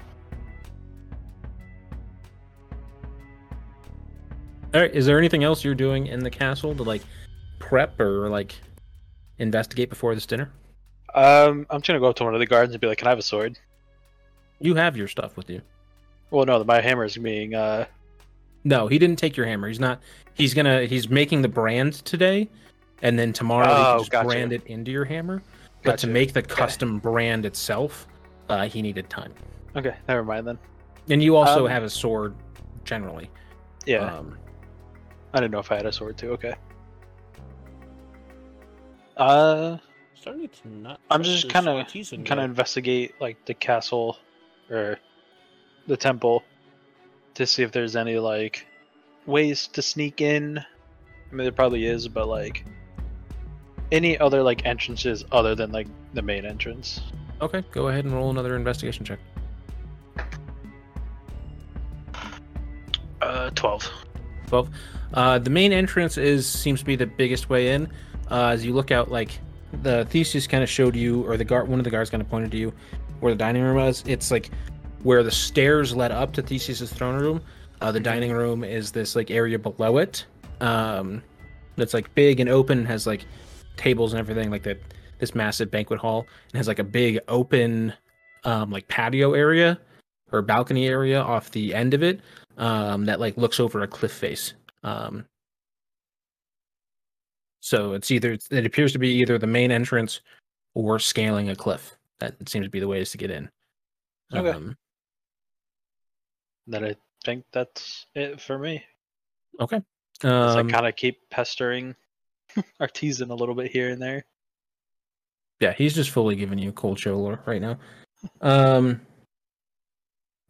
All 4.75 4.81
right, 4.81 4.93
is 4.93 5.05
there 5.05 5.17
anything 5.17 5.45
else 5.45 5.63
you're 5.63 5.73
doing 5.73 6.07
in 6.07 6.19
the 6.19 6.29
castle 6.29 6.75
to 6.75 6.83
like 6.83 7.01
prep 7.59 7.97
or 7.97 8.27
like 8.27 8.55
investigate 9.39 9.89
before 9.89 10.13
this 10.13 10.25
dinner? 10.25 10.51
Um, 11.13 11.65
I'm 11.69 11.79
just 11.79 11.87
gonna 11.87 12.01
go 12.01 12.07
up 12.09 12.17
to 12.17 12.25
one 12.25 12.33
of 12.33 12.41
the 12.41 12.45
guards 12.45 12.73
and 12.73 12.81
be 12.81 12.87
like, 12.87 12.97
"Can 12.97 13.07
I 13.07 13.11
have 13.11 13.19
a 13.19 13.21
sword?" 13.21 13.57
You 14.59 14.75
have 14.75 14.97
your 14.97 15.07
stuff 15.07 15.37
with 15.37 15.49
you. 15.49 15.61
Well, 16.29 16.45
no, 16.45 16.61
my 16.65 16.81
hammer 16.81 17.05
is 17.05 17.15
being. 17.17 17.55
uh 17.55 17.85
No, 18.65 18.87
he 18.87 18.99
didn't 18.99 19.17
take 19.17 19.37
your 19.37 19.45
hammer. 19.45 19.69
He's 19.69 19.79
not. 19.79 20.01
He's 20.33 20.53
gonna. 20.53 20.81
He's 20.87 21.07
making 21.07 21.41
the 21.41 21.47
brand 21.47 21.93
today, 22.03 22.49
and 23.01 23.17
then 23.17 23.31
tomorrow 23.31 23.69
Oh, 23.71 23.75
can 23.91 23.99
just 23.99 24.11
gotcha. 24.11 24.27
brand 24.27 24.51
it 24.51 24.65
into 24.67 24.91
your 24.91 25.05
hammer. 25.05 25.41
But 25.83 25.97
to 25.99 26.07
make 26.07 26.33
the 26.33 26.41
custom 26.41 26.99
brand 26.99 27.45
itself, 27.45 28.07
uh, 28.49 28.67
he 28.67 28.81
needed 28.81 29.09
time. 29.09 29.33
Okay, 29.77 29.95
never 30.09 30.25
mind 30.25 30.45
then. 30.45 30.59
And 31.09 31.23
you 31.23 31.37
also 31.37 31.63
Um, 31.63 31.71
have 31.71 31.83
a 31.83 31.89
sword, 31.89 32.35
generally. 32.83 33.29
Yeah, 33.85 33.99
Um, 34.17 34.37
I 35.35 35.41
didn't 35.41 35.51
know 35.51 35.59
if 35.59 35.71
I 35.71 35.75
had 35.75 35.85
a 35.85 35.91
sword 35.91 36.17
too. 36.17 36.31
Okay. 36.31 36.53
Uh, 39.17 39.77
Starting 40.15 40.47
to 40.47 40.67
not. 40.69 40.99
I'm 41.11 41.23
just 41.23 41.49
kinda- 41.49 41.71
artisan 41.71 42.23
kind 42.23 42.39
of 42.39 42.45
investigate 42.45 43.15
like 43.19 43.43
the 43.45 43.53
castle 43.53 44.17
or 44.69 44.97
the 45.87 45.97
temple 45.97 46.43
to 47.35 47.45
see 47.45 47.63
if 47.63 47.71
there's 47.71 47.95
any 47.95 48.17
like 48.17 48.65
ways 49.25 49.67
to 49.67 49.81
sneak 49.81 50.21
in. 50.21 50.57
I 50.57 51.35
mean, 51.35 51.43
there 51.43 51.51
probably 51.51 51.85
is, 51.85 52.07
but 52.07 52.27
like 52.27 52.65
any 53.91 54.17
other 54.17 54.41
like 54.41 54.65
entrances 54.65 55.23
other 55.31 55.53
than 55.53 55.71
like 55.71 55.87
the 56.13 56.21
main 56.21 56.45
entrance. 56.45 57.01
okay, 57.41 57.61
go 57.71 57.89
ahead 57.89 58.05
and 58.05 58.13
roll 58.13 58.29
another 58.29 58.55
investigation 58.55 59.03
check. 59.05 59.19
Uh, 63.21 63.49
twelve. 63.51 63.89
12 64.47 64.69
uh, 65.15 65.39
the 65.39 65.49
main 65.49 65.71
entrance 65.71 66.17
is 66.17 66.47
seems 66.47 66.79
to 66.79 66.85
be 66.85 66.95
the 66.95 67.05
biggest 67.05 67.49
way 67.49 67.73
in. 67.73 67.87
Uh, 68.29 68.47
as 68.47 68.65
you 68.65 68.73
look 68.73 68.91
out 68.91 69.11
like 69.11 69.39
the 69.83 70.05
theseus 70.05 70.47
kind 70.47 70.63
of 70.63 70.69
showed 70.69 70.95
you 70.95 71.23
or 71.27 71.37
the 71.37 71.43
guard 71.43 71.67
one 71.67 71.79
of 71.79 71.83
the 71.83 71.91
guards 71.91 72.09
kind 72.09 72.21
of 72.21 72.29
pointed 72.29 72.51
to 72.51 72.57
you 72.57 72.73
where 73.19 73.31
the 73.31 73.37
dining 73.37 73.61
room 73.63 73.75
was. 73.75 74.03
It's 74.07 74.31
like 74.31 74.49
where 75.03 75.23
the 75.23 75.31
stairs 75.31 75.95
led 75.95 76.11
up 76.11 76.33
to 76.33 76.41
theseus's 76.41 76.91
throne 76.91 77.19
room. 77.19 77.41
Uh, 77.81 77.91
the 77.91 77.99
dining 77.99 78.31
room 78.31 78.63
is 78.63 78.91
this 78.91 79.15
like 79.15 79.31
area 79.31 79.59
below 79.59 79.97
it. 79.97 80.25
Um 80.61 81.21
that's 81.77 81.93
like 81.93 82.13
big 82.15 82.39
and 82.39 82.49
open 82.49 82.85
has 82.85 83.05
like 83.05 83.25
tables 83.75 84.13
and 84.13 84.19
everything 84.19 84.49
like 84.49 84.63
that 84.63 84.79
this 85.19 85.35
massive 85.35 85.69
banquet 85.69 85.99
hall. 85.99 86.25
And 86.51 86.57
has 86.57 86.67
like 86.67 86.79
a 86.79 86.83
big 86.83 87.19
open 87.27 87.93
um 88.43 88.71
like 88.71 88.87
patio 88.87 89.33
area 89.33 89.79
or 90.31 90.41
balcony 90.41 90.87
area 90.87 91.21
off 91.21 91.51
the 91.51 91.73
end 91.73 91.93
of 91.93 92.03
it 92.03 92.19
um, 92.57 93.05
that 93.05 93.19
like 93.19 93.37
looks 93.37 93.59
over 93.59 93.81
a 93.81 93.87
cliff 93.87 94.11
face. 94.11 94.53
Um, 94.85 95.25
so 97.59 97.93
it's 97.93 98.11
either 98.11 98.37
it 98.51 98.65
appears 98.65 98.91
to 98.93 98.99
be 98.99 99.09
either 99.15 99.37
the 99.39 99.47
main 99.47 99.71
entrance 99.71 100.21
or 100.75 100.99
scaling 100.99 101.49
a 101.49 101.55
cliff. 101.55 101.97
That 102.19 102.35
seems 102.47 102.67
to 102.67 102.69
be 102.69 102.79
the 102.79 102.87
ways 102.87 103.09
to 103.11 103.17
get 103.17 103.31
in. 103.31 103.49
Okay. 104.33 104.49
Um, 104.49 104.77
Then 106.67 106.85
I 106.85 106.95
think 107.25 107.45
that's 107.51 108.05
it 108.13 108.39
for 108.39 108.59
me. 108.59 108.83
okay. 109.59 109.81
Um, 110.23 110.57
I 110.57 110.71
kind 110.71 110.87
of 110.87 110.95
keep 110.95 111.17
pestering 111.29 111.95
artisan 112.79 113.31
a 113.31 113.35
little 113.35 113.55
bit 113.55 113.71
here 113.71 113.89
and 113.89 114.01
there. 114.01 114.23
yeah, 115.59 115.73
he's 115.73 115.93
just 115.95 116.11
fully 116.11 116.35
giving 116.35 116.59
you 116.59 116.71
cold 116.71 116.99
shoulder 116.99 117.39
right 117.45 117.61
now. 117.61 117.77
Um, 118.41 119.01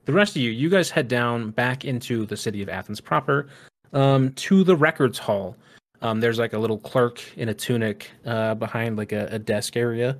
the 0.05 0.13
rest 0.13 0.35
of 0.35 0.41
you, 0.41 0.51
you 0.51 0.69
guys 0.69 0.89
head 0.91 1.07
down 1.07 1.49
back 1.51 1.83
into 1.85 2.25
the 2.25 2.37
city 2.37 2.61
of 2.61 2.69
Athens 2.69 3.01
proper, 3.01 3.47
um, 3.95 4.31
to 4.33 4.63
the 4.63 4.75
records 4.75 5.17
hall. 5.17 5.55
Um, 6.01 6.19
there's 6.19 6.37
like 6.37 6.53
a 6.53 6.59
little 6.59 6.77
clerk 6.77 7.23
in 7.37 7.49
a 7.49 7.53
tunic 7.53 8.11
uh, 8.25 8.53
behind 8.53 8.97
like 8.97 9.11
a, 9.11 9.27
a 9.31 9.39
desk 9.39 9.75
area, 9.75 10.17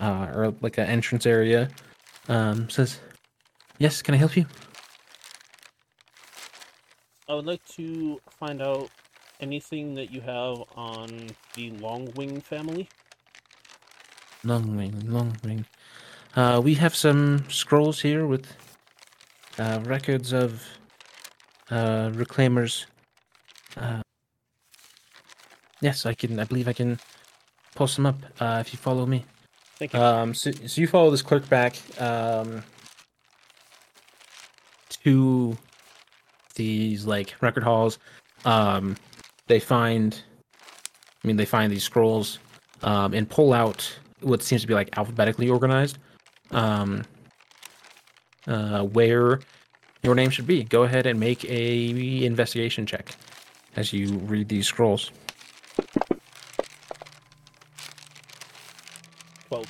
uh, 0.00 0.26
or 0.34 0.54
like 0.60 0.78
an 0.78 0.86
entrance 0.86 1.26
area. 1.26 1.68
Um, 2.28 2.68
says, 2.68 2.98
"Yes, 3.78 4.02
can 4.02 4.14
I 4.14 4.18
help 4.18 4.36
you?" 4.36 4.46
I 7.28 7.34
would 7.34 7.46
like 7.46 7.64
to 7.76 8.20
find 8.40 8.60
out 8.60 8.90
anything 9.40 9.94
that 9.94 10.10
you 10.10 10.20
have 10.22 10.64
on 10.74 11.28
the 11.54 11.70
Longwing 11.72 12.42
family. 12.42 12.88
Longwing, 14.44 15.04
Longwing. 15.04 15.64
Uh, 16.34 16.60
we 16.62 16.74
have 16.74 16.96
some 16.96 17.48
scrolls 17.48 18.00
here 18.00 18.26
with 18.26 18.46
uh, 19.58 19.80
records 19.84 20.32
of 20.32 20.64
uh, 21.70 22.10
reclaimers. 22.10 22.86
Uh, 23.76 24.02
yes, 25.80 26.06
I 26.06 26.14
can. 26.14 26.38
I 26.38 26.44
believe 26.44 26.68
I 26.68 26.72
can 26.72 26.98
post 27.74 27.96
them 27.96 28.06
up 28.06 28.16
uh, 28.40 28.58
if 28.60 28.72
you 28.72 28.78
follow 28.78 29.06
me. 29.06 29.24
Thank 29.76 29.94
you. 29.94 30.00
Um, 30.00 30.34
so, 30.34 30.50
so 30.50 30.80
you 30.80 30.86
follow 30.86 31.10
this 31.10 31.22
clerk 31.22 31.48
back 31.48 31.76
um, 32.00 32.62
to 35.02 35.56
these 36.54 37.06
like 37.06 37.34
record 37.40 37.62
halls. 37.62 37.98
Um, 38.44 38.96
they 39.46 39.60
find, 39.60 40.22
I 41.22 41.26
mean, 41.26 41.36
they 41.36 41.46
find 41.46 41.72
these 41.72 41.84
scrolls 41.84 42.38
um, 42.82 43.14
and 43.14 43.28
pull 43.28 43.52
out 43.52 43.98
what 44.20 44.42
seems 44.42 44.62
to 44.62 44.68
be 44.68 44.74
like 44.74 44.96
alphabetically 44.98 45.48
organized. 45.48 45.98
Um, 46.50 47.04
uh, 48.46 48.82
where 48.82 49.40
your 50.02 50.14
name 50.14 50.30
should 50.30 50.46
be. 50.46 50.64
Go 50.64 50.82
ahead 50.82 51.06
and 51.06 51.18
make 51.18 51.44
a 51.44 52.24
investigation 52.24 52.86
check 52.86 53.14
as 53.76 53.92
you 53.92 54.08
read 54.18 54.48
these 54.48 54.66
scrolls. 54.66 55.12
Twelve. 59.48 59.66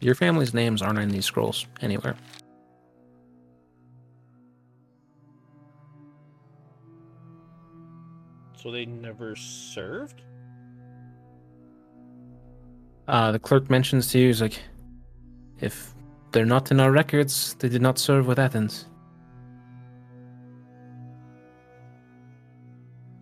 Your 0.00 0.14
family's 0.14 0.52
names 0.52 0.82
aren't 0.82 0.98
in 0.98 1.08
these 1.08 1.24
scrolls 1.24 1.66
anywhere. 1.80 2.16
So 8.56 8.70
they 8.70 8.86
never 8.86 9.36
served. 9.36 10.22
Uh, 13.06 13.32
the 13.32 13.38
clerk 13.38 13.68
mentions 13.68 14.10
to 14.12 14.18
you, 14.18 14.28
he's 14.28 14.40
like, 14.40 14.58
if 15.60 15.94
they're 16.32 16.46
not 16.46 16.70
in 16.70 16.80
our 16.80 16.90
records, 16.90 17.54
they 17.58 17.68
did 17.68 17.82
not 17.82 17.98
serve 17.98 18.26
with 18.26 18.38
Athens. 18.38 18.86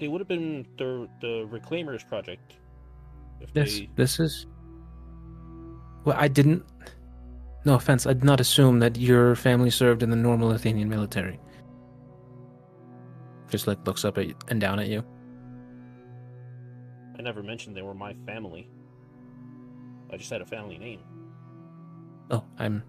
They 0.02 0.08
would 0.08 0.20
have 0.20 0.26
been 0.26 0.66
the 0.78 1.08
the 1.20 1.46
Reclaimers 1.48 2.04
project. 2.08 2.56
If 3.40 3.50
Yes, 3.54 3.78
they 3.78 3.88
this 3.94 4.18
is. 4.18 4.48
Well, 6.04 6.16
I 6.18 6.26
didn't. 6.26 6.64
No 7.64 7.74
offense, 7.74 8.04
I 8.04 8.12
did 8.12 8.24
not 8.24 8.40
assume 8.40 8.80
that 8.80 8.96
your 8.96 9.36
family 9.36 9.70
served 9.70 10.02
in 10.02 10.10
the 10.10 10.16
normal 10.16 10.50
Athenian 10.50 10.88
military. 10.88 11.38
Just 13.48 13.68
like 13.68 13.86
looks 13.86 14.04
up 14.04 14.18
at 14.18 14.26
and 14.48 14.60
down 14.60 14.80
at 14.80 14.88
you. 14.88 15.04
I 17.16 17.22
never 17.22 17.40
mentioned 17.40 17.76
they 17.76 17.82
were 17.82 17.94
my 17.94 18.16
family. 18.26 18.68
I 20.12 20.16
just 20.16 20.30
had 20.30 20.40
a 20.40 20.46
family 20.46 20.78
name. 20.78 20.98
Oh, 22.32 22.42
I'm. 22.58 22.82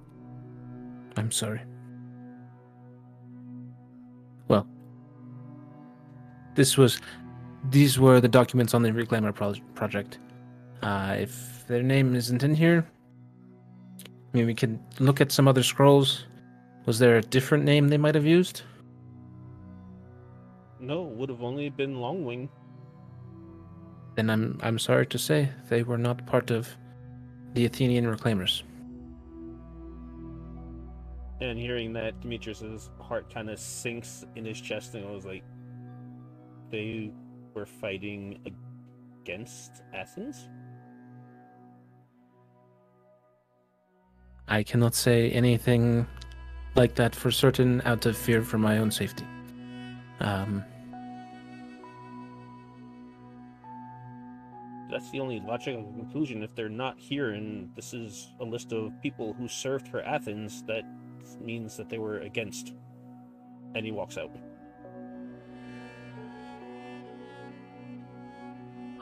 I'm 1.15 1.30
sorry. 1.30 1.61
Well, 4.48 4.68
this 6.55 6.77
was. 6.77 6.99
These 7.69 7.97
were 7.97 8.19
the 8.19 8.27
documents 8.27 8.73
on 8.73 8.84
the 8.84 8.91
Reclaimer 8.91 9.34
pro- 9.34 9.55
project. 9.73 10.19
Uh, 10.81 11.15
if 11.17 11.65
their 11.67 11.81
name 11.81 12.13
isn't 12.13 12.43
in 12.43 12.53
here, 12.53 12.85
I 14.05 14.38
mean, 14.38 14.47
we 14.47 14.53
can 14.53 14.84
look 14.99 15.21
at 15.21 15.31
some 15.31 15.47
other 15.47 15.63
scrolls. 15.63 16.25
Was 16.85 16.99
there 16.99 17.17
a 17.17 17.21
different 17.21 17.63
name 17.63 17.88
they 17.88 17.97
might 17.97 18.15
have 18.15 18.25
used? 18.25 18.63
No, 20.80 21.03
would 21.03 21.30
have 21.30 21.41
only 21.41 21.69
been 21.69 21.95
Longwing. 21.95 22.49
Then 24.15 24.30
I'm 24.30 24.59
I'm 24.61 24.77
sorry 24.77 25.07
to 25.07 25.17
say 25.17 25.49
they 25.69 25.84
were 25.84 25.97
not 25.97 26.25
part 26.27 26.51
of 26.51 26.67
the 27.53 27.65
Athenian 27.65 28.05
Reclaimers. 28.05 28.63
And 31.39 31.57
hearing 31.57 31.93
that, 31.93 32.19
Demetrius's 32.21 32.89
heart 32.99 33.34
kind 33.34 33.49
of 33.49 33.59
sinks 33.59 34.25
in 34.35 34.45
his 34.45 34.59
chest, 34.59 34.95
and 34.95 35.05
I 35.05 35.11
was 35.11 35.25
like, 35.25 35.43
they 36.74 37.12
were 37.54 37.68
fighting 37.68 38.40
against 39.22 39.84
Athens? 39.94 40.50
I 44.48 44.64
cannot 44.64 44.95
say 44.95 45.30
anything 45.30 46.08
like 46.76 46.95
that 46.95 47.16
for 47.16 47.30
certain 47.30 47.82
out 47.86 48.06
of 48.08 48.18
fear 48.18 48.41
for 48.41 48.58
my 48.58 48.80
own 48.80 48.90
safety. 48.90 49.26
Um, 50.20 50.66
that's 54.90 55.12
the 55.12 55.20
only 55.20 55.40
logical 55.41 55.84
conclusion. 55.84 56.41
If 56.41 56.56
they're 56.56 56.70
not 56.70 56.98
here 56.98 57.34
and 57.34 57.70
this 57.76 57.94
is 57.94 58.34
a 58.40 58.44
list 58.44 58.74
of 58.74 59.00
people 59.02 59.34
who 59.34 59.48
served 59.48 59.88
for 59.88 60.02
Athens, 60.02 60.64
that 60.64 60.84
means 61.40 61.78
that 61.78 61.90
they 61.90 62.00
were 62.00 62.20
against. 62.22 62.74
And 63.76 63.86
he 63.86 63.91
walks 63.91 64.18
out. 64.18 64.32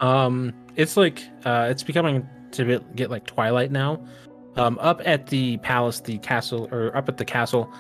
Um, 0.02 0.54
it's 0.76 0.98
like 0.98 1.24
uh, 1.46 1.68
it's 1.70 1.84
becoming 1.84 2.28
to 2.52 2.84
get 2.96 3.10
like 3.10 3.26
twilight 3.26 3.72
now. 3.72 4.04
Um, 4.58 4.78
up 4.82 5.02
at 5.06 5.28
the 5.28 5.58
palace, 5.58 6.02
the 6.02 6.18
castle, 6.18 6.68
or 6.72 6.96
up 6.98 7.08
at 7.08 7.18
the 7.18 7.24
castle, 7.24 7.72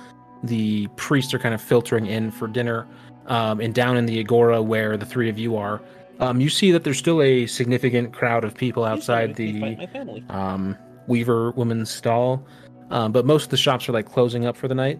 the 0.43 0.88
priests 0.95 1.34
are 1.34 1.39
kind 1.39 1.53
of 1.53 1.61
filtering 1.61 2.06
in 2.06 2.31
for 2.31 2.48
dinner. 2.48 2.88
Um, 3.27 3.60
and 3.60 3.73
down 3.73 3.98
in 3.98 4.06
the 4.06 4.19
agora 4.19 4.61
where 4.61 4.98
the 4.98 5.06
three 5.06 5.30
of 5.30 5.38
you 5.38 5.57
are, 5.57 5.81
um, 6.19 6.39
you 6.39 6.49
see 6.49 6.72
that 6.72 6.84
there's 6.84 6.98
still 6.98 7.22
a 7.22 7.45
significant 7.48 8.14
crowd 8.14 8.43
of 8.43 8.56
people 8.56 8.84
outside 8.85 9.35
the 9.35 10.23
um, 10.30 10.77
Weaver 11.07 11.52
woman's 11.52 11.89
stall. 11.89 12.45
Um, 12.89 13.11
but 13.11 13.26
most 13.26 13.45
of 13.45 13.49
the 13.49 13.57
shops 13.57 13.88
are 13.89 13.91
like 13.91 14.06
closing 14.06 14.45
up 14.45 14.56
for 14.56 14.68
the 14.68 14.76
night. 14.76 14.99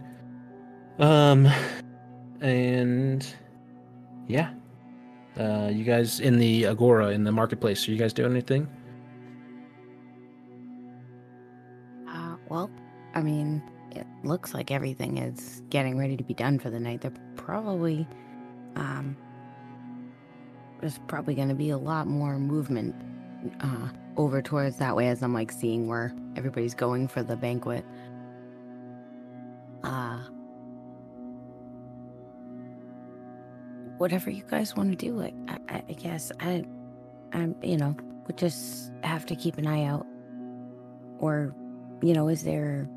Um, 0.99 1.48
and 2.41 3.26
yeah, 4.27 4.52
uh, 5.40 5.70
you 5.72 5.84
guys 5.84 6.20
in 6.20 6.38
the 6.38 6.66
agora 6.66 7.10
in 7.10 7.24
the 7.24 7.32
marketplace. 7.32 7.88
Are 7.88 7.91
you 7.91 7.98
guys 7.98 8.14
doing 8.14 8.32
anything? 8.32 8.68
Uh, 12.10 12.36
well, 12.49 12.70
I 13.16 13.22
mean, 13.22 13.62
it 13.91 14.06
looks 14.24 14.53
like 14.53 14.72
everything 14.72 15.18
is 15.18 15.62
getting 15.70 15.98
ready 15.98 16.18
to 16.18 16.24
be 16.24 16.34
done 16.34 16.60
for 16.60 16.70
the 16.70 16.80
night. 16.80 17.02
They're 17.02 17.14
probably, 17.36 18.08
um, 18.76 19.16
there's 20.80 20.99
probably 21.08 21.36
going 21.36 21.49
to 21.49 21.56
be 21.56 21.70
a 21.70 21.78
lot 21.78 22.08
more 22.08 22.38
movement 22.38 22.95
uh, 23.62 23.90
over 24.18 24.41
towards 24.41 24.78
that 24.78 24.95
way 24.95 25.08
as 25.08 25.24
I'm 25.24 25.34
like 25.34 25.52
seeing 25.52 25.88
where 25.88 26.14
everybody's 26.36 26.74
going 26.74 27.08
for 27.08 27.24
the 27.24 27.36
banquet. 27.36 27.86
Whatever 34.02 34.32
you 34.32 34.44
guys 34.49 34.76
want 34.76 34.90
to 34.90 34.95
do, 34.98 35.14
like 35.14 35.36
I, 35.48 35.84
I 35.88 35.94
guess 35.94 36.32
I, 36.40 36.65
I'm, 37.34 37.56
you 37.61 37.78
know, 37.78 37.95
we 38.28 38.34
just 38.34 38.91
have 39.03 39.28
to 39.28 39.36
keep 39.36 39.60
an 39.60 39.68
eye 39.68 39.86
out. 39.86 40.07
Or, 41.19 41.53
you 42.02 42.15
know, 42.15 42.28
is 42.28 42.44
there 42.44 42.90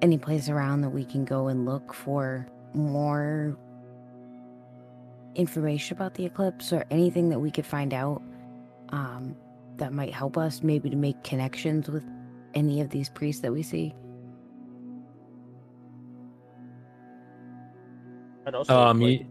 any 0.00 0.18
place 0.18 0.48
around 0.48 0.82
that 0.82 0.90
we 0.90 1.04
can 1.04 1.24
go 1.24 1.48
and 1.48 1.66
look 1.66 1.92
for 1.92 2.46
more 2.72 3.58
information 5.34 5.96
about 5.96 6.14
the 6.14 6.24
eclipse 6.24 6.72
or 6.72 6.84
anything 6.92 7.28
that 7.30 7.40
we 7.40 7.50
could 7.50 7.66
find 7.66 7.92
out 7.92 8.22
um, 8.90 9.34
that 9.78 9.92
might 9.92 10.14
help 10.14 10.38
us 10.38 10.62
maybe 10.62 10.88
to 10.88 10.96
make 10.96 11.20
connections 11.24 11.88
with 11.90 12.04
any 12.54 12.80
of 12.80 12.90
these 12.90 13.08
priests 13.08 13.42
that 13.42 13.52
we 13.52 13.64
see? 13.64 13.92
I'd 18.46 18.54
also 18.54 18.78
Um, 18.78 19.00
like, 19.00 19.20
you- 19.20 19.26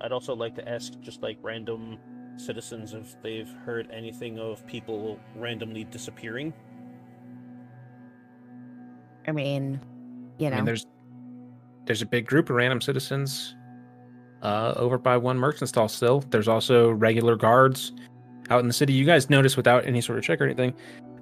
I'd 0.00 0.12
also 0.12 0.34
like 0.34 0.54
to 0.56 0.68
ask 0.68 0.98
just 1.00 1.22
like 1.22 1.38
random 1.42 1.98
citizens 2.36 2.94
if 2.94 3.20
they've 3.22 3.50
heard 3.64 3.90
anything 3.90 4.38
of 4.38 4.66
people 4.66 5.18
randomly 5.34 5.84
disappearing. 5.84 6.52
I 9.26 9.32
mean, 9.32 9.80
you 10.38 10.46
I 10.46 10.50
know, 10.50 10.56
mean, 10.56 10.64
there's 10.66 10.86
there's 11.86 12.02
a 12.02 12.06
big 12.06 12.26
group 12.26 12.50
of 12.50 12.56
random 12.56 12.80
citizens 12.80 13.56
uh, 14.42 14.74
over 14.76 14.98
by 14.98 15.16
one 15.16 15.38
merchant 15.38 15.68
stall. 15.68 15.88
Still, 15.88 16.20
there's 16.30 16.48
also 16.48 16.90
regular 16.90 17.36
guards 17.36 17.92
out 18.50 18.60
in 18.60 18.66
the 18.66 18.72
city. 18.72 18.92
You 18.92 19.04
guys 19.04 19.30
notice 19.30 19.56
without 19.56 19.86
any 19.86 20.00
sort 20.00 20.18
of 20.18 20.24
check 20.24 20.40
or 20.40 20.44
anything 20.44 20.74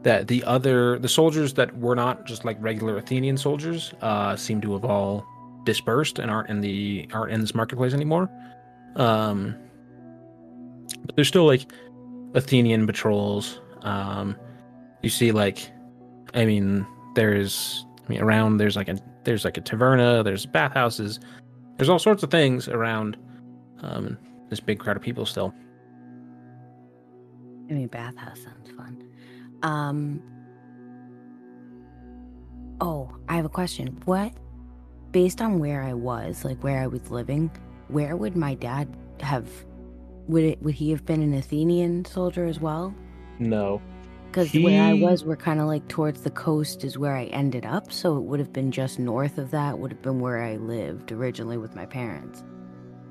that 0.03 0.29
the 0.29 0.45
other 0.45 0.99
the 0.99 1.09
soldiers 1.09 1.55
that 1.55 1.77
were 1.79 1.95
not 1.95 2.27
just 2.27 2.45
like 2.45 2.57
regular 2.61 2.99
Athenian 2.99 3.37
soldiers 3.37 3.95
uh, 4.03 4.37
seem 4.37 4.61
to 4.61 4.73
have 4.75 4.85
all 4.85 5.25
dispersed 5.65 6.19
and 6.19 6.31
aren't 6.31 6.51
in 6.51 6.61
the 6.61 7.09
aren't 7.13 7.33
in 7.33 7.41
this 7.41 7.55
marketplace 7.55 7.95
anymore. 7.95 8.29
Um, 8.97 9.57
but 11.07 11.17
there's 11.17 11.29
still 11.29 11.47
like 11.47 11.71
Athenian 12.35 12.87
patrols. 12.87 13.61
Um, 13.83 14.37
you 15.03 15.11
see 15.11 15.33
like, 15.33 15.71
I 16.35 16.45
mean, 16.45 16.87
there's 17.15 17.87
I 18.05 18.09
mean 18.09 18.21
around 18.21 18.59
there's 18.59 18.77
like 18.77 18.89
a 18.89 18.99
there's 19.25 19.45
like 19.45 19.57
a 19.57 19.61
taverna, 19.61 20.25
there's 20.25 20.47
bathhouses, 20.47 21.21
there's 21.77 21.89
all 21.89 21.99
sorts 21.99 22.23
of 22.23 22.31
things 22.31 22.69
around 22.69 23.17
um, 23.83 24.19
this 24.49 24.61
big 24.61 24.79
crowd 24.79 24.97
of 24.97 25.03
people 25.03 25.27
still. 25.27 25.55
I 27.71 27.73
mean, 27.73 27.89
bathhouse 27.89 28.43
sounds 28.43 28.71
fun. 28.71 29.09
Um. 29.63 30.23
Oh, 32.81 33.17
I 33.29 33.37
have 33.37 33.45
a 33.45 33.51
question. 33.51 33.87
What, 34.05 34.33
based 35.13 35.41
on 35.41 35.59
where 35.59 35.83
I 35.83 35.95
was, 35.95 36.45
like 36.45 36.63
where 36.63 36.81
I 36.81 36.87
was 36.87 37.11
living, 37.11 37.51
where 37.89 38.17
would 38.17 38.37
my 38.37 38.55
dad 38.55 38.89
have? 39.21 39.49
Would 40.29 40.45
it? 40.45 40.63
Would 40.63 40.75
he 40.75 40.91
have 40.91 41.05
been 41.05 41.23
an 41.23 41.35
Athenian 41.35 42.05
soldier 42.05 42.45
as 42.45 42.61
well? 42.61 42.95
No. 43.39 43.81
Because 44.35 44.53
where 44.53 44.83
I 44.83 44.95
was, 44.95 45.23
we're 45.25 45.37
kind 45.37 45.61
of 45.61 45.69
like 45.69 45.87
towards 45.87 46.23
the 46.23 46.31
coast 46.31 46.83
is 46.83 46.99
where 46.99 47.15
I 47.15 47.27
ended 47.27 47.65
up. 47.65 47.93
So 47.93 48.17
it 48.17 48.23
would 48.23 48.41
have 48.41 48.53
been 48.53 48.73
just 48.73 48.99
north 48.99 49.39
of 49.39 49.53
that. 49.53 49.79
Would 49.79 49.93
have 49.93 50.03
been 50.03 50.19
where 50.19 50.43
I 50.43 50.57
lived 50.57 51.13
originally 51.13 51.57
with 51.57 51.77
my 51.77 51.87
parents. 51.87 52.43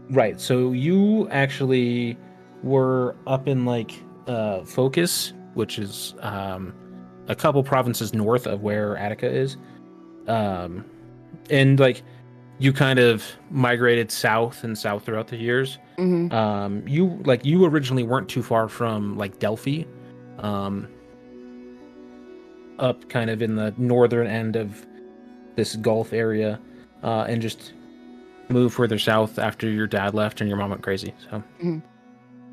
Right. 0.10 0.38
So 0.42 0.74
you 0.74 1.30
actually 1.30 2.18
were 2.62 3.16
up 3.26 3.48
in 3.48 3.64
like 3.64 3.94
uh 4.28 4.64
Phocis, 4.66 5.32
which 5.54 5.80
is 5.80 6.14
um 6.20 6.74
a 7.30 7.36
couple 7.36 7.64
provinces 7.64 8.14
north 8.14 8.46
of 8.46 8.62
where 8.62 8.98
Attica 8.98 9.30
is. 9.30 9.56
Um 10.28 10.84
and 11.50 11.80
like 11.80 12.04
you 12.60 12.72
kind 12.72 13.00
of 13.00 13.24
migrated 13.50 14.12
south 14.12 14.64
and 14.64 14.78
south 14.78 15.04
throughout 15.06 15.28
the 15.28 15.38
years. 15.38 15.78
Mm-hmm. 15.98 16.34
Um 16.34 16.88
you 16.88 17.22
like 17.26 17.46
you 17.46 17.66
originally 17.66 18.04
weren't 18.04 18.30
too 18.30 18.44
far 18.44 18.68
from 18.70 19.18
like 19.18 19.40
Delphi. 19.40 19.84
Um 20.40 20.88
up 22.80 23.08
kind 23.10 23.30
of 23.30 23.42
in 23.42 23.56
the 23.56 23.74
northern 23.78 24.28
end 24.28 24.56
of 24.56 24.86
this 25.56 25.76
Gulf 25.76 26.14
area. 26.14 26.60
Uh 27.04 27.26
and 27.28 27.42
just 27.42 27.74
moved 28.50 28.76
further 28.76 29.00
south 29.00 29.40
after 29.40 29.70
your 29.70 29.88
dad 29.88 30.14
left 30.14 30.42
and 30.42 30.50
your 30.50 30.58
mom 30.58 30.70
went 30.70 30.84
crazy. 30.84 31.14
So, 31.30 31.44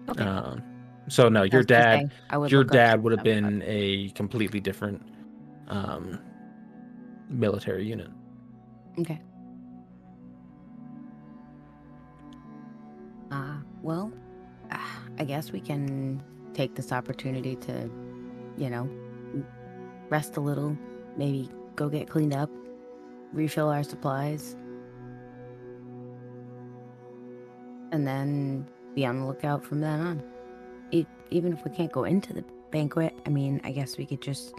Okay. 0.08 0.24
um, 0.24 0.62
so 1.08 1.28
no, 1.28 1.42
your 1.42 1.62
dad, 1.64 2.08
say, 2.10 2.16
I 2.30 2.38
would 2.38 2.50
your 2.50 2.64
dad 2.64 3.02
would 3.02 3.12
have 3.12 3.18
stuff, 3.20 3.24
but- 3.42 3.42
been 3.42 3.62
a 3.66 4.08
completely 4.10 4.60
different, 4.60 5.02
um, 5.68 6.18
military 7.28 7.84
unit. 7.86 8.08
Okay. 9.00 9.20
Uh, 13.30 13.56
well, 13.82 14.12
ah, 14.70 15.02
I 15.18 15.24
guess 15.24 15.52
we 15.52 15.60
can 15.60 16.22
take 16.54 16.74
this 16.74 16.92
opportunity 16.92 17.56
to, 17.56 17.90
you 18.56 18.70
know, 18.70 18.88
rest 20.08 20.36
a 20.36 20.40
little, 20.40 20.76
maybe 21.16 21.48
go 21.76 21.88
get 21.88 22.08
cleaned 22.08 22.34
up, 22.34 22.50
refill 23.32 23.68
our 23.68 23.82
supplies, 23.82 24.56
and 27.92 28.06
then 28.06 28.66
be 28.94 29.06
on 29.06 29.20
the 29.20 29.26
lookout 29.26 29.64
from 29.64 29.80
then 29.80 30.00
on. 30.00 30.22
E- 30.90 31.06
even 31.30 31.52
if 31.52 31.64
we 31.64 31.70
can't 31.70 31.92
go 31.92 32.04
into 32.04 32.32
the 32.32 32.44
banquet, 32.70 33.16
I 33.26 33.30
mean, 33.30 33.60
I 33.62 33.70
guess 33.70 33.96
we 33.96 34.06
could 34.06 34.20
just, 34.20 34.54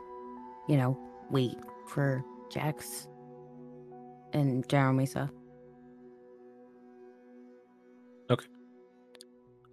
you 0.67 0.77
know, 0.77 0.97
wait 1.29 1.57
for 1.87 2.23
Jax 2.49 3.07
and 4.33 4.67
General 4.69 4.93
Mesa. 4.93 5.29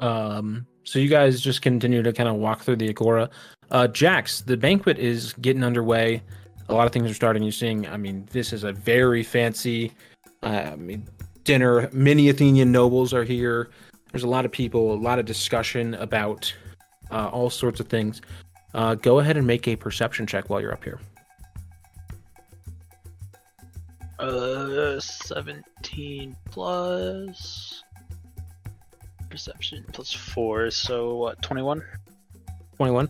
Um, 0.01 0.67
so 0.85 0.99
you 0.99 1.09
guys 1.09 1.41
just 1.41 1.63
continue 1.63 2.03
to 2.03 2.13
kind 2.13 2.29
of 2.29 2.37
walk 2.37 2.63
through 2.63 2.77
the 2.77 2.89
Agora. 2.89 3.29
Uh, 3.71 3.89
Jax, 3.89 4.41
the 4.41 4.57
banquet 4.57 4.99
is 4.99 5.35
getting 5.35 5.63
underway. 5.63 6.23
A 6.69 6.75
lot 6.75 6.87
of 6.87 6.93
things 6.93 7.11
are 7.11 7.15
starting. 7.15 7.43
You're 7.43 7.53
seeing, 7.53 7.87
I 7.87 7.97
mean, 7.97 8.29
this 8.31 8.53
is 8.53 8.65
a 8.65 8.73
very 8.73 9.23
fancy, 9.23 9.93
uh, 10.43 10.71
I 10.73 10.77
mean, 10.77 11.07
dinner. 11.45 11.89
Many 11.93 12.29
Athenian 12.29 12.73
nobles 12.73 13.13
are 13.13 13.25
here. 13.25 13.71
There's 14.13 14.25
a 14.25 14.29
lot 14.29 14.45
of 14.45 14.53
people, 14.53 14.95
a 14.95 14.97
lot 14.97 15.19
of 15.19 15.27
discussion 15.27 15.95
about 15.95 16.53
uh, 17.11 17.29
all 17.29 17.51
sorts 17.51 17.81
of 17.81 17.89
things. 17.89 18.23
Uh, 18.75 18.95
go 18.95 19.19
ahead 19.19 19.37
and 19.37 19.47
make 19.47 19.67
a 19.69 19.77
perception 19.77 20.27
check 20.27 20.51
while 20.51 20.61
you're 20.61 20.73
up 20.73 20.85
here. 20.85 21.01
Uh, 24.19 24.59
Uh, 24.99 25.01
17 25.01 26.37
plus 26.51 27.85
perception 29.29 29.85
plus 29.93 30.13
4, 30.13 30.71
so 30.71 31.17
what, 31.17 31.43
21? 31.43 31.83
21. 32.77 33.09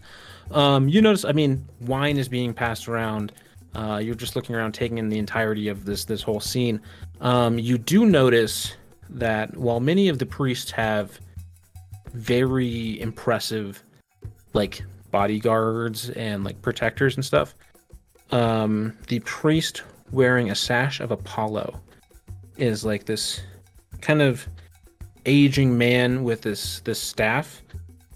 Um, 0.50 0.88
you 0.88 1.02
notice, 1.02 1.24
I 1.24 1.32
mean, 1.32 1.66
wine 1.80 2.16
is 2.16 2.28
being 2.28 2.54
passed 2.54 2.88
around. 2.88 3.32
Uh, 3.74 4.00
you're 4.02 4.14
just 4.14 4.34
looking 4.34 4.56
around, 4.56 4.72
taking 4.72 4.98
in 4.98 5.08
the 5.08 5.18
entirety 5.18 5.68
of 5.68 5.84
this 5.84 6.04
this 6.04 6.22
whole 6.22 6.40
scene. 6.40 6.80
Um, 7.20 7.58
you 7.58 7.76
do 7.76 8.06
notice 8.06 8.74
that 9.10 9.56
while 9.56 9.80
many 9.80 10.08
of 10.08 10.18
the 10.18 10.26
priests 10.26 10.70
have 10.70 11.20
very 12.14 13.00
impressive, 13.00 13.82
like 14.54 14.82
bodyguards 15.10 16.10
and 16.10 16.44
like 16.44 16.60
protectors 16.62 17.14
and 17.14 17.24
stuff, 17.24 17.54
um, 18.30 18.96
the 19.08 19.20
priest 19.20 19.82
wearing 20.10 20.50
a 20.50 20.54
sash 20.54 21.00
of 21.00 21.10
Apollo 21.10 21.78
is 22.56 22.84
like 22.84 23.04
this 23.04 23.40
kind 24.00 24.22
of 24.22 24.46
aging 25.28 25.76
man 25.76 26.24
with 26.24 26.42
this 26.42 26.80
this 26.80 27.00
staff 27.00 27.62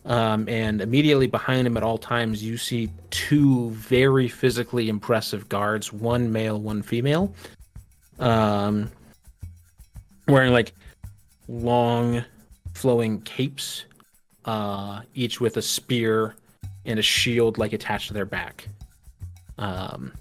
um, 0.05 0.49
and 0.49 0.81
immediately 0.81 1.27
behind 1.27 1.67
him 1.67 1.77
at 1.77 1.83
all 1.83 1.99
times, 1.99 2.43
you 2.43 2.57
see 2.57 2.91
two 3.11 3.71
very 3.71 4.29
physically 4.29 4.89
impressive 4.89 5.49
guards, 5.49 5.93
one 5.93 6.33
male, 6.33 6.61
one 6.61 6.83
female, 6.83 7.33
um, 8.19 8.91
wearing 10.27 10.53
like 10.53 10.73
long, 11.47 12.25
flowing 12.75 13.21
capes, 13.21 13.85
uh, 14.45 15.03
each 15.15 15.41
with 15.41 15.57
a 15.57 15.63
spear 15.63 16.35
and 16.85 16.99
a 16.99 17.03
shield 17.03 17.59
like 17.59 17.73
attached 17.73 18.09
to 18.09 18.15
their 18.15 18.25
back. 18.25 18.67
Um, 19.59 20.13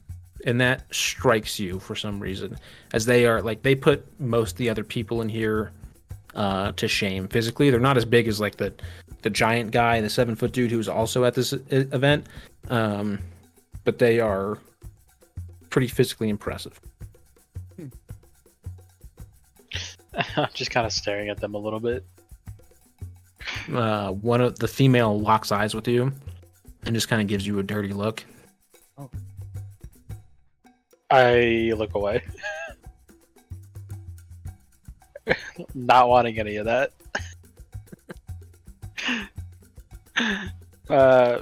and 0.46 0.62
that 0.62 0.84
strikes 0.94 1.60
you 1.60 1.80
for 1.80 1.96
some 1.96 2.20
reason, 2.20 2.58
as 2.94 3.06
they 3.06 3.26
are 3.26 3.42
like 3.42 3.64
they 3.64 3.74
put 3.74 4.06
most 4.20 4.58
the 4.58 4.70
other 4.70 4.84
people 4.84 5.22
in 5.22 5.30
here 5.30 5.72
uh, 6.36 6.72
to 6.74 6.88
shame 6.88 7.28
physically. 7.28 7.70
They're 7.70 7.80
not 7.80 7.98
as 7.98 8.06
big 8.06 8.28
as 8.28 8.40
like 8.40 8.58
the 8.58 8.74
the 9.22 9.30
giant 9.30 9.72
guy, 9.72 10.02
the 10.02 10.10
seven 10.10 10.36
foot 10.36 10.52
dude 10.52 10.72
who's 10.72 10.90
also 10.90 11.26
at 11.26 11.36
this 11.36 11.54
event, 11.70 12.26
um, 12.70 13.20
but 13.84 14.00
they 14.00 14.20
are 14.20 14.58
pretty 15.70 15.88
physically 15.88 16.30
impressive. 16.30 16.80
I'm 20.36 20.50
just 20.54 20.72
kind 20.72 20.86
of 20.86 20.92
staring 20.92 21.30
at 21.30 21.40
them 21.40 21.54
a 21.54 21.58
little 21.58 21.80
bit. 21.80 22.04
Uh, 23.74 24.12
one 24.12 24.42
of 24.42 24.60
the 24.60 24.68
female 24.68 25.20
locks 25.20 25.52
eyes 25.52 25.74
with 25.74 25.88
you 25.88 26.12
and 26.86 26.96
just 26.96 27.08
kind 27.08 27.22
of 27.22 27.28
gives 27.28 27.46
you 27.46 27.60
a 27.60 27.64
dirty 27.64 27.94
look. 27.94 28.24
I 31.10 31.74
look 31.76 31.94
away. 31.96 32.24
Not 35.76 36.10
wanting 36.10 36.40
any 36.40 36.58
of 36.58 36.66
that. 36.66 36.92
uh, 40.90 40.94
uh, 40.94 41.42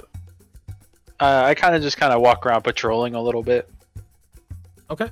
I 1.20 1.54
kind 1.54 1.74
of 1.74 1.82
just 1.82 1.96
kind 1.96 2.12
of 2.12 2.20
walk 2.20 2.46
around 2.46 2.62
patrolling 2.62 3.14
a 3.14 3.22
little 3.22 3.42
bit. 3.42 3.70
Okay. 4.90 5.10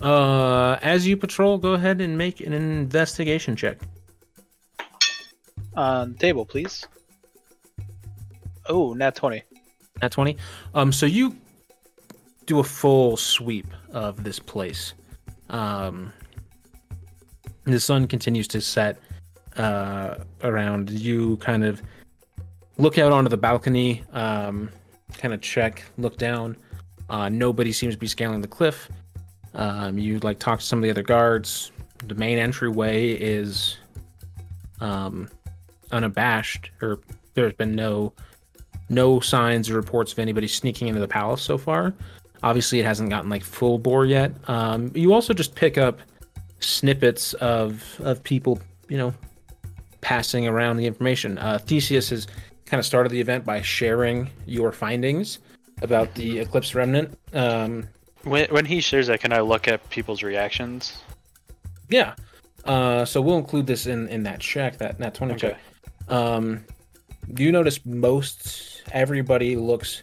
Uh, 0.00 0.76
as 0.82 1.06
you 1.06 1.16
patrol, 1.16 1.58
go 1.58 1.72
ahead 1.72 2.00
and 2.00 2.18
make 2.18 2.40
an 2.40 2.52
investigation 2.52 3.56
check. 3.56 3.78
On 5.74 6.14
table, 6.14 6.44
please. 6.44 6.86
Oh, 8.68 8.94
nat 8.94 9.14
20. 9.14 9.42
At 10.02 10.12
20. 10.12 10.36
Um, 10.74 10.92
so 10.92 11.06
you 11.06 11.36
do 12.46 12.58
a 12.58 12.64
full 12.64 13.16
sweep 13.16 13.66
of 13.90 14.24
this 14.24 14.38
place. 14.38 14.94
Um, 15.48 16.12
the 17.72 17.80
sun 17.80 18.06
continues 18.06 18.48
to 18.48 18.60
set 18.60 18.98
uh, 19.56 20.16
around. 20.42 20.90
You 20.90 21.36
kind 21.38 21.64
of 21.64 21.82
look 22.78 22.98
out 22.98 23.12
onto 23.12 23.28
the 23.28 23.36
balcony, 23.36 24.04
um, 24.12 24.70
kind 25.14 25.34
of 25.34 25.40
check, 25.40 25.82
look 25.98 26.16
down. 26.16 26.56
Uh, 27.08 27.28
nobody 27.28 27.72
seems 27.72 27.94
to 27.94 27.98
be 27.98 28.06
scaling 28.06 28.40
the 28.40 28.48
cliff. 28.48 28.88
Um, 29.54 29.98
you 29.98 30.18
like 30.20 30.38
talk 30.38 30.60
to 30.60 30.64
some 30.64 30.78
of 30.78 30.82
the 30.82 30.90
other 30.90 31.02
guards. 31.02 31.72
The 32.06 32.14
main 32.14 32.38
entryway 32.38 33.12
is 33.12 33.78
um, 34.80 35.28
unabashed, 35.92 36.70
or 36.82 37.00
there's 37.34 37.54
been 37.54 37.74
no 37.74 38.12
no 38.88 39.18
signs 39.18 39.68
or 39.68 39.74
reports 39.74 40.12
of 40.12 40.18
anybody 40.20 40.46
sneaking 40.46 40.88
into 40.88 41.00
the 41.00 41.08
palace 41.08 41.42
so 41.42 41.58
far. 41.58 41.92
Obviously, 42.42 42.78
it 42.80 42.84
hasn't 42.84 43.10
gotten 43.10 43.30
like 43.30 43.42
full 43.42 43.78
bore 43.78 44.04
yet. 44.04 44.32
Um, 44.48 44.92
you 44.94 45.12
also 45.12 45.32
just 45.32 45.54
pick 45.54 45.78
up 45.78 46.00
snippets 46.66 47.32
of 47.34 47.82
of 48.00 48.22
people, 48.22 48.60
you 48.88 48.98
know, 48.98 49.14
passing 50.00 50.46
around 50.46 50.76
the 50.76 50.86
information. 50.86 51.38
Uh, 51.38 51.58
Theseus 51.58 52.10
has 52.10 52.26
kind 52.66 52.78
of 52.78 52.86
started 52.86 53.10
the 53.10 53.20
event 53.20 53.44
by 53.44 53.62
sharing 53.62 54.28
your 54.46 54.72
findings 54.72 55.38
about 55.82 56.14
the 56.14 56.40
Eclipse 56.40 56.74
Remnant. 56.74 57.16
Um, 57.32 57.88
When, 58.24 58.48
when 58.50 58.64
he 58.64 58.80
shares 58.80 59.06
that, 59.06 59.20
can 59.20 59.32
I 59.32 59.40
look 59.40 59.68
at 59.68 59.88
people's 59.90 60.22
reactions? 60.22 60.98
yeah. 61.88 62.14
Uh, 62.64 63.04
so 63.04 63.20
we'll 63.22 63.38
include 63.38 63.66
this 63.66 63.86
in 63.86 64.08
in 64.08 64.24
that 64.24 64.40
check, 64.40 64.78
that 64.78 64.98
that 64.98 65.14
twenty 65.14 65.34
Okay. 65.34 65.50
check. 65.50 66.12
Um, 66.12 66.64
do 67.34 67.42
you 67.44 67.52
notice 67.52 67.84
most 67.86 68.82
everybody 68.92 69.56
looks 69.56 70.02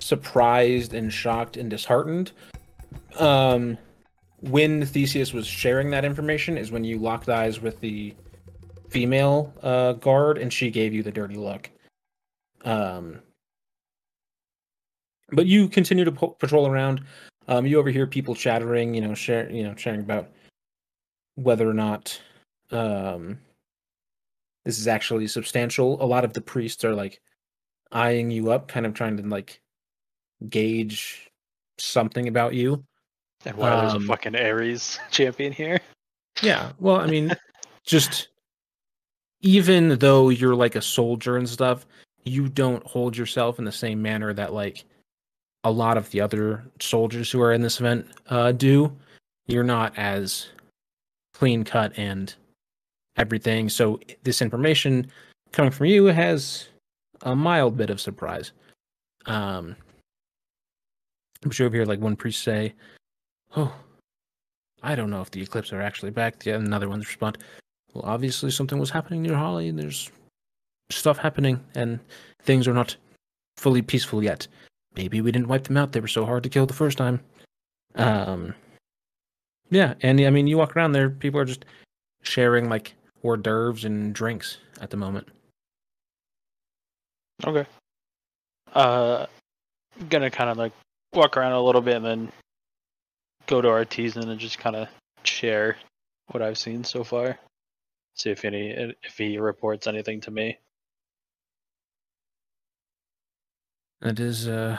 surprised 0.00 0.94
and 0.94 1.12
shocked 1.12 1.56
and 1.56 1.68
disheartened. 1.68 2.30
Um, 3.18 3.76
when 4.40 4.84
Theseus 4.86 5.32
was 5.32 5.46
sharing 5.46 5.90
that 5.90 6.04
information 6.04 6.56
is 6.56 6.70
when 6.70 6.84
you 6.84 6.98
locked 6.98 7.28
eyes 7.28 7.60
with 7.60 7.80
the 7.80 8.14
female 8.88 9.52
uh, 9.62 9.94
guard 9.94 10.38
and 10.38 10.52
she 10.52 10.70
gave 10.70 10.94
you 10.94 11.02
the 11.02 11.12
dirty 11.12 11.36
look. 11.36 11.70
Um, 12.64 13.20
but 15.30 15.46
you 15.46 15.68
continue 15.68 16.04
to 16.04 16.12
po- 16.12 16.36
patrol 16.38 16.66
around. 16.66 17.02
Um, 17.48 17.66
you 17.66 17.78
overhear 17.78 18.06
people 18.06 18.34
chattering, 18.34 18.94
you 18.94 19.00
know, 19.00 19.14
share, 19.14 19.50
you 19.50 19.62
know, 19.62 19.74
sharing 19.76 20.00
about 20.00 20.28
whether 21.34 21.68
or 21.68 21.74
not 21.74 22.20
um, 22.70 23.38
this 24.64 24.78
is 24.78 24.88
actually 24.88 25.26
substantial. 25.26 26.02
A 26.02 26.04
lot 26.04 26.24
of 26.24 26.32
the 26.32 26.40
priests 26.40 26.84
are 26.84 26.94
like 26.94 27.20
eyeing 27.92 28.30
you 28.30 28.50
up, 28.52 28.68
kind 28.68 28.86
of 28.86 28.94
trying 28.94 29.16
to 29.16 29.22
like 29.22 29.60
gauge 30.48 31.30
something 31.78 32.28
about 32.28 32.54
you. 32.54 32.84
And 33.48 33.56
why 33.56 33.70
there's 33.80 33.94
a 33.94 33.96
Um, 33.96 34.06
fucking 34.06 34.36
Ares 34.36 35.00
champion 35.10 35.52
here? 35.52 35.80
Yeah. 36.42 36.72
Well, 36.78 36.96
I 36.96 37.06
mean, 37.06 37.34
just 37.84 38.28
even 39.40 39.98
though 39.98 40.28
you're 40.28 40.54
like 40.54 40.76
a 40.76 40.82
soldier 40.82 41.38
and 41.38 41.48
stuff, 41.48 41.86
you 42.24 42.48
don't 42.50 42.84
hold 42.84 43.16
yourself 43.16 43.58
in 43.58 43.64
the 43.64 43.72
same 43.72 44.02
manner 44.02 44.34
that 44.34 44.52
like 44.52 44.84
a 45.64 45.70
lot 45.70 45.96
of 45.96 46.10
the 46.10 46.20
other 46.20 46.62
soldiers 46.78 47.30
who 47.30 47.40
are 47.40 47.52
in 47.54 47.62
this 47.62 47.80
event 47.80 48.06
uh, 48.28 48.52
do. 48.52 48.94
You're 49.46 49.64
not 49.64 49.96
as 49.96 50.48
clean 51.32 51.64
cut 51.64 51.92
and 51.96 52.34
everything. 53.16 53.70
So 53.70 53.98
this 54.24 54.42
information 54.42 55.10
coming 55.52 55.72
from 55.72 55.86
you 55.86 56.04
has 56.06 56.68
a 57.22 57.34
mild 57.34 57.78
bit 57.78 57.88
of 57.88 57.98
surprise. 57.98 58.52
Um, 59.24 59.74
you 61.42 61.64
over 61.64 61.76
here, 61.76 61.86
like 61.86 62.00
one 62.00 62.16
priest 62.16 62.42
say, 62.42 62.74
"Oh, 63.56 63.74
I 64.82 64.94
don't 64.94 65.10
know 65.10 65.22
if 65.22 65.30
the 65.30 65.42
Eclipse 65.42 65.72
are 65.72 65.82
actually 65.82 66.10
back." 66.10 66.38
The 66.40 66.52
another 66.52 66.88
one's 66.88 67.06
respond, 67.06 67.38
"Well, 67.92 68.04
obviously 68.04 68.50
something 68.50 68.78
was 68.78 68.90
happening 68.90 69.22
near 69.22 69.36
Holly, 69.36 69.68
and 69.68 69.78
there's 69.78 70.10
stuff 70.90 71.18
happening, 71.18 71.64
and 71.74 72.00
things 72.42 72.68
are 72.68 72.74
not 72.74 72.96
fully 73.56 73.82
peaceful 73.82 74.22
yet. 74.22 74.46
Maybe 74.94 75.20
we 75.20 75.32
didn't 75.32 75.48
wipe 75.48 75.64
them 75.64 75.76
out; 75.76 75.92
they 75.92 76.00
were 76.00 76.08
so 76.08 76.24
hard 76.24 76.42
to 76.44 76.48
kill 76.48 76.66
the 76.66 76.74
first 76.74 76.98
time." 76.98 77.20
Um, 77.94 78.54
yeah, 79.70 79.94
and 80.02 80.20
I 80.20 80.30
mean, 80.30 80.46
you 80.46 80.58
walk 80.58 80.76
around 80.76 80.92
there, 80.92 81.10
people 81.10 81.40
are 81.40 81.44
just 81.44 81.64
sharing 82.22 82.68
like 82.68 82.94
hors 83.22 83.36
d'oeuvres 83.38 83.84
and 83.84 84.14
drinks 84.14 84.58
at 84.80 84.90
the 84.90 84.96
moment. 84.96 85.28
Okay. 87.44 87.66
Uh, 88.74 89.26
gonna 90.08 90.30
kind 90.30 90.50
of 90.50 90.56
like 90.56 90.72
walk 91.12 91.36
around 91.36 91.52
a 91.52 91.62
little 91.62 91.80
bit 91.80 91.96
and 91.96 92.04
then 92.04 92.32
go 93.48 93.60
to 93.60 93.68
Artisan 93.68 94.28
and 94.28 94.38
just 94.38 94.58
kind 94.58 94.76
of 94.76 94.88
share 95.24 95.76
what 96.28 96.42
I've 96.42 96.58
seen 96.58 96.84
so 96.84 97.02
far. 97.02 97.36
See 98.14 98.30
if 98.30 98.44
any 98.44 98.70
if 99.02 99.16
he 99.16 99.38
reports 99.38 99.86
anything 99.86 100.20
to 100.22 100.30
me. 100.30 100.58
That 104.00 104.20
is 104.20 104.46
uh 104.46 104.78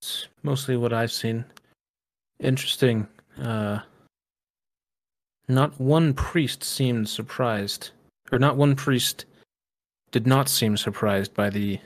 it's 0.00 0.28
mostly 0.42 0.76
what 0.76 0.92
I've 0.92 1.12
seen. 1.12 1.44
Interesting. 2.40 3.06
Uh 3.40 3.80
not 5.48 5.80
one 5.80 6.12
priest 6.12 6.64
seemed 6.64 7.08
surprised. 7.08 7.90
Or 8.32 8.38
not 8.38 8.56
one 8.56 8.74
priest 8.74 9.24
did 10.10 10.26
not 10.26 10.48
seem 10.48 10.76
surprised 10.76 11.32
by 11.32 11.48
the 11.50 11.78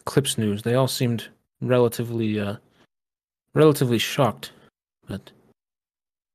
Eclipse 0.00 0.38
news. 0.38 0.62
They 0.62 0.74
all 0.74 0.88
seemed 0.88 1.28
relatively 1.60 2.40
uh 2.40 2.56
relatively 3.54 3.98
shocked. 3.98 4.52
but 5.06 5.30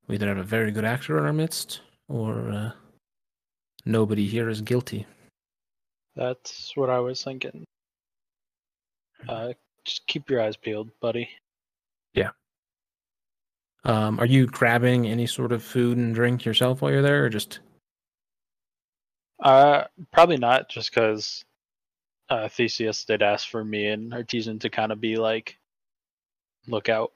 we 0.08 0.16
either 0.16 0.28
have 0.28 0.38
a 0.38 0.44
very 0.44 0.72
good 0.72 0.86
actor 0.86 1.18
in 1.18 1.26
our 1.26 1.34
midst, 1.34 1.82
or 2.08 2.50
uh, 2.50 2.72
nobody 3.86 4.26
here 4.26 4.50
is 4.50 4.62
guilty. 4.62 5.06
That's 6.16 6.72
what 6.76 6.90
I 6.90 7.00
was 7.00 7.24
thinking. 7.24 7.64
Uh, 9.28 9.54
just 9.84 10.08
keep 10.08 10.30
your 10.30 10.42
eyes 10.42 10.56
peeled, 10.58 10.90
buddy. 11.02 11.30
Yeah. 12.14 12.30
Um, 13.84 14.20
are 14.20 14.26
you 14.26 14.48
grabbing 14.48 15.08
any 15.08 15.28
sort 15.28 15.52
of 15.52 15.64
food 15.64 15.98
and 15.98 16.14
drink 16.16 16.46
yourself 16.46 16.82
while 16.82 16.92
you're 16.92 17.02
there, 17.02 17.26
or 17.26 17.30
just 17.30 17.60
Uh, 19.44 19.86
probably 20.12 20.38
not, 20.38 20.70
just 20.70 20.92
because 20.94 21.46
uh, 22.30 22.48
Theseus 22.50 23.06
did 23.06 23.22
ask 23.22 23.48
for 23.50 23.64
me 23.64 23.88
and 23.88 24.14
Artesian 24.14 24.60
to 24.60 24.70
kind 24.70 24.92
of 24.92 25.00
be 25.00 25.16
like 25.18 25.58
lookout. 26.68 27.12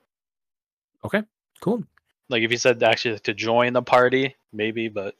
Okay, 1.03 1.23
cool? 1.61 1.84
Like 2.30 2.44
if 2.44 2.52
you 2.52 2.57
said 2.57 2.82
actually 2.84 3.19
to 3.19 3.34
join 3.34 3.73
the 3.73 3.82
party, 3.82 4.36
maybe, 4.53 4.88
but 4.88 5.15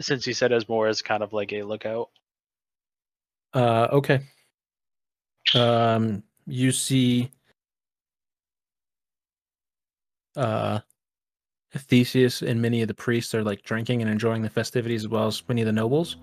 since 0.00 0.26
you 0.26 0.34
said 0.34 0.52
as 0.52 0.68
more 0.68 0.86
as 0.86 1.02
kind 1.02 1.22
of 1.22 1.32
like 1.32 1.52
a 1.52 1.62
lookout. 1.62 2.10
Uh, 3.52 3.88
okay. 3.92 4.20
Um, 5.54 6.22
you 6.46 6.72
see, 6.72 7.30
uh, 10.36 10.80
Theseus 11.72 12.42
and 12.42 12.60
many 12.60 12.82
of 12.82 12.88
the 12.88 12.94
priests 12.94 13.34
are 13.34 13.42
like 13.42 13.62
drinking 13.62 14.00
and 14.00 14.10
enjoying 14.10 14.42
the 14.42 14.50
festivities 14.50 15.04
as 15.04 15.08
well 15.08 15.26
as 15.26 15.42
many 15.48 15.62
of 15.62 15.66
the 15.66 15.72
nobles. 15.72 16.16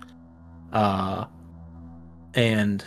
Uh, 0.71 1.25
and 2.33 2.85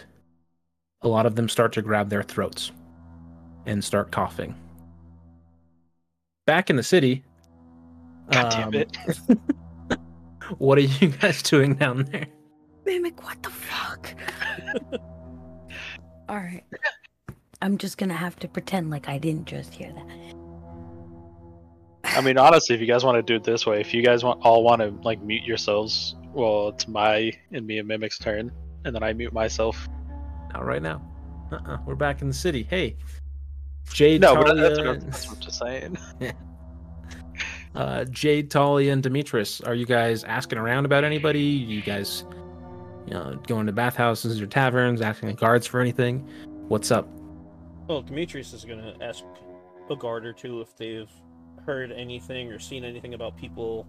a 1.03 1.09
lot 1.09 1.27
of 1.27 1.35
them 1.35 1.49
start 1.49 1.73
to 1.75 1.83
grab 1.83 2.09
their 2.09 2.23
throats 2.23 2.73
and 3.67 3.83
start 3.83 4.11
coughing. 4.11 4.55
Back 6.47 6.71
in 6.71 6.77
the 6.77 6.83
city, 6.83 7.25
God 8.31 8.51
damn 8.51 8.69
um, 8.69 8.75
it. 8.75 8.97
what 10.59 10.79
are 10.79 10.83
you 10.83 11.09
guys 11.09 11.43
doing 11.43 11.75
down 11.75 12.05
there? 12.05 12.27
Mimic, 12.85 13.23
what 13.25 13.43
the 13.43 13.51
fuck? 13.51 14.15
All 16.29 16.37
right. 16.37 16.65
I'm 17.63 17.79
just 17.79 17.97
gonna 17.97 18.15
have 18.15 18.37
to 18.37 18.49
pretend 18.49 18.91
like 18.91 19.09
I 19.09 19.19
didn't 19.19 19.47
just 19.47 19.73
hear 19.73 19.93
that. 19.93 20.35
I 22.05 22.21
mean, 22.21 22.39
honestly, 22.39 22.75
if 22.75 22.81
you 22.81 22.87
guys 22.87 23.05
want 23.05 23.17
to 23.17 23.23
do 23.23 23.37
it 23.37 23.45
this 23.45 23.67
way, 23.67 23.81
if 23.81 23.95
you 23.95 24.03
guys 24.03 24.23
want 24.23 24.41
all 24.45 24.63
want 24.63 24.83
to 24.83 24.91
like 25.03 25.21
mute 25.23 25.45
yourselves, 25.45 26.15
well, 26.33 26.69
it's 26.69 26.87
my 26.87 27.33
and 27.53 27.67
me 27.67 27.79
and 27.79 27.89
Mimic's 27.89 28.19
turn, 28.19 28.53
and 28.85 28.95
then 28.95 29.03
I 29.03 29.13
mute 29.13 29.33
myself. 29.33 29.89
Not 30.53 30.65
right 30.65 30.83
now. 30.83 31.03
Uh-uh. 31.51 31.79
We're 31.87 31.95
back 31.95 32.23
in 32.23 32.29
the 32.29 32.35
city. 32.35 32.67
Hey, 32.69 32.97
Jade, 33.93 34.21
No, 34.21 34.35
but 34.35 34.47
Talia, 34.47 34.63
that's 34.63 34.79
what, 34.79 34.89
I'm, 34.89 35.01
that's 35.01 35.27
what 35.27 35.37
I'm 35.37 35.41
just 35.43 35.59
saying. 35.59 35.99
uh, 37.75 38.05
Jade, 38.05 38.51
Talia, 38.51 38.93
and 38.93 39.03
Demetrius. 39.03 39.61
Are 39.61 39.75
you 39.75 39.87
guys 39.87 40.25
asking 40.25 40.59
around 40.59 40.85
about 40.85 41.05
anybody? 41.05 41.41
You 41.41 41.83
guys, 41.83 42.25
you 43.07 43.15
know, 43.15 43.41
going 43.47 43.67
to 43.67 43.73
bathhouses 43.73 44.41
or 44.41 44.47
taverns, 44.47 45.01
asking 45.01 45.29
the 45.29 45.35
guards 45.35 45.67
for 45.67 45.81
anything? 45.81 46.29
What's 46.69 46.91
up? 46.91 47.09
Well, 47.89 48.03
Demetrius 48.03 48.53
is 48.53 48.65
going 48.65 48.79
to 48.79 49.05
ask 49.05 49.25
a 49.91 49.97
guard 49.97 50.25
or 50.25 50.33
two 50.33 50.61
if 50.61 50.77
they've 50.77 51.11
heard 51.67 51.93
anything 51.93 52.51
or 52.51 52.59
seen 52.59 52.85
anything 52.85 53.15
about 53.15 53.37
people 53.37 53.87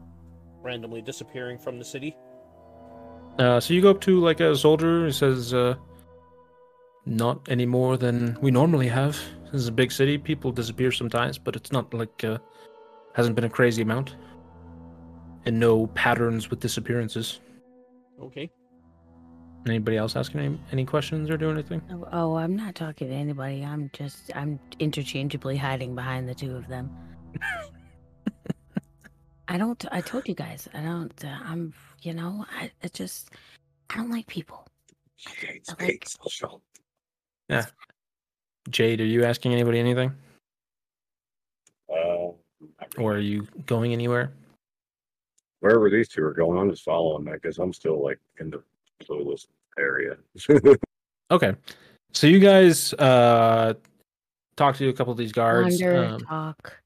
randomly 0.61 1.01
disappearing 1.01 1.57
from 1.57 1.79
the 1.79 1.85
city. 1.85 2.15
Uh, 3.39 3.59
so 3.59 3.73
you 3.73 3.81
go 3.81 3.91
up 3.91 4.01
to 4.01 4.19
like 4.19 4.39
a 4.39 4.55
soldier 4.55 5.01
who 5.01 5.11
says, 5.11 5.53
uh, 5.53 5.75
"Not 7.05 7.47
any 7.49 7.65
more 7.65 7.97
than 7.97 8.37
we 8.41 8.51
normally 8.51 8.87
have. 8.87 9.17
This 9.55 9.61
is 9.61 9.67
a 9.69 9.71
big 9.71 9.93
city. 9.93 10.17
People 10.17 10.51
disappear 10.51 10.91
sometimes, 10.91 11.37
but 11.37 11.55
it's 11.55 11.71
not 11.71 11.93
like 11.93 12.25
uh, 12.25 12.39
hasn't 13.13 13.37
been 13.37 13.45
a 13.45 13.49
crazy 13.49 13.83
amount, 13.83 14.17
and 15.45 15.57
no 15.57 15.87
patterns 15.87 16.49
with 16.49 16.59
disappearances." 16.59 17.39
Okay. 18.21 18.51
Anybody 19.65 19.95
else 19.95 20.17
asking 20.17 20.41
any, 20.41 20.59
any 20.73 20.83
questions 20.83 21.29
or 21.29 21.37
doing 21.37 21.53
anything? 21.53 21.81
Oh, 21.89 22.05
oh, 22.11 22.35
I'm 22.35 22.57
not 22.57 22.75
talking 22.75 23.07
to 23.07 23.13
anybody. 23.13 23.63
I'm 23.63 23.89
just 23.93 24.29
I'm 24.35 24.59
interchangeably 24.79 25.55
hiding 25.55 25.95
behind 25.95 26.27
the 26.27 26.35
two 26.35 26.53
of 26.53 26.67
them. 26.67 26.91
I 29.47 29.57
don't. 29.57 29.85
I 29.89 30.01
told 30.01 30.27
you 30.27 30.35
guys. 30.35 30.67
I 30.73 30.81
don't. 30.81 31.23
Uh, 31.23 31.37
I'm. 31.45 31.73
You 32.01 32.13
know. 32.13 32.45
I, 32.59 32.71
I 32.83 32.89
just. 32.89 33.29
I 33.89 33.95
don't 33.95 34.11
like 34.11 34.27
people. 34.27 34.67
Jade's 35.17 35.69
I 35.69 35.81
like- 35.81 36.03
face 36.03 36.17
will 36.21 36.29
show. 36.29 36.61
Jade, 38.69 39.01
are 39.01 39.05
you 39.05 39.23
asking 39.23 39.53
anybody 39.53 39.79
anything, 39.79 40.11
Uh, 41.89 42.31
or 42.97 43.13
are 43.13 43.19
you 43.19 43.47
going 43.65 43.93
anywhere? 43.93 44.31
wherever 45.61 45.89
these 45.89 46.07
two 46.07 46.23
are 46.23 46.33
going, 46.33 46.59
I'm 46.59 46.69
just 46.69 46.83
following 46.83 47.25
that 47.25 47.41
because 47.41 47.57
I'm 47.57 47.73
still 47.73 48.03
like 48.03 48.19
in 48.39 48.51
the 48.51 48.61
clueless 49.03 49.47
area. 49.79 50.17
Okay, 51.31 51.55
so 52.13 52.27
you 52.27 52.37
guys 52.37 52.93
uh 52.93 53.73
talk 54.55 54.75
to 54.75 54.89
a 54.89 54.93
couple 54.93 55.11
of 55.11 55.17
these 55.17 55.31
guards. 55.31 55.81
Wander, 55.81 55.97
um, 55.97 56.19
talk. 56.21 56.79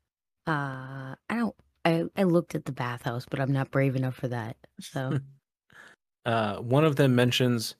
Uh, 0.48 1.14
I 1.30 1.36
don't. 1.36 1.56
I 1.84 2.06
I 2.16 2.24
looked 2.24 2.56
at 2.56 2.64
the 2.64 2.72
bathhouse, 2.72 3.26
but 3.30 3.42
I'm 3.42 3.52
not 3.52 3.70
brave 3.70 3.98
enough 3.98 4.16
for 4.16 4.30
that. 4.30 4.56
So 4.80 5.20
uh, 6.26 6.60
one 6.60 6.86
of 6.86 6.96
them 6.96 7.16
mentions, 7.16 7.76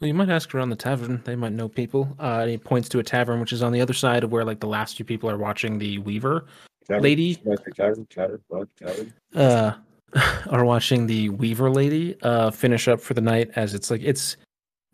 "Well, 0.00 0.08
you 0.08 0.14
might 0.14 0.30
ask 0.30 0.54
around 0.54 0.70
the 0.70 0.76
tavern. 0.76 1.22
They 1.24 1.36
might 1.36 1.52
know 1.52 1.68
people." 1.68 2.14
Uh, 2.18 2.46
he 2.46 2.58
points 2.58 2.88
to 2.90 2.98
a 2.98 3.02
tavern 3.02 3.40
which 3.40 3.52
is 3.52 3.62
on 3.62 3.72
the 3.72 3.80
other 3.80 3.94
side 3.94 4.24
of 4.24 4.32
where 4.32 4.44
like 4.44 4.60
the 4.60 4.66
last 4.66 4.96
few 4.96 5.04
people 5.04 5.30
are 5.30 5.38
watching 5.38 5.78
the 5.78 5.98
Weaver 5.98 6.46
Tavern, 6.86 7.02
lady. 7.02 7.36
tavern, 7.76 8.06
tavern, 8.06 8.68
tavern, 8.76 9.12
uh 9.34 9.72
are 10.50 10.64
watching 10.64 11.06
the 11.06 11.28
weaver 11.28 11.70
lady 11.70 12.16
uh 12.22 12.50
finish 12.50 12.88
up 12.88 13.00
for 13.00 13.14
the 13.14 13.20
night 13.20 13.48
as 13.54 13.74
it's 13.74 13.92
like 13.92 14.00
it's 14.02 14.36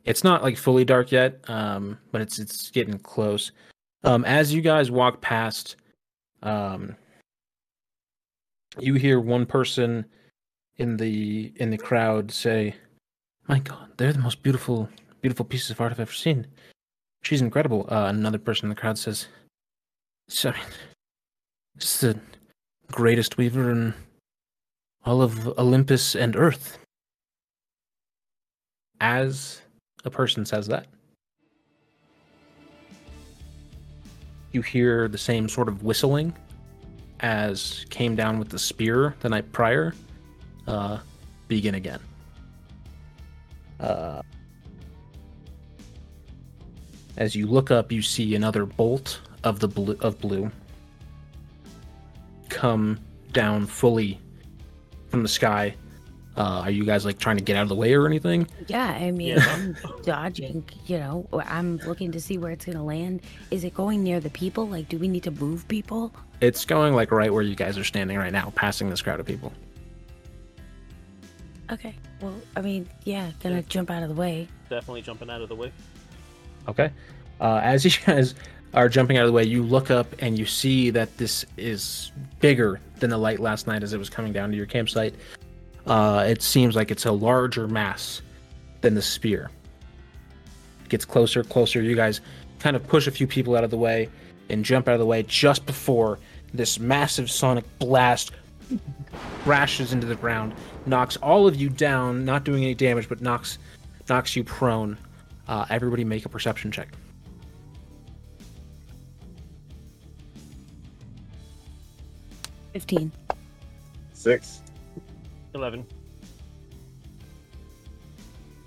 it's 0.04 0.22
not 0.22 0.42
like 0.42 0.58
fully 0.58 0.84
dark 0.84 1.10
yet 1.10 1.48
um 1.48 1.98
but 2.12 2.20
it's 2.20 2.38
it's 2.38 2.70
getting 2.70 2.98
close 2.98 3.52
um 4.04 4.26
as 4.26 4.52
you 4.52 4.60
guys 4.60 4.90
walk 4.90 5.22
past 5.22 5.76
um 6.42 6.94
you 8.78 8.92
hear 8.92 9.20
one 9.20 9.46
person 9.46 10.04
in 10.76 10.98
the 10.98 11.50
in 11.56 11.70
the 11.70 11.78
crowd 11.78 12.30
say 12.30 12.74
my 13.48 13.58
god 13.58 13.88
they're 13.96 14.12
the 14.12 14.18
most 14.18 14.42
beautiful 14.42 14.88
beautiful 15.20 15.44
pieces 15.44 15.70
of 15.70 15.80
art 15.80 15.92
i've 15.92 16.00
ever 16.00 16.12
seen 16.12 16.46
she's 17.22 17.40
incredible 17.40 17.86
uh 17.90 18.06
another 18.06 18.38
person 18.38 18.66
in 18.66 18.70
the 18.70 18.80
crowd 18.80 18.98
says 18.98 19.28
sorry 20.28 20.60
just 21.78 22.00
the 22.00 22.18
greatest 22.90 23.36
weaver 23.36 23.70
in 23.70 23.94
all 25.06 25.22
of 25.22 25.46
Olympus 25.58 26.16
and 26.16 26.36
Earth. 26.36 26.78
As 29.00 29.62
a 30.04 30.10
person 30.10 30.44
says 30.44 30.66
that, 30.66 30.86
you 34.52 34.62
hear 34.62 35.06
the 35.06 35.18
same 35.18 35.48
sort 35.48 35.68
of 35.68 35.82
whistling 35.82 36.34
as 37.20 37.84
came 37.90 38.16
down 38.16 38.38
with 38.38 38.48
the 38.48 38.58
spear 38.58 39.14
the 39.20 39.28
night 39.28 39.50
prior 39.52 39.94
uh, 40.66 40.98
begin 41.48 41.74
again. 41.74 42.00
Uh, 43.80 44.22
as 47.16 47.34
you 47.34 47.46
look 47.46 47.70
up, 47.70 47.90
you 47.92 48.02
see 48.02 48.34
another 48.34 48.66
bolt 48.66 49.20
of 49.44 49.60
the 49.60 49.68
blue 49.68 49.96
of 50.00 50.20
blue 50.20 50.50
come 52.48 52.98
down 53.32 53.66
fully 53.66 54.18
from 55.08 55.22
the 55.22 55.28
sky. 55.28 55.74
Uh, 56.36 56.60
are 56.64 56.70
you 56.70 56.84
guys 56.84 57.06
like 57.06 57.18
trying 57.18 57.38
to 57.38 57.42
get 57.42 57.56
out 57.56 57.62
of 57.62 57.70
the 57.70 57.74
way 57.74 57.94
or 57.94 58.06
anything? 58.06 58.46
yeah, 58.66 58.88
I 59.00 59.10
mean, 59.10 59.36
Yeah. 59.36 59.44
I'm 59.48 59.76
dodging. 60.04 60.64
You 60.84 60.98
know, 60.98 61.26
I'm 61.32 61.78
looking 61.86 62.12
to 62.12 62.20
see 62.20 62.36
where 62.36 62.52
it's 62.52 62.66
gonna 62.66 62.84
land. 62.84 63.22
Is 63.50 63.64
it 63.64 63.72
going 63.72 64.02
near 64.02 64.20
the 64.20 64.28
people? 64.30 64.66
Like, 64.68 64.88
do 64.90 64.98
we 64.98 65.08
need 65.08 65.22
to 65.22 65.30
move 65.30 65.66
people? 65.68 66.12
It's 66.42 66.66
going 66.66 66.94
like 66.94 67.10
right 67.10 67.32
where 67.32 67.42
you 67.42 67.54
guys 67.54 67.78
are 67.78 67.84
standing 67.84 68.18
right 68.18 68.32
now, 68.32 68.52
passing 68.54 68.90
this 68.90 69.00
crowd 69.00 69.18
of 69.20 69.24
people. 69.26 69.52
Okay. 71.70 71.94
Well, 72.20 72.34
I 72.56 72.60
mean, 72.60 72.88
yeah, 73.04 73.30
gonna 73.42 73.62
jump 73.62 73.90
out 73.90 74.02
of 74.02 74.08
the 74.08 74.14
way. 74.14 74.48
Definitely 74.70 75.02
jumping 75.02 75.30
out 75.30 75.40
of 75.40 75.48
the 75.48 75.54
way. 75.54 75.72
Okay. 76.68 76.90
Uh, 77.40 77.60
as 77.62 77.84
you 77.84 77.90
guys 78.06 78.34
are 78.74 78.88
jumping 78.88 79.18
out 79.18 79.24
of 79.24 79.28
the 79.28 79.32
way, 79.32 79.44
you 79.44 79.62
look 79.62 79.90
up 79.90 80.06
and 80.20 80.38
you 80.38 80.46
see 80.46 80.90
that 80.90 81.16
this 81.16 81.44
is 81.56 82.12
bigger 82.40 82.80
than 83.00 83.10
the 83.10 83.18
light 83.18 83.40
last 83.40 83.66
night 83.66 83.82
as 83.82 83.92
it 83.92 83.98
was 83.98 84.10
coming 84.10 84.32
down 84.32 84.50
to 84.50 84.56
your 84.56 84.66
campsite. 84.66 85.14
Uh, 85.86 86.24
it 86.28 86.42
seems 86.42 86.74
like 86.74 86.90
it's 86.90 87.06
a 87.06 87.12
larger 87.12 87.68
mass 87.68 88.22
than 88.80 88.94
the 88.94 89.02
spear. 89.02 89.50
It 90.84 90.88
gets 90.88 91.04
closer, 91.04 91.42
closer. 91.44 91.80
You 91.82 91.96
guys 91.96 92.20
kind 92.58 92.76
of 92.76 92.86
push 92.86 93.06
a 93.06 93.10
few 93.10 93.26
people 93.26 93.56
out 93.56 93.64
of 93.64 93.70
the 93.70 93.76
way 93.76 94.08
and 94.48 94.64
jump 94.64 94.88
out 94.88 94.94
of 94.94 95.00
the 95.00 95.06
way 95.06 95.22
just 95.22 95.66
before 95.66 96.18
this 96.52 96.78
massive 96.78 97.30
sonic 97.30 97.64
blast 97.78 98.32
crashes 99.42 99.92
into 99.92 100.06
the 100.06 100.14
ground, 100.14 100.54
knocks 100.86 101.16
all 101.18 101.46
of 101.46 101.56
you 101.56 101.68
down, 101.68 102.24
not 102.24 102.44
doing 102.44 102.62
any 102.62 102.74
damage, 102.74 103.08
but 103.08 103.20
knocks 103.20 103.58
knocks 104.08 104.36
you 104.36 104.44
prone. 104.44 104.96
Uh, 105.48 105.66
everybody 105.70 106.04
make 106.04 106.24
a 106.24 106.28
perception 106.28 106.70
check. 106.70 106.88
15. 112.72 113.10
Six. 114.12 114.62
Eleven. 115.54 115.86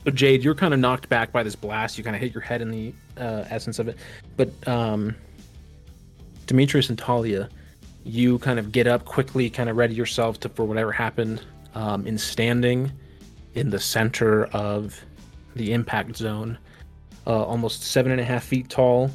So 0.04 0.12
Jade, 0.12 0.44
you're 0.44 0.56
kind 0.56 0.74
of 0.74 0.80
knocked 0.80 1.10
back 1.10 1.32
by 1.32 1.44
this 1.44 1.56
blast. 1.56 1.98
You 1.98 2.04
kind 2.04 2.16
of 2.16 2.22
hit 2.22 2.34
your 2.34 2.42
head 2.42 2.62
in 2.62 2.72
the 2.72 2.94
uh, 3.18 3.46
essence 3.50 3.78
of 3.78 3.88
it. 3.88 3.98
But 4.36 4.50
um, 4.68 5.16
Demetrius 6.48 6.90
and 6.90 6.98
Talia, 6.98 7.50
you 8.04 8.40
kind 8.40 8.58
of 8.58 8.72
get 8.72 8.88
up 8.88 9.06
quickly, 9.06 9.50
kind 9.50 9.70
of 9.70 9.78
ready 9.78 9.94
yourself 9.94 10.40
to 10.40 10.50
for 10.50 10.66
whatever 10.66 10.92
happened. 10.92 11.44
Um, 11.76 12.08
in 12.08 12.18
standing 12.18 12.92
in 13.54 13.70
the 13.70 13.80
center 13.80 14.46
of 14.46 15.00
the 15.56 15.74
impact 15.74 16.16
zone, 16.18 16.58
uh, 17.28 17.44
almost 17.44 17.84
seven 17.84 18.12
and 18.12 18.20
a 18.20 18.24
half 18.24 18.44
feet 18.44 18.70
tall, 18.70 19.12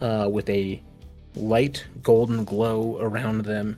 uh, 0.00 0.28
with 0.30 0.48
a 0.48 0.82
light 1.34 1.84
golden 2.02 2.44
glow 2.44 2.98
around 3.00 3.44
them, 3.44 3.76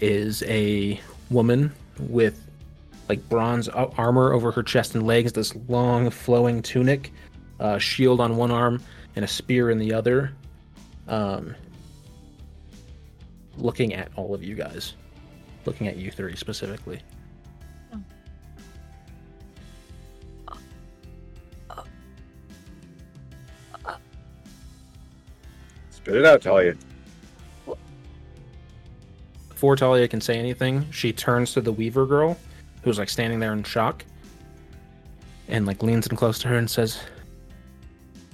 is 0.00 0.42
a 0.44 1.00
woman 1.30 1.72
with 1.98 2.40
like 3.08 3.26
bronze 3.28 3.68
armor 3.68 4.32
over 4.32 4.50
her 4.50 4.62
chest 4.62 4.94
and 4.94 5.06
legs, 5.06 5.32
this 5.32 5.54
long 5.68 6.10
flowing 6.10 6.62
tunic, 6.62 7.12
uh, 7.60 7.78
shield 7.78 8.20
on 8.20 8.36
one 8.36 8.50
arm, 8.50 8.82
and 9.16 9.24
a 9.24 9.28
spear 9.28 9.70
in 9.70 9.78
the 9.78 9.92
other. 9.92 10.32
Um, 11.08 11.54
looking 13.56 13.94
at 13.94 14.10
all 14.16 14.34
of 14.34 14.42
you 14.42 14.54
guys, 14.54 14.94
looking 15.66 15.88
at 15.88 15.96
you 15.96 16.10
three 16.10 16.36
specifically. 16.36 17.00
Spit 26.02 26.16
it 26.16 26.24
out, 26.24 26.42
Talia. 26.42 26.74
Before 29.48 29.76
Talia 29.76 30.08
can 30.08 30.20
say 30.20 30.36
anything, 30.36 30.90
she 30.90 31.12
turns 31.12 31.52
to 31.52 31.60
the 31.60 31.70
Weaver 31.70 32.06
girl, 32.06 32.36
who's 32.82 32.98
like 32.98 33.08
standing 33.08 33.38
there 33.38 33.52
in 33.52 33.62
shock, 33.62 34.04
and 35.46 35.64
like 35.64 35.80
leans 35.80 36.08
in 36.08 36.16
close 36.16 36.40
to 36.40 36.48
her 36.48 36.56
and 36.56 36.68
says, 36.68 36.98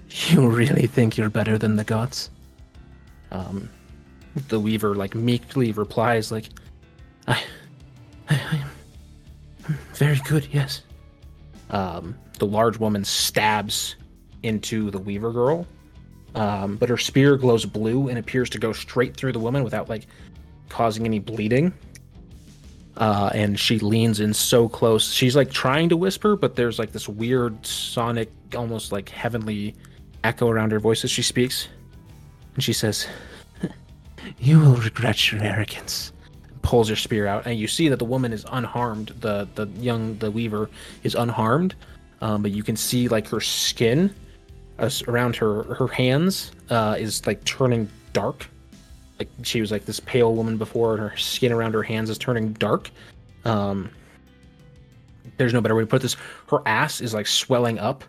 "You 0.09 0.49
really 0.49 0.87
think 0.87 1.19
you're 1.19 1.29
better 1.29 1.59
than 1.59 1.77
the 1.77 1.85
gods?" 1.85 2.31
Um, 3.31 3.69
the 4.49 4.59
Weaver 4.59 4.95
like 4.95 5.15
meekly 5.15 5.73
replies, 5.73 6.33
"Like, 6.33 6.49
I, 7.27 7.43
I, 8.31 8.65
I'm 9.69 9.79
very 9.93 10.21
good, 10.25 10.49
yes." 10.51 10.85
Um, 11.69 12.17
the 12.39 12.47
large 12.47 12.79
woman 12.79 13.05
stabs 13.05 13.97
into 14.43 14.91
the 14.91 14.99
Weaver 14.99 15.33
girl, 15.33 15.67
um, 16.39 16.77
but 16.77 16.89
her 16.89 16.97
spear 16.97 17.37
glows 17.37 17.67
blue 17.67 18.09
and 18.09 18.17
appears 18.17 18.49
to 18.51 18.59
go 18.61 18.73
straight 18.73 19.17
through 19.17 19.33
the 19.33 19.41
woman 19.41 19.65
without 19.65 19.89
like 19.89 20.07
causing 20.69 21.05
any 21.05 21.19
bleeding. 21.19 21.73
Uh, 22.97 23.31
and 23.35 23.59
she 23.59 23.81
leans 23.81 24.21
in 24.21 24.33
so 24.33 24.69
close. 24.69 25.13
She's 25.13 25.35
like 25.35 25.51
trying 25.51 25.89
to 25.89 25.97
whisper, 25.97 26.37
but 26.37 26.55
there's 26.55 26.79
like 26.79 26.93
this 26.93 27.09
weird 27.09 27.67
sonic, 27.67 28.31
almost 28.55 28.93
like 28.93 29.09
heavenly 29.09 29.75
echo 30.23 30.49
around 30.49 30.71
her 30.71 30.79
voice 30.79 31.03
as 31.03 31.11
she 31.11 31.23
speaks. 31.23 31.67
And 32.55 32.63
she 32.63 32.73
says, 32.73 33.09
You 34.39 34.61
will 34.61 34.77
regret 34.77 35.33
your 35.33 35.43
arrogance. 35.43 36.13
Pulls 36.63 36.89
her 36.89 36.97
spear 36.97 37.27
out, 37.27 37.47
and 37.47 37.59
you 37.59 37.67
see 37.67 37.89
that 37.89 37.99
the 37.99 38.05
woman 38.05 38.33
is 38.33 38.45
unharmed. 38.53 39.09
The 39.21 39.49
the 39.55 39.67
young 39.81 40.19
the 40.19 40.31
weaver 40.31 40.69
is 41.03 41.15
unharmed, 41.15 41.75
um, 42.21 42.43
but 42.43 42.51
you 42.51 42.63
can 42.63 42.77
see 42.77 43.09
like 43.09 43.27
her 43.29 43.41
skin 43.41 44.15
uh, 44.79 44.91
around 45.09 45.37
her 45.37 45.63
her 45.75 45.89
hands 45.89 46.53
uh, 46.71 46.97
is 46.99 47.27
like 47.27 47.43
turning 47.45 47.89
dark. 48.13 48.49
Like 49.19 49.29
she 49.43 49.61
was 49.61 49.73
like 49.73 49.85
this 49.85 50.01
pale 50.01 50.35
woman 50.35 50.57
before 50.57 50.93
and 50.93 51.01
her 51.01 51.17
skin 51.17 51.53
around 51.53 51.75
her 51.75 51.83
hands 51.83 52.11
is 52.11 52.19
turning 52.19 52.53
dark. 52.55 52.91
Um 53.45 53.91
there's 55.37 55.53
no 55.53 55.61
better 55.61 55.75
way 55.75 55.83
to 55.83 55.87
put 55.87 56.03
this. 56.03 56.17
Her 56.49 56.61
ass 56.67 57.01
is 57.01 57.15
like 57.15 57.27
swelling 57.27 57.79
up 57.79 58.05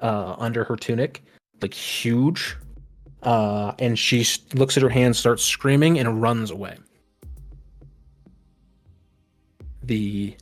uh 0.00 0.34
under 0.38 0.64
her 0.64 0.76
tunic 0.76 1.22
like 1.60 1.74
huge 1.74 2.56
uh 3.22 3.72
and 3.78 3.98
she 3.98 4.24
looks 4.54 4.76
at 4.76 4.82
her 4.82 4.88
hands 4.88 5.18
starts 5.18 5.44
screaming 5.44 5.98
and 5.98 6.20
runs 6.20 6.50
away. 6.50 6.76
The 9.84 10.36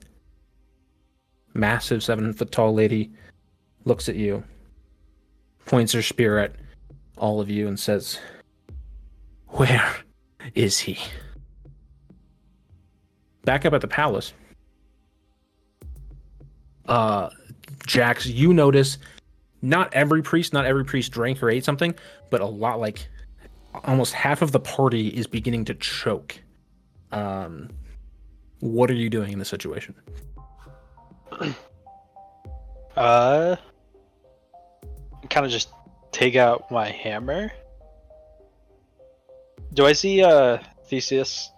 massive 1.52 2.02
seven 2.02 2.32
foot 2.32 2.50
tall 2.50 2.72
lady 2.74 3.12
looks 3.84 4.08
at 4.08 4.16
you 4.16 4.42
points 5.66 5.93
her 5.93 6.02
spear 6.02 6.38
at 6.38 6.55
all 7.18 7.40
of 7.40 7.51
you 7.51 7.68
and 7.68 7.78
says 7.78 8.18
where 9.48 9.94
is 10.55 10.78
he? 10.78 10.98
Back 13.44 13.64
up 13.64 13.74
at 13.74 13.80
the 13.80 13.88
palace. 13.88 14.32
Uh 16.86 17.30
Jax, 17.86 18.26
you 18.26 18.52
notice 18.52 18.98
not 19.62 19.93
every 19.93 20.22
priest, 20.22 20.52
not 20.52 20.64
every 20.66 20.84
priest 20.84 21.12
drank 21.12 21.43
or 21.43 21.51
ate 21.51 21.64
something, 21.64 21.94
but 22.30 22.40
a 22.40 22.47
lot 22.47 22.80
like 22.80 23.09
almost 23.84 24.14
half 24.14 24.43
of 24.43 24.52
the 24.52 24.60
party 24.60 25.09
is 25.09 25.26
beginning 25.26 25.64
to 25.66 25.74
choke. 25.74 26.38
Um 27.12 27.70
what 28.60 28.90
are 28.90 28.94
you 28.94 29.10
doing 29.10 29.32
in 29.32 29.38
this 29.38 29.48
situation? 29.48 29.94
Uh, 32.97 33.56
kind 35.31 35.47
of 35.47 35.53
just 35.53 35.70
take 36.12 36.36
out 36.36 36.70
my 36.70 36.89
hammer. 36.89 37.53
Do 39.74 39.86
I 39.86 39.93
see 39.93 40.23
uh 40.23 40.59
Theseus 40.86 41.51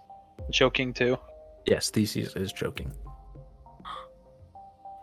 choking 0.51 0.93
too? 0.93 1.17
Yes, 1.65 1.89
Theseus 1.89 2.35
is 2.35 2.51
choking. 2.51 2.91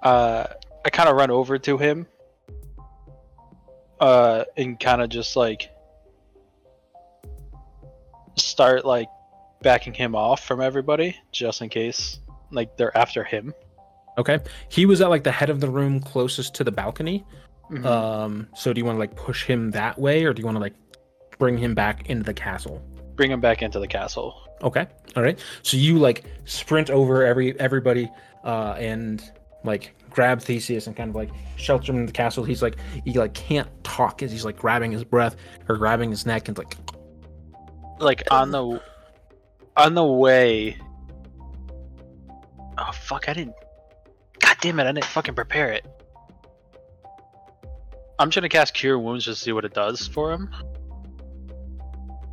Uh, 0.03 0.47
I 0.85 0.91
kind 0.91 1.09
of 1.09 1.17
run 1.17 1.31
over 1.31 1.59
to 1.59 1.79
him. 1.79 2.07
Uh, 3.99 4.45
and 4.57 4.79
kind 4.79 5.01
of 5.01 5.09
just 5.09 5.37
like 5.37 5.71
start 8.37 8.85
like 8.85 9.09
backing 9.63 9.95
him 9.95 10.15
off 10.15 10.45
from 10.45 10.61
everybody, 10.61 11.17
just 11.33 11.63
in 11.63 11.69
case 11.69 12.21
like 12.51 12.77
they're 12.77 12.97
after 12.97 13.25
him. 13.25 13.55
Okay. 14.19 14.39
He 14.69 14.87
was 14.87 15.01
at 15.01 15.09
like 15.09 15.25
the 15.25 15.33
head 15.33 15.51
of 15.51 15.61
the 15.61 15.69
room 15.69 16.01
closest 16.01 16.55
to 16.57 16.65
the 16.65 16.73
balcony. 16.73 17.25
Mhm. 17.71 17.85
Um, 17.85 18.49
so 18.55 18.73
do 18.73 18.79
you 18.81 18.85
want 18.85 18.97
to 18.97 19.01
like 19.01 19.17
push 19.17 19.45
him 19.45 19.71
that 19.73 19.99
way 19.99 20.25
or 20.25 20.33
do 20.33 20.41
you 20.41 20.47
want 20.47 20.57
to 20.57 20.61
like 20.61 20.75
bring 21.39 21.59
him 21.59 21.75
back 21.75 22.09
into 22.09 22.25
the 22.25 22.35
castle? 22.35 22.83
Bring 23.17 23.31
him 23.31 23.41
back 23.41 23.63
into 23.63 23.81
the 23.81 23.89
castle. 23.89 24.35
Okay. 24.63 24.87
All 25.17 25.23
right. 25.23 25.39
So 25.63 25.77
you 25.77 25.99
like 25.99 26.25
sprint 26.45 26.91
over 26.91 27.25
every 27.25 27.59
everybody 27.59 28.11
uh 28.45 28.77
and 28.79 29.23
like 29.65 29.95
grab 30.11 30.41
Theseus 30.41 30.87
and 30.87 30.97
kind 30.97 31.11
of 31.11 31.17
like 31.17 31.31
shelter 31.57 31.93
him 31.93 31.99
in 31.99 32.07
the 32.07 32.13
castle. 32.13 32.45
He's 32.45 32.63
like 32.63 32.77
he 33.05 33.13
like 33.15 33.35
can't 33.35 33.69
talk 33.85 34.23
as 34.23 34.31
he's 34.31 34.45
like 34.45 34.57
grabbing 34.57 34.93
his 34.93 35.05
breath 35.05 35.37
or 35.69 35.77
grabbing 35.77 36.11
his 36.11 36.25
neck 36.27 36.49
and 36.49 36.57
like 36.57 36.77
like 37.99 38.23
on 38.31 38.51
the 38.51 38.81
on 39.77 39.95
the 39.95 40.05
way 40.05 40.77
oh 42.79 42.91
fuck 42.93 43.29
i 43.29 43.33
didn't 43.33 43.55
god 44.39 44.57
damn 44.61 44.79
it 44.79 44.85
i 44.85 44.93
didn't 44.93 45.05
fucking 45.05 45.35
prepare 45.35 45.73
it 45.73 45.87
i'm 48.19 48.29
just 48.29 48.37
gonna 48.37 48.49
cast 48.49 48.75
cure 48.75 48.99
wounds 48.99 49.25
just 49.25 49.41
to 49.41 49.45
see 49.45 49.53
what 49.53 49.65
it 49.65 49.75
does 49.75 50.07
for 50.07 50.33
him 50.33 50.49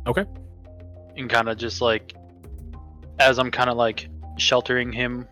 Okay. 0.06 0.24
and 1.16 1.30
kind 1.30 1.48
of 1.48 1.56
just 1.56 1.80
like 1.80 2.14
as 3.18 3.38
i'm 3.38 3.50
kind 3.50 3.70
of 3.70 3.76
like 3.76 4.08
sheltering 4.38 4.92
him 4.92 5.26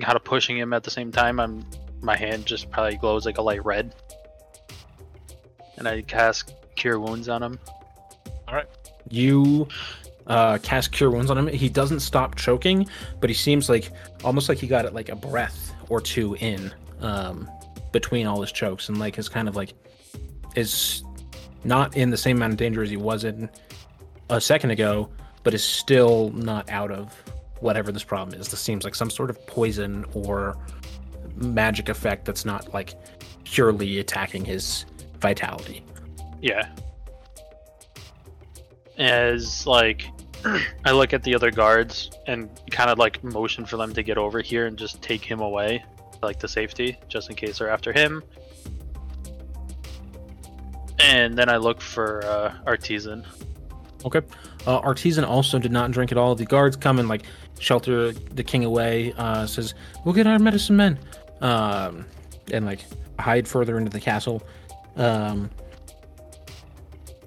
kind 0.00 0.14
of 0.16 0.22
pushing 0.24 0.56
him 0.56 0.72
at 0.72 0.84
the 0.84 0.90
same 0.90 1.10
time 1.10 1.40
i'm 1.40 1.64
my 2.00 2.16
hand 2.16 2.46
just 2.46 2.70
probably 2.70 2.96
glows 2.96 3.26
like 3.26 3.38
a 3.38 3.42
light 3.42 3.64
red 3.64 3.94
and 5.78 5.88
i 5.88 6.00
cast 6.02 6.54
cure 6.76 7.00
wounds 7.00 7.28
on 7.28 7.42
him 7.42 7.58
All 8.46 8.54
right. 8.54 8.66
you 9.10 9.66
uh 10.28 10.58
cast 10.62 10.92
cure 10.92 11.10
wounds 11.10 11.30
on 11.30 11.38
him. 11.38 11.46
He 11.48 11.70
doesn't 11.70 12.00
stop 12.00 12.34
choking, 12.36 12.86
but 13.18 13.30
he 13.30 13.34
seems 13.34 13.70
like 13.70 13.90
almost 14.22 14.50
like 14.50 14.58
he 14.58 14.66
got 14.66 14.84
it 14.84 14.92
like 14.92 15.08
a 15.08 15.16
breath 15.16 15.72
or 15.88 16.02
two 16.02 16.36
in 16.36 16.70
um 17.00 17.48
between 17.92 18.26
all 18.26 18.40
his 18.40 18.52
chokes 18.52 18.88
and 18.88 18.98
like 18.98 19.18
is 19.18 19.28
kind 19.28 19.48
of 19.48 19.56
like 19.56 19.74
is 20.54 21.02
not 21.64 21.96
in 21.96 22.10
the 22.10 22.16
same 22.16 22.36
amount 22.36 22.52
of 22.52 22.58
danger 22.58 22.82
as 22.82 22.90
he 22.90 22.96
was 22.96 23.24
in 23.24 23.48
a 24.30 24.40
second 24.40 24.70
ago, 24.70 25.10
but 25.42 25.54
is 25.54 25.64
still 25.64 26.30
not 26.30 26.68
out 26.70 26.90
of 26.90 27.12
whatever 27.60 27.90
this 27.90 28.04
problem 28.04 28.38
is. 28.38 28.48
This 28.48 28.60
seems 28.60 28.84
like 28.84 28.94
some 28.94 29.10
sort 29.10 29.30
of 29.30 29.46
poison 29.46 30.04
or 30.14 30.56
magic 31.36 31.88
effect 31.88 32.24
that's 32.24 32.44
not 32.44 32.72
like 32.72 32.94
purely 33.44 33.98
attacking 33.98 34.44
his 34.44 34.84
vitality. 35.20 35.84
Yeah. 36.40 36.68
As 38.96 39.66
like 39.66 40.04
I 40.84 40.92
look 40.92 41.12
at 41.12 41.22
the 41.22 41.34
other 41.34 41.50
guards 41.50 42.10
and 42.26 42.48
kind 42.70 42.90
of 42.90 42.98
like 42.98 43.22
motion 43.24 43.64
for 43.64 43.76
them 43.76 43.92
to 43.94 44.02
get 44.02 44.18
over 44.18 44.40
here 44.40 44.66
and 44.66 44.76
just 44.76 45.02
take 45.02 45.24
him 45.24 45.40
away, 45.40 45.84
like 46.22 46.40
the 46.40 46.48
safety, 46.48 46.98
just 47.08 47.30
in 47.30 47.36
case 47.36 47.58
they're 47.58 47.70
after 47.70 47.92
him. 47.92 48.22
And 51.00 51.36
then 51.36 51.48
I 51.48 51.56
look 51.56 51.80
for 51.80 52.24
uh, 52.24 52.54
Artisan. 52.66 53.24
Okay. 54.04 54.20
Uh, 54.66 54.78
Artisan 54.78 55.24
also 55.24 55.58
did 55.58 55.72
not 55.72 55.90
drink 55.90 56.12
at 56.12 56.18
all. 56.18 56.34
The 56.34 56.44
guards 56.44 56.76
come 56.76 56.98
and 56.98 57.08
like 57.08 57.22
shelter 57.58 58.12
the 58.12 58.42
king 58.42 58.64
away. 58.64 59.12
Uh, 59.16 59.46
says, 59.46 59.74
"We'll 60.04 60.14
get 60.14 60.26
our 60.26 60.38
medicine 60.38 60.76
men," 60.76 60.98
um, 61.40 62.04
and 62.52 62.66
like 62.66 62.80
hide 63.18 63.46
further 63.46 63.78
into 63.78 63.90
the 63.90 64.00
castle. 64.00 64.42
Um, 64.96 65.50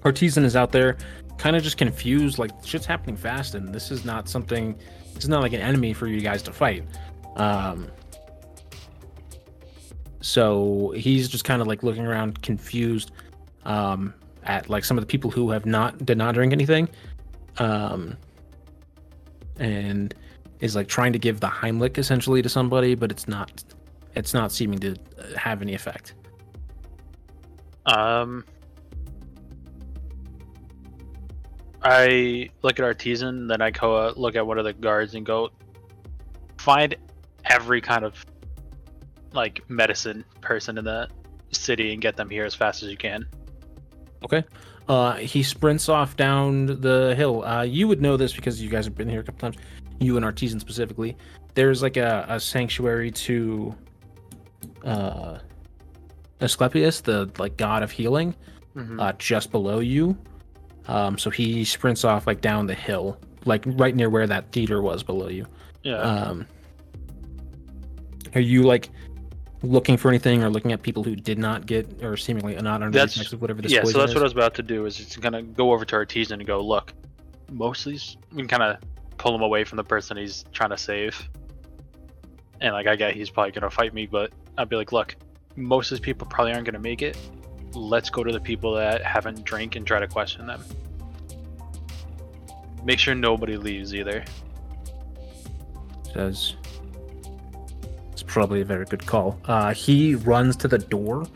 Artisan 0.04 0.44
is 0.44 0.56
out 0.56 0.72
there, 0.72 0.96
kind 1.38 1.56
of 1.56 1.62
just 1.62 1.76
confused. 1.76 2.38
Like 2.38 2.50
shit's 2.64 2.86
happening 2.86 3.16
fast, 3.16 3.54
and 3.54 3.74
this 3.74 3.90
is 3.90 4.04
not 4.04 4.28
something. 4.28 4.76
This 5.14 5.24
is 5.24 5.28
not 5.28 5.42
like 5.42 5.52
an 5.52 5.60
enemy 5.60 5.92
for 5.92 6.06
you 6.06 6.20
guys 6.20 6.42
to 6.42 6.52
fight. 6.52 6.84
Um, 7.36 7.88
so 10.22 10.94
he's 10.96 11.28
just 11.28 11.44
kind 11.44 11.60
of 11.60 11.68
like 11.68 11.82
looking 11.82 12.06
around, 12.06 12.40
confused, 12.42 13.10
um, 13.64 14.14
at 14.44 14.70
like 14.70 14.84
some 14.84 14.96
of 14.96 15.02
the 15.02 15.06
people 15.06 15.30
who 15.30 15.50
have 15.50 15.66
not 15.66 16.04
did 16.06 16.16
not 16.16 16.34
drink 16.34 16.52
anything, 16.52 16.88
um, 17.58 18.16
and 19.58 20.14
is 20.60 20.74
like 20.74 20.88
trying 20.88 21.12
to 21.12 21.18
give 21.18 21.40
the 21.40 21.48
Heimlich 21.48 21.98
essentially 21.98 22.40
to 22.40 22.48
somebody, 22.48 22.94
but 22.94 23.10
it's 23.10 23.28
not. 23.28 23.62
It's 24.14 24.34
not 24.34 24.52
seeming 24.52 24.78
to 24.80 24.94
have 25.36 25.62
any 25.62 25.74
effect. 25.74 26.14
Um, 27.86 28.44
I 31.82 32.50
look 32.62 32.78
at 32.78 32.84
Artisan, 32.84 33.48
then 33.48 33.60
I 33.60 33.70
go 33.70 33.96
uh, 33.96 34.12
look 34.16 34.36
at 34.36 34.46
one 34.46 34.58
of 34.58 34.64
the 34.64 34.72
guards 34.72 35.14
and 35.14 35.26
go 35.26 35.50
find 36.58 36.94
every 37.46 37.80
kind 37.80 38.04
of 38.04 38.24
like 39.34 39.62
medicine 39.68 40.24
person 40.40 40.78
in 40.78 40.84
the 40.84 41.08
city 41.52 41.92
and 41.92 42.00
get 42.02 42.16
them 42.16 42.28
here 42.30 42.44
as 42.44 42.54
fast 42.54 42.82
as 42.82 42.90
you 42.90 42.96
can. 42.96 43.26
Okay. 44.24 44.44
Uh, 44.88 45.14
he 45.14 45.42
sprints 45.42 45.88
off 45.88 46.16
down 46.16 46.66
the 46.80 47.14
hill. 47.16 47.44
Uh, 47.44 47.62
you 47.62 47.86
would 47.88 48.00
know 48.02 48.16
this 48.16 48.32
because 48.34 48.60
you 48.62 48.68
guys 48.68 48.84
have 48.84 48.96
been 48.96 49.08
here 49.08 49.20
a 49.20 49.24
couple 49.24 49.40
times. 49.50 49.56
You 50.00 50.16
and 50.16 50.24
Artisan 50.24 50.58
specifically. 50.60 51.16
There's 51.54 51.82
like 51.82 51.96
a, 51.96 52.24
a 52.28 52.40
sanctuary 52.40 53.10
to 53.12 53.74
uh, 54.84 55.38
Asclepius, 56.40 57.00
the 57.02 57.30
like 57.38 57.56
god 57.56 57.82
of 57.82 57.90
healing, 57.90 58.34
Mhm. 58.74 59.00
uh, 59.00 59.12
just 59.18 59.52
below 59.52 59.80
you. 59.80 60.16
Um, 60.88 61.16
so 61.18 61.30
he 61.30 61.64
sprints 61.64 62.04
off 62.04 62.26
like 62.26 62.40
down 62.40 62.66
the 62.66 62.74
hill, 62.74 63.18
like 63.44 63.62
right 63.66 63.94
near 63.94 64.10
where 64.10 64.26
that 64.26 64.50
theater 64.50 64.82
was 64.82 65.02
below 65.02 65.28
you. 65.28 65.46
yeah. 65.84 65.96
Um, 65.98 66.46
are 68.34 68.40
you 68.40 68.62
like 68.62 68.88
looking 69.62 69.96
for 69.96 70.08
anything 70.08 70.42
or 70.42 70.50
looking 70.50 70.72
at 70.72 70.82
people 70.82 71.02
who 71.04 71.14
did 71.14 71.38
not 71.38 71.66
get 71.66 72.02
or 72.02 72.16
seemingly 72.16 72.56
are 72.56 72.62
not 72.62 72.82
under 72.82 72.90
the 72.90 73.06
That's- 73.06 73.32
of 73.32 73.40
whatever 73.40 73.62
this 73.62 73.70
is. 73.72 73.76
yeah, 73.76 73.84
so 73.84 73.98
that's 73.98 74.10
is? 74.10 74.14
what 74.14 74.22
I 74.22 74.24
was 74.24 74.32
about 74.32 74.54
to 74.54 74.62
do. 74.62 74.86
Is 74.86 74.96
just 74.96 75.20
gonna 75.20 75.42
go 75.42 75.72
over 75.72 75.84
to 75.84 75.96
Artisan 75.96 76.40
and 76.40 76.46
go, 76.46 76.60
look, 76.60 76.92
most 77.50 77.86
of 77.86 77.92
these 77.92 78.16
we 78.32 78.38
can 78.38 78.48
kind 78.48 78.62
of 78.62 78.78
pull 79.18 79.34
him 79.34 79.42
away 79.42 79.62
from 79.64 79.76
the 79.76 79.84
person 79.84 80.16
he's 80.16 80.44
trying 80.52 80.70
to 80.70 80.78
save. 80.78 81.28
And 82.60 82.72
like 82.74 82.86
I 82.86 82.96
get 82.96 83.14
he's 83.14 83.30
probably 83.30 83.52
gonna 83.52 83.70
fight 83.70 83.94
me, 83.94 84.06
but 84.06 84.32
I'd 84.58 84.68
be 84.68 84.76
like, 84.76 84.92
look, 84.92 85.14
most 85.56 85.90
of 85.92 85.98
these 85.98 86.04
people 86.04 86.26
probably 86.26 86.52
aren't 86.52 86.64
gonna 86.66 86.78
make 86.78 87.02
it. 87.02 87.16
Let's 87.74 88.10
go 88.10 88.22
to 88.24 88.32
the 88.32 88.40
people 88.40 88.74
that 88.74 89.02
haven't 89.02 89.44
drank 89.44 89.76
and 89.76 89.86
try 89.86 89.98
to 90.00 90.06
question 90.08 90.46
them. 90.46 90.62
Make 92.84 92.98
sure 92.98 93.14
nobody 93.14 93.56
leaves 93.56 93.94
either. 93.94 94.24
says 96.12 96.56
it's 96.58 96.61
probably 98.32 98.62
a 98.62 98.64
very 98.64 98.86
good 98.86 99.04
call. 99.04 99.38
Uh, 99.44 99.74
he 99.74 100.14
runs 100.14 100.56
to 100.56 100.66
the 100.66 100.78
door 100.78 101.26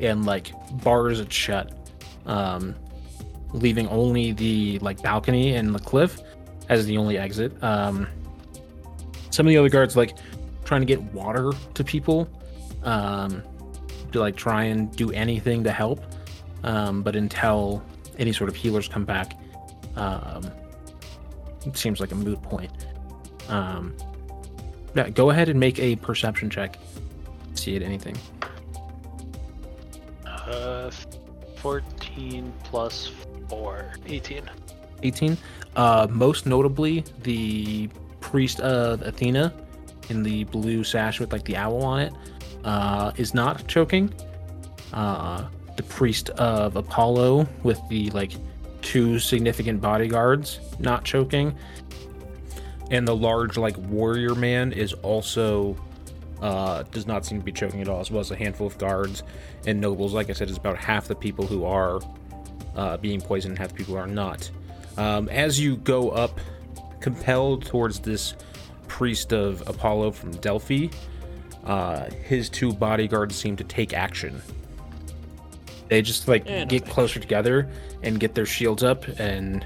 and 0.00 0.24
like 0.24 0.52
bars 0.82 1.20
it 1.20 1.30
shut, 1.30 1.72
um, 2.24 2.74
leaving 3.52 3.86
only 3.88 4.32
the 4.32 4.78
like 4.78 5.02
balcony 5.02 5.54
and 5.54 5.74
the 5.74 5.78
cliff 5.78 6.18
as 6.70 6.86
the 6.86 6.96
only 6.96 7.18
exit. 7.18 7.52
Um, 7.62 8.08
some 9.30 9.46
of 9.46 9.50
the 9.50 9.58
other 9.58 9.68
guards 9.68 9.96
like 9.96 10.16
trying 10.64 10.80
to 10.80 10.86
get 10.86 11.02
water 11.12 11.52
to 11.74 11.84
people, 11.84 12.26
um, 12.82 13.42
to 14.12 14.20
like 14.20 14.34
try 14.34 14.64
and 14.64 14.94
do 14.96 15.12
anything 15.12 15.62
to 15.62 15.70
help, 15.70 16.02
um, 16.64 17.02
but 17.02 17.14
until 17.14 17.84
any 18.18 18.32
sort 18.32 18.48
of 18.48 18.56
healers 18.56 18.88
come 18.88 19.04
back, 19.04 19.38
um, 19.96 20.50
it 21.66 21.76
seems 21.76 22.00
like 22.00 22.12
a 22.12 22.14
moot 22.14 22.42
point. 22.42 22.86
Um, 23.48 23.94
yeah, 24.96 25.10
go 25.10 25.30
ahead 25.30 25.48
and 25.48 25.60
make 25.60 25.78
a 25.78 25.96
perception 25.96 26.48
check. 26.48 26.78
See 27.54 27.76
it 27.76 27.82
anything. 27.82 28.16
Uh, 30.24 30.90
14 31.56 32.52
plus 32.64 33.10
4, 33.48 33.92
18. 34.06 34.42
18. 35.02 35.36
Uh, 35.74 36.06
most 36.10 36.46
notably, 36.46 37.04
the 37.22 37.88
priest 38.20 38.60
of 38.60 39.02
Athena 39.02 39.52
in 40.08 40.22
the 40.22 40.44
blue 40.44 40.84
sash 40.84 41.20
with 41.20 41.32
like 41.32 41.44
the 41.44 41.56
owl 41.56 41.82
on 41.82 42.00
it 42.00 42.12
uh, 42.64 43.12
is 43.16 43.34
not 43.34 43.66
choking. 43.66 44.12
Uh, 44.92 45.46
the 45.76 45.82
priest 45.82 46.30
of 46.30 46.76
Apollo 46.76 47.46
with 47.62 47.80
the 47.88 48.10
like 48.10 48.32
two 48.80 49.18
significant 49.18 49.80
bodyguards 49.80 50.60
not 50.78 51.04
choking. 51.04 51.54
And 52.90 53.06
the 53.06 53.16
large 53.16 53.56
like 53.56 53.76
warrior 53.78 54.34
man 54.34 54.72
is 54.72 54.92
also 54.92 55.76
uh, 56.40 56.82
does 56.84 57.06
not 57.06 57.24
seem 57.24 57.38
to 57.38 57.44
be 57.44 57.52
choking 57.52 57.80
at 57.80 57.88
all, 57.88 58.00
as 58.00 58.10
well 58.10 58.20
as 58.20 58.30
a 58.30 58.36
handful 58.36 58.66
of 58.66 58.78
guards 58.78 59.22
and 59.66 59.80
nobles. 59.80 60.12
Like 60.12 60.30
I 60.30 60.32
said, 60.32 60.50
is 60.50 60.56
about 60.56 60.76
half 60.76 61.08
the 61.08 61.14
people 61.14 61.46
who 61.46 61.64
are 61.64 62.00
uh, 62.76 62.96
being 62.98 63.20
poisoned, 63.20 63.52
and 63.52 63.58
half 63.58 63.68
the 63.68 63.74
people 63.74 63.94
who 63.94 64.00
are 64.00 64.06
not. 64.06 64.50
Um, 64.96 65.28
as 65.28 65.58
you 65.58 65.76
go 65.76 66.10
up, 66.10 66.40
compelled 67.00 67.64
towards 67.64 68.00
this 68.00 68.34
priest 68.88 69.32
of 69.32 69.66
Apollo 69.68 70.12
from 70.12 70.32
Delphi, 70.32 70.88
uh, 71.64 72.10
his 72.10 72.48
two 72.48 72.72
bodyguards 72.72 73.34
seem 73.34 73.56
to 73.56 73.64
take 73.64 73.92
action. 73.92 74.40
They 75.88 76.02
just 76.02 76.26
like 76.28 76.44
get 76.68 76.86
closer 76.86 77.20
together 77.20 77.68
and 78.02 78.18
get 78.18 78.34
their 78.34 78.46
shields 78.46 78.82
up 78.82 79.06
and 79.18 79.64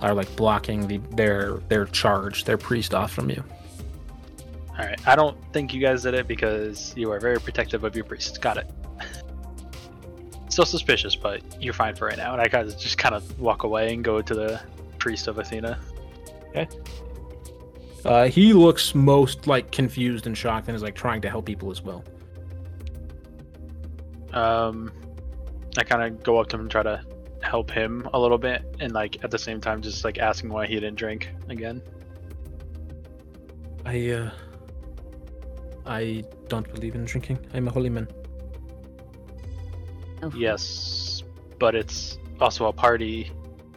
are 0.00 0.14
like 0.14 0.34
blocking 0.36 0.86
the 0.86 0.98
their 1.12 1.58
their 1.68 1.86
charge, 1.86 2.44
their 2.44 2.58
priest 2.58 2.94
off 2.94 3.12
from 3.12 3.30
you. 3.30 3.42
All 4.78 4.84
right. 4.84 5.00
I 5.06 5.16
don't 5.16 5.36
think 5.52 5.72
you 5.72 5.80
guys 5.80 6.02
did 6.02 6.14
it 6.14 6.28
because 6.28 6.92
you 6.96 7.10
are 7.10 7.18
very 7.18 7.40
protective 7.40 7.84
of 7.84 7.96
your 7.96 8.04
priest. 8.04 8.40
Got 8.42 8.58
it. 8.58 8.70
Still 10.48 10.66
suspicious, 10.66 11.16
but 11.16 11.40
you're 11.62 11.72
fine 11.72 11.96
for 11.96 12.06
right 12.06 12.16
now. 12.16 12.32
And 12.32 12.42
I 12.42 12.46
kind 12.46 12.68
of 12.68 12.78
just 12.78 12.98
kind 12.98 13.14
of 13.14 13.40
walk 13.40 13.62
away 13.62 13.94
and 13.94 14.04
go 14.04 14.20
to 14.20 14.34
the 14.34 14.60
priest 14.98 15.28
of 15.28 15.38
Athena. 15.38 15.78
Okay. 16.50 16.68
Uh, 18.04 18.28
he 18.28 18.52
looks 18.52 18.94
most 18.94 19.46
like 19.46 19.72
confused 19.72 20.26
and 20.26 20.36
shocked 20.36 20.68
and 20.68 20.76
is 20.76 20.82
like 20.82 20.94
trying 20.94 21.22
to 21.22 21.30
help 21.30 21.46
people 21.46 21.70
as 21.70 21.82
well. 21.82 22.04
Um, 24.32 24.92
I 25.78 25.84
kind 25.84 26.02
of 26.02 26.22
go 26.22 26.38
up 26.38 26.48
to 26.48 26.56
him 26.56 26.62
and 26.62 26.70
try 26.70 26.82
to 26.82 27.02
help 27.46 27.70
him 27.70 28.08
a 28.12 28.18
little 28.18 28.38
bit, 28.38 28.64
and 28.80 28.92
like 28.92 29.22
at 29.24 29.30
the 29.30 29.38
same 29.38 29.60
time, 29.60 29.80
just 29.80 30.04
like 30.04 30.18
asking 30.18 30.50
why 30.50 30.66
he 30.66 30.74
didn't 30.74 30.96
drink 30.96 31.30
again. 31.48 31.80
I 33.84 34.10
uh 34.10 34.30
I 35.86 36.24
don't 36.48 36.68
believe 36.74 36.94
in 36.94 37.04
drinking. 37.04 37.38
I'm 37.54 37.68
a 37.68 37.70
holy 37.70 37.90
man. 37.90 38.08
Oh, 40.22 40.32
Yes, 40.34 41.22
but 41.58 41.74
it's 41.74 42.18
also 42.40 42.66
a 42.66 42.72
party, 42.72 43.30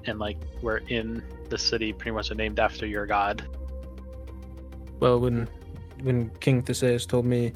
and 0.06 0.20
like 0.20 0.38
we're 0.62 0.82
in 0.88 1.24
the 1.50 1.58
city, 1.58 1.94
pretty 1.94 2.12
much 2.12 2.32
named 2.34 2.60
after 2.60 2.86
your 2.86 3.06
god. 3.06 3.46
Well, 5.00 5.20
when 5.20 5.48
when 6.02 6.30
King 6.40 6.62
Theseus 6.64 7.06
told 7.06 7.26
me 7.26 7.54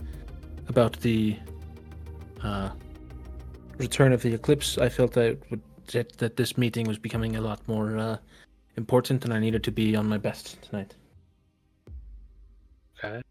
about 0.67 0.99
the 0.99 1.37
uh, 2.43 2.69
return 3.77 4.13
of 4.13 4.21
the 4.21 4.33
eclipse, 4.33 4.77
I 4.77 4.89
felt 4.89 5.13
that 5.13 5.37
would, 5.49 5.61
that, 5.87 6.17
that 6.17 6.35
this 6.37 6.57
meeting 6.57 6.87
was 6.87 6.97
becoming 6.97 7.35
a 7.35 7.41
lot 7.41 7.65
more 7.67 7.97
uh, 7.97 8.17
important, 8.77 9.23
and 9.25 9.33
I 9.33 9.39
needed 9.39 9.63
to 9.65 9.71
be 9.71 9.95
on 9.95 10.07
my 10.07 10.17
best 10.17 10.61
tonight. 10.63 10.95
Okay. 12.97 13.21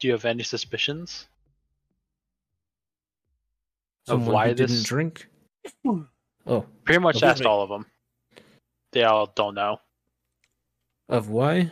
Do 0.00 0.06
you 0.08 0.12
have 0.12 0.24
any 0.24 0.42
suspicions 0.42 1.26
of 4.08 4.26
why 4.26 4.48
who 4.48 4.54
didn't 4.54 4.76
this? 4.76 4.82
drink. 4.82 5.26
Oh, 6.46 6.64
Pretty 6.84 6.98
much 7.00 7.22
asked 7.22 7.40
me? 7.40 7.46
all 7.46 7.62
of 7.62 7.68
them. 7.68 7.84
They 8.92 9.04
all 9.04 9.26
don't 9.36 9.54
know. 9.54 9.78
of 11.10 11.28
why? 11.28 11.70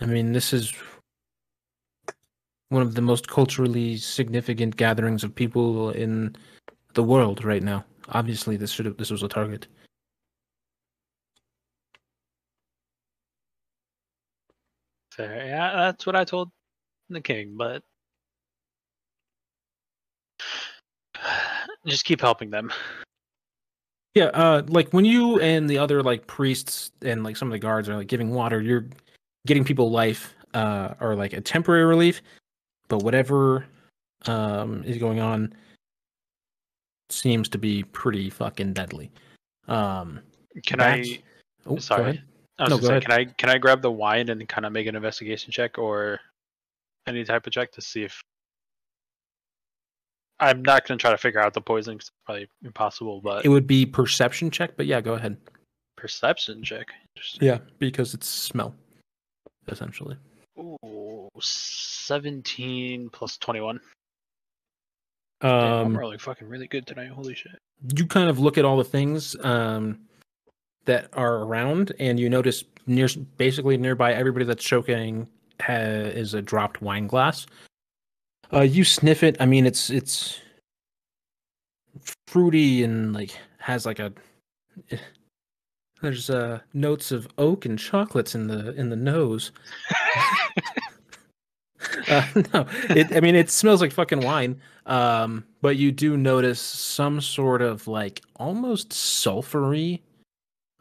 I 0.00 0.04
mean, 0.04 0.32
this 0.32 0.52
is 0.52 0.70
one 2.72 2.82
of 2.82 2.94
the 2.94 3.02
most 3.02 3.28
culturally 3.28 3.96
significant 3.96 4.76
gatherings 4.76 5.22
of 5.22 5.34
people 5.34 5.90
in 5.90 6.34
the 6.94 7.02
world 7.02 7.44
right 7.44 7.62
now. 7.62 7.84
Obviously, 8.08 8.56
this 8.56 8.72
should 8.72 8.86
have 8.86 8.96
this 8.96 9.10
was 9.10 9.22
a 9.22 9.28
target. 9.28 9.66
Fair. 15.12 15.46
Yeah, 15.46 15.76
that's 15.76 16.06
what 16.06 16.16
I 16.16 16.24
told 16.24 16.50
the 17.10 17.20
king, 17.20 17.54
but 17.56 17.82
Just 21.86 22.04
keep 22.04 22.20
helping 22.20 22.50
them. 22.50 22.72
Yeah, 24.14 24.26
uh, 24.26 24.62
like 24.68 24.90
when 24.90 25.04
you 25.04 25.40
and 25.40 25.68
the 25.70 25.78
other 25.78 26.02
like 26.02 26.26
priests 26.26 26.90
and 27.00 27.24
like 27.24 27.36
some 27.36 27.48
of 27.48 27.52
the 27.52 27.58
guards 27.58 27.88
are 27.88 27.96
like 27.96 28.08
giving 28.08 28.30
water, 28.30 28.60
you're 28.60 28.86
getting 29.46 29.64
people 29.64 29.90
life, 29.90 30.34
uh, 30.54 30.94
or 31.00 31.14
like 31.14 31.32
a 31.32 31.40
temporary 31.40 31.84
relief. 31.84 32.20
But 32.92 33.04
whatever 33.04 33.64
um 34.26 34.84
is 34.84 34.98
going 34.98 35.18
on 35.18 35.54
seems 37.08 37.48
to 37.48 37.56
be 37.56 37.84
pretty 37.84 38.28
fucking 38.28 38.74
deadly. 38.74 39.10
Um, 39.66 40.20
Can 40.66 40.82
I? 40.82 41.22
Oh, 41.64 41.78
Sorry. 41.78 42.12
Go. 42.12 42.18
I 42.58 42.62
was 42.64 42.70
No, 42.70 42.78
go 42.78 42.88
say, 42.88 43.00
can 43.00 43.12
I 43.12 43.24
can 43.24 43.48
I 43.48 43.56
grab 43.56 43.80
the 43.80 43.90
wine 43.90 44.28
and 44.28 44.46
kind 44.46 44.66
of 44.66 44.72
make 44.72 44.86
an 44.88 44.94
investigation 44.94 45.50
check 45.50 45.78
or 45.78 46.20
any 47.06 47.24
type 47.24 47.46
of 47.46 47.52
check 47.54 47.72
to 47.72 47.80
see 47.80 48.02
if 48.02 48.20
I'm 50.38 50.60
not 50.62 50.86
gonna 50.86 50.98
try 50.98 51.12
to 51.12 51.16
figure 51.16 51.40
out 51.40 51.54
the 51.54 51.62
poison 51.62 51.96
'cause 51.96 52.08
it's 52.08 52.12
probably 52.26 52.46
impossible, 52.62 53.22
but 53.22 53.46
It 53.46 53.48
would 53.48 53.66
be 53.66 53.86
perception 53.86 54.50
check, 54.50 54.76
but 54.76 54.84
yeah, 54.84 55.00
go 55.00 55.14
ahead. 55.14 55.38
perception 55.96 56.62
check. 56.62 56.88
Yeah, 57.40 57.60
because 57.78 58.12
it's 58.12 58.28
smell, 58.28 58.74
essentially. 59.68 60.18
Ooh, 60.58 60.76
17 61.40 63.08
plus 63.10 63.36
21. 63.38 63.80
Damn, 65.40 65.50
I'm 65.50 65.86
Um, 65.86 65.98
rolling 65.98 66.18
fucking 66.18 66.48
really 66.48 66.68
good 66.68 66.86
tonight. 66.86 67.08
Holy 67.10 67.34
shit. 67.34 67.58
you 67.96 68.06
kind 68.06 68.28
of 68.30 68.38
look 68.38 68.58
at 68.58 68.64
all 68.64 68.76
the 68.76 68.84
things 68.84 69.34
um, 69.44 69.98
that 70.84 71.08
are 71.14 71.38
around, 71.38 71.92
and 71.98 72.18
you 72.20 72.28
notice 72.30 72.64
near, 72.86 73.08
basically 73.38 73.76
nearby 73.76 74.12
everybody 74.12 74.44
that's 74.44 74.62
choking 74.64 75.26
ha- 75.60 75.72
is 75.72 76.34
a 76.34 76.42
dropped 76.42 76.80
wine 76.80 77.06
glass. 77.08 77.46
Uh, 78.52 78.60
you 78.60 78.84
sniff 78.84 79.22
it. 79.22 79.36
I 79.40 79.46
mean, 79.46 79.64
it's 79.66 79.90
it's 79.90 80.38
fruity 82.28 82.84
and 82.84 83.12
like 83.12 83.36
has 83.58 83.84
like 83.86 83.98
a. 83.98 84.12
There's 86.02 86.30
uh, 86.30 86.60
notes 86.74 87.10
of 87.12 87.26
oak 87.38 87.64
and 87.64 87.78
chocolates 87.78 88.34
in 88.34 88.46
the 88.48 88.74
in 88.74 88.90
the 88.90 88.96
nose. 88.96 89.50
Uh, 92.08 92.26
no, 92.54 92.66
it. 92.90 93.14
I 93.14 93.20
mean, 93.20 93.34
it 93.34 93.50
smells 93.50 93.80
like 93.80 93.92
fucking 93.92 94.20
wine. 94.20 94.60
Um, 94.86 95.44
but 95.60 95.76
you 95.76 95.92
do 95.92 96.16
notice 96.16 96.60
some 96.60 97.20
sort 97.20 97.62
of 97.62 97.86
like 97.86 98.22
almost 98.36 98.90
sulfury 98.90 100.00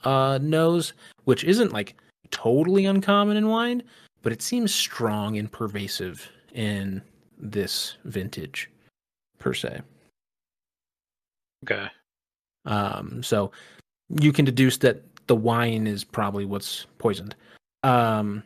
uh 0.03 0.39
nose, 0.41 0.93
which 1.25 1.43
isn't 1.43 1.71
like 1.71 1.95
totally 2.31 2.85
uncommon 2.85 3.37
in 3.37 3.47
wine, 3.47 3.83
but 4.23 4.33
it 4.33 4.41
seems 4.41 4.73
strong 4.73 5.37
and 5.37 5.51
pervasive 5.51 6.29
in 6.53 7.01
this 7.37 7.97
vintage 8.05 8.69
per 9.37 9.53
se. 9.53 9.81
Okay. 11.63 11.87
Um, 12.65 13.21
so 13.21 13.51
you 14.19 14.33
can 14.33 14.45
deduce 14.45 14.77
that 14.77 15.03
the 15.27 15.35
wine 15.35 15.87
is 15.87 16.03
probably 16.03 16.45
what's 16.45 16.85
poisoned. 16.97 17.35
Um, 17.83 18.43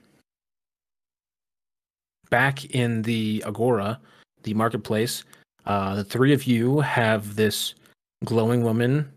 back 2.30 2.66
in 2.66 3.02
the 3.04 3.44
Agora, 3.46 4.00
the 4.44 4.54
marketplace, 4.54 5.24
uh, 5.66 5.96
the 5.96 6.04
three 6.04 6.34
of 6.34 6.46
you 6.46 6.80
have 6.80 7.36
this 7.36 7.76
glowing 8.24 8.64
woman 8.64 9.12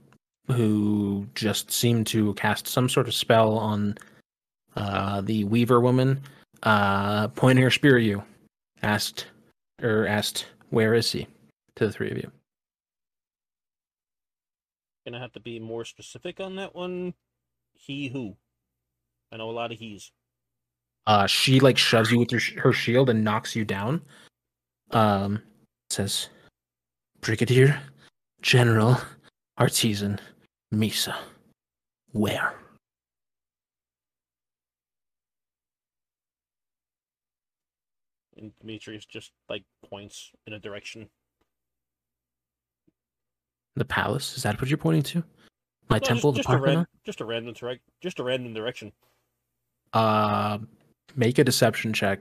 who 0.48 1.26
just 1.34 1.70
seemed 1.70 2.06
to 2.08 2.34
cast 2.34 2.66
some 2.66 2.88
sort 2.88 3.06
of 3.06 3.14
spell 3.14 3.58
on 3.58 3.96
uh, 4.76 5.20
the 5.20 5.44
Weaver 5.44 5.80
woman, 5.80 6.20
uh, 6.62 7.28
pointing 7.28 7.62
her 7.62 7.70
spear 7.70 7.98
at 7.98 8.04
you, 8.04 8.22
asked 8.82 9.26
or 9.82 10.06
asked, 10.06 10.46
"Where 10.70 10.94
is 10.94 11.12
he?" 11.12 11.26
To 11.76 11.86
the 11.86 11.92
three 11.92 12.10
of 12.10 12.16
you. 12.16 12.30
Gonna 15.06 15.20
have 15.20 15.32
to 15.32 15.40
be 15.40 15.58
more 15.58 15.84
specific 15.84 16.40
on 16.40 16.56
that 16.56 16.74
one. 16.74 17.14
He 17.74 18.08
who? 18.08 18.36
I 19.30 19.36
know 19.36 19.50
a 19.50 19.52
lot 19.52 19.72
of 19.72 19.78
he's. 19.78 20.10
Uh 21.08 21.26
she 21.26 21.58
like 21.58 21.76
shoves 21.78 22.12
you 22.12 22.18
with 22.20 22.30
her, 22.30 22.40
her 22.60 22.72
shield 22.72 23.10
and 23.10 23.24
knocks 23.24 23.56
you 23.56 23.64
down. 23.64 24.00
Um 24.92 25.42
says 25.90 26.28
brigadier 27.22 27.80
general 28.42 28.96
artisan 29.56 30.20
misa 30.72 31.16
where? 32.12 32.54
And 38.36 38.52
Demetrius 38.60 39.04
just 39.04 39.32
like 39.48 39.64
points 39.88 40.30
in 40.46 40.52
a 40.52 40.58
direction. 40.60 41.08
the 43.76 43.84
palace? 43.84 44.36
Is 44.36 44.42
that 44.42 44.60
what 44.60 44.68
you're 44.68 44.76
pointing 44.76 45.04
to? 45.04 45.22
My 45.88 45.98
No, 46.00 46.06
temple 46.08 46.32
just, 46.32 46.48
the 46.48 46.52
just 46.52 46.60
a 46.60 46.62
ran- 46.64 46.86
just 47.06 47.20
a 47.20 47.24
random 47.24 47.54
direct, 47.54 47.82
just 48.00 48.18
a 48.18 48.24
random 48.24 48.52
direction. 48.52 48.92
uh 49.92 50.58
make 51.16 51.38
a 51.38 51.44
deception 51.44 51.92
check 51.92 52.20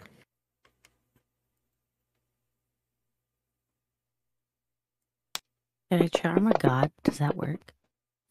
Can 5.91 6.01
I 6.03 6.07
charm 6.07 6.47
a 6.47 6.53
god? 6.53 6.91
Does 7.03 7.19
that 7.19 7.35
work? 7.37 7.73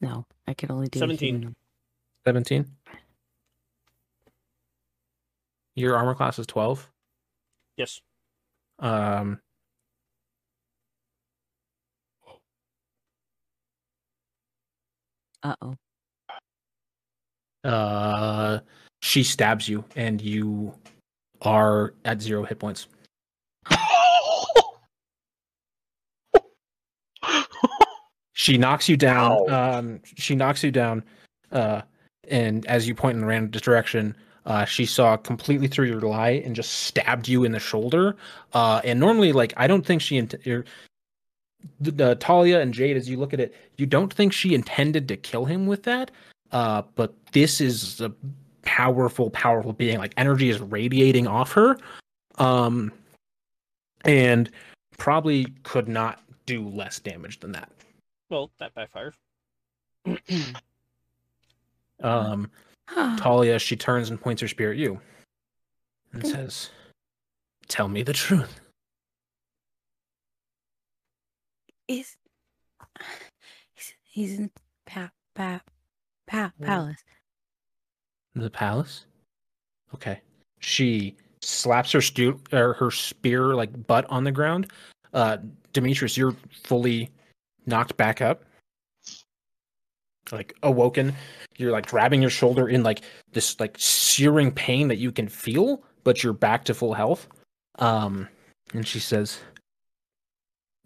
No, 0.01 0.27
I 0.47 0.53
can 0.55 0.71
only 0.71 0.89
do 0.89 0.99
17. 0.99 1.55
17 2.27 2.67
your 5.77 5.95
armor 5.97 6.15
class 6.15 6.39
is 6.39 6.47
12 6.47 6.91
Yes. 7.77 8.01
um 8.79 9.41
Uh 15.43 15.55
oh. 15.63 15.75
uh 17.69 18.59
she 19.07 19.23
stabs 19.23 19.69
you 19.69 19.85
and 19.95 20.21
you 20.21 20.75
are 21.43 21.95
at 22.05 22.21
zero 22.21 22.45
hit 22.45 22.59
points. 22.59 22.89
She 28.39 28.59
knocks 28.59 28.87
you 28.89 28.99
down 28.99 29.51
um 29.51 30.01
she 30.15 30.35
knocks 30.37 30.63
you 30.63 30.71
down 30.71 31.03
uh 31.53 31.81
and 32.29 32.67
as 32.67 32.87
you 32.87 32.95
point 32.95 33.17
in 33.17 33.25
a 33.25 33.27
random 33.27 33.51
direction 33.51 34.15
uh 34.45 34.65
she 34.67 34.85
saw 34.85 35.17
completely 35.17 35.67
through 35.69 35.87
your 35.87 36.03
lie 36.03 36.43
and 36.45 36.55
just 36.55 36.71
stabbed 36.85 37.29
you 37.29 37.45
in 37.45 37.53
the 37.53 37.59
shoulder. 37.59 38.15
Uh 38.53 38.83
and 38.85 39.01
normally 39.01 39.33
like 39.33 39.55
i 39.57 39.67
don't 39.67 39.87
think 39.87 40.03
she 40.03 40.19
int- 40.19 40.47
er, 40.47 40.65
the, 41.81 41.91
the 41.91 42.15
talia 42.17 42.61
and 42.61 42.75
jade 42.75 42.97
as 42.97 43.09
you 43.09 43.17
look 43.17 43.33
at 43.33 43.41
it 43.41 43.55
you 43.79 43.87
don't 43.87 44.13
think 44.13 44.35
she 44.35 44.55
intended 44.55 45.09
to 45.09 45.17
kill 45.17 45.47
him 45.47 45.67
with 45.67 45.83
that 45.85 46.11
uh 46.53 46.83
but 46.95 47.15
this 47.33 47.61
is 47.63 48.03
a 48.03 48.13
powerful 48.67 49.31
powerful 49.31 49.73
being 49.73 49.97
like 49.99 50.13
energy 50.19 50.51
is 50.51 50.61
radiating 50.61 51.27
off 51.27 51.53
her 51.53 51.79
um 52.37 52.93
and 54.05 54.51
probably 54.99 55.47
could 55.63 55.89
not 55.89 56.21
do 56.45 56.69
less 56.69 56.99
damage 57.01 57.41
than 57.41 57.53
that 57.53 57.71
Well, 58.29 58.51
that 58.59 58.75
backfired. 58.75 59.15
um 62.03 62.51
Talia, 63.17 63.59
she 63.59 63.77
turns 63.77 64.11
and 64.11 64.21
points 64.21 64.43
her 64.43 64.49
spear 64.49 64.71
at 64.73 64.77
you 64.77 65.01
and 66.13 66.25
says, 66.27 66.71
Tell 67.69 67.89
me 67.89 68.03
the 68.03 68.13
truth. 68.13 68.61
Is 71.89 72.17
he's, 73.75 73.95
he's 74.03 74.39
in 74.39 74.51
pa 74.87 75.11
pa 75.35 75.61
pa 76.29 76.53
Yeah. 76.61 76.67
palace. 76.67 77.03
The 78.37 78.51
palace? 78.51 79.07
Okay. 79.95 80.21
She 80.61 81.17
slaps 81.41 81.93
her 81.93 82.03
stu- 82.03 82.41
or 82.53 82.75
her 82.75 82.91
spear 82.91 83.55
like 83.55 83.87
butt 83.87 84.05
on 84.11 84.25
the 84.25 84.33
ground. 84.33 84.71
Uh 85.15 85.39
Demetrius, 85.73 86.17
you're 86.17 86.37
fully 86.65 87.11
knocked 87.65 87.97
back 87.97 88.21
up. 88.21 88.45
Like 90.31 90.55
awoken. 90.63 91.15
You're 91.57 91.73
like 91.73 91.87
grabbing 91.87 92.21
your 92.21 92.31
shoulder 92.31 92.69
in 92.69 92.83
like 92.83 93.03
this 93.33 93.59
like 93.59 93.77
searing 93.79 94.53
pain 94.53 94.89
that 94.89 94.99
you 94.99 95.13
can 95.13 95.29
feel, 95.29 95.83
but 96.05 96.23
you're 96.23 96.35
back 96.35 96.65
to 96.65 96.75
full 96.75 96.93
health. 96.93 97.29
Um 97.79 98.29
and 98.75 98.87
she 98.87 99.01
says, 99.01 99.41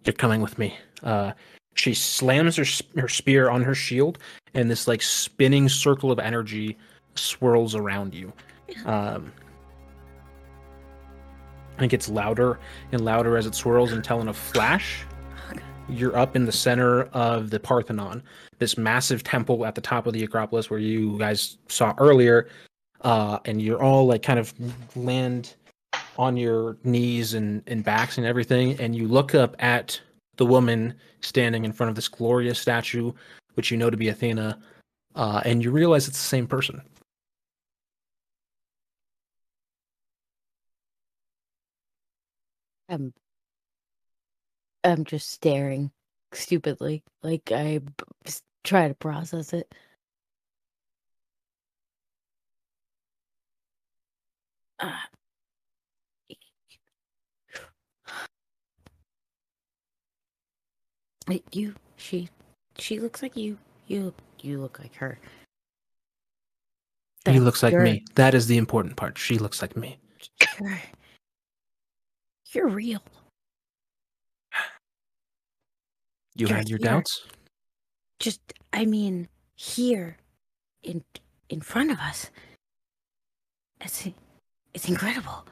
You're 0.04 0.12
coming 0.12 0.40
with 0.40 0.56
me. 0.56 0.76
Uh 1.02 1.32
she 1.74 1.94
slams 1.94 2.56
her 2.56 2.64
her 3.00 3.08
spear 3.08 3.50
on 3.50 3.62
her 3.62 3.74
shield 3.74 4.18
and 4.54 4.70
this 4.70 4.86
like 4.86 5.02
spinning 5.02 5.68
circle 5.68 6.12
of 6.12 6.20
energy 6.20 6.76
swirls 7.14 7.74
around 7.74 8.14
you. 8.14 8.32
Um, 8.84 9.32
and 11.76 11.86
it 11.86 11.88
gets 11.88 12.08
louder 12.08 12.58
and 12.92 13.04
louder 13.04 13.36
as 13.36 13.46
it 13.46 13.54
swirls 13.54 13.92
until 13.92 14.20
in 14.20 14.28
a 14.28 14.34
flash, 14.34 15.04
you're 15.88 16.16
up 16.16 16.36
in 16.36 16.44
the 16.44 16.52
center 16.52 17.04
of 17.04 17.50
the 17.50 17.58
Parthenon, 17.58 18.22
this 18.58 18.76
massive 18.76 19.24
temple 19.24 19.64
at 19.64 19.74
the 19.74 19.80
top 19.80 20.06
of 20.06 20.12
the 20.12 20.22
Acropolis 20.22 20.70
where 20.70 20.78
you 20.78 21.18
guys 21.18 21.56
saw 21.68 21.94
earlier. 21.98 22.48
Uh, 23.00 23.38
and 23.46 23.62
you're 23.62 23.82
all 23.82 24.06
like 24.06 24.22
kind 24.22 24.38
of 24.38 24.52
land 24.94 25.54
on 26.18 26.36
your 26.36 26.76
knees 26.84 27.32
and, 27.32 27.62
and 27.66 27.82
backs 27.82 28.18
and 28.18 28.26
everything. 28.26 28.78
And 28.78 28.94
you 28.94 29.08
look 29.08 29.34
up 29.34 29.56
at 29.58 29.98
the 30.36 30.44
woman 30.44 30.94
standing 31.22 31.64
in 31.64 31.72
front 31.72 31.88
of 31.88 31.96
this 31.96 32.08
glorious 32.08 32.58
statue, 32.58 33.12
which 33.54 33.70
you 33.70 33.78
know 33.78 33.88
to 33.88 33.96
be 33.96 34.08
Athena, 34.08 34.58
uh, 35.14 35.40
and 35.44 35.64
you 35.64 35.70
realize 35.70 36.08
it's 36.08 36.18
the 36.18 36.24
same 36.24 36.46
person. 36.46 36.82
I'm 42.90 43.14
I'm 44.84 45.04
just 45.04 45.30
staring 45.30 45.90
stupidly. 46.32 47.02
Like 47.22 47.52
I 47.52 47.78
b- 47.78 48.32
try 48.64 48.88
to 48.88 48.94
process 48.94 49.52
it. 49.52 49.72
Uh, 54.78 54.90
Wait, 61.28 61.44
you 61.54 61.74
she 61.96 62.28
she 62.78 62.98
looks 62.98 63.22
like 63.22 63.36
you. 63.36 63.58
You 63.86 64.12
you 64.42 64.58
look 64.60 64.78
like 64.78 64.94
her. 64.96 65.18
He 67.28 67.38
looks 67.38 67.62
like 67.62 67.72
you're- 67.72 67.84
me. 67.92 68.04
That 68.14 68.34
is 68.34 68.46
the 68.46 68.56
important 68.56 68.96
part. 68.96 69.18
She 69.18 69.38
looks 69.38 69.60
like 69.62 69.76
me. 69.76 69.98
You're, 70.60 70.80
you're 72.52 72.68
real. 72.68 73.02
You 76.36 76.46
You're 76.46 76.56
had 76.56 76.68
your 76.68 76.78
here. 76.78 76.90
doubts? 76.90 77.26
just 78.18 78.40
i 78.74 78.84
mean 78.84 79.26
here 79.56 80.18
in 80.82 81.02
in 81.48 81.58
front 81.62 81.90
of 81.90 81.98
us 81.98 82.30
it's 83.80 84.06
it's 84.74 84.88
incredible 84.90 85.46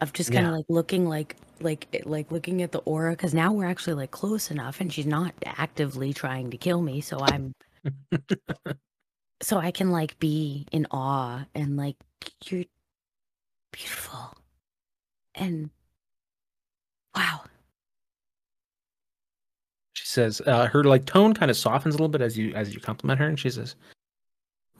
i'm 0.00 0.10
just 0.12 0.32
kind 0.32 0.46
of 0.46 0.50
Yeah. 0.50 0.56
like 0.56 0.64
looking 0.68 1.06
like 1.08 1.36
like 1.60 2.02
like 2.06 2.32
looking 2.32 2.62
at 2.62 2.72
the 2.72 2.80
aura 2.80 3.12
because 3.12 3.32
now 3.34 3.52
we're 3.52 3.66
actually 3.66 3.94
like 3.94 4.10
close 4.10 4.50
enough 4.50 4.80
and 4.80 4.92
she's 4.92 5.06
not 5.06 5.32
actively 5.46 6.12
trying 6.12 6.50
to 6.50 6.56
kill 6.56 6.82
me 6.82 7.00
so 7.00 7.20
i'm 7.20 7.52
so 9.40 9.58
i 9.58 9.70
can 9.70 9.92
like 9.92 10.18
be 10.18 10.66
in 10.72 10.88
awe 10.90 11.44
and 11.54 11.76
like 11.76 11.94
you're 12.46 12.64
beautiful 13.72 14.34
and 15.36 15.70
wow 17.14 17.40
She 19.94 20.06
says 20.06 20.40
uh, 20.46 20.66
her 20.66 20.84
like 20.84 21.04
tone 21.04 21.34
kind 21.34 21.50
of 21.50 21.56
softens 21.56 21.94
a 21.94 21.98
little 21.98 22.08
bit 22.08 22.20
as 22.22 22.36
you 22.38 22.54
as 22.54 22.74
you 22.74 22.80
compliment 22.80 23.20
her, 23.20 23.26
and 23.26 23.38
she 23.38 23.50
says, 23.50 23.74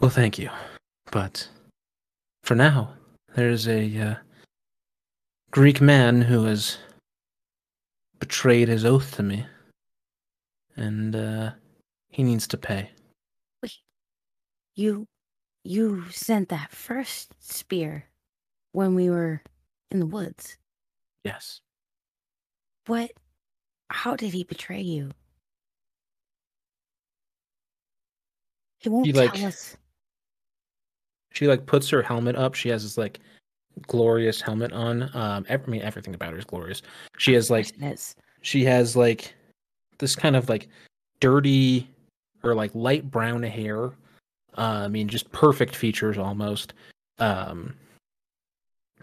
"Well, 0.01 0.11
thank 0.11 0.39
you, 0.39 0.51
but 1.13 1.47
for 2.43 2.55
now, 2.55 2.95
there's 3.35 3.69
a 3.69 3.99
uh, 4.01 4.15
Greek 5.51 5.81
man 5.81 6.23
who 6.23 6.45
has 6.45 6.79
betrayed 8.19 8.69
his 8.69 8.85
oath 8.85 9.15
to 9.17 9.23
me, 9.23 9.47
and 10.77 11.15
uh, 11.15 11.51
he 12.09 12.23
needs 12.23 12.47
to 12.49 12.57
pay." 12.57 12.91
Wait, 13.63 13.79
You 14.75 15.07
you 15.65 16.09
sent 16.11 16.49
that 16.49 16.71
first 16.73 17.35
spear 17.41 18.07
when 18.73 18.95
we 18.95 19.11
were 19.11 19.43
in 19.91 20.01
the 20.01 20.07
woods. 20.07 20.57
Yes, 21.25 21.61
What 22.91 23.13
how 23.89 24.17
did 24.17 24.33
he 24.33 24.43
betray 24.43 24.81
you? 24.81 25.13
He 28.79 28.89
won't 28.89 29.07
He, 29.07 29.13
tell 29.13 29.27
like- 29.27 29.41
us. 29.45 29.77
she 31.33 31.47
like 31.47 31.67
puts 31.67 31.89
her 31.91 32.03
helmet 32.03 32.35
up. 32.35 32.55
She 32.57 32.69
has 32.71 32.83
this 32.83 32.99
like 32.99 33.21
glorious 33.87 34.41
helmet 34.41 34.73
on. 34.73 35.05
Um, 35.15 35.47
I 35.49 35.57
mean, 35.69 35.83
everything 35.83 36.17
about 36.17 36.33
her 36.33 36.39
is 36.41 36.45
glorious. 36.45 36.83
She 37.17 37.33
has 37.35 37.49
like 37.49 37.71
she 38.43 38.65
has 38.65 38.97
like 38.97 39.35
this 39.99 40.17
kind 40.17 40.35
of 40.35 40.49
like 40.49 40.67
dirty 41.21 41.89
or 42.43 42.57
like 42.57 42.73
light 42.75 43.09
brown 43.09 43.45
hair. 43.45 43.93
Uh, 44.59 44.83
I 44.85 44.89
mean, 44.89 45.07
just 45.07 45.31
perfect 45.31 45.77
features 45.77 46.19
almost. 46.19 46.73
Um, 47.21 47.73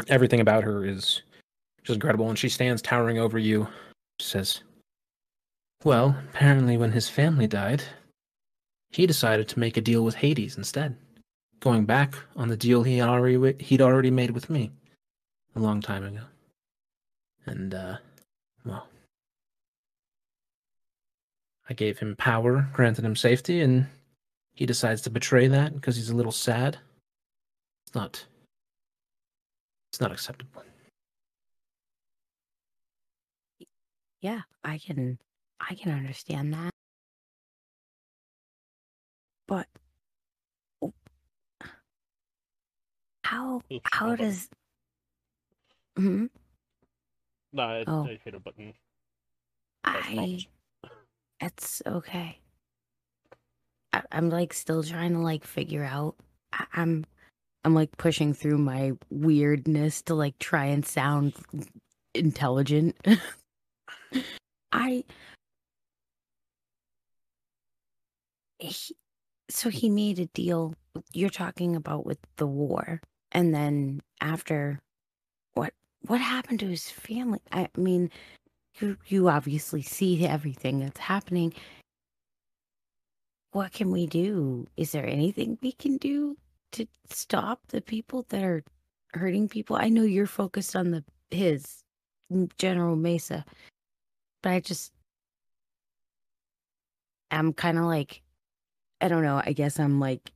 everything 0.09 0.41
about 0.41 0.65
her 0.65 0.83
is 0.83 1.21
just 1.87 1.95
incredible, 1.95 2.29
and 2.29 2.37
she 2.37 2.49
stands 2.49 2.81
towering 2.81 3.17
over 3.17 3.39
you. 3.39 3.67
She 4.19 4.27
says, 4.27 4.61
"Well, 5.83 6.17
apparently, 6.29 6.75
when 6.77 6.91
his 6.91 7.09
family 7.09 7.47
died, 7.47 7.83
he 8.89 9.07
decided 9.07 9.47
to 9.47 9.59
make 9.59 9.77
a 9.77 9.81
deal 9.81 10.03
with 10.03 10.15
Hades 10.15 10.57
instead, 10.57 10.97
going 11.61 11.85
back 11.85 12.15
on 12.35 12.49
the 12.49 12.57
deal 12.57 12.83
he 12.83 13.01
already 13.01 13.63
he'd 13.63 13.81
already 13.81 14.11
made 14.11 14.31
with 14.31 14.49
me 14.49 14.71
a 15.55 15.59
long 15.59 15.81
time 15.81 16.03
ago. 16.03 16.23
And 17.45 17.73
uh, 17.73 17.97
well." 18.65 18.87
I 21.69 21.73
gave 21.73 21.99
him 21.99 22.15
power, 22.15 22.69
granted 22.71 23.03
him 23.03 23.17
safety, 23.17 23.59
and 23.59 23.87
he 24.53 24.65
decides 24.65 25.01
to 25.01 25.09
betray 25.09 25.47
that 25.47 25.73
because 25.73 25.97
he's 25.97 26.09
a 26.09 26.15
little 26.15 26.31
sad. 26.31 26.77
It's 27.85 27.93
not. 27.95 28.25
It's 29.91 29.99
not 29.99 30.13
acceptable. 30.13 30.63
Yeah, 34.21 34.41
I 34.63 34.77
can 34.77 35.19
I 35.59 35.75
can 35.75 35.91
understand 35.91 36.53
that. 36.53 36.71
But 39.47 39.67
how 43.23 43.61
how 43.83 44.15
does 44.15 44.49
hmm 45.97 46.25
No, 47.53 47.63
I, 47.63 47.83
Oh. 47.87 48.05
I 48.05 48.19
hit 48.23 48.33
a 48.33 48.39
button. 48.39 48.73
That's 49.83 50.07
I 50.07 50.45
it's 51.39 51.81
okay. 51.85 52.39
I, 53.93 54.01
I'm 54.11 54.29
like 54.29 54.53
still 54.53 54.83
trying 54.83 55.13
to 55.13 55.19
like 55.19 55.45
figure 55.45 55.83
out. 55.83 56.15
I, 56.53 56.65
I'm 56.73 57.05
I'm 57.65 57.73
like 57.73 57.97
pushing 57.97 58.33
through 58.33 58.57
my 58.59 58.93
weirdness 59.09 60.01
to 60.03 60.15
like 60.15 60.39
try 60.39 60.65
and 60.65 60.85
sound 60.85 61.33
intelligent. 62.13 62.95
I 64.71 65.03
he, 68.59 68.95
so 69.49 69.69
he 69.69 69.89
made 69.89 70.19
a 70.19 70.25
deal 70.27 70.73
you're 71.13 71.29
talking 71.29 71.75
about 71.75 72.05
with 72.05 72.17
the 72.37 72.47
war 72.47 73.01
and 73.31 73.53
then 73.53 74.01
after 74.21 74.79
what 75.53 75.73
what 76.07 76.21
happened 76.21 76.59
to 76.61 76.67
his 76.67 76.89
family? 76.89 77.39
I 77.51 77.69
mean 77.77 78.09
you 78.79 78.97
you 79.07 79.29
obviously 79.29 79.81
see 79.81 80.25
everything 80.25 80.79
that's 80.79 80.99
happening. 80.99 81.53
What 83.51 83.71
can 83.71 83.91
we 83.91 84.05
do? 84.05 84.67
Is 84.75 84.91
there 84.91 85.05
anything 85.05 85.57
we 85.61 85.71
can 85.71 85.97
do 85.97 86.35
to 86.73 86.85
stop 87.09 87.61
the 87.69 87.81
people 87.81 88.25
that 88.29 88.43
are 88.43 88.63
hurting 89.13 89.49
people? 89.49 89.75
I 89.75 89.89
know 89.89 90.03
you're 90.03 90.27
focused 90.27 90.75
on 90.75 90.91
the 90.91 91.03
his 91.31 91.83
General 92.57 92.95
Mesa, 92.95 93.45
but 94.47 94.53
I 94.53 94.59
just 94.61 94.93
I'm 97.31 97.51
kind 97.51 97.77
of 97.77 97.83
like 97.83 98.21
I 99.01 99.09
don't 99.09 99.21
know. 99.23 99.41
I 99.45 99.51
guess 99.51 99.77
I'm 99.77 99.99
like 99.99 100.31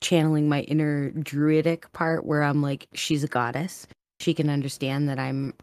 channeling 0.00 0.48
my 0.48 0.60
inner 0.60 1.10
druidic 1.10 1.90
part 1.92 2.24
where 2.24 2.44
I'm 2.44 2.62
like 2.62 2.86
she's 2.94 3.24
a 3.24 3.28
goddess. 3.28 3.88
She 4.20 4.32
can 4.32 4.48
understand 4.48 5.08
that 5.08 5.18
I'm 5.18 5.54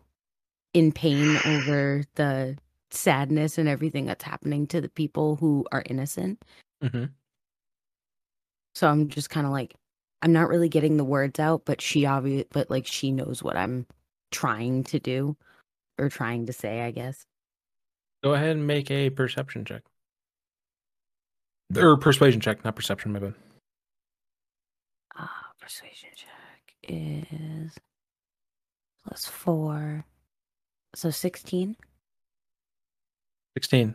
in 0.74 0.92
pain 0.92 1.38
over 1.46 2.04
the 2.16 2.58
sadness 2.90 3.58
and 3.58 3.70
everything 3.70 4.06
that's 4.06 4.26
happening 4.26 4.68
to 4.68 4.82
the 4.82 4.90
people 4.90 5.38
who 5.38 5.66
are 5.72 5.84
innocent. 5.86 6.44
Mm-hmm. 6.84 7.06
So 8.76 8.90
I'm 8.90 9.08
just 9.08 9.30
kind 9.30 9.46
of 9.48 9.54
like, 9.54 9.74
I'm 10.22 10.34
not 10.34 10.50
really 10.50 10.68
getting 10.68 10.98
the 10.98 11.06
words 11.06 11.40
out, 11.40 11.64
but 11.64 11.80
she 11.80 12.06
obvious, 12.06 12.46
but 12.52 12.70
like 12.70 12.86
she 12.86 13.10
knows 13.14 13.42
what 13.42 13.56
I'm 13.56 13.88
trying 14.32 14.84
to 14.86 15.00
do 15.00 15.38
or 16.02 16.10
trying 16.10 16.48
to 16.48 16.54
say, 16.54 16.82
I 16.82 16.92
guess. 16.92 17.26
Go 18.24 18.34
ahead 18.34 18.50
and 18.50 18.66
make 18.66 18.90
a 18.90 19.12
perception 19.12 19.64
check. 19.64 19.84
Or 21.78 21.96
persuasion 21.96 22.42
check, 22.42 22.66
not 22.66 22.76
perception, 22.76 23.14
my 23.14 23.20
bad. 23.20 23.36
Ah, 25.16 25.52
persuasion 25.60 26.10
check 26.16 26.76
is 26.84 27.72
plus 29.06 29.26
four, 29.28 30.04
so 30.96 31.10
sixteen. 31.10 31.78
16. 33.58 33.94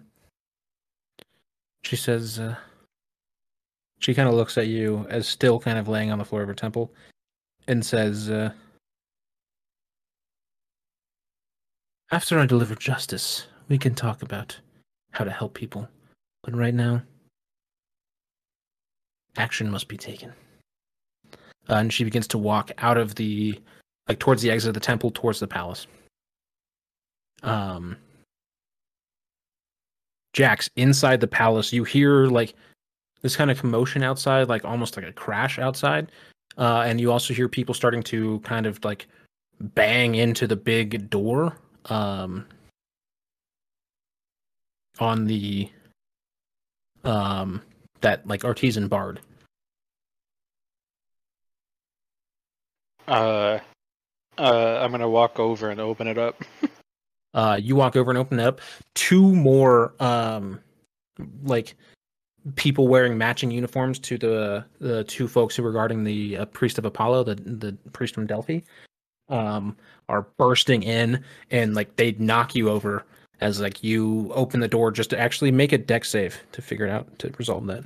She 1.82 1.96
says, 1.96 2.38
uh, 2.38 2.56
she 4.00 4.12
kind 4.12 4.28
of 4.28 4.34
looks 4.34 4.58
at 4.58 4.66
you 4.66 5.06
as 5.08 5.26
still 5.26 5.58
kind 5.58 5.78
of 5.78 5.88
laying 5.88 6.10
on 6.10 6.18
the 6.18 6.26
floor 6.26 6.42
of 6.42 6.48
her 6.48 6.54
temple 6.54 6.92
and 7.66 7.84
says, 7.84 8.28
uh, 8.30 8.52
After 12.12 12.38
I 12.38 12.46
deliver 12.46 12.76
justice, 12.76 13.46
we 13.68 13.78
can 13.78 13.94
talk 13.94 14.22
about 14.22 14.56
how 15.10 15.24
to 15.24 15.30
help 15.30 15.54
people. 15.54 15.88
But 16.42 16.54
right 16.54 16.74
now, 16.74 17.02
action 19.36 19.70
must 19.70 19.88
be 19.88 19.96
taken. 19.96 20.32
Uh, 21.68 21.74
and 21.74 21.92
she 21.92 22.04
begins 22.04 22.28
to 22.28 22.38
walk 22.38 22.70
out 22.78 22.96
of 22.96 23.16
the, 23.16 23.60
like, 24.08 24.20
towards 24.20 24.40
the 24.40 24.52
exit 24.52 24.68
of 24.68 24.74
the 24.74 24.80
temple, 24.80 25.10
towards 25.10 25.40
the 25.40 25.48
palace. 25.48 25.88
Um, 27.42 27.96
Jax, 30.32 30.70
inside 30.76 31.20
the 31.20 31.26
palace, 31.26 31.72
you 31.72 31.82
hear 31.82 32.26
like 32.26 32.54
this 33.22 33.34
kind 33.34 33.50
of 33.50 33.58
commotion 33.58 34.02
outside, 34.02 34.48
like 34.48 34.64
almost 34.64 34.96
like 34.96 35.06
a 35.06 35.12
crash 35.12 35.58
outside. 35.58 36.12
Uh, 36.56 36.82
and 36.86 37.00
you 37.00 37.10
also 37.10 37.34
hear 37.34 37.48
people 37.48 37.74
starting 37.74 38.02
to 38.04 38.38
kind 38.40 38.66
of 38.66 38.82
like 38.84 39.08
bang 39.58 40.14
into 40.14 40.46
the 40.46 40.54
big 40.54 41.10
door 41.10 41.56
um, 41.86 42.46
on 44.98 45.26
the 45.26 45.70
um, 47.04 47.62
that 48.00 48.26
like 48.26 48.44
artisan 48.44 48.88
bard. 48.88 49.20
Uh, 53.06 53.58
uh, 54.38 54.78
I'm 54.80 54.90
gonna 54.90 55.08
walk 55.08 55.38
over 55.38 55.70
and 55.70 55.80
open 55.80 56.06
it 56.06 56.18
up. 56.18 56.42
Uh, 57.34 57.58
you 57.60 57.76
walk 57.76 57.96
over 57.96 58.10
and 58.10 58.16
open 58.16 58.40
it 58.40 58.46
up. 58.46 58.62
Two 58.94 59.36
more 59.36 59.92
um, 60.00 60.58
like 61.42 61.76
people 62.54 62.88
wearing 62.88 63.18
matching 63.18 63.50
uniforms 63.50 63.98
to 63.98 64.16
the 64.16 64.64
the 64.78 65.04
two 65.04 65.28
folks 65.28 65.54
who 65.54 65.62
were 65.62 65.72
guarding 65.72 66.02
the 66.02 66.38
uh, 66.38 66.44
priest 66.46 66.78
of 66.78 66.86
Apollo, 66.86 67.24
the 67.24 67.34
the 67.34 67.76
priest 67.92 68.14
from 68.14 68.26
Delphi, 68.26 68.60
um, 69.28 69.76
are 70.08 70.26
bursting 70.38 70.82
in 70.82 71.22
and 71.50 71.74
like 71.74 71.96
they 71.96 72.12
knock 72.12 72.54
you 72.54 72.68
over 72.68 73.04
as 73.40 73.60
like 73.60 73.82
you 73.82 74.30
open 74.34 74.60
the 74.60 74.68
door 74.68 74.90
just 74.90 75.10
to 75.10 75.18
actually 75.18 75.50
make 75.50 75.72
a 75.72 75.78
Dex 75.78 76.10
save 76.10 76.40
to 76.52 76.62
figure 76.62 76.86
it 76.86 76.90
out 76.90 77.18
to 77.18 77.32
resolve 77.38 77.66
that. 77.66 77.84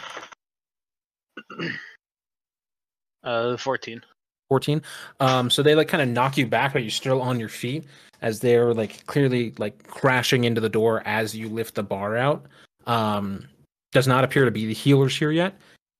Uh, 3.24 3.56
14. 3.56 4.02
14 4.50 4.82
um 5.20 5.48
so 5.48 5.62
they 5.62 5.76
like 5.76 5.86
kind 5.86 6.02
of 6.02 6.08
knock 6.08 6.36
you 6.36 6.44
back 6.44 6.72
but 6.72 6.82
you're 6.82 6.90
still 6.90 7.22
on 7.22 7.38
your 7.38 7.48
feet 7.48 7.84
as 8.20 8.40
they're 8.40 8.74
like 8.74 9.06
clearly 9.06 9.54
like 9.58 9.86
crashing 9.86 10.42
into 10.42 10.60
the 10.60 10.68
door 10.68 11.02
as 11.06 11.36
you 11.36 11.48
lift 11.48 11.76
the 11.76 11.82
bar 11.82 12.16
out 12.16 12.44
um 12.88 13.46
does 13.92 14.08
not 14.08 14.24
appear 14.24 14.44
to 14.44 14.50
be 14.50 14.66
the 14.66 14.74
healers 14.74 15.16
here 15.16 15.30
yet 15.30 15.54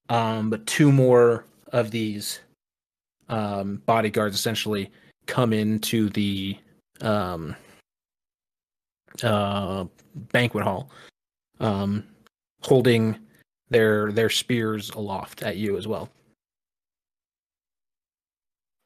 um 0.09 0.51
but 0.51 0.67
two 0.67 0.91
more 0.91 1.45
of 1.69 1.93
these 1.93 2.41
um 3.29 3.81
bodyguards 3.87 4.35
essentially 4.35 4.91
come 5.27 5.53
into 5.53 6.09
the 6.11 6.57
um 7.01 7.55
uh 9.23 9.85
banquet 10.33 10.65
hall 10.65 10.91
um 11.61 12.05
holding 12.63 13.17
their 13.69 14.13
their 14.13 14.31
spears 14.31 14.91
aloft 14.91 15.43
at 15.43 15.57
you 15.57 15.77
as 15.77 15.87
well 15.87 16.09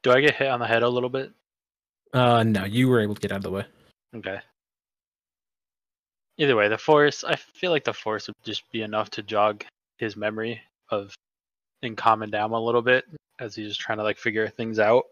Do 0.03 0.13
I 0.13 0.21
get 0.21 0.35
hit 0.37 0.49
on 0.49 0.61
the 0.61 0.67
head 0.67 0.83
a 0.83 0.89
little 0.89 1.09
bit? 1.09 1.33
uh 2.13 2.43
no 2.43 2.65
you 2.65 2.89
were 2.89 3.01
able 3.01 3.15
to 3.15 3.21
get 3.21 3.33
out 3.33 3.39
of 3.39 3.43
the 3.43 3.51
way 3.51 3.65
Okay. 4.15 4.39
Either 6.39 6.55
way, 6.55 6.69
the 6.69 6.79
force. 6.79 7.25
I 7.25 7.35
feel 7.37 7.73
like 7.73 7.83
the 7.85 7.93
force 7.93 8.29
would 8.29 8.35
just 8.45 8.63
be 8.71 8.83
enough 8.83 9.11
to 9.11 9.23
jog 9.25 9.65
his 9.99 10.17
memory 10.17 10.61
of 10.91 11.13
and 11.83 11.97
calm 11.97 12.23
him 12.23 12.31
down 12.31 12.53
a 12.53 12.61
little 12.61 12.83
bit 12.83 13.05
as 13.41 13.55
he's 13.57 13.69
just 13.69 13.81
trying 13.81 13.99
to 13.99 14.05
like 14.05 14.17
figure 14.19 14.49
things 14.49 14.79
out. 14.79 15.05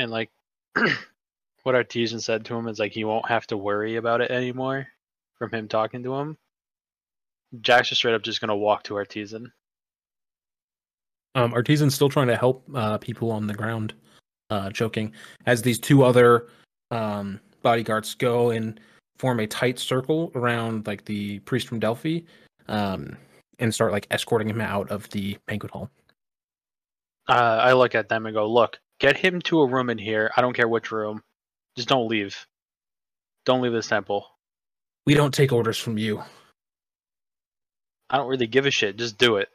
And 0.00 0.10
like 0.10 0.30
what 1.62 1.74
Artesian 1.74 2.20
said 2.20 2.46
to 2.46 2.54
him 2.54 2.68
is 2.68 2.78
like 2.78 2.92
he 2.92 3.04
won't 3.04 3.28
have 3.28 3.46
to 3.48 3.56
worry 3.56 3.96
about 3.96 4.22
it 4.22 4.30
anymore 4.30 4.88
from 5.38 5.50
him 5.50 5.68
talking 5.68 6.02
to 6.02 6.14
him. 6.14 6.38
Jax 7.60 7.90
just 7.90 8.00
straight 8.00 8.14
up 8.14 8.22
just 8.22 8.40
gonna 8.40 8.56
walk 8.56 8.82
to 8.84 8.96
Artesian. 8.96 9.52
Um, 11.34 11.52
Artisan's 11.52 11.94
still 11.94 12.08
trying 12.08 12.28
to 12.28 12.36
help 12.36 12.64
uh, 12.74 12.96
people 12.98 13.30
on 13.30 13.46
the 13.46 13.54
ground, 13.54 13.94
uh, 14.48 14.70
choking, 14.70 15.12
as 15.46 15.62
these 15.62 15.78
two 15.78 16.02
other 16.02 16.48
um, 16.90 17.38
bodyguards 17.62 18.14
go 18.14 18.50
and 18.50 18.80
form 19.18 19.38
a 19.38 19.46
tight 19.46 19.78
circle 19.78 20.32
around 20.34 20.86
like 20.86 21.04
the 21.04 21.38
priest 21.40 21.68
from 21.68 21.78
Delphi, 21.78 22.20
um, 22.68 23.16
and 23.58 23.72
start 23.72 23.92
like 23.92 24.06
escorting 24.10 24.48
him 24.48 24.62
out 24.62 24.90
of 24.90 25.08
the 25.10 25.36
banquet 25.46 25.70
hall. 25.72 25.90
Uh, 27.28 27.60
I 27.62 27.74
look 27.74 27.94
at 27.94 28.08
them 28.08 28.26
and 28.26 28.34
go, 28.34 28.50
"Look, 28.50 28.80
get 29.00 29.16
him 29.16 29.40
to 29.42 29.60
a 29.60 29.68
room 29.68 29.90
in 29.90 29.98
here. 29.98 30.30
I 30.36 30.42
don't 30.42 30.54
care 30.54 30.68
which 30.68 30.92
room. 30.92 31.22
Just 31.76 31.88
don't 31.88 32.08
leave. 32.08 32.46
Don't 33.44 33.62
leave 33.62 33.72
this 33.72 33.88
temple. 33.88 34.26
We 35.06 35.14
don't 35.14 35.34
take 35.34 35.52
orders 35.52 35.78
from 35.78 35.98
you. 35.98 36.22
I 38.08 38.18
don't 38.18 38.28
really 38.28 38.46
give 38.46 38.66
a 38.66 38.70
shit. 38.70 38.96
Just 38.96 39.18
do 39.18 39.36
it. 39.36 39.48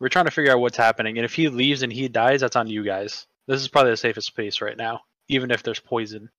We're 0.00 0.08
trying 0.08 0.26
to 0.26 0.30
figure 0.30 0.52
out 0.52 0.60
what's 0.60 0.76
happening, 0.76 1.18
and 1.18 1.24
if 1.24 1.34
he 1.34 1.48
leaves 1.48 1.82
and 1.82 1.92
he 1.92 2.08
dies, 2.08 2.40
that's 2.40 2.56
on 2.56 2.68
you 2.68 2.84
guys. 2.84 3.26
This 3.46 3.60
is 3.60 3.68
probably 3.68 3.92
the 3.92 3.96
safest 3.96 4.34
place 4.34 4.60
right 4.60 4.76
now, 4.76 5.00
even 5.28 5.50
if 5.50 5.62
there's 5.62 5.80
poison. 5.80 6.30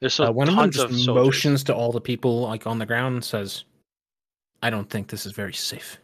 There's 0.00 0.14
so 0.14 0.24
uh, 0.24 0.32
one 0.32 0.48
of 0.48 0.56
them 0.56 0.70
just 0.70 1.08
of 1.08 1.14
motions 1.14 1.64
to 1.64 1.74
all 1.74 1.92
the 1.92 2.00
people 2.00 2.40
like 2.40 2.66
on 2.66 2.78
the 2.78 2.86
ground 2.86 3.14
and 3.14 3.24
says, 3.24 3.64
"I 4.62 4.70
don't 4.70 4.88
think 4.88 5.08
this 5.08 5.26
is 5.26 5.32
very 5.32 5.52
safe." 5.52 5.98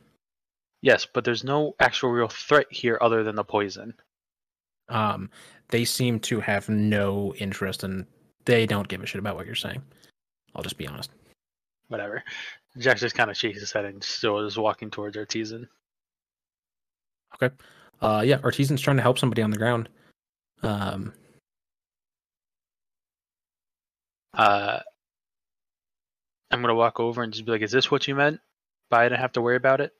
Yes, 0.86 1.04
but 1.04 1.24
there's 1.24 1.42
no 1.42 1.74
actual 1.80 2.10
real 2.10 2.28
threat 2.28 2.68
here 2.70 2.96
other 3.00 3.24
than 3.24 3.34
the 3.34 3.42
poison. 3.42 3.92
Um, 4.88 5.30
they 5.70 5.84
seem 5.84 6.20
to 6.20 6.38
have 6.38 6.68
no 6.68 7.34
interest 7.38 7.82
and 7.82 8.06
they 8.44 8.66
don't 8.66 8.86
give 8.86 9.02
a 9.02 9.06
shit 9.06 9.18
about 9.18 9.34
what 9.34 9.46
you're 9.46 9.56
saying. 9.56 9.82
I'll 10.54 10.62
just 10.62 10.78
be 10.78 10.86
honest. 10.86 11.10
Whatever. 11.88 12.22
Jax 12.78 13.00
just 13.00 13.16
kind 13.16 13.32
of 13.32 13.36
shakes 13.36 13.58
his 13.58 13.72
head 13.72 13.84
and 13.84 14.00
still 14.04 14.38
is 14.38 14.56
walking 14.56 14.88
towards 14.88 15.16
Artisan. 15.16 15.68
Okay. 17.34 17.52
Uh, 18.00 18.22
yeah, 18.24 18.38
Artisan's 18.44 18.80
trying 18.80 18.98
to 18.98 19.02
help 19.02 19.18
somebody 19.18 19.42
on 19.42 19.50
the 19.50 19.58
ground. 19.58 19.88
Um, 20.62 21.12
Uh, 24.34 24.78
I'm 26.52 26.60
gonna 26.60 26.76
walk 26.76 27.00
over 27.00 27.24
and 27.24 27.32
just 27.32 27.44
be 27.44 27.50
like, 27.50 27.62
"Is 27.62 27.72
this 27.72 27.90
what 27.90 28.06
you 28.06 28.14
meant? 28.14 28.40
By 28.88 29.00
I 29.00 29.08
didn't 29.08 29.22
have 29.22 29.32
to 29.32 29.42
worry 29.42 29.56
about 29.56 29.80
it." 29.80 29.92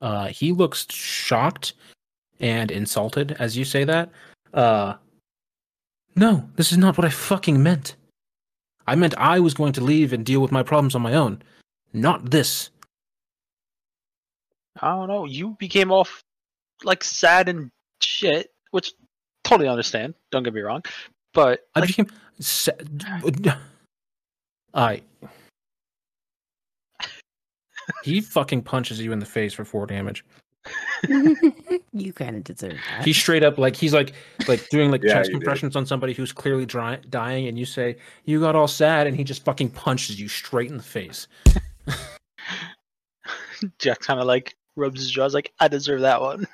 Uh, 0.00 0.28
he 0.28 0.52
looks 0.52 0.86
shocked 0.90 1.74
and 2.40 2.70
insulted 2.70 3.36
as 3.38 3.56
you 3.56 3.64
say 3.64 3.84
that. 3.84 4.10
Uh, 4.54 4.94
no, 6.14 6.48
this 6.56 6.72
is 6.72 6.78
not 6.78 6.96
what 6.98 7.04
I 7.04 7.10
fucking 7.10 7.62
meant. 7.62 7.96
I 8.86 8.94
meant 8.94 9.14
I 9.18 9.40
was 9.40 9.54
going 9.54 9.72
to 9.74 9.80
leave 9.82 10.12
and 10.12 10.24
deal 10.24 10.40
with 10.40 10.50
my 10.50 10.62
problems 10.62 10.94
on 10.94 11.02
my 11.02 11.14
own, 11.14 11.42
not 11.92 12.30
this. 12.30 12.70
I 14.80 14.90
don't 14.94 15.08
know. 15.08 15.26
You 15.26 15.56
became 15.58 15.92
off 15.92 16.24
like 16.84 17.04
sad 17.04 17.48
and 17.48 17.70
shit, 18.00 18.50
which 18.70 18.92
totally 19.44 19.68
understand. 19.68 20.14
Don't 20.30 20.42
get 20.42 20.54
me 20.54 20.60
wrong, 20.60 20.82
but 21.34 21.66
I 21.74 21.80
like, 21.80 21.88
became. 21.88 22.08
sa- 22.40 22.72
I. 24.74 25.02
He 28.02 28.20
fucking 28.20 28.62
punches 28.62 29.00
you 29.00 29.12
in 29.12 29.18
the 29.18 29.26
face 29.26 29.52
for 29.52 29.64
four 29.64 29.86
damage. 29.86 30.24
you 31.92 32.12
kind 32.12 32.36
of 32.36 32.44
deserve 32.44 32.76
that. 32.90 33.04
He's 33.04 33.16
straight 33.16 33.42
up 33.42 33.58
like 33.58 33.76
he's 33.76 33.94
like 33.94 34.12
like 34.46 34.68
doing 34.68 34.90
like 34.90 35.02
Yeah, 35.04 35.14
chest 35.14 35.28
you 35.28 35.34
did. 35.34 35.40
compressions 35.40 35.76
on 35.76 35.86
somebody 35.86 36.12
who's 36.12 36.32
clearly 36.32 36.66
dry, 36.66 36.96
dying, 37.08 37.46
and 37.48 37.58
you 37.58 37.64
say 37.64 37.96
you 38.24 38.40
got 38.40 38.54
all 38.56 38.68
sad, 38.68 39.06
and 39.06 39.16
he 39.16 39.24
just 39.24 39.44
fucking 39.44 39.70
punches 39.70 40.20
you 40.20 40.28
straight 40.28 40.70
in 40.70 40.76
the 40.76 40.82
face. 40.82 41.28
Jax 43.78 44.06
kind 44.06 44.20
of 44.20 44.26
like 44.26 44.56
rubs 44.76 45.00
his 45.00 45.10
jaws, 45.10 45.34
like 45.34 45.52
I 45.60 45.68
deserve 45.68 46.02
that 46.02 46.20
one. 46.20 46.46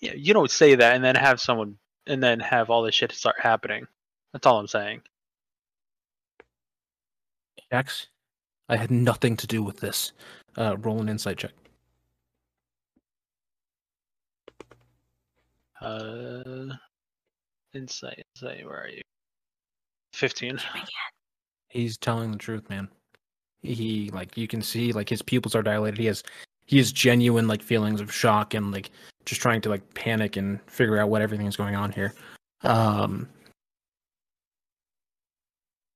Yeah, 0.00 0.14
you 0.14 0.34
don't 0.34 0.50
say 0.50 0.74
that 0.74 0.96
and 0.96 1.04
then 1.04 1.14
have 1.14 1.40
someone 1.40 1.76
and 2.06 2.22
then 2.22 2.40
have 2.40 2.70
all 2.70 2.82
this 2.82 2.94
shit 2.94 3.12
start 3.12 3.36
happening. 3.38 3.86
That's 4.32 4.46
all 4.46 4.58
I'm 4.58 4.66
saying. 4.66 5.02
Jax, 7.70 8.08
I 8.72 8.76
had 8.76 8.90
nothing 8.90 9.36
to 9.36 9.46
do 9.46 9.62
with 9.62 9.80
this. 9.80 10.12
Uh, 10.56 10.78
roll 10.78 11.02
an 11.02 11.10
insight 11.10 11.36
check. 11.36 11.52
Uh, 15.78 16.72
insight, 17.74 18.22
insight. 18.34 18.64
Where 18.64 18.84
are 18.84 18.88
you? 18.88 19.02
Fifteen. 20.14 20.58
He's 21.68 21.98
telling 21.98 22.32
the 22.32 22.38
truth, 22.38 22.70
man. 22.70 22.88
He 23.60 24.08
like 24.08 24.38
you 24.38 24.48
can 24.48 24.62
see 24.62 24.92
like 24.92 25.10
his 25.10 25.20
pupils 25.20 25.54
are 25.54 25.62
dilated. 25.62 25.98
He 25.98 26.06
has 26.06 26.22
he 26.64 26.78
has 26.78 26.92
genuine 26.92 27.48
like 27.48 27.60
feelings 27.60 28.00
of 28.00 28.10
shock 28.10 28.54
and 28.54 28.72
like 28.72 28.90
just 29.26 29.42
trying 29.42 29.60
to 29.60 29.68
like 29.68 29.82
panic 29.92 30.38
and 30.38 30.58
figure 30.66 30.98
out 30.98 31.10
what 31.10 31.20
everything 31.20 31.46
is 31.46 31.58
going 31.58 31.76
on 31.76 31.92
here. 31.92 32.14
Um 32.62 33.28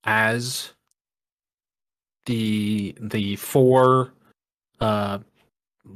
as 0.05 0.75
the 2.27 2.95
the 3.01 3.37
four 3.37 4.13
uh 4.81 5.19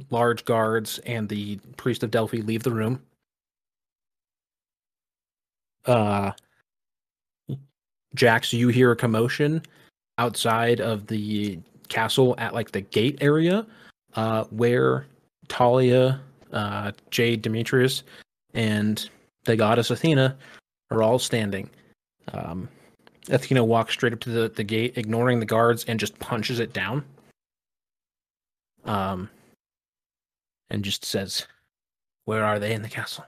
large 0.09 0.45
guards 0.45 0.99
and 0.99 1.29
the 1.29 1.57
priest 1.77 2.03
of 2.03 2.11
Delphi 2.11 2.37
leave 2.37 2.63
the 2.63 2.71
room. 2.71 3.01
Uh 5.85 6.31
Jax, 8.15 8.51
you 8.51 8.67
hear 8.67 8.91
a 8.91 8.95
commotion 8.95 9.61
outside 10.17 10.81
of 10.81 11.07
the 11.07 11.59
castle 11.87 12.35
at 12.37 12.53
like 12.53 12.71
the 12.71 12.81
gate 12.81 13.17
area, 13.21 13.65
uh, 14.15 14.43
where 14.45 15.05
Talia, 15.47 16.19
uh, 16.51 16.91
Jade 17.09 17.41
Demetrius, 17.41 18.03
and 18.53 19.09
the 19.45 19.55
goddess 19.55 19.91
Athena 19.91 20.37
are 20.89 21.01
all 21.01 21.19
standing. 21.19 21.69
Um, 22.33 22.67
Athena 23.29 23.63
walks 23.63 23.93
straight 23.93 24.13
up 24.13 24.19
to 24.21 24.29
the, 24.29 24.49
the 24.49 24.63
gate, 24.63 24.97
ignoring 24.97 25.39
the 25.39 25.45
guards, 25.45 25.83
and 25.85 25.99
just 25.99 26.17
punches 26.19 26.59
it 26.59 26.73
down. 26.73 27.05
Um, 28.85 29.29
and 30.69 30.83
just 30.83 31.05
says, 31.05 31.45
"Where 32.25 32.43
are 32.43 32.59
they 32.59 32.73
in 32.73 32.81
the 32.81 32.89
castle?" 32.89 33.25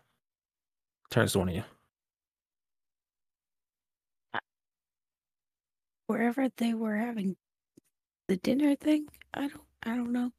Turns 1.12 1.34
to 1.34 1.40
one 1.40 1.50
of 1.50 1.56
you. 1.56 1.64
Wherever 6.08 6.50
they 6.58 6.74
were 6.74 6.96
having 6.96 7.36
the 8.28 8.38
dinner 8.38 8.76
thing, 8.76 9.08
I 9.34 9.48
don't, 9.48 9.62
I 9.84 9.96
don't 9.96 10.12
know. 10.12 10.32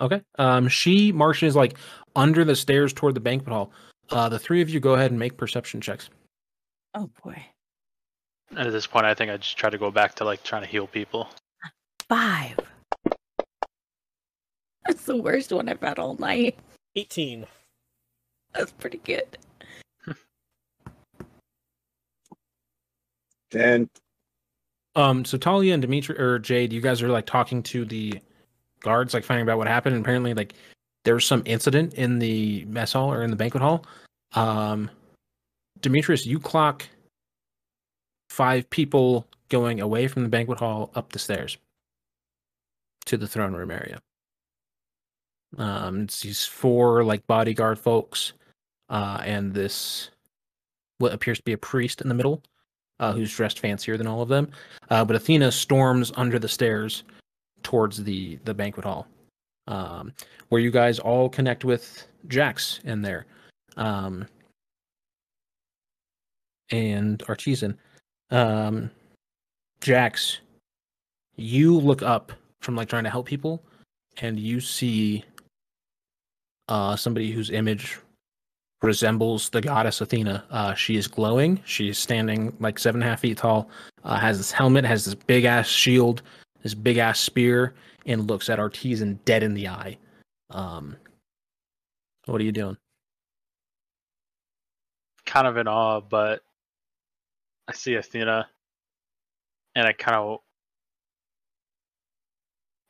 Okay. 0.00 0.22
Um, 0.38 0.68
she 0.68 1.12
marches 1.12 1.56
like 1.56 1.78
under 2.14 2.44
the 2.44 2.56
stairs 2.56 2.92
toward 2.92 3.14
the 3.14 3.20
banquet 3.20 3.52
hall. 3.52 3.72
Uh, 4.10 4.28
the 4.28 4.38
three 4.38 4.60
of 4.60 4.68
you 4.68 4.80
go 4.80 4.94
ahead 4.94 5.10
and 5.10 5.18
make 5.18 5.36
perception 5.36 5.80
checks. 5.80 6.10
Oh 6.94 7.10
boy, 7.24 7.42
at 8.54 8.70
this 8.70 8.86
point, 8.86 9.06
I 9.06 9.14
think 9.14 9.30
I 9.30 9.36
just 9.36 9.56
try 9.56 9.70
to 9.70 9.78
go 9.78 9.90
back 9.90 10.14
to 10.16 10.24
like 10.24 10.42
trying 10.42 10.62
to 10.62 10.68
heal 10.68 10.86
people. 10.86 11.28
five. 12.08 12.58
That's 14.86 15.04
the 15.04 15.16
worst 15.16 15.52
one 15.52 15.68
I've 15.68 15.80
had 15.80 15.98
all 15.98 16.14
night. 16.16 16.56
18. 16.94 17.44
That's 18.54 18.70
pretty 18.72 18.98
good. 18.98 19.38
Ten. 23.50 23.88
Um, 24.94 25.24
so 25.24 25.36
Talia 25.36 25.74
and 25.74 25.82
Dimitri 25.82 26.18
or 26.18 26.38
Jade, 26.38 26.72
you 26.72 26.80
guys 26.80 27.02
are 27.02 27.08
like 27.08 27.26
talking 27.26 27.62
to 27.64 27.84
the 27.84 28.20
guards, 28.80 29.12
like 29.12 29.24
finding 29.24 29.48
out 29.48 29.58
what 29.58 29.66
happened. 29.66 29.94
And 29.94 30.04
apparently, 30.04 30.34
like 30.34 30.54
there 31.04 31.14
was 31.14 31.26
some 31.26 31.42
incident 31.44 31.94
in 31.94 32.18
the 32.18 32.64
mess 32.64 32.92
hall 32.92 33.12
or 33.12 33.22
in 33.22 33.30
the 33.30 33.36
banquet 33.36 33.62
hall. 33.62 33.84
Um, 34.34 34.90
Demetrius, 35.80 36.26
you 36.26 36.38
clock 36.40 36.88
five 38.28 38.68
people 38.70 39.26
going 39.48 39.80
away 39.80 40.08
from 40.08 40.22
the 40.22 40.28
banquet 40.28 40.58
hall 40.58 40.90
up 40.94 41.12
the 41.12 41.18
stairs 41.18 41.56
to 43.06 43.16
the 43.16 43.26
throne 43.26 43.54
room 43.54 43.70
area. 43.70 44.00
Um, 45.58 46.02
it's 46.02 46.20
these 46.20 46.44
four 46.44 47.04
like 47.04 47.26
bodyguard 47.26 47.78
folks, 47.78 48.32
uh, 48.90 49.22
and 49.24 49.54
this 49.54 50.10
what 50.98 51.12
appears 51.12 51.38
to 51.38 51.44
be 51.44 51.52
a 51.52 51.58
priest 51.58 52.00
in 52.00 52.08
the 52.08 52.14
middle, 52.14 52.42
uh, 53.00 53.12
who's 53.12 53.34
dressed 53.34 53.60
fancier 53.60 53.96
than 53.96 54.06
all 54.06 54.22
of 54.22 54.28
them. 54.28 54.50
Uh, 54.90 55.04
but 55.04 55.16
Athena 55.16 55.52
storms 55.52 56.12
under 56.16 56.38
the 56.38 56.48
stairs 56.48 57.04
towards 57.62 58.02
the 58.02 58.38
the 58.44 58.54
banquet 58.54 58.84
hall, 58.84 59.06
um, 59.68 60.12
where 60.48 60.60
you 60.60 60.70
guys 60.70 60.98
all 60.98 61.28
connect 61.28 61.64
with 61.64 62.06
Jax 62.28 62.80
in 62.84 63.00
there, 63.00 63.26
um, 63.76 64.26
and 66.70 67.22
Artisan. 67.28 67.78
Um, 68.30 68.90
Jax, 69.80 70.38
you 71.36 71.78
look 71.78 72.02
up 72.02 72.32
from 72.60 72.76
like 72.76 72.88
trying 72.88 73.04
to 73.04 73.10
help 73.10 73.26
people, 73.26 73.62
and 74.18 74.38
you 74.38 74.60
see 74.60 75.24
uh, 76.68 76.96
somebody 76.96 77.30
whose 77.30 77.50
image 77.50 77.98
resembles 78.82 79.48
the 79.48 79.60
goddess 79.60 80.00
Athena. 80.00 80.44
Uh, 80.50 80.74
she 80.74 80.96
is 80.96 81.06
glowing. 81.06 81.60
She's 81.64 81.98
standing 81.98 82.54
like 82.60 82.78
seven 82.78 83.02
and 83.02 83.08
a 83.08 83.10
half 83.10 83.20
feet 83.20 83.38
tall. 83.38 83.68
Uh, 84.04 84.18
has 84.18 84.38
this 84.38 84.52
helmet, 84.52 84.84
has 84.84 85.04
this 85.04 85.14
big 85.14 85.44
ass 85.44 85.66
shield, 85.66 86.22
this 86.62 86.74
big 86.74 86.98
ass 86.98 87.20
spear, 87.20 87.74
and 88.06 88.28
looks 88.28 88.48
at 88.48 88.58
Artisan 88.58 89.18
dead 89.24 89.42
in 89.42 89.54
the 89.54 89.68
eye. 89.68 89.96
Um, 90.50 90.96
what 92.26 92.40
are 92.40 92.44
you 92.44 92.52
doing? 92.52 92.76
Kind 95.24 95.46
of 95.46 95.56
in 95.56 95.66
awe, 95.66 96.00
but 96.00 96.42
I 97.68 97.72
see 97.72 97.94
Athena, 97.94 98.48
and 99.74 99.86
I 99.86 99.92
kind 99.92 100.16
of 100.16 100.38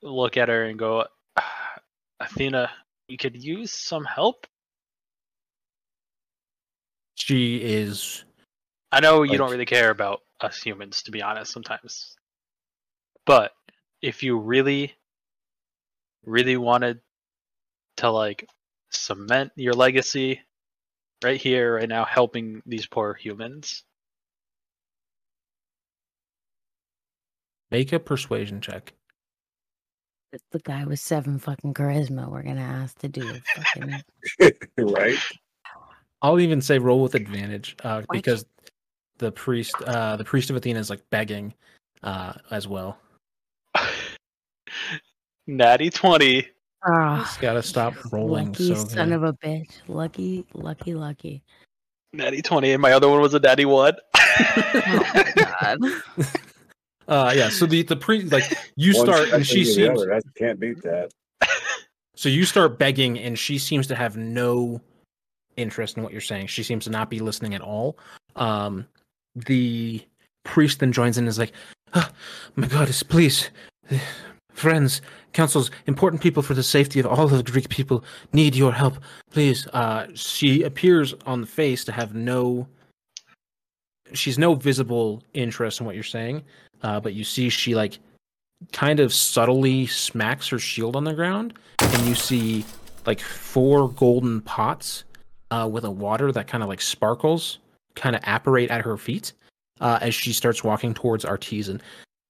look 0.02 0.36
at 0.36 0.48
her 0.48 0.64
and 0.64 0.78
go, 0.78 1.06
"Ah, 1.36 1.80
Athena, 2.20 2.70
you 3.08 3.16
could 3.16 3.42
use 3.42 3.72
some 3.72 4.04
help. 4.04 4.46
She 7.14 7.56
is 7.62 8.24
I 8.92 9.00
know 9.00 9.24
you 9.24 9.36
don't 9.36 9.50
really 9.50 9.66
care 9.66 9.90
about 9.90 10.22
us 10.40 10.62
humans, 10.62 11.02
to 11.02 11.10
be 11.10 11.22
honest, 11.22 11.52
sometimes. 11.52 12.16
But 13.24 13.52
if 14.00 14.22
you 14.22 14.38
really, 14.38 14.94
really 16.24 16.56
wanted 16.56 17.00
to 17.98 18.10
like 18.10 18.48
cement 18.90 19.52
your 19.56 19.74
legacy 19.74 20.40
right 21.22 21.40
here, 21.40 21.76
right 21.76 21.88
now, 21.88 22.04
helping 22.04 22.62
these 22.64 22.86
poor 22.86 23.14
humans, 23.14 23.82
make 27.70 27.92
a 27.92 27.98
persuasion 27.98 28.60
check. 28.60 28.92
It's 30.32 30.44
the 30.50 30.58
guy 30.58 30.84
with 30.84 31.00
seven 31.00 31.38
fucking 31.38 31.74
charisma 31.74 32.30
we're 32.30 32.42
gonna 32.42 32.60
ask 32.60 32.98
to 32.98 33.08
do. 33.08 33.26
a 33.28 33.62
Fucking... 33.62 34.02
right? 34.78 35.18
I'll 36.22 36.40
even 36.40 36.60
say 36.60 36.78
roll 36.78 37.02
with 37.02 37.14
advantage 37.14 37.76
uh, 37.84 38.02
Why 38.06 38.16
because 38.18 38.44
the 39.18 39.32
priest, 39.32 39.74
uh, 39.86 40.16
the 40.16 40.24
priest 40.24 40.50
of 40.50 40.56
Athena, 40.56 40.78
is 40.80 40.90
like 40.90 41.02
begging 41.10 41.54
uh, 42.02 42.34
as 42.50 42.66
well. 42.68 42.98
natty 45.46 45.90
20. 45.90 46.46
Oh, 46.88 47.16
Just 47.18 47.40
gotta 47.40 47.62
stop 47.62 47.94
rolling. 48.12 48.48
lucky 48.48 48.74
so 48.74 48.84
son 48.84 49.08
good. 49.08 49.16
of 49.16 49.22
a 49.24 49.32
bitch. 49.34 49.70
Lucky, 49.88 50.44
lucky, 50.54 50.94
lucky. 50.94 51.42
Natty 52.12 52.42
20, 52.42 52.72
and 52.72 52.82
my 52.82 52.92
other 52.92 53.08
one 53.08 53.20
was 53.20 53.34
a 53.34 53.38
natty 53.40 53.64
1. 53.64 53.94
Oh 54.14 55.02
my 55.14 55.32
god. 55.60 55.78
Uh, 57.08 57.32
yeah. 57.34 57.48
So 57.48 57.66
the 57.66 57.82
the 57.82 57.96
priest, 57.96 58.32
like 58.32 58.44
you 58.76 58.92
start, 58.92 59.30
and 59.30 59.46
she 59.46 59.64
seems. 59.64 60.00
other. 60.00 60.06
That 60.06 60.22
can't 60.36 60.60
beat 60.60 60.82
that. 60.82 61.12
So 62.18 62.30
you 62.30 62.46
start 62.46 62.78
begging, 62.78 63.18
and 63.18 63.38
she 63.38 63.58
seems 63.58 63.86
to 63.88 63.94
have 63.94 64.16
no 64.16 64.80
interest 65.58 65.98
in 65.98 66.02
what 66.02 66.12
you're 66.12 66.22
saying. 66.22 66.46
She 66.46 66.62
seems 66.62 66.84
to 66.84 66.90
not 66.90 67.10
be 67.10 67.20
listening 67.20 67.54
at 67.54 67.60
all. 67.60 67.98
Um, 68.36 68.86
the 69.34 70.02
priest 70.42 70.80
then 70.80 70.92
joins 70.92 71.18
in 71.18 71.24
and 71.24 71.28
is 71.28 71.38
like, 71.38 71.52
"Ah, 71.92 72.10
"My 72.54 72.68
goddess, 72.68 73.02
please, 73.02 73.50
friends, 74.50 75.02
councils, 75.34 75.70
important 75.86 76.22
people 76.22 76.42
for 76.42 76.54
the 76.54 76.62
safety 76.62 76.98
of 77.00 77.06
all 77.06 77.26
of 77.26 77.32
the 77.32 77.42
Greek 77.42 77.68
people 77.68 78.02
need 78.32 78.56
your 78.56 78.72
help, 78.72 78.94
please." 79.30 79.66
Uh, 79.74 80.06
she 80.14 80.62
appears 80.62 81.14
on 81.26 81.42
the 81.42 81.46
face 81.46 81.84
to 81.84 81.92
have 81.92 82.14
no. 82.14 82.66
She's 84.14 84.38
no 84.38 84.54
visible 84.54 85.22
interest 85.34 85.80
in 85.80 85.86
what 85.86 85.96
you're 85.96 86.04
saying, 86.04 86.44
uh, 86.82 87.00
but 87.00 87.14
you 87.14 87.24
see 87.24 87.48
she 87.48 87.74
like 87.74 87.98
kind 88.72 89.00
of 89.00 89.12
subtly 89.12 89.86
smacks 89.86 90.48
her 90.48 90.58
shield 90.58 90.96
on 90.96 91.04
the 91.04 91.14
ground 91.14 91.54
and 91.80 92.06
you 92.06 92.14
see 92.14 92.64
like 93.06 93.20
four 93.20 93.90
golden 93.90 94.40
pots 94.40 95.04
uh, 95.50 95.68
with 95.70 95.84
a 95.84 95.90
water 95.90 96.32
that 96.32 96.46
kind 96.46 96.62
of 96.62 96.68
like 96.68 96.80
sparkles 96.80 97.58
kind 97.94 98.16
of 98.16 98.22
apparate 98.26 98.70
at 98.70 98.82
her 98.82 98.96
feet 98.96 99.32
uh, 99.80 99.98
as 100.00 100.14
she 100.14 100.32
starts 100.32 100.64
walking 100.64 100.94
towards 100.94 101.24
artisan. 101.24 101.80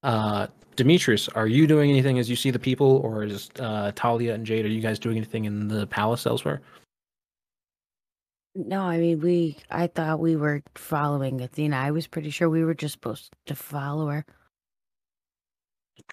Uh, 0.03 0.47
demetrius 0.77 1.29
are 1.31 1.47
you 1.47 1.67
doing 1.67 1.91
anything 1.91 2.19
as 2.19 2.29
you 2.29 2.37
see 2.37 2.51
the 2.51 2.59
people 2.59 2.99
or 2.99 3.23
is 3.23 3.49
uh, 3.61 3.91
talia 3.95 4.35
and 4.35 4.45
jade 4.45 4.65
are 4.65 4.69
you 4.69 4.83
guys 4.83 4.99
doing 4.99 5.17
anything 5.17 5.47
in 5.47 5.69
the 5.69 5.87
palace 5.87 6.27
elsewhere 6.27 6.61
No, 8.57 8.81
I 8.81 8.99
mean 8.99 9.21
we. 9.21 9.59
I 9.71 9.87
thought 9.87 10.19
we 10.21 10.35
were 10.37 10.63
following 10.75 11.43
Athena. 11.43 11.77
I 11.77 11.91
was 11.91 12.07
pretty 12.07 12.31
sure 12.31 12.49
we 12.49 12.65
were 12.65 12.75
just 12.75 12.95
supposed 12.95 13.35
to 13.47 13.55
follow 13.55 14.09
her. 14.09 14.25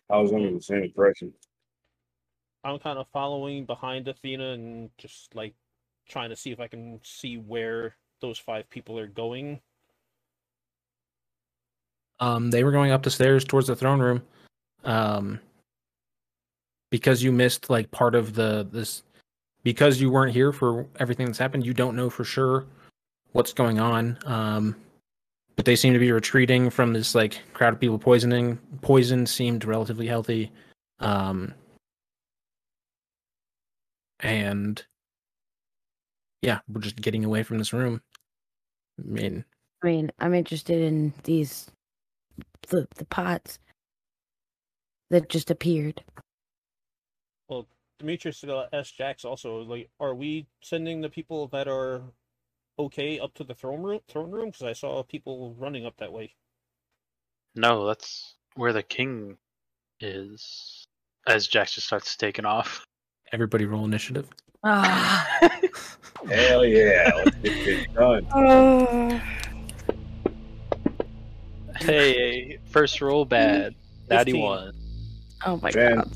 I 0.10 0.18
was 0.18 0.34
under 0.34 0.52
the 0.52 0.61
same 0.61 0.84
impression. 0.84 1.34
I'm 2.65 2.80
kind 2.80 2.99
of 2.99 3.07
following 3.14 3.65
behind 3.65 4.07
Athena 4.07 4.52
and 4.52 4.90
just 4.98 5.34
like 5.36 5.56
trying 6.07 6.30
to 6.30 6.36
see 6.36 6.52
if 6.52 6.60
I 6.60 6.68
can 6.68 6.99
see 7.03 7.38
where 7.38 7.95
those 8.22 8.40
five 8.40 8.70
people 8.70 8.99
are 8.99 9.07
going. 9.07 9.61
um, 12.20 12.52
they 12.52 12.64
were 12.64 12.72
going 12.72 12.91
up 12.91 13.03
the 13.03 13.10
stairs 13.10 13.44
towards 13.44 13.68
the 13.68 13.76
throne 13.76 13.99
room 13.99 14.22
um, 14.86 15.40
because 16.90 17.24
you 17.24 17.32
missed 17.32 17.70
like 17.70 17.91
part 17.91 18.15
of 18.15 18.34
the 18.34 18.68
this 18.72 19.03
because 19.64 19.99
you 20.02 20.10
weren't 20.10 20.34
here 20.34 20.52
for 20.52 20.85
everything 20.99 21.26
that's 21.26 21.38
happened 21.38 21.65
you 21.65 21.73
don't 21.73 21.95
know 21.95 22.10
for 22.10 22.23
sure 22.23 22.65
what's 23.31 23.53
going 23.53 23.80
on. 23.80 24.18
Um, 24.26 24.76
but 25.56 25.65
they 25.65 25.76
seem 25.76 25.94
to 25.94 25.99
be 25.99 26.11
retreating 26.11 26.69
from 26.69 26.94
this 26.94 27.15
like 27.15 27.40
crowd 27.53 27.73
of 27.73 27.80
people 27.80 27.99
poisoning 27.99 28.60
poison 28.81 29.26
seemed 29.26 29.65
relatively 29.65 30.07
healthy. 30.07 30.52
Um, 30.99 31.53
and 34.19 34.84
yeah 36.41 36.60
we're 36.69 36.81
just 36.81 36.95
getting 36.95 37.26
away 37.26 37.44
from 37.44 37.57
this 37.57 37.73
room. 37.73 38.02
I 38.99 39.07
mean 39.07 39.45
I 39.84 39.88
mean, 39.88 40.11
I'm 40.19 40.34
interested 40.34 40.81
in 40.81 41.14
these 41.23 41.69
the 42.69 42.88
the 42.95 43.06
pots 43.06 43.60
that 45.10 45.27
just 45.27 45.52
appeared. 45.52 46.02
Well, 47.49 47.68
Demetrius 48.03 48.43
uh, 48.43 48.65
asked 48.73 48.97
Jax 48.97 49.23
also, 49.23 49.59
like, 49.59 49.89
are 49.97 50.13
we 50.13 50.45
sending 50.61 50.99
the 50.99 51.07
people 51.07 51.47
that 51.47 51.69
are 51.69 52.01
okay 52.77 53.17
up 53.17 53.34
to 53.35 53.45
the 53.45 53.53
throne 53.53 53.81
room? 53.81 54.01
Throne 54.09 54.30
room, 54.30 54.47
because 54.47 54.63
I 54.63 54.73
saw 54.73 55.01
people 55.03 55.55
running 55.57 55.85
up 55.85 55.95
that 55.99 56.11
way. 56.11 56.35
No, 57.55 57.88
that's 57.88 58.35
where 58.55 58.73
the 58.73 58.84
king 58.84 59.38
is. 60.01 60.85
As 61.25 61.47
Jax 61.47 61.75
just 61.75 61.88
starts 61.88 62.17
taking 62.17 62.43
off. 62.43 62.85
Everybody 63.31 63.63
roll 63.65 63.85
initiative. 63.85 64.27
Ah. 64.65 65.25
Hell 66.30 66.65
yeah. 66.65 67.09
Let's 67.15 67.38
get 67.38 67.65
this 67.65 67.88
done. 67.93 69.21
hey, 71.80 72.59
first 72.69 72.99
roll 72.99 73.23
bad. 73.23 73.75
Natty 74.09 74.34
15. 74.34 74.43
one. 74.43 74.73
oh 75.45 75.57
my 75.63 75.71
Jen. 75.71 75.95
god. 75.95 76.11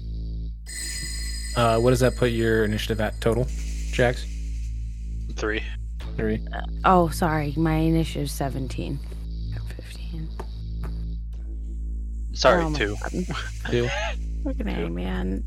Uh, 1.58 1.80
what 1.80 1.90
does 1.90 2.00
that 2.02 2.16
put 2.16 2.30
your 2.32 2.64
initiative 2.66 3.02
at 3.02 3.20
total, 3.20 3.48
Jax? 3.92 4.28
Three. 5.36 5.64
Three. 6.16 6.40
Oh, 6.86 7.10
sorry. 7.10 7.56
My 7.58 7.74
initiative 7.74 8.30
17. 8.30 9.00
15. 9.76 10.30
Sorry, 12.34 12.64
Oh 12.64 12.70
my 12.70 12.78
two. 12.78 12.96
Two. 13.72 13.90
Look 14.46 14.60
at 14.60 14.66
me, 14.68 14.88
man. 14.90 15.44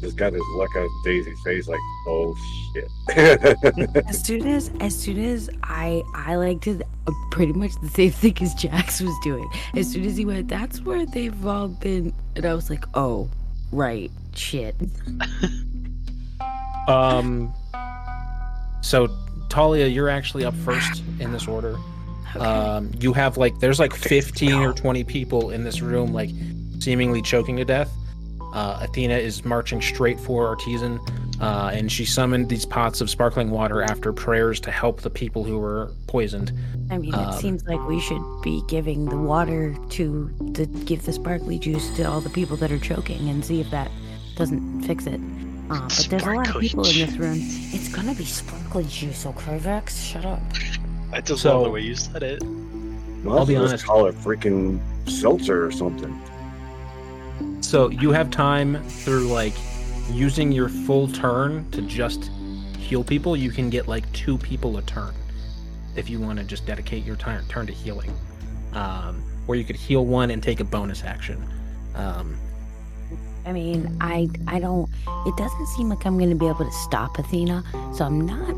Just 0.00 0.16
got 0.16 0.32
this 0.32 0.42
look 0.54 0.76
on 0.76 0.88
Daisy's 1.04 1.40
face 1.44 1.66
like, 1.66 1.80
oh 2.06 2.36
shit. 2.72 3.96
As 4.08 4.24
soon 4.24 4.46
as, 4.46 4.70
as 4.80 4.96
soon 4.96 5.18
as 5.18 5.50
I, 5.64 6.04
I 6.14 6.36
like 6.36 6.60
to 6.62 6.80
uh, 7.08 7.12
pretty 7.32 7.52
much 7.52 7.72
the 7.82 7.88
same 7.88 8.12
thing 8.12 8.38
as 8.40 8.54
Jax 8.54 9.00
was 9.00 9.14
doing. 9.24 9.50
As 9.74 9.90
soon 9.90 10.04
as 10.04 10.16
he 10.16 10.24
went, 10.24 10.46
that's 10.46 10.80
where 10.82 11.04
they've 11.04 11.44
all 11.44 11.66
been, 11.66 12.14
and 12.36 12.46
I 12.46 12.54
was 12.54 12.70
like, 12.70 12.84
oh, 12.94 13.28
right, 13.72 14.10
shit. 14.34 14.76
Um. 16.88 17.52
So 18.80 19.08
Talia, 19.50 19.86
you're 19.86 20.08
actually 20.08 20.44
up 20.44 20.54
first 20.54 21.02
in 21.20 21.32
this 21.32 21.46
order. 21.46 21.76
Okay. 22.34 22.44
Um, 22.44 22.90
you 22.98 23.12
have 23.12 23.36
like 23.36 23.58
there's 23.60 23.78
like 23.78 23.94
15 23.94 24.54
or 24.54 24.72
20 24.72 25.04
people 25.04 25.50
in 25.50 25.64
this 25.64 25.80
room, 25.80 26.12
like 26.12 26.30
seemingly 26.78 27.22
choking 27.22 27.56
to 27.58 27.64
death. 27.64 27.90
Uh, 28.52 28.78
Athena 28.82 29.14
is 29.14 29.44
marching 29.44 29.80
straight 29.82 30.18
for 30.18 30.46
Artisan, 30.46 30.98
uh, 31.40 31.70
and 31.72 31.90
she 31.92 32.04
summoned 32.04 32.48
these 32.48 32.64
pots 32.64 33.00
of 33.00 33.10
sparkling 33.10 33.50
water 33.50 33.82
after 33.82 34.12
prayers 34.12 34.58
to 34.60 34.70
help 34.70 35.02
the 35.02 35.10
people 35.10 35.44
who 35.44 35.58
were 35.58 35.90
poisoned. 36.06 36.52
I 36.90 36.98
mean, 36.98 37.14
um, 37.14 37.28
it 37.28 37.40
seems 37.40 37.66
like 37.66 37.80
we 37.86 38.00
should 38.00 38.22
be 38.42 38.62
giving 38.68 39.04
the 39.04 39.18
water 39.18 39.76
to 39.90 40.30
the 40.52 40.66
give 40.66 41.04
the 41.04 41.12
sparkly 41.12 41.58
juice 41.58 41.90
to 41.96 42.04
all 42.04 42.20
the 42.20 42.30
people 42.30 42.56
that 42.58 42.72
are 42.72 42.78
choking 42.78 43.28
and 43.28 43.44
see 43.44 43.60
if 43.60 43.70
that 43.70 43.90
doesn't 44.36 44.82
fix 44.84 45.06
it. 45.06 45.20
Uh, 45.70 45.80
but 45.82 46.06
there's 46.08 46.22
a 46.22 46.26
lot 46.26 46.38
of 46.38 46.46
Sparkly 46.46 46.68
people 46.68 46.86
in 46.86 46.96
this 46.96 47.16
room. 47.16 47.36
It's 47.38 47.90
gonna 47.94 48.14
be 48.14 48.24
sparkly 48.24 48.84
juice, 48.84 49.26
okay, 49.26 49.58
Vex? 49.58 50.00
Shut 50.00 50.24
up. 50.24 50.40
I 51.12 51.20
just 51.20 51.42
So- 51.42 51.56
love 51.56 51.64
the 51.64 51.70
way 51.70 51.82
you 51.82 51.94
said 51.94 52.22
it. 52.22 52.42
Well, 53.22 53.40
I'll 53.40 53.44
be 53.46 53.52
be 53.52 53.56
honest. 53.56 53.72
honest. 53.72 53.86
Call 53.86 54.06
it 54.06 54.14
freaking 54.14 54.80
seltzer 55.06 55.66
or 55.66 55.70
something. 55.70 56.18
So 57.60 57.90
you 57.90 58.12
have 58.12 58.30
time 58.30 58.82
through 58.84 59.28
like 59.28 59.54
using 60.10 60.52
your 60.52 60.68
full 60.68 61.08
turn 61.08 61.70
to 61.72 61.82
just 61.82 62.30
heal 62.78 63.04
people. 63.04 63.36
You 63.36 63.50
can 63.50 63.68
get 63.70 63.88
like 63.88 64.10
two 64.12 64.38
people 64.38 64.78
a 64.78 64.82
turn 64.82 65.14
if 65.96 66.08
you 66.08 66.20
want 66.20 66.38
to 66.38 66.44
just 66.44 66.64
dedicate 66.66 67.04
your 67.04 67.16
turn 67.16 67.46
turn 67.48 67.66
to 67.66 67.72
healing. 67.72 68.12
Um, 68.72 69.22
or 69.46 69.56
you 69.56 69.64
could 69.64 69.76
heal 69.76 70.06
one 70.06 70.30
and 70.30 70.42
take 70.42 70.60
a 70.60 70.64
bonus 70.64 71.04
action. 71.04 71.42
Um, 71.94 72.36
I 73.44 73.52
mean, 73.52 73.96
I 74.00 74.28
I 74.46 74.60
don't. 74.60 74.88
It 75.26 75.36
doesn't 75.36 75.66
seem 75.68 75.88
like 75.88 76.04
I'm 76.06 76.18
gonna 76.18 76.34
be 76.34 76.46
able 76.46 76.64
to 76.64 76.72
stop 76.72 77.18
Athena, 77.18 77.64
so 77.94 78.04
I'm 78.04 78.20
not 78.20 78.54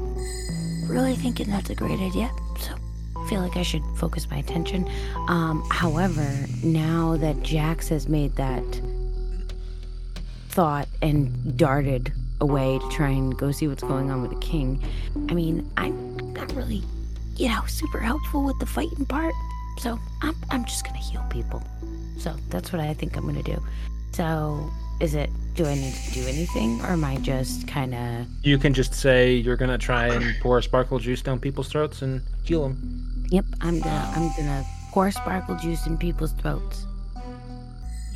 really 0.89 1.14
thinking 1.14 1.48
that's 1.48 1.70
a 1.70 1.74
great 1.74 2.01
idea. 2.01 2.31
So 2.59 2.74
I 3.16 3.28
feel 3.28 3.40
like 3.40 3.56
I 3.56 3.62
should 3.62 3.85
focus 3.97 4.28
my 4.28 4.39
attention. 4.39 4.90
Um, 5.28 5.64
however, 5.70 6.28
now 6.64 7.16
that 7.18 7.43
Jax 7.43 7.89
has 7.89 8.09
made 8.09 8.35
that 8.36 8.64
thought 10.51 10.89
and 11.01 11.56
darted 11.56 12.12
away 12.40 12.78
to 12.78 12.89
try 12.90 13.09
and 13.09 13.36
go 13.36 13.52
see 13.52 13.68
what's 13.68 13.82
going 13.82 14.10
on 14.10 14.22
with 14.22 14.31
the 14.31 14.47
king, 14.47 14.82
I 15.28 15.35
mean, 15.35 15.70
I'm 15.77 16.32
not 16.32 16.52
really, 16.55 16.82
you 17.36 17.48
know, 17.48 17.62
super 17.66 17.98
helpful 17.98 18.44
with 18.44 18.59
the 18.59 18.66
fighting 18.66 19.06
part. 19.06 19.35
So 19.78 19.98
I'm 20.22 20.35
I'm 20.51 20.64
just 20.64 20.85
gonna 20.85 20.98
heal 20.98 21.24
people. 21.31 21.62
So 22.18 22.36
that's 22.51 22.72
what 22.72 22.81
I 22.81 22.93
think 22.94 23.16
I'm 23.16 23.24
gonna 23.24 23.43
do. 23.43 23.62
So, 24.12 24.70
is 25.01 25.14
it? 25.14 25.31
Do 25.55 25.64
I 25.66 25.74
need 25.74 25.94
to 25.94 26.12
do 26.12 26.27
anything, 26.27 26.81
or 26.82 26.89
am 26.89 27.05
I 27.05 27.16
just 27.16 27.66
kind 27.66 27.94
of? 27.94 28.27
you 28.43 28.59
can 28.59 28.74
just 28.74 28.94
say 28.94 29.35
you're 29.35 29.56
gonna 29.56 29.78
try 29.78 30.09
and 30.09 30.35
pour 30.40 30.60
sparkle 30.62 30.98
juice 30.98 31.22
down 31.22 31.39
people's 31.39 31.68
throats 31.68 32.02
and 32.02 32.22
heal 32.43 32.68
them. 32.68 33.27
Yep, 33.31 33.44
I'm 33.60 33.81
gonna. 33.81 34.12
I'm 34.14 34.31
gonna 34.36 34.64
pour 34.90 35.10
sparkle 35.10 35.56
juice 35.56 35.86
in 35.86 35.97
people's 35.97 36.32
throats. 36.32 36.86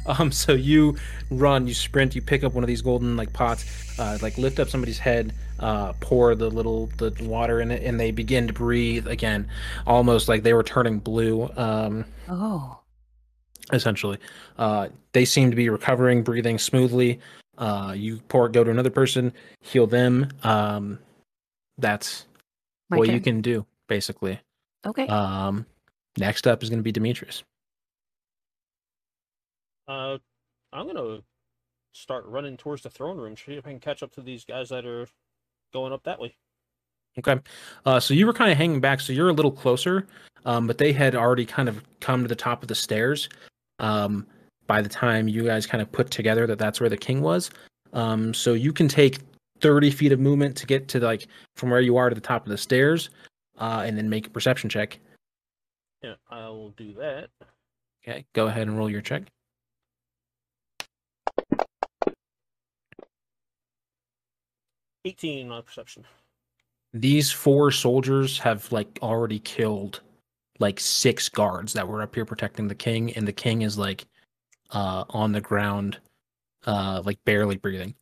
Um, 0.06 0.31
so 0.32 0.52
you 0.52 0.97
run, 1.31 1.66
you 1.66 1.74
sprint, 1.74 2.14
you 2.14 2.22
pick 2.22 2.44
up 2.44 2.52
one 2.52 2.62
of 2.62 2.68
these 2.68 2.82
golden 2.82 3.16
like 3.16 3.32
pots, 3.32 3.64
uh, 3.98 4.18
like 4.20 4.36
lift 4.36 4.59
up 4.60 4.68
somebody's 4.68 4.98
head, 4.98 5.32
uh, 5.60 5.94
pour 6.01 6.35
the 6.35 6.51
little 6.51 6.86
the 6.98 7.14
water 7.22 7.60
in 7.60 7.70
it, 7.70 7.82
and 7.82 7.98
they 7.98 8.10
begin 8.10 8.47
to 8.47 8.52
breathe 8.52 9.06
again, 9.06 9.48
almost 9.86 10.28
like 10.28 10.43
they 10.43 10.52
were 10.52 10.62
turning 10.62 10.98
blue. 10.98 11.51
Um, 11.56 12.05
Oh, 12.28 12.81
essentially, 13.72 14.18
uh, 14.59 14.89
they 15.12 15.24
seem 15.24 15.51
to 15.51 15.56
be 15.56 15.68
recovering, 15.68 16.22
breathing 16.22 16.59
smoothly. 16.59 17.20
Uh, 17.56 17.94
you 17.97 18.18
pour, 18.28 18.48
go 18.48 18.64
to 18.64 18.70
another 18.70 18.90
person, 18.90 19.32
heal 19.60 19.86
them. 19.86 20.28
Um, 20.43 20.98
that's 21.78 22.26
my 22.90 22.98
what 22.98 23.06
turn. 23.06 23.14
you 23.14 23.20
can 23.20 23.40
do, 23.40 23.64
basically. 23.89 24.40
Okay. 24.85 25.06
Um, 25.06 25.66
next 26.18 26.47
up 26.47 26.62
is 26.62 26.68
going 26.68 26.81
to 26.81 26.82
be 26.85 26.93
Demetrius. 26.93 27.43
Uh, 29.86 30.19
I'm 30.73 30.86
gonna 30.86 31.20
start 31.93 32.27
running 32.27 32.56
towards 32.56 32.82
the 32.82 32.90
throne 32.90 33.16
room. 33.16 33.36
See 33.36 33.55
if 33.55 33.66
I 33.66 33.70
can 33.70 33.81
catch 33.81 34.02
up 34.02 34.12
to 34.12 34.20
these 34.20 34.44
guys 34.44 34.69
that 34.70 34.85
are 34.85 35.06
going 35.73 35.93
up 35.93 36.02
that 36.05 36.20
way. 36.20 36.35
Okay. 37.19 37.40
Uh, 37.86 38.01
so 38.01 38.12
you 38.12 38.27
were 38.27 38.32
kind 38.32 38.51
of 38.51 38.59
hanging 38.59 38.81
back, 38.81 39.01
so 39.01 39.12
you're 39.12 39.28
a 39.28 39.32
little 39.32 39.52
closer, 39.52 40.06
um, 40.44 40.66
but 40.66 40.78
they 40.78 40.93
had 40.93 41.15
already 41.15 41.47
kind 41.47 41.69
of 41.69 41.82
come 42.01 42.23
to 42.23 42.28
the 42.28 42.35
top 42.35 42.62
of 42.62 42.69
the 42.69 42.74
stairs 42.74 43.28
um, 43.78 44.27
by 44.66 44.82
the 44.82 44.89
time 44.89 45.28
you 45.28 45.44
guys 45.44 45.66
kind 45.66 45.81
of 45.81 45.90
put 45.93 46.11
together 46.11 46.47
that 46.47 46.59
that's 46.59 46.81
where 46.81 46.89
the 46.89 46.97
king 46.97 47.20
was. 47.20 47.51
Um, 47.93 48.35
so 48.35 48.55
you 48.55 48.73
can 48.73 48.89
take 48.89 49.19
30 49.61 49.93
feet 49.93 50.11
of 50.11 50.19
movement 50.19 50.56
to 50.56 50.66
get 50.66 50.89
to 50.89 51.01
like 51.01 51.28
from 51.55 51.70
where 51.70 51.81
you 51.81 51.97
are 51.97 52.09
to 52.09 52.15
the 52.15 52.20
top 52.20 52.44
of 52.44 52.51
the 52.51 52.59
stairs 52.59 53.11
uh, 53.59 53.85
and 53.86 53.97
then 53.97 54.09
make 54.09 54.27
a 54.27 54.31
perception 54.31 54.69
check. 54.69 54.98
Yeah, 56.02 56.15
I 56.28 56.48
will 56.48 56.70
do 56.70 56.94
that. 56.94 57.28
Okay. 58.02 58.24
Go 58.35 58.48
ahead 58.48 58.66
and 58.66 58.77
roll 58.77 58.90
your 58.90 59.01
check. 59.01 59.23
Eighteen 65.05 65.51
on 65.51 65.62
perception. 65.62 66.05
These 66.93 67.31
four 67.31 67.70
soldiers 67.70 68.39
have 68.39 68.70
like 68.72 68.98
already 69.02 69.39
killed 69.40 70.01
like 70.60 70.78
six 70.78 71.28
guards 71.28 71.72
that 71.72 71.89
were 71.89 72.02
up 72.02 72.14
here 72.14 72.24
protecting 72.24 72.68
the 72.68 72.74
king, 72.74 73.12
and 73.14 73.26
the 73.26 73.32
king 73.32 73.62
is 73.62 73.76
like 73.76 74.06
uh 74.70 75.05
on 75.10 75.32
the 75.32 75.40
ground, 75.40 75.98
uh 76.66 77.02
like 77.05 77.18
barely 77.24 77.56
breathing. 77.56 77.94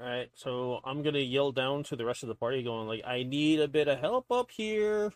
All 0.00 0.06
right, 0.06 0.30
so 0.34 0.80
I'm 0.84 1.02
gonna 1.02 1.18
yell 1.18 1.52
down 1.52 1.82
to 1.84 1.96
the 1.96 2.04
rest 2.04 2.22
of 2.22 2.28
the 2.28 2.34
party, 2.34 2.62
going 2.62 2.88
like, 2.88 3.02
"I 3.04 3.22
need 3.22 3.60
a 3.60 3.68
bit 3.68 3.88
of 3.88 3.98
help 3.98 4.30
up 4.30 4.50
here." 4.50 5.12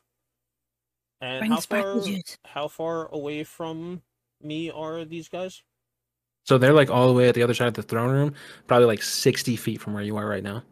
And 1.21 1.41
Bring 1.41 1.51
how 1.51 1.61
far? 1.61 2.01
juice. 2.01 2.39
How 2.45 2.69
far 2.69 3.07
away 3.09 3.43
from 3.45 4.03
me 4.41 4.71
are 4.71 5.05
these 5.05 5.29
guys? 5.29 5.63
So 6.49 6.57
they're 6.57 6.73
like 6.73 6.89
all 6.89 7.07
the 7.09 7.13
way 7.13 7.29
at 7.29 7.35
the 7.35 7.43
other 7.43 7.53
side 7.53 7.69
of 7.69 7.75
the 7.75 7.83
throne 7.83 8.11
room, 8.11 8.35
probably 8.67 8.87
like 8.87 9.03
sixty 9.03 9.55
feet 9.55 9.83
from 9.83 9.93
where 9.93 10.03
you 10.03 10.17
are 10.17 10.27
right 10.27 10.43
now. 10.43 10.63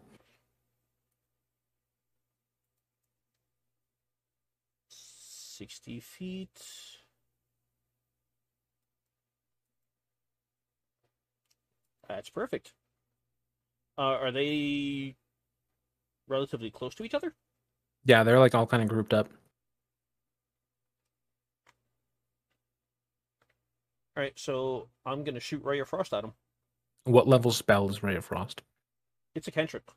Sixty 4.89 6.01
feet. 6.01 6.49
That's 12.09 12.31
perfect. 12.31 12.73
Uh, 13.99 14.01
are 14.01 14.33
they 14.33 15.15
relatively 16.27 16.71
close 16.71 16.95
to 16.95 17.05
each 17.05 17.13
other? 17.13 17.35
Yeah, 18.07 18.25
they're 18.25 18.39
like 18.39 18.55
all 18.55 18.67
kind 18.67 18.83
of 18.83 18.89
grouped 18.89 19.13
up. 19.13 19.29
All 24.17 24.23
right, 24.23 24.33
so 24.37 24.89
I'm 25.05 25.25
gonna 25.25 25.41
shoot 25.41 25.63
Ray 25.63 25.81
of 25.81 25.89
Frost 25.89 26.15
at 26.15 26.25
him. 26.25 26.33
What 27.05 27.29
level 27.29 27.51
spell 27.53 27.89
is 27.91 28.03
Ray 28.03 28.17
of 28.17 28.25
Frost? 28.25 28.63
It's 29.35 29.47
a 29.47 29.51
cantrip. 29.51 29.91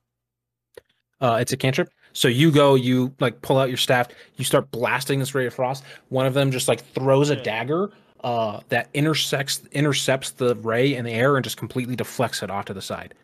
Uh, 1.22 1.38
it's 1.42 1.52
a 1.52 1.58
cantrip. 1.58 1.90
So 2.14 2.28
you 2.28 2.52
go, 2.52 2.76
you 2.76 3.14
like 3.20 3.42
pull 3.42 3.58
out 3.58 3.70
your 3.70 3.78
staff, 3.78 4.08
you 4.38 4.46
start 4.46 4.72
blasting 4.72 5.20
this 5.20 5.36
ray 5.36 5.46
of 5.48 5.54
frost. 5.54 5.84
One 6.08 6.26
of 6.26 6.34
them 6.34 6.50
just 6.50 6.68
like 6.70 6.82
throws 6.94 7.30
a 7.30 7.36
Yeah. 7.36 7.44
dagger 7.44 7.92
uh, 8.24 8.62
that 8.70 8.90
intersects 8.94 9.62
intercepts 9.72 10.32
the 10.32 10.56
ray 10.56 10.96
in 10.96 11.06
the 11.06 11.12
air 11.12 11.36
and 11.36 11.44
just 11.44 11.58
completely 11.58 11.96
deflects 11.96 12.42
it 12.42 12.50
off 12.50 12.66
to 12.66 12.74
the 12.74 12.82
side. 12.82 13.16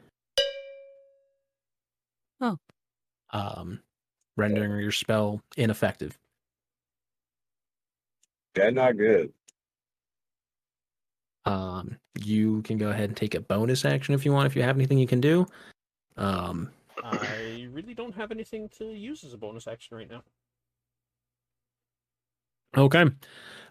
Oh. 2.42 2.58
Um, 3.32 3.82
rendering 4.36 4.72
your 4.82 4.92
spell 4.92 5.42
ineffective. 5.56 6.18
That 8.56 8.74
not 8.74 8.98
good. 8.98 9.34
Um, 11.46 11.98
you 12.20 12.62
can 12.64 12.78
go 12.78 12.90
ahead 12.90 13.10
and 13.10 13.18
take 13.18 13.36
a 13.36 13.40
bonus 13.40 13.86
action 13.86 14.16
if 14.16 14.26
you 14.26 14.34
want. 14.34 14.48
If 14.48 14.56
you 14.56 14.64
have 14.64 14.76
anything 14.76 14.98
you 14.98 15.08
can 15.08 15.22
do. 15.22 15.46
Um, 16.18 16.72
I 17.04 17.68
really 17.72 17.94
don't 17.94 18.16
have 18.16 18.32
anything 18.32 18.70
to 18.78 18.86
use 18.86 19.24
as 19.24 19.34
a 19.34 19.38
bonus 19.38 19.68
action 19.68 19.98
right 19.98 20.10
now. 20.10 20.24
Okay. 22.78 23.06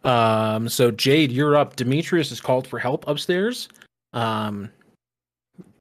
Um, 0.05 0.69
so 0.69 0.91
Jade, 0.91 1.33
you're 1.33 1.57
up. 1.57 1.77
Demetrius 1.77 2.31
is 2.31 2.41
called 2.41 2.67
for 2.67 2.79
help 2.79 3.07
upstairs. 3.09 3.69
Um, 4.13 4.71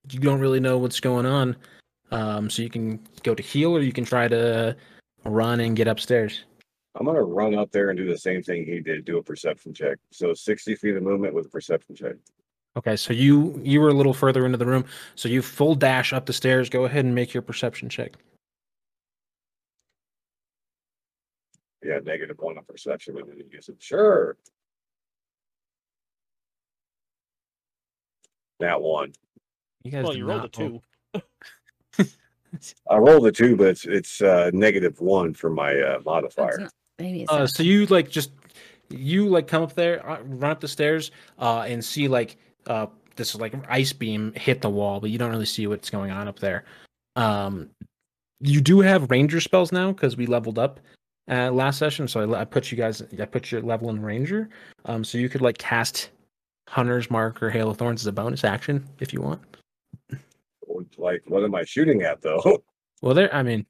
you 0.10 0.20
don't 0.20 0.40
really 0.40 0.60
know 0.60 0.78
what's 0.78 1.00
going 1.00 1.26
on. 1.26 1.56
Um, 2.12 2.50
so 2.50 2.62
you 2.62 2.70
can 2.70 3.00
go 3.24 3.34
to 3.34 3.44
heal 3.44 3.76
or 3.76 3.82
you 3.82 3.94
can 3.94 4.06
try 4.06 4.28
to 4.28 4.76
run 5.26 5.60
and 5.60 5.76
get 5.76 5.88
upstairs. 5.88 6.44
I'm 6.96 7.06
gonna 7.06 7.24
run 7.24 7.56
up 7.56 7.72
there 7.72 7.90
and 7.90 7.98
do 7.98 8.08
the 8.08 8.18
same 8.18 8.44
thing 8.44 8.66
he 8.66 8.80
did, 8.80 9.06
do 9.06 9.18
a 9.18 9.24
perception 9.24 9.74
check. 9.74 9.98
So 10.12 10.34
sixty 10.34 10.76
feet 10.76 10.96
of 10.96 11.04
movement 11.04 11.34
with 11.34 11.48
a 11.48 11.50
perception 11.50 11.96
check. 11.96 12.16
Okay, 12.78 12.96
so 12.96 13.14
you 13.14 13.60
you 13.64 13.82
were 13.82 13.90
a 13.90 13.94
little 13.94 14.14
further 14.14 14.46
into 14.46 14.58
the 14.58 14.66
room, 14.66 14.86
so 15.16 15.28
you 15.30 15.42
full 15.42 15.76
dash 15.76 16.14
up 16.14 16.26
the 16.26 16.34
stairs. 16.34 16.70
Go 16.70 16.86
ahead 16.86 17.06
and 17.06 17.14
make 17.16 17.34
your 17.34 17.42
perception 17.44 17.90
check. 17.90 18.14
Yeah, 21.84 22.00
negative 22.04 22.38
one 22.40 22.58
on 22.58 22.64
perception 22.64 23.18
and 23.18 23.28
then 23.28 23.38
he 23.38 23.44
gets 23.44 23.68
it. 23.70 23.76
Sure. 23.80 24.38
That 28.60 28.82
one. 28.82 29.12
You 29.84 29.92
guys 29.92 30.04
Well, 30.06 30.16
you 30.16 30.26
rolled 30.26 30.46
a 30.46 30.50
two. 30.50 30.82
I 32.90 32.98
rolled 32.98 33.28
a 33.28 33.32
two, 33.34 33.58
but 33.58 33.68
it's 33.68 33.86
it's 33.86 34.22
uh 34.22 34.50
negative 34.54 35.02
one 35.02 35.34
for 35.34 35.50
my 35.50 35.74
uh 35.78 35.94
That's 35.96 36.06
modifier. 36.06 36.58
not- 36.60 36.74
maybe 37.00 37.24
it's 37.24 37.32
Uh, 37.32 37.48
so 37.48 37.64
you 37.64 37.86
like 37.88 38.10
just 38.10 38.32
you 38.90 39.28
like 39.28 39.48
come 39.48 39.64
up 39.64 39.74
there, 39.74 40.08
uh, 40.08 40.22
run 40.24 40.52
up 40.52 40.60
the 40.60 40.68
stairs, 40.68 41.12
uh, 41.40 41.66
and 41.68 41.84
see 41.84 42.08
like 42.08 42.38
uh 42.68 42.88
this 43.16 43.36
like 43.36 43.54
ice 43.70 43.94
beam 43.94 44.34
hit 44.36 44.62
the 44.62 44.70
wall, 44.70 45.00
but 45.00 45.10
you 45.10 45.18
don't 45.18 45.32
really 45.32 45.46
see 45.46 45.68
what's 45.68 45.90
going 45.90 46.12
on 46.12 46.28
up 46.28 46.40
there. 46.40 46.66
Um, 47.16 47.70
you 48.40 48.60
do 48.62 48.82
have 48.82 49.10
ranger 49.12 49.40
spells 49.40 49.72
now 49.72 49.92
because 49.92 50.18
we 50.18 50.26
leveled 50.26 50.60
up 50.60 50.80
uh, 51.30 51.52
last 51.52 51.78
session, 51.78 52.08
so 52.08 52.34
I, 52.34 52.42
I 52.42 52.46
put 52.46 52.72
you 52.72 52.78
guys, 52.78 53.02
I 53.20 53.26
put 53.26 53.52
your 53.52 53.62
level 53.62 53.90
in 53.90 54.02
ranger. 54.02 54.50
Um, 54.86 55.04
so 55.04 55.18
you 55.18 55.30
could 55.30 55.42
like 55.42 55.58
cast 55.58 56.10
Hunter's 56.68 57.10
Mark 57.10 57.42
or 57.42 57.50
Hail 57.50 57.70
of 57.70 57.78
Thorns 57.78 58.02
as 58.02 58.08
a 58.08 58.12
bonus 58.12 58.44
action 58.44 58.86
if 59.00 59.14
you 59.14 59.22
want. 59.22 59.42
Like, 60.98 61.24
what 61.28 61.44
am 61.44 61.56
I 61.56 61.64
shooting 61.64 62.04
at 62.04 62.22
though? 62.22 62.64
Well, 63.02 63.14
there, 63.14 63.36
I 63.36 63.44
mean, 63.44 63.66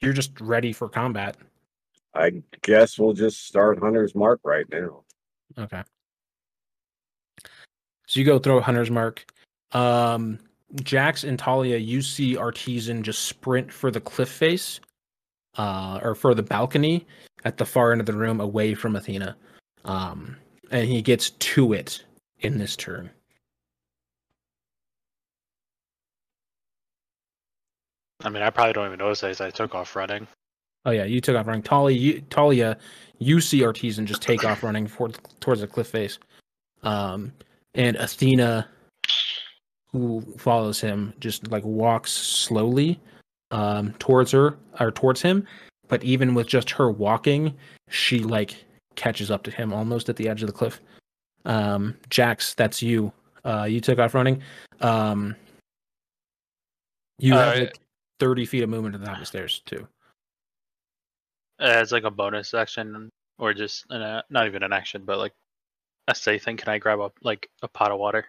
you're 0.00 0.14
just 0.14 0.40
ready 0.40 0.72
for 0.72 0.88
combat. 0.88 1.36
I 2.14 2.42
guess 2.62 2.98
we'll 2.98 3.12
just 3.12 3.46
start 3.46 3.80
Hunter's 3.80 4.14
Mark 4.14 4.40
right 4.44 4.66
now. 4.70 5.02
Okay. 5.58 5.82
So 8.06 8.20
you 8.20 8.24
go 8.24 8.38
throw 8.38 8.60
Hunter's 8.60 8.90
Mark. 8.90 9.24
Um, 9.72 10.38
Jax 10.82 11.24
and 11.24 11.38
Talia, 11.38 11.76
you 11.76 12.02
see 12.02 12.36
Artisan 12.36 13.02
just 13.02 13.24
sprint 13.24 13.72
for 13.72 13.90
the 13.90 14.00
cliff 14.00 14.28
face, 14.28 14.80
uh, 15.56 16.00
or 16.02 16.14
for 16.14 16.34
the 16.34 16.42
balcony 16.42 17.06
at 17.44 17.56
the 17.56 17.64
far 17.64 17.92
end 17.92 18.00
of 18.00 18.06
the 18.06 18.12
room 18.12 18.40
away 18.40 18.74
from 18.74 18.96
Athena. 18.96 19.36
Um, 19.84 20.36
and 20.70 20.88
he 20.88 21.02
gets 21.02 21.30
to 21.30 21.72
it 21.72 22.04
in 22.40 22.58
this 22.58 22.76
turn. 22.76 23.10
I 28.22 28.30
mean, 28.30 28.42
I 28.42 28.50
probably 28.50 28.72
don't 28.72 28.86
even 28.86 28.98
notice 28.98 29.22
as 29.22 29.40
I 29.40 29.50
took 29.50 29.74
off 29.74 29.94
running. 29.94 30.26
Oh 30.84 30.90
yeah, 30.90 31.04
you 31.04 31.20
took 31.20 31.36
off 31.36 31.46
running. 31.46 31.62
Talia, 31.62 31.96
you, 31.96 32.20
Talia, 32.30 32.76
you 33.18 33.40
see 33.40 33.64
Artisan 33.64 34.06
just 34.06 34.22
take 34.22 34.44
off 34.44 34.62
running 34.62 34.86
for, 34.86 35.08
towards 35.40 35.60
the 35.60 35.66
cliff 35.66 35.86
face. 35.88 36.18
Um, 36.82 37.32
and 37.74 37.96
Athena, 37.96 38.68
who 39.90 40.20
follows 40.36 40.80
him, 40.80 41.14
just 41.20 41.50
like 41.50 41.64
walks 41.64 42.12
slowly 42.12 43.00
um, 43.50 43.92
towards 43.98 44.32
her 44.32 44.58
or 44.78 44.90
towards 44.90 45.22
him. 45.22 45.46
But 45.88 46.04
even 46.04 46.34
with 46.34 46.46
just 46.46 46.70
her 46.70 46.90
walking, 46.90 47.54
she 47.88 48.18
like 48.18 48.64
catches 48.96 49.30
up 49.30 49.42
to 49.44 49.50
him 49.50 49.72
almost 49.72 50.08
at 50.08 50.16
the 50.16 50.28
edge 50.28 50.42
of 50.42 50.46
the 50.46 50.52
cliff. 50.52 50.80
Um, 51.44 51.96
Jax, 52.10 52.54
that's 52.54 52.82
you. 52.82 53.12
Uh, 53.44 53.64
you 53.64 53.80
took 53.80 53.98
off 53.98 54.14
running. 54.14 54.42
Um, 54.80 55.36
you 57.18 57.32
have 57.34 57.56
Uh, 57.56 57.60
like 57.60 57.78
thirty 58.18 58.44
feet 58.44 58.62
of 58.62 58.70
movement 58.70 58.94
to 58.94 58.98
the 58.98 59.06
top 59.06 59.14
of 59.14 59.20
the 59.20 59.26
stairs 59.26 59.62
too. 59.66 59.86
As 61.64 61.92
like 61.92 62.04
a 62.04 62.10
bonus 62.10 62.52
action, 62.52 63.10
or 63.38 63.54
just 63.54 63.86
an, 63.90 64.02
uh, 64.02 64.22
not 64.30 64.46
even 64.46 64.62
an 64.62 64.72
action, 64.72 65.02
but 65.04 65.18
like 65.18 65.32
a 66.08 66.14
say 66.14 66.38
thing. 66.38 66.56
Can 66.56 66.68
I 66.68 66.78
grab 66.78 67.00
up 67.00 67.14
like 67.22 67.48
a 67.62 67.68
pot 67.68 67.90
of 67.90 67.98
water? 67.98 68.26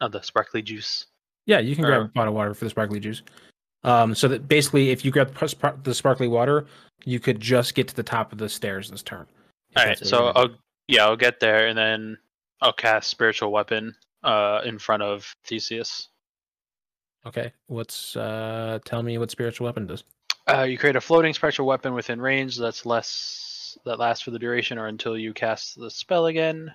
Of 0.00 0.12
the 0.12 0.22
sparkly 0.22 0.62
juice. 0.62 1.06
Yeah, 1.46 1.58
you 1.58 1.74
can 1.74 1.84
grab 1.84 2.02
a 2.02 2.08
pot 2.08 2.28
of 2.28 2.34
water 2.34 2.54
for 2.54 2.64
the 2.64 2.70
sparkly 2.70 3.00
juice. 3.00 3.22
Um, 3.82 4.14
so 4.14 4.28
that 4.28 4.48
basically, 4.48 4.90
if 4.90 5.04
you 5.04 5.10
grab 5.10 5.32
the 5.82 5.94
sparkly 5.94 6.28
water, 6.28 6.66
you 7.04 7.20
could 7.20 7.40
just 7.40 7.74
get 7.74 7.88
to 7.88 7.94
the 7.94 8.02
top 8.02 8.32
of 8.32 8.38
the 8.38 8.48
stairs 8.48 8.90
this 8.90 9.02
turn. 9.02 9.26
All 9.76 9.84
right, 9.84 9.98
so 9.98 10.32
I'll 10.34 10.50
yeah, 10.88 11.04
I'll 11.04 11.16
get 11.16 11.40
there 11.40 11.68
and 11.68 11.76
then 11.76 12.18
I'll 12.60 12.72
cast 12.72 13.08
spiritual 13.08 13.52
weapon 13.52 13.94
uh 14.22 14.60
in 14.64 14.78
front 14.78 15.02
of 15.02 15.34
Theseus. 15.44 16.08
okay. 17.26 17.52
What's 17.68 18.16
uh? 18.16 18.78
Tell 18.84 19.02
me 19.02 19.18
what 19.18 19.30
spiritual 19.30 19.66
weapon 19.66 19.86
does. 19.86 20.04
Uh, 20.48 20.62
you 20.62 20.78
create 20.78 20.96
a 20.96 21.00
floating 21.00 21.34
spectral 21.34 21.66
weapon 21.66 21.92
within 21.94 22.20
range 22.20 22.56
that's 22.56 22.86
less 22.86 23.78
that 23.84 23.98
lasts 23.98 24.22
for 24.22 24.30
the 24.30 24.38
duration 24.38 24.78
or 24.78 24.86
until 24.86 25.18
you 25.18 25.34
cast 25.34 25.78
the 25.78 25.90
spell 25.90 26.26
again. 26.26 26.72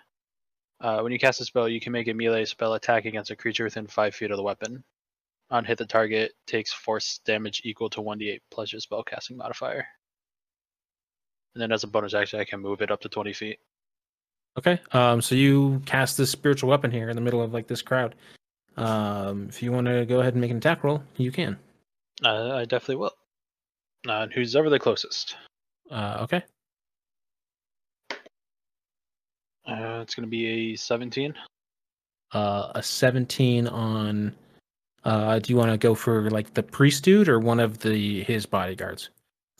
Uh, 0.81 0.99
when 1.01 1.11
you 1.11 1.19
cast 1.19 1.39
a 1.41 1.45
spell, 1.45 1.69
you 1.69 1.79
can 1.79 1.91
make 1.91 2.07
a 2.07 2.13
melee 2.13 2.45
spell 2.45 2.73
attack 2.73 3.05
against 3.05 3.31
a 3.31 3.35
creature 3.35 3.63
within 3.63 3.87
five 3.87 4.13
feet 4.13 4.31
of 4.31 4.37
the 4.37 4.43
weapon. 4.43 4.83
On 5.51 5.63
hit, 5.63 5.77
the 5.77 5.85
target 5.85 6.33
takes 6.47 6.71
force 6.71 7.19
damage 7.25 7.61
equal 7.63 7.89
to 7.91 8.01
1d8 8.01 8.39
plus 8.49 8.71
your 8.71 8.79
spell 8.79 9.03
casting 9.03 9.37
modifier. 9.37 9.85
And 11.53 11.61
then 11.61 11.71
as 11.71 11.83
a 11.83 11.87
bonus 11.87 12.13
action, 12.13 12.39
I 12.39 12.45
can 12.45 12.61
move 12.61 12.81
it 12.81 12.91
up 12.91 13.01
to 13.01 13.09
20 13.09 13.33
feet. 13.33 13.59
Okay. 14.57 14.79
Um. 14.91 15.21
So 15.21 15.35
you 15.35 15.81
cast 15.85 16.17
this 16.17 16.29
spiritual 16.29 16.69
weapon 16.69 16.91
here 16.91 17.09
in 17.09 17.15
the 17.15 17.21
middle 17.21 17.41
of 17.41 17.53
like 17.53 17.67
this 17.67 17.81
crowd. 17.81 18.15
Um. 18.75 19.47
If 19.49 19.61
you 19.63 19.71
want 19.71 19.87
to 19.87 20.05
go 20.05 20.19
ahead 20.19 20.33
and 20.33 20.41
make 20.41 20.51
an 20.51 20.57
attack 20.57 20.83
roll, 20.83 21.03
you 21.17 21.31
can. 21.31 21.57
Uh, 22.23 22.55
I 22.55 22.65
definitely 22.65 22.97
will. 22.97 23.13
Uh, 24.07 24.23
and 24.23 24.33
who's 24.33 24.55
ever 24.55 24.69
the 24.69 24.79
closest? 24.79 25.35
Uh. 25.89 26.17
Okay. 26.21 26.43
Uh, 29.67 29.99
it's 30.01 30.15
going 30.15 30.25
to 30.25 30.29
be 30.29 30.73
a 30.73 30.75
17. 30.75 31.33
Uh. 32.33 32.71
A 32.75 32.81
seventeen 32.83 33.67
on. 33.67 34.35
Uh. 35.03 35.39
Do 35.39 35.51
you 35.51 35.57
want 35.57 35.71
to 35.71 35.77
go 35.77 35.93
for 35.93 36.29
like 36.29 36.53
the 36.53 36.63
priest 36.63 37.03
dude 37.03 37.29
or 37.29 37.39
one 37.39 37.59
of 37.59 37.79
the 37.79 38.23
his 38.23 38.45
bodyguards? 38.45 39.09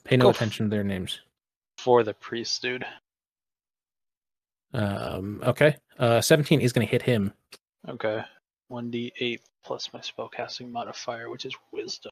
Pay 0.03 0.17
no 0.17 0.25
Go 0.25 0.29
f- 0.29 0.37
attention 0.37 0.65
to 0.67 0.69
their 0.69 0.83
names. 0.83 1.19
For 1.77 2.03
the 2.03 2.13
priest, 2.13 2.61
dude. 2.61 2.85
Um, 4.73 5.41
okay. 5.43 5.75
Uh, 5.99 6.21
17 6.21 6.61
is 6.61 6.71
going 6.73 6.87
to 6.87 6.91
hit 6.91 7.01
him. 7.01 7.33
Okay. 7.87 8.23
1d8 8.71 9.39
plus 9.63 9.89
my 9.93 9.99
spellcasting 9.99 10.71
modifier, 10.71 11.29
which 11.29 11.45
is 11.45 11.53
wisdom. 11.71 12.11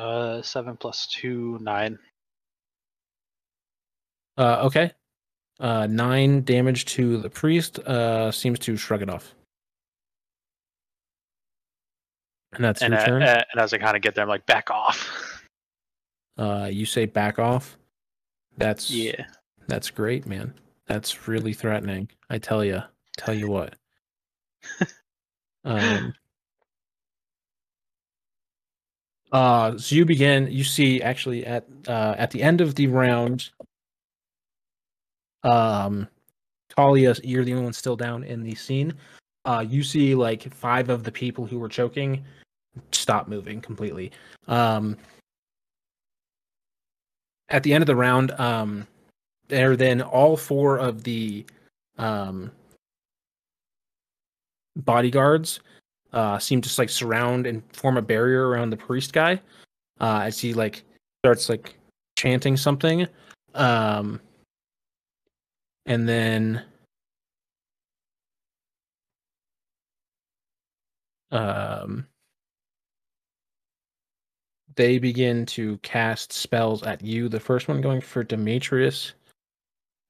Uh, 0.00 0.40
7 0.40 0.76
plus 0.78 1.06
2, 1.08 1.58
9. 1.60 1.98
Uh, 4.38 4.62
okay. 4.64 4.92
Uh, 5.58 5.86
nine 5.86 6.42
damage 6.42 6.86
to 6.86 7.18
the 7.18 7.28
priest. 7.28 7.78
Uh, 7.80 8.32
seems 8.32 8.58
to 8.60 8.76
shrug 8.78 9.02
it 9.02 9.10
off. 9.10 9.34
And 12.54 12.64
that's 12.64 12.80
And, 12.82 12.92
your 12.94 13.02
uh, 13.02 13.06
turn. 13.06 13.22
uh, 13.22 13.44
and 13.52 13.60
as 13.60 13.74
I 13.74 13.78
kind 13.78 13.94
of 13.94 14.02
get 14.02 14.14
there, 14.14 14.22
I'm 14.22 14.28
like, 14.28 14.46
back 14.46 14.70
off. 14.70 15.44
Uh, 16.38 16.68
you 16.72 16.86
say 16.86 17.04
back 17.04 17.38
off. 17.38 17.76
That's 18.56 18.90
yeah. 18.90 19.26
That's 19.68 19.90
great, 19.90 20.24
man. 20.24 20.54
That's 20.86 21.28
really 21.28 21.52
threatening. 21.52 22.08
I 22.30 22.38
tell 22.38 22.64
you. 22.64 22.80
Tell 23.18 23.34
you 23.34 23.48
what. 23.48 23.74
um. 25.64 26.14
Uh, 29.32 29.78
so 29.78 29.94
you 29.94 30.04
begin. 30.04 30.48
You 30.50 30.64
see, 30.64 31.00
actually, 31.02 31.46
at 31.46 31.66
uh, 31.86 32.14
at 32.18 32.30
the 32.30 32.42
end 32.42 32.60
of 32.60 32.74
the 32.74 32.86
round, 32.88 33.50
um, 35.44 36.08
Talia, 36.68 37.14
you're 37.22 37.44
the 37.44 37.52
only 37.52 37.64
one 37.64 37.72
still 37.72 37.96
down 37.96 38.24
in 38.24 38.42
the 38.42 38.54
scene. 38.54 38.94
Uh, 39.44 39.64
you 39.66 39.82
see 39.82 40.14
like 40.14 40.52
five 40.52 40.88
of 40.90 41.04
the 41.04 41.12
people 41.12 41.46
who 41.46 41.58
were 41.58 41.68
choking 41.68 42.24
stop 42.92 43.28
moving 43.28 43.60
completely. 43.60 44.12
Um, 44.48 44.96
at 47.48 47.62
the 47.62 47.72
end 47.72 47.82
of 47.82 47.86
the 47.86 47.96
round, 47.96 48.30
um, 48.32 48.86
there 49.48 49.76
then 49.76 50.00
all 50.00 50.36
four 50.36 50.78
of 50.78 51.02
the 51.02 51.44
um 51.98 52.50
bodyguards 54.76 55.60
uh 56.12 56.38
seem 56.38 56.60
to 56.60 56.80
like 56.80 56.90
surround 56.90 57.46
and 57.46 57.62
form 57.74 57.96
a 57.96 58.02
barrier 58.02 58.48
around 58.48 58.70
the 58.70 58.76
priest 58.76 59.12
guy 59.12 59.40
uh 60.00 60.20
as 60.24 60.38
he 60.38 60.54
like 60.54 60.82
starts 61.24 61.48
like 61.48 61.76
chanting 62.16 62.56
something 62.56 63.06
Um, 63.54 64.20
and 65.86 66.08
then 66.08 66.64
um, 71.30 72.06
they 74.76 74.98
begin 74.98 75.46
to 75.46 75.78
cast 75.78 76.32
spells 76.32 76.82
at 76.82 77.02
you. 77.02 77.28
The 77.28 77.40
first 77.40 77.68
one 77.68 77.80
going 77.80 78.00
for 78.00 78.22
Demetrius 78.24 79.14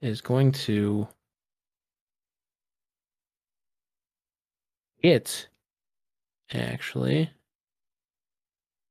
is 0.03 0.20
going 0.20 0.53
to 0.53 1.09
hit. 4.99 5.49
Actually, 6.53 7.31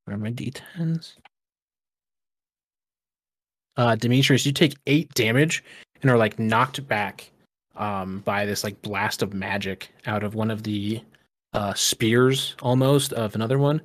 where 0.06 0.16
are 0.16 0.20
my 0.20 0.32
d10s? 0.32 1.14
Uh, 3.78 3.96
Demetrius, 3.96 4.46
you 4.46 4.52
take 4.52 4.76
eight 4.88 5.14
damage 5.14 5.64
and 6.02 6.12
are 6.12 6.18
like 6.18 6.40
knocked 6.40 6.86
back 6.88 7.30
um, 7.76 8.20
by 8.20 8.46
this 8.46 8.64
like 8.64 8.82
blast 8.82 9.22
of 9.22 9.34
magic 9.34 9.90
out 10.06 10.24
of 10.24 10.36
one 10.36 10.52
of 10.52 10.64
the 10.64 11.02
uh, 11.54 11.74
spears 11.74 12.56
almost 12.62 13.14
of 13.14 13.36
another 13.36 13.58
one. 13.58 13.82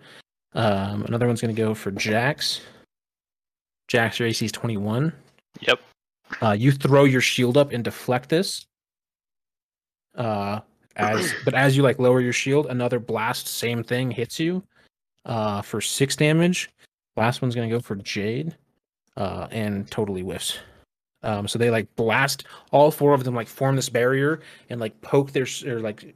Um, 0.55 1.05
another 1.05 1.27
one's 1.27 1.41
going 1.41 1.55
to 1.55 1.61
go 1.61 1.75
for 1.75 1.91
Jax. 1.91 2.61
Jax, 3.89 4.19
your 4.19 4.29
AC 4.29 4.45
is 4.45 4.53
21. 4.53 5.13
Yep. 5.61 5.81
Uh, 6.43 6.53
you 6.53 6.73
throw 6.73 7.05
your 7.05 7.21
shield 7.21 7.57
up 7.57 7.73
and 7.73 7.85
deflect 7.85 8.29
this. 8.29 8.67
Uh, 10.15 10.61
as 10.97 11.35
but 11.45 11.55
as 11.55 11.77
you 11.77 11.83
like 11.83 11.99
lower 11.99 12.21
your 12.21 12.33
shield, 12.33 12.67
another 12.67 12.99
blast, 12.99 13.49
same 13.49 13.83
thing, 13.83 14.11
hits 14.11 14.39
you. 14.39 14.63
Uh, 15.25 15.63
for 15.63 15.81
six 15.81 16.17
damage. 16.17 16.71
Last 17.17 17.41
one's 17.41 17.55
gonna 17.55 17.69
go 17.69 17.81
for 17.81 17.97
Jade. 17.97 18.55
Uh, 19.17 19.47
and 19.53 19.89
totally 19.91 20.23
whiffs. 20.23 20.59
Um, 21.23 21.49
so 21.49 21.59
they 21.59 21.71
like 21.71 21.95
blast 21.97 22.45
all 22.73 22.91
four 22.91 23.15
of 23.15 23.25
them, 23.25 23.35
like 23.35 23.49
form 23.49 23.77
this 23.77 23.89
barrier 23.89 24.41
and 24.69 24.81
like 24.81 25.01
poke 25.01 25.33
their 25.33 25.47
or 25.67 25.81
like 25.81 26.15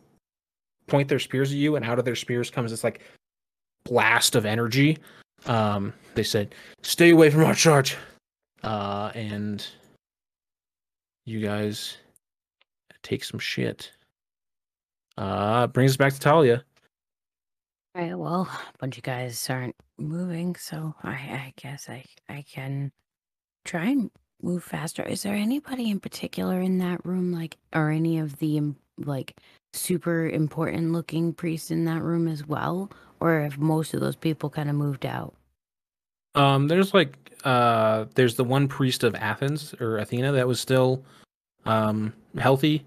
point 0.86 1.08
their 1.08 1.18
spears 1.18 1.50
at 1.50 1.56
you, 1.56 1.76
and 1.76 1.84
out 1.84 1.98
of 1.98 2.04
their 2.04 2.16
spears 2.16 2.50
comes 2.50 2.70
this 2.70 2.84
like 2.84 3.00
blast 3.84 4.34
of 4.34 4.44
energy. 4.44 4.98
Um, 5.46 5.94
they 6.14 6.24
said, 6.24 6.54
"Stay 6.82 7.10
away 7.10 7.30
from 7.30 7.44
our 7.44 7.54
charge," 7.54 7.96
uh, 8.64 9.12
and 9.14 9.66
you 11.24 11.40
guys 11.40 11.96
take 13.02 13.24
some 13.24 13.38
shit. 13.38 13.92
Uh, 15.18 15.66
brings 15.66 15.90
us 15.90 15.96
back 15.96 16.12
to 16.12 16.20
Talia. 16.20 16.62
All 17.96 18.02
right, 18.02 18.16
well, 18.16 18.42
a 18.42 18.78
bunch 18.78 18.98
of 18.98 19.02
guys 19.02 19.50
aren't 19.50 19.74
moving, 19.98 20.54
so 20.54 20.94
I, 21.02 21.10
I 21.10 21.52
guess 21.56 21.88
I 21.88 22.04
I 22.28 22.44
can 22.48 22.92
try 23.64 23.86
and 23.86 24.12
move 24.40 24.62
faster. 24.62 25.02
Is 25.02 25.24
there 25.24 25.34
anybody 25.34 25.90
in 25.90 25.98
particular 25.98 26.60
in 26.60 26.78
that 26.78 27.04
room, 27.04 27.32
like, 27.32 27.56
or 27.74 27.90
any 27.90 28.20
of 28.20 28.38
the 28.38 28.74
like 28.98 29.36
super 29.72 30.28
important 30.28 30.92
looking 30.92 31.32
priests 31.32 31.72
in 31.72 31.84
that 31.86 32.02
room 32.02 32.28
as 32.28 32.46
well, 32.46 32.88
or 33.18 33.40
have 33.40 33.58
most 33.58 33.94
of 33.94 34.00
those 34.00 34.14
people 34.14 34.48
kind 34.48 34.70
of 34.70 34.76
moved 34.76 35.04
out? 35.04 35.34
Um, 36.36 36.68
there's 36.68 36.94
like 36.94 37.16
uh, 37.42 38.04
there's 38.14 38.36
the 38.36 38.44
one 38.44 38.68
priest 38.68 39.02
of 39.02 39.16
Athens 39.16 39.74
or 39.80 39.98
Athena 39.98 40.30
that 40.30 40.46
was 40.46 40.60
still 40.60 41.02
um 41.66 42.12
healthy. 42.36 42.84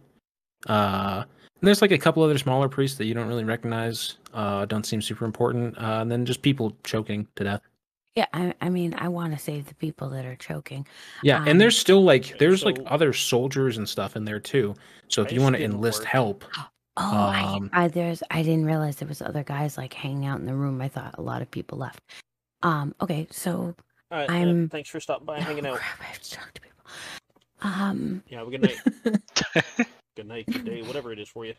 Uh, 0.67 1.25
there's 1.61 1.81
like 1.81 1.91
a 1.91 1.97
couple 1.97 2.23
other 2.23 2.37
smaller 2.37 2.67
priests 2.69 2.97
that 2.97 3.05
you 3.05 3.13
don't 3.13 3.27
really 3.27 3.43
recognize. 3.43 4.17
Uh, 4.33 4.65
don't 4.65 4.85
seem 4.85 5.01
super 5.01 5.25
important. 5.25 5.77
Uh, 5.77 5.99
and 6.01 6.11
then 6.11 6.25
just 6.25 6.41
people 6.41 6.75
choking 6.83 7.27
to 7.35 7.43
death. 7.43 7.61
Yeah, 8.15 8.25
I 8.33 8.53
I 8.59 8.69
mean, 8.69 8.93
I 8.97 9.07
want 9.07 9.31
to 9.33 9.39
save 9.39 9.67
the 9.67 9.75
people 9.75 10.09
that 10.09 10.25
are 10.25 10.35
choking. 10.35 10.85
Yeah, 11.23 11.37
Um, 11.37 11.47
and 11.47 11.61
there's 11.61 11.77
still 11.77 12.03
like 12.03 12.25
Okay, 12.25 12.35
there's 12.39 12.63
like 12.65 12.77
other 12.85 13.13
soldiers 13.13 13.77
and 13.77 13.87
stuff 13.87 14.15
in 14.17 14.25
there 14.25 14.39
too. 14.39 14.75
So 15.07 15.21
if 15.21 15.31
you 15.31 15.39
want 15.41 15.55
to 15.55 15.63
enlist 15.63 15.99
work. 16.01 16.07
help, 16.07 16.45
Oh, 16.97 17.09
I, 17.09 17.41
Um, 17.55 17.69
I 17.71 17.87
there's 17.87 18.21
I 18.29 18.43
didn't 18.43 18.65
realize 18.65 18.97
there 18.97 19.07
was 19.07 19.21
other 19.21 19.43
guys 19.43 19.77
like 19.77 19.93
hanging 19.93 20.25
out 20.25 20.39
in 20.41 20.45
the 20.45 20.53
room. 20.53 20.81
I 20.81 20.89
thought 20.89 21.15
a 21.17 21.21
lot 21.21 21.41
of 21.41 21.49
people 21.49 21.77
left. 21.77 22.01
Um, 22.63 22.93
okay, 22.99 23.27
so 23.31 23.73
All 24.11 24.17
right, 24.17 24.29
uh, 24.29 24.33
I'm- 24.33 24.67
thanks 24.69 24.89
for 24.89 24.99
stopping 24.99 25.25
by, 25.25 25.39
hanging 25.49 25.65
oh, 25.65 25.71
out. 25.71 25.77
crap, 25.77 26.01
I 26.01 26.03
have 26.03 26.21
to 26.21 26.31
talk 26.31 26.53
to 26.53 26.61
people. 26.61 26.83
Um, 27.61 28.23
Yeah, 28.27 28.39
have 28.39 28.47
a 28.47 28.51
good 28.51 28.61
night. 28.61 29.87
good 30.15 30.27
night, 30.27 30.45
good 30.51 30.65
day, 30.65 30.81
whatever 30.81 31.11
it 31.11 31.19
is 31.19 31.29
for 31.29 31.45
you. 31.45 31.53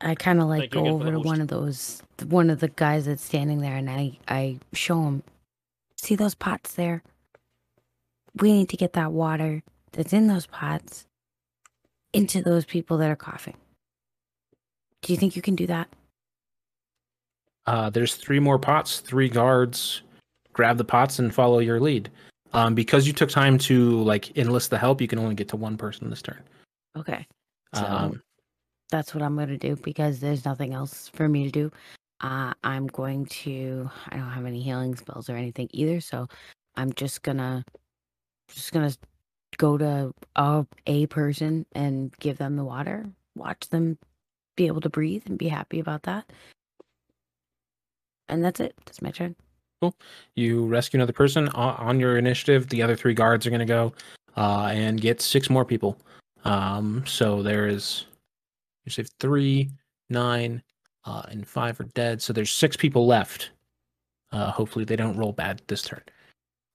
I 0.00 0.14
kind 0.14 0.40
of 0.40 0.48
like 0.48 0.72
Thank 0.72 0.72
go 0.72 0.86
over 0.86 1.12
to 1.12 1.20
one 1.20 1.40
of 1.40 1.48
those, 1.48 2.02
one 2.28 2.50
of 2.50 2.60
the 2.60 2.68
guys 2.68 3.06
that's 3.06 3.24
standing 3.24 3.60
there, 3.60 3.76
and 3.76 3.88
I 3.88 4.18
I 4.28 4.58
show 4.72 5.02
him. 5.02 5.22
See 5.96 6.16
those 6.16 6.34
pots 6.34 6.74
there? 6.74 7.02
We 8.40 8.52
need 8.52 8.68
to 8.70 8.76
get 8.76 8.92
that 8.94 9.12
water 9.12 9.62
that's 9.92 10.12
in 10.12 10.26
those 10.26 10.46
pots 10.46 11.06
into 12.12 12.42
those 12.42 12.64
people 12.64 12.98
that 12.98 13.10
are 13.10 13.16
coughing. 13.16 13.56
Do 15.02 15.12
you 15.12 15.18
think 15.18 15.36
you 15.36 15.42
can 15.42 15.54
do 15.54 15.66
that? 15.68 15.88
uh, 17.66 17.90
there's 17.90 18.14
three 18.14 18.40
more 18.40 18.58
pots, 18.58 19.00
three 19.00 19.28
guards. 19.28 20.02
Grab 20.52 20.78
the 20.78 20.84
pots 20.84 21.18
and 21.18 21.34
follow 21.34 21.58
your 21.58 21.80
lead. 21.80 22.10
Um, 22.52 22.74
because 22.74 23.06
you 23.06 23.12
took 23.12 23.30
time 23.30 23.58
to 23.58 24.02
like 24.02 24.36
enlist 24.36 24.70
the 24.70 24.78
help, 24.78 25.00
you 25.00 25.08
can 25.08 25.18
only 25.18 25.34
get 25.34 25.48
to 25.48 25.56
one 25.56 25.76
person 25.76 26.08
this 26.10 26.22
turn. 26.22 26.40
Okay. 26.96 27.26
So 27.74 27.84
Um, 27.84 28.22
that's 28.90 29.14
what 29.14 29.22
I'm 29.22 29.34
going 29.34 29.48
to 29.48 29.58
do 29.58 29.76
because 29.76 30.20
there's 30.20 30.44
nothing 30.44 30.72
else 30.74 31.08
for 31.08 31.28
me 31.28 31.44
to 31.44 31.50
do. 31.50 31.70
Uh, 32.20 32.54
I'm 32.62 32.86
going 32.86 33.26
to. 33.26 33.90
I 34.08 34.16
don't 34.16 34.30
have 34.30 34.46
any 34.46 34.62
healing 34.62 34.94
spells 34.96 35.28
or 35.28 35.36
anything 35.36 35.68
either, 35.72 36.00
so 36.00 36.28
I'm 36.76 36.92
just 36.92 37.22
gonna, 37.22 37.64
just 38.48 38.72
gonna 38.72 38.92
go 39.58 39.76
to 39.78 40.12
a 40.36 40.66
a 40.86 41.06
person 41.06 41.66
and 41.72 42.16
give 42.20 42.38
them 42.38 42.56
the 42.56 42.64
water. 42.64 43.04
Watch 43.34 43.68
them 43.68 43.98
be 44.56 44.66
able 44.68 44.80
to 44.80 44.88
breathe 44.88 45.24
and 45.26 45.38
be 45.38 45.48
happy 45.48 45.80
about 45.80 46.04
that. 46.04 46.30
And 48.28 48.44
that's 48.44 48.60
it. 48.60 48.74
That's 48.86 49.02
my 49.02 49.10
turn. 49.10 49.34
Cool. 49.82 49.94
You 50.34 50.66
rescue 50.66 50.98
another 50.98 51.12
person 51.12 51.48
on, 51.48 51.74
on 51.76 52.00
your 52.00 52.16
initiative. 52.16 52.68
The 52.68 52.82
other 52.82 52.96
three 52.96 53.14
guards 53.14 53.46
are 53.46 53.50
going 53.50 53.58
to 53.58 53.66
go 53.66 53.92
uh, 54.36 54.70
and 54.72 55.00
get 55.00 55.20
six 55.20 55.50
more 55.50 55.64
people. 55.64 55.98
Um, 56.44 57.04
so 57.06 57.42
there 57.42 57.66
is 57.66 58.06
you 58.84 58.90
save 58.92 59.08
three, 59.18 59.70
nine, 60.10 60.62
uh, 61.04 61.22
and 61.28 61.46
five 61.46 61.80
are 61.80 61.88
dead. 61.94 62.20
So 62.22 62.32
there's 62.32 62.50
six 62.50 62.76
people 62.76 63.06
left. 63.06 63.50
Uh, 64.32 64.50
hopefully 64.50 64.84
they 64.84 64.96
don't 64.96 65.16
roll 65.16 65.32
bad 65.32 65.62
this 65.66 65.82
turn. 65.82 66.02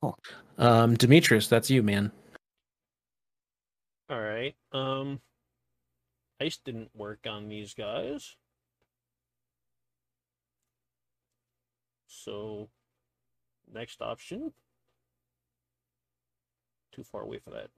Cool. 0.02 0.18
Um, 0.58 0.96
Demetrius, 0.96 1.48
that's 1.48 1.70
you, 1.70 1.84
man. 1.84 2.12
All 4.10 4.20
right. 4.20 4.56
Um, 4.72 5.20
ice 6.42 6.58
didn't 6.64 6.90
work 6.96 7.28
on 7.30 7.48
these 7.48 7.74
guys. 7.74 8.36
So, 12.08 12.70
next 13.72 14.02
option. 14.02 14.52
Too 16.92 17.04
far 17.04 17.22
away 17.22 17.40
for 17.40 17.52
that. 17.52 17.70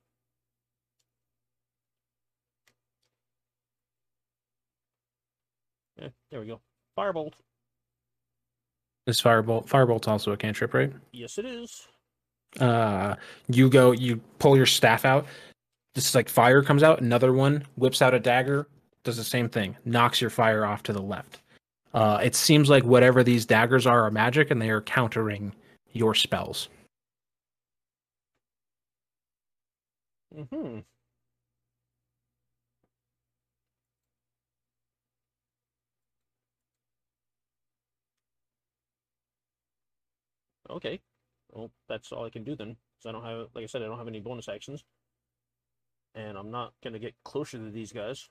Yeah, 6.02 6.08
there 6.32 6.40
we 6.42 6.48
go. 6.48 6.60
Firebolt. 6.98 7.34
This 9.08 9.22
firebolt, 9.22 9.68
firebolt's 9.68 10.08
also 10.08 10.32
a 10.32 10.38
cantrip, 10.38 10.74
right? 10.74 10.92
Yes, 11.12 11.38
it 11.38 11.46
is. 11.46 11.88
uh 12.60 13.16
you 13.48 13.70
go 13.70 13.92
you 13.94 14.18
pull 14.40 14.58
your 14.58 14.66
staff 14.66 15.06
out 15.06 15.26
this 15.96 16.06
is 16.10 16.14
like 16.16 16.28
fire 16.28 16.62
comes 16.62 16.84
out 16.84 17.00
another 17.00 17.32
one 17.32 17.64
whips 17.78 18.02
out 18.02 18.14
a 18.14 18.20
dagger 18.20 18.68
does 19.06 19.16
the 19.16 19.24
same 19.24 19.48
thing 19.48 19.74
knocks 19.86 20.20
your 20.20 20.30
fire 20.30 20.66
off 20.66 20.84
to 20.84 20.92
the 20.92 21.02
left 21.02 21.40
uh 21.94 22.20
it 22.22 22.36
seems 22.36 22.70
like 22.70 22.84
whatever 22.84 23.24
these 23.24 23.46
daggers 23.46 23.88
are 23.88 24.04
are 24.04 24.12
magic 24.12 24.52
and 24.52 24.62
they 24.62 24.70
are 24.70 24.82
countering 24.82 25.54
your 25.94 26.14
spells 26.14 26.68
Mm-hmm. 30.36 30.80
Okay. 40.72 41.02
Well, 41.52 41.72
that's 41.90 42.12
all 42.12 42.26
I 42.26 42.30
can 42.30 42.44
do 42.44 42.56
then. 42.56 42.78
Because 42.98 43.10
I 43.10 43.12
don't 43.12 43.26
have, 43.26 43.48
like 43.56 43.64
I 43.64 43.68
said, 43.68 43.82
I 43.82 43.86
don't 43.86 43.98
have 43.98 44.08
any 44.08 44.20
bonus 44.20 44.48
actions. 44.48 44.84
And 46.16 46.38
I'm 46.38 46.52
not 46.52 46.74
going 46.84 46.94
to 46.94 47.00
get 47.00 47.16
closer 47.24 47.58
to 47.58 47.70
these 47.72 47.92
guys. 47.92 48.30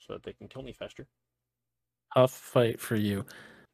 So 0.00 0.14
that 0.14 0.22
they 0.22 0.32
can 0.32 0.48
kill 0.48 0.62
me 0.62 0.72
faster. 0.72 1.06
tough 2.14 2.32
fight 2.32 2.80
for 2.80 2.96
you 2.96 3.24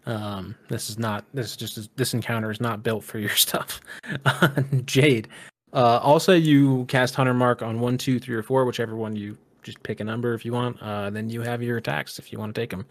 um 0.07 0.55
this 0.69 0.91
is 0.91 0.99
not 0.99 1.25
this 1.33 1.51
is 1.51 1.57
just 1.57 1.97
this 1.97 2.15
encounter 2.15 2.51
is 2.51 2.61
not 2.61 2.83
built 2.83 3.05
for 3.05 3.19
your 3.19 3.31
stuff 3.47 3.81
jade 4.85 5.29
uh 5.73 5.99
also 6.03 6.35
you 6.35 6.85
cast 6.87 7.15
hunter 7.15 7.35
mark 7.35 7.63
on 7.63 7.81
one 7.81 7.97
two 7.97 8.19
three 8.19 8.35
or 8.35 8.43
four 8.43 8.65
whichever 8.65 8.97
one 8.97 9.17
you 9.17 9.37
just 9.63 9.83
pick 9.83 10.01
a 10.01 10.05
number 10.05 10.35
if 10.35 10.45
you 10.45 10.53
want 10.53 10.81
uh 10.83 11.09
then 11.11 11.31
you 11.31 11.41
have 11.41 11.63
your 11.63 11.79
attacks 11.79 12.19
if 12.19 12.33
you 12.33 12.39
want 12.39 12.55
to 12.55 12.61
take 12.61 12.71
them 12.71 12.85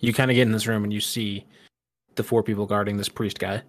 you 0.00 0.12
kind 0.12 0.30
of 0.30 0.34
get 0.34 0.42
in 0.42 0.52
this 0.52 0.66
room 0.66 0.82
and 0.84 0.92
you 0.92 1.00
see 1.00 1.44
the 2.16 2.24
four 2.24 2.42
people 2.42 2.66
guarding 2.66 2.96
this 2.96 3.08
priest 3.08 3.38
guy 3.38 3.62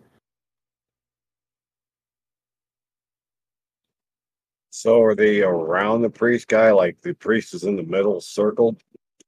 So 4.77 5.01
are 5.01 5.15
they 5.15 5.41
around 5.41 6.03
the 6.03 6.09
priest 6.11 6.47
guy? 6.47 6.69
Like 6.69 7.01
the 7.01 7.13
priest 7.13 7.55
is 7.55 7.63
in 7.63 7.77
the 7.77 7.81
middle 7.81 8.21
circle? 8.21 8.77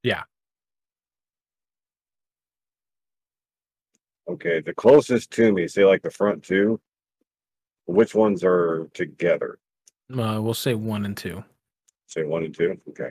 Yeah. 0.03 0.21
Okay, 4.29 4.61
the 4.61 4.75
closest 4.75 5.31
to 5.31 5.51
me, 5.51 5.67
say 5.67 5.85
like 5.85 6.03
the 6.03 6.11
front 6.11 6.43
two. 6.43 6.79
Which 7.87 8.13
ones 8.13 8.43
are 8.43 8.91
together? 8.93 9.57
Uh, 10.13 10.39
we'll 10.39 10.53
say 10.53 10.75
one 10.75 11.03
and 11.03 11.17
two. 11.17 11.43
Say 12.05 12.25
one 12.25 12.43
and 12.43 12.53
two. 12.53 12.79
Okay. 12.89 13.09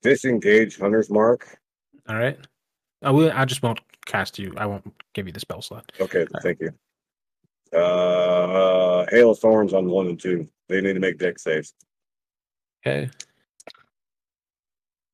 Disengage 0.00 0.78
Hunter's 0.78 1.10
Mark. 1.10 1.58
All 2.08 2.16
right. 2.16 2.38
I 3.06 3.10
will. 3.10 3.30
I 3.32 3.44
just 3.44 3.62
won't 3.62 3.78
cast 4.04 4.36
you. 4.36 4.52
I 4.56 4.66
won't 4.66 4.92
give 5.14 5.28
you 5.28 5.32
the 5.32 5.38
spell 5.38 5.62
slot. 5.62 5.92
Okay, 6.00 6.26
thank 6.42 6.58
you. 6.60 6.72
Uh, 7.78 9.06
Hail 9.10 9.30
of 9.30 9.38
Thorns 9.38 9.72
on 9.72 9.88
one 9.88 10.08
and 10.08 10.20
two. 10.20 10.48
They 10.68 10.80
need 10.80 10.94
to 10.94 11.00
make 11.00 11.16
Dex 11.16 11.44
saves. 11.44 11.72
Okay. 12.84 13.08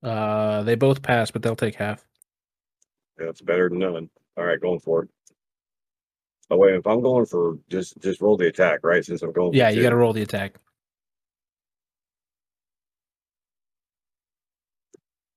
Uh, 0.01 0.63
they 0.63 0.73
both 0.73 1.03
pass, 1.03 1.29
but 1.29 1.43
they'll 1.43 1.55
take 1.55 1.75
half. 1.75 2.03
That's 3.15 3.41
better 3.41 3.69
than 3.69 3.77
none. 3.77 4.09
All 4.37 4.43
right, 4.43 4.59
going 4.59 4.79
for 4.79 5.03
it. 5.03 5.09
Oh 6.49 6.57
wait, 6.57 6.73
if 6.73 6.87
I'm 6.87 7.01
going 7.01 7.27
for 7.27 7.59
just 7.69 8.01
just 8.01 8.21
roll 8.21 8.37
the 8.37 8.47
attack, 8.47 8.79
right? 8.81 9.05
Since 9.05 9.21
I'm 9.21 9.31
going. 9.33 9.51
for 9.51 9.57
Yeah, 9.57 9.69
you 9.69 9.83
got 9.83 9.91
to 9.91 9.95
roll 9.95 10.13
the 10.13 10.23
attack. 10.23 10.55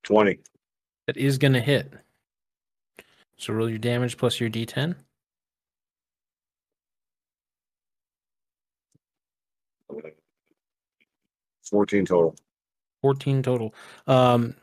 twenty. 0.04 0.38
That 1.06 1.18
is 1.18 1.36
gonna 1.36 1.60
hit. 1.60 1.92
So 3.38 3.52
roll 3.52 3.68
your 3.68 3.78
damage 3.78 4.16
plus 4.16 4.40
your 4.40 4.50
d10. 4.50 4.96
Fourteen 11.68 12.04
total. 12.04 12.36
14 13.02 13.42
total. 13.42 13.74
Um, 14.06 14.54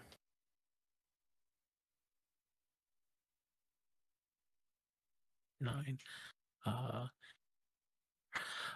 nine. 5.62 5.98
Uh, 6.66 7.06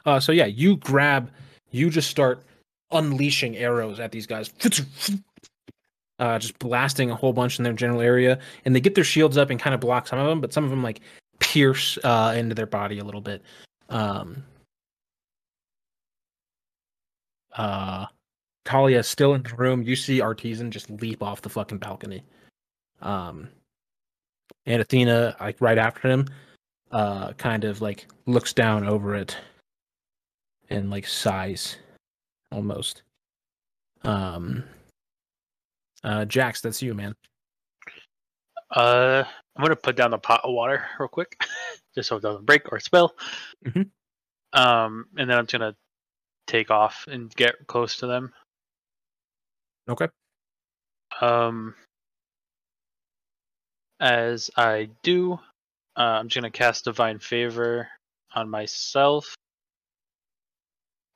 uh, 0.05 0.19
so 0.19 0.31
yeah, 0.31 0.45
you 0.45 0.77
grab, 0.77 1.31
you 1.71 1.89
just 1.89 2.09
start 2.09 2.43
unleashing 2.91 3.57
arrows 3.57 3.99
at 3.99 4.11
these 4.11 4.27
guys. 4.27 4.49
Uh, 6.19 6.39
just 6.39 6.57
blasting 6.57 7.11
a 7.11 7.15
whole 7.15 7.31
bunch 7.31 7.59
in 7.59 7.63
their 7.63 7.73
general 7.73 8.01
area, 8.01 8.39
and 8.65 8.75
they 8.75 8.79
get 8.79 8.95
their 8.95 9.03
shields 9.03 9.37
up 9.37 9.51
and 9.51 9.59
kind 9.59 9.75
of 9.75 9.79
block 9.79 10.07
some 10.07 10.17
of 10.17 10.27
them, 10.27 10.41
but 10.41 10.51
some 10.51 10.63
of 10.63 10.71
them 10.71 10.81
like 10.81 11.01
pierce 11.39 11.99
uh, 12.03 12.33
into 12.35 12.55
their 12.55 12.65
body 12.65 12.97
a 12.97 13.03
little 13.03 13.21
bit. 13.21 13.43
Um, 13.89 14.43
uh, 17.55 18.07
Talia 18.65 19.03
still 19.03 19.33
in 19.33 19.43
the 19.43 19.55
room. 19.55 19.83
You 19.83 19.95
see 19.95 20.21
Artisan 20.21 20.71
just 20.71 20.89
leap 20.89 21.21
off 21.21 21.41
the 21.41 21.49
fucking 21.49 21.77
balcony. 21.77 22.23
Um, 23.01 23.49
and 24.65 24.81
Athena, 24.81 25.35
like 25.39 25.61
right 25.61 25.77
after 25.77 26.09
him, 26.09 26.27
uh, 26.91 27.33
kind 27.33 27.63
of 27.63 27.81
like 27.81 28.07
looks 28.25 28.53
down 28.53 28.85
over 28.85 29.15
it 29.15 29.37
and 30.69 30.89
like 30.89 31.07
sighs 31.07 31.77
almost. 32.51 33.03
Um, 34.03 34.63
uh, 36.03 36.25
Jax, 36.25 36.61
that's 36.61 36.81
you, 36.81 36.93
man. 36.93 37.15
Uh, 38.71 39.23
I'm 39.55 39.63
gonna 39.63 39.75
put 39.75 39.95
down 39.95 40.11
the 40.11 40.17
pot 40.17 40.41
of 40.43 40.53
water 40.53 40.85
real 40.99 41.07
quick, 41.07 41.39
just 41.95 42.09
so 42.09 42.17
it 42.17 42.21
doesn't 42.21 42.45
break 42.45 42.71
or 42.71 42.79
spill. 42.79 43.15
Mhm. 43.65 43.89
Um, 44.53 45.05
and 45.17 45.29
then 45.29 45.37
I'm 45.37 45.45
just 45.45 45.53
gonna 45.53 45.75
take 46.47 46.69
off 46.71 47.05
and 47.07 47.33
get 47.35 47.55
close 47.67 47.97
to 47.97 48.07
them. 48.07 48.33
Okay. 49.89 50.07
Um, 51.21 51.73
as 53.99 54.51
I 54.57 54.89
do, 55.01 55.33
uh, 55.95 55.99
I'm 56.19 56.27
just 56.27 56.35
gonna 56.35 56.51
cast 56.51 56.85
Divine 56.85 57.19
Favor 57.19 57.87
on 58.35 58.49
myself, 58.49 59.33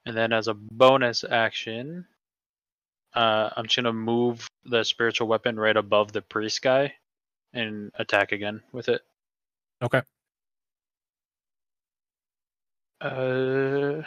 and 0.06 0.16
then 0.16 0.32
as 0.34 0.48
a 0.48 0.54
bonus 0.54 1.24
action, 1.24 2.08
uh, 3.14 3.50
I'm 3.56 3.66
just 3.66 3.76
gonna 3.76 3.94
move 3.94 4.48
the 4.66 4.84
spiritual 4.84 5.28
weapon 5.28 5.60
right 5.60 5.76
above 5.76 6.12
the 6.12 6.22
priest 6.22 6.62
guy 6.62 6.94
and 7.54 7.92
attack 7.96 8.32
again 8.32 8.62
with 8.72 8.90
it. 8.90 9.02
Okay. 9.82 10.02
Uh, 13.02 14.04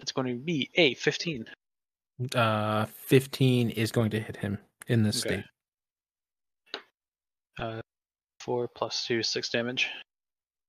it's 0.00 0.12
going 0.12 0.26
to 0.26 0.34
be 0.34 0.70
a 0.74 0.94
15. 0.94 1.46
Uh, 2.34 2.86
15 2.86 3.70
is 3.70 3.92
going 3.92 4.10
to 4.10 4.20
hit 4.20 4.36
him 4.36 4.58
in 4.88 5.02
this 5.02 5.24
Okay. 5.24 5.44
state. 6.72 6.82
Uh, 7.60 7.80
four 8.40 8.68
plus 8.68 9.06
two, 9.06 9.22
six 9.22 9.48
damage, 9.48 9.88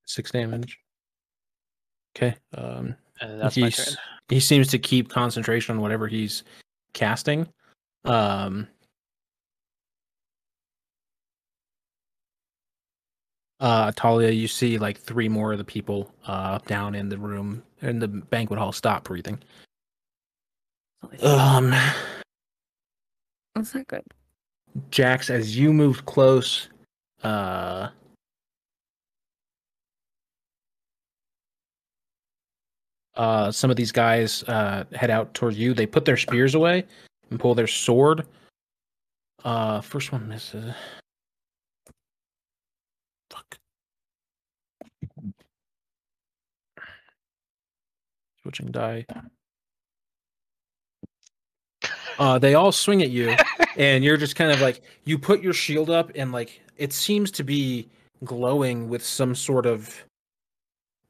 Six 0.06 0.32
damage. 0.32 0.80
Okay. 2.16 2.36
Um, 2.56 2.96
and 3.22 3.42
that's 3.42 3.58
my 3.58 3.66
he's, 3.66 3.76
turn. 3.76 3.96
he 4.30 4.40
seems 4.40 4.68
to 4.70 4.80
keep 4.80 5.10
concentration 5.10 5.76
on 5.76 5.82
whatever 5.82 6.08
he's 6.08 6.44
casting. 6.94 7.48
Um, 8.06 8.68
uh, 13.60 13.92
Talia, 13.96 14.32
you 14.32 14.48
see 14.48 14.78
like 14.78 14.98
three 14.98 15.30
more 15.30 15.52
of 15.52 15.58
the 15.58 15.64
people 15.64 16.14
uh, 16.28 16.60
down 16.68 16.96
in 16.96 17.10
the 17.10 17.18
room 17.18 17.64
in 17.82 18.00
the 18.00 18.08
banquet 18.08 18.60
hall 18.60 18.72
stop 18.72 19.04
breathing. 19.04 19.40
Um, 21.22 21.74
That's 23.56 23.74
not 23.76 23.88
good. 23.88 24.04
Jax, 24.92 25.30
as 25.30 25.58
you 25.58 25.74
moved 25.74 26.06
close, 26.06 26.70
uh, 27.24 27.90
uh, 33.20 33.52
some 33.52 33.70
of 33.70 33.76
these 33.76 33.92
guys 33.92 34.44
uh, 34.44 34.86
head 34.94 35.10
out 35.10 35.34
towards 35.34 35.60
you. 35.60 35.74
They 35.74 35.86
put 35.86 36.06
their 36.06 36.16
spears 36.16 36.56
away 36.56 36.86
and 37.30 37.38
pull 37.38 37.54
their 37.54 37.68
sword. 37.68 38.26
Uh, 39.44 39.82
first 39.82 40.14
one 40.14 40.30
misses. 40.30 40.74
Fuck. 43.30 43.58
Switching 48.42 48.72
die. 48.72 49.06
Uh, 52.18 52.40
they 52.40 52.54
all 52.54 52.72
swing 52.72 53.02
at 53.02 53.10
you, 53.10 53.36
and 53.78 54.02
you're 54.02 54.18
just 54.18 54.38
kind 54.38 54.52
of 54.52 54.62
like 54.62 54.82
you 55.04 55.20
put 55.20 55.42
your 55.42 55.54
shield 55.54 55.90
up, 55.90 56.10
and 56.16 56.32
like 56.32 56.62
it 56.78 56.94
seems 56.94 57.32
to 57.32 57.44
be 57.44 57.90
glowing 58.24 58.88
with 58.88 59.04
some 59.04 59.36
sort 59.36 59.66
of 59.66 60.06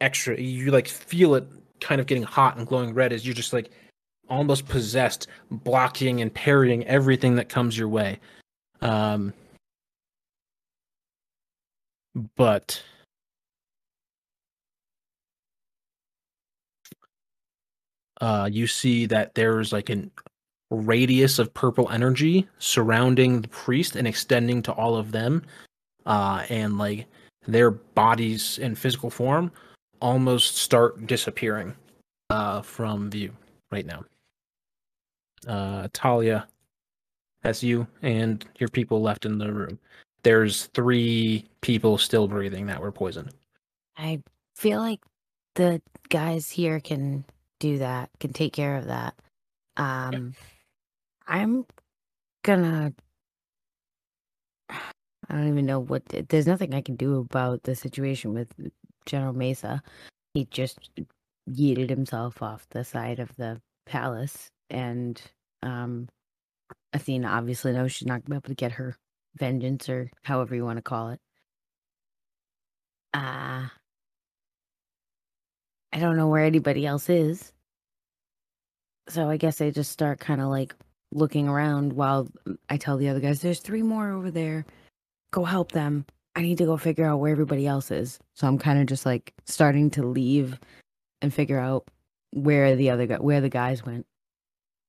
extra. 0.01 0.39
You 0.39 0.71
like 0.71 0.87
feel 0.87 1.35
it 1.35 1.47
kind 1.81 2.01
of 2.01 2.07
getting 2.07 2.23
hot 2.23 2.57
and 2.57 2.67
glowing 2.67 2.93
red 2.93 3.13
as 3.13 3.25
you're 3.25 3.35
just 3.35 3.53
like 3.53 3.71
almost 4.29 4.67
possessed, 4.67 5.27
blocking 5.49 6.21
and 6.21 6.33
parrying 6.33 6.85
everything 6.85 7.35
that 7.35 7.49
comes 7.49 7.77
your 7.77 7.87
way. 7.87 8.19
Um, 8.81 9.33
but 12.35 12.81
uh, 18.21 18.49
you 18.51 18.67
see 18.67 19.05
that 19.07 19.35
there's 19.35 19.73
like 19.73 19.89
a 19.89 20.09
radius 20.71 21.39
of 21.39 21.53
purple 21.53 21.89
energy 21.89 22.47
surrounding 22.59 23.41
the 23.41 23.47
priest 23.47 23.95
and 23.95 24.07
extending 24.07 24.61
to 24.61 24.71
all 24.73 24.95
of 24.95 25.11
them 25.11 25.43
uh 26.05 26.45
and 26.49 26.77
like 26.77 27.07
their 27.47 27.71
bodies 27.71 28.59
in 28.59 28.75
physical 28.75 29.09
form 29.09 29.51
almost 30.01 30.57
start 30.57 31.05
disappearing 31.07 31.75
uh 32.29 32.61
from 32.61 33.09
view 33.09 33.31
right 33.71 33.85
now 33.85 34.03
uh 35.47 35.87
talia 35.93 36.47
that's 37.41 37.63
you 37.63 37.87
and 38.01 38.45
your 38.57 38.69
people 38.69 39.01
left 39.01 39.25
in 39.25 39.37
the 39.37 39.51
room 39.51 39.79
there's 40.23 40.65
three 40.67 41.45
people 41.61 41.97
still 41.97 42.27
breathing 42.27 42.65
that 42.65 42.81
were 42.81 42.91
poisoned 42.91 43.31
I 43.99 44.21
feel 44.55 44.79
like 44.79 45.01
the 45.55 45.81
guys 46.07 46.49
here 46.49 46.79
can 46.79 47.25
do 47.59 47.79
that, 47.79 48.09
can 48.21 48.31
take 48.31 48.53
care 48.53 48.77
of 48.77 48.85
that. 48.85 49.13
Um, 49.75 50.33
I'm 51.27 51.65
gonna. 52.43 52.93
I 54.69 55.35
don't 55.35 55.49
even 55.49 55.65
know 55.65 55.79
what. 55.79 56.03
There's 56.29 56.47
nothing 56.47 56.73
I 56.73 56.81
can 56.81 56.95
do 56.95 57.17
about 57.17 57.63
the 57.63 57.75
situation 57.75 58.33
with 58.33 58.47
General 59.09 59.33
Mesa. 59.33 59.81
He 60.33 60.45
just 60.45 60.77
yeeted 61.49 61.89
himself 61.89 62.41
off 62.41 62.67
the 62.69 62.83
side 62.83 63.19
of 63.19 63.35
the 63.35 63.59
palace, 63.85 64.49
and 64.69 65.21
um, 65.63 66.07
Athena 66.93 67.27
obviously 67.27 67.73
knows 67.73 67.91
she's 67.91 68.07
not 68.07 68.23
gonna 68.23 68.39
be 68.39 68.45
able 68.45 68.49
to 68.49 68.55
get 68.55 68.73
her 68.73 68.95
vengeance 69.35 69.89
or 69.89 70.09
however 70.23 70.55
you 70.55 70.65
want 70.65 70.77
to 70.77 70.83
call 70.83 71.09
it. 71.09 71.19
Ah. 73.13 73.71
I 75.91 75.99
don't 75.99 76.17
know 76.17 76.27
where 76.27 76.43
anybody 76.45 76.85
else 76.85 77.09
is. 77.09 77.51
So 79.07 79.27
I 79.29 79.37
guess 79.37 79.59
I 79.59 79.71
just 79.71 79.91
start 79.91 80.19
kind 80.19 80.39
of 80.41 80.47
like 80.49 80.75
looking 81.11 81.47
around 81.47 81.93
while 81.93 82.27
I 82.69 82.77
tell 82.77 82.97
the 82.97 83.09
other 83.09 83.19
guys, 83.19 83.41
there's 83.41 83.59
three 83.59 83.81
more 83.81 84.11
over 84.11 84.29
there. 84.29 84.65
Go 85.31 85.43
help 85.45 85.71
them. 85.71 86.05
I 86.35 86.41
need 86.41 86.57
to 86.59 86.65
go 86.65 86.77
figure 86.77 87.05
out 87.05 87.19
where 87.19 87.31
everybody 87.31 87.67
else 87.67 87.91
is. 87.91 88.19
So 88.33 88.47
I'm 88.47 88.57
kind 88.57 88.79
of 88.79 88.85
just 88.85 89.05
like 89.05 89.33
starting 89.45 89.89
to 89.91 90.03
leave 90.03 90.59
and 91.21 91.33
figure 91.33 91.59
out 91.59 91.87
where 92.31 92.75
the 92.75 92.89
other 92.89 93.07
guy, 93.07 93.17
where 93.17 93.41
the 93.41 93.49
guys 93.49 93.85
went. 93.85 94.05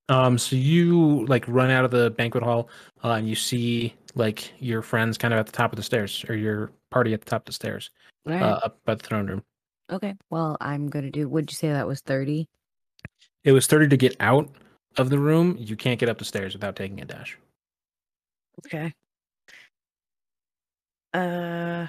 Um, 0.09 0.37
so 0.37 0.55
you 0.55 1.25
like 1.27 1.47
run 1.47 1.71
out 1.71 1.85
of 1.85 1.91
the 1.91 2.11
banquet 2.11 2.43
hall, 2.43 2.69
uh, 3.03 3.11
and 3.11 3.27
you 3.29 3.35
see 3.35 3.93
like 4.13 4.51
your 4.59 4.81
friends 4.81 5.17
kind 5.17 5.33
of 5.33 5.39
at 5.39 5.45
the 5.45 5.51
top 5.51 5.71
of 5.71 5.77
the 5.77 5.83
stairs, 5.83 6.25
or 6.27 6.35
your 6.35 6.71
party 6.89 7.13
at 7.13 7.21
the 7.21 7.29
top 7.29 7.43
of 7.43 7.45
the 7.45 7.53
stairs, 7.53 7.89
right. 8.25 8.41
uh, 8.41 8.59
up 8.63 8.79
by 8.85 8.95
the 8.95 9.03
throne 9.03 9.27
room. 9.27 9.43
okay. 9.91 10.15
Well, 10.29 10.57
I'm 10.59 10.89
gonna 10.89 11.11
do. 11.11 11.29
Would 11.29 11.49
you 11.49 11.55
say 11.55 11.69
that 11.69 11.87
was 11.87 12.01
thirty? 12.01 12.47
It 13.43 13.53
was 13.53 13.67
thirty 13.67 13.87
to 13.87 13.97
get 13.97 14.15
out 14.19 14.49
of 14.97 15.09
the 15.09 15.19
room. 15.19 15.55
You 15.57 15.77
can't 15.77 15.99
get 15.99 16.09
up 16.09 16.17
the 16.17 16.25
stairs 16.25 16.53
without 16.53 16.75
taking 16.75 16.99
a 17.01 17.05
dash. 17.05 17.37
Okay. 18.65 18.93
Uh. 21.13 21.87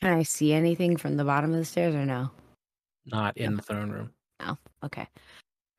Can 0.00 0.12
I 0.12 0.22
see 0.22 0.52
anything 0.52 0.98
from 0.98 1.16
the 1.16 1.24
bottom 1.24 1.50
of 1.50 1.56
the 1.56 1.64
stairs 1.64 1.94
or 1.94 2.04
no? 2.04 2.30
Not 3.06 3.36
in 3.38 3.56
the 3.56 3.62
throne 3.62 3.90
room. 3.90 4.10
Oh, 4.40 4.56
okay. 4.84 5.08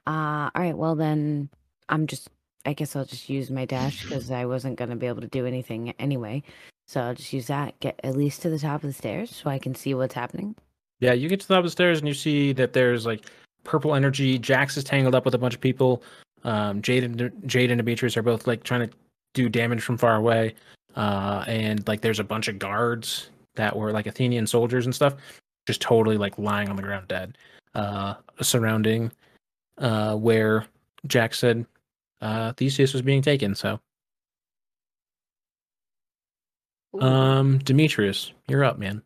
Uh, 0.07 0.49
all 0.53 0.61
right. 0.61 0.75
Well, 0.75 0.95
then 0.95 1.49
I'm 1.89 2.07
just, 2.07 2.29
I 2.65 2.73
guess 2.73 2.95
I'll 2.95 3.05
just 3.05 3.29
use 3.29 3.51
my 3.51 3.65
dash 3.65 4.03
because 4.03 4.31
I 4.31 4.45
wasn't 4.45 4.77
going 4.77 4.89
to 4.89 4.95
be 4.95 5.05
able 5.05 5.21
to 5.21 5.27
do 5.27 5.45
anything 5.45 5.93
anyway. 5.99 6.41
So 6.87 7.01
I'll 7.01 7.15
just 7.15 7.33
use 7.33 7.47
that, 7.47 7.79
get 7.79 7.99
at 8.03 8.15
least 8.15 8.41
to 8.43 8.49
the 8.49 8.59
top 8.59 8.83
of 8.83 8.89
the 8.89 8.93
stairs 8.93 9.29
so 9.35 9.49
I 9.49 9.59
can 9.59 9.75
see 9.75 9.93
what's 9.93 10.13
happening. 10.13 10.55
Yeah, 10.99 11.13
you 11.13 11.29
get 11.29 11.39
to 11.41 11.47
the 11.47 11.53
top 11.53 11.59
of 11.59 11.65
the 11.65 11.71
stairs 11.71 11.99
and 11.99 12.07
you 12.07 12.13
see 12.13 12.53
that 12.53 12.73
there's 12.73 13.05
like 13.05 13.25
purple 13.63 13.93
energy. 13.93 14.39
Jax 14.39 14.77
is 14.77 14.83
tangled 14.83 15.13
up 15.13 15.25
with 15.25 15.35
a 15.35 15.39
bunch 15.39 15.55
of 15.55 15.61
people. 15.61 16.03
Um, 16.45 16.81
Jade 16.81 17.03
and 17.03 17.31
Jade 17.45 17.71
and 17.71 17.79
Demetrius 17.79 18.15
are 18.15 18.21
both 18.21 18.47
like 18.47 18.63
trying 18.63 18.87
to 18.87 18.95
do 19.33 19.49
damage 19.49 19.83
from 19.83 19.97
far 19.97 20.15
away. 20.15 20.55
Uh, 20.95 21.43
and 21.47 21.85
like 21.87 21.99
there's 21.99 22.21
a 22.21 22.23
bunch 22.23 22.47
of 22.47 22.57
guards 22.57 23.29
that 23.55 23.75
were 23.75 23.91
like 23.91 24.07
Athenian 24.07 24.47
soldiers 24.47 24.85
and 24.85 24.95
stuff, 24.95 25.15
just 25.67 25.81
totally 25.81 26.17
like 26.17 26.37
lying 26.37 26.69
on 26.69 26.77
the 26.77 26.81
ground 26.81 27.09
dead. 27.09 27.37
Uh, 27.73 28.13
surrounding 28.41 29.11
uh 29.77 30.15
where 30.15 30.65
Jax 31.07 31.39
said 31.39 31.65
uh 32.21 32.53
Theseus 32.53 32.93
was 32.93 33.01
being 33.01 33.21
taken. 33.21 33.55
So 33.55 33.79
um 36.99 37.59
Demetrius, 37.59 38.31
you're 38.47 38.63
up, 38.63 38.77
man. 38.79 39.01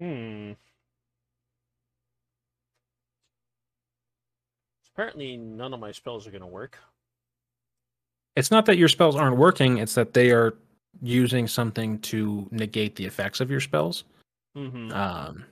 Hmm. 0.00 0.52
Apparently, 4.94 5.36
none 5.36 5.74
of 5.74 5.80
my 5.80 5.90
spells 5.92 6.26
are 6.26 6.30
going 6.30 6.40
to 6.40 6.46
work. 6.46 6.78
It's 8.36 8.50
not 8.50 8.66
that 8.66 8.76
your 8.76 8.88
spells 8.88 9.16
aren't 9.16 9.36
working, 9.36 9.78
it's 9.78 9.94
that 9.94 10.12
they 10.12 10.30
are 10.30 10.54
using 11.02 11.48
something 11.48 11.98
to 12.00 12.46
negate 12.50 12.96
the 12.96 13.04
effects 13.04 13.40
of 13.40 13.50
your 13.50 13.60
spells. 13.60 14.04
Mm-hmm. 14.56 14.92
Um 14.92 15.44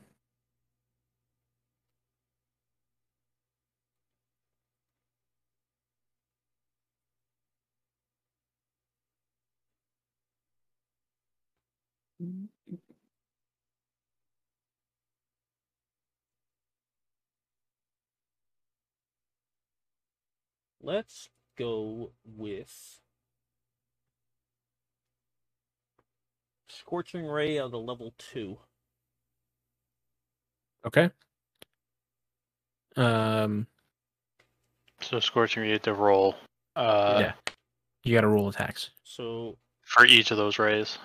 Let's 20.83 21.29
go 21.57 22.11
with 22.25 23.01
Scorching 26.69 27.27
Ray 27.27 27.59
of 27.59 27.71
the 27.71 27.79
level 27.79 28.15
two. 28.19 28.59
okay. 30.85 31.11
Um 32.97 33.67
So 35.01 35.21
scorching 35.21 35.63
Ray, 35.63 35.71
you 35.71 35.79
to 35.79 35.95
roll 35.95 36.35
uh, 36.75 37.19
yeah. 37.21 37.33
You 38.03 38.15
gotta 38.15 38.29
roll 38.29 38.49
attacks. 38.49 38.91
So 39.05 39.59
for 39.83 40.05
each 40.05 40.31
of 40.31 40.37
those 40.37 40.59
rays. 40.59 40.99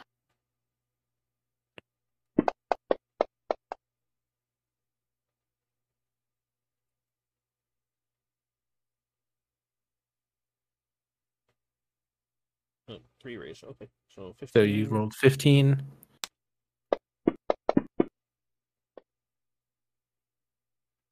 Three 13.28 13.36
rays. 13.36 13.62
Okay, 13.62 13.90
so 14.08 14.34
fifteen. 14.40 14.62
So 14.62 14.66
you 14.66 14.86
rolled 14.88 15.14
fifteen. 15.14 15.84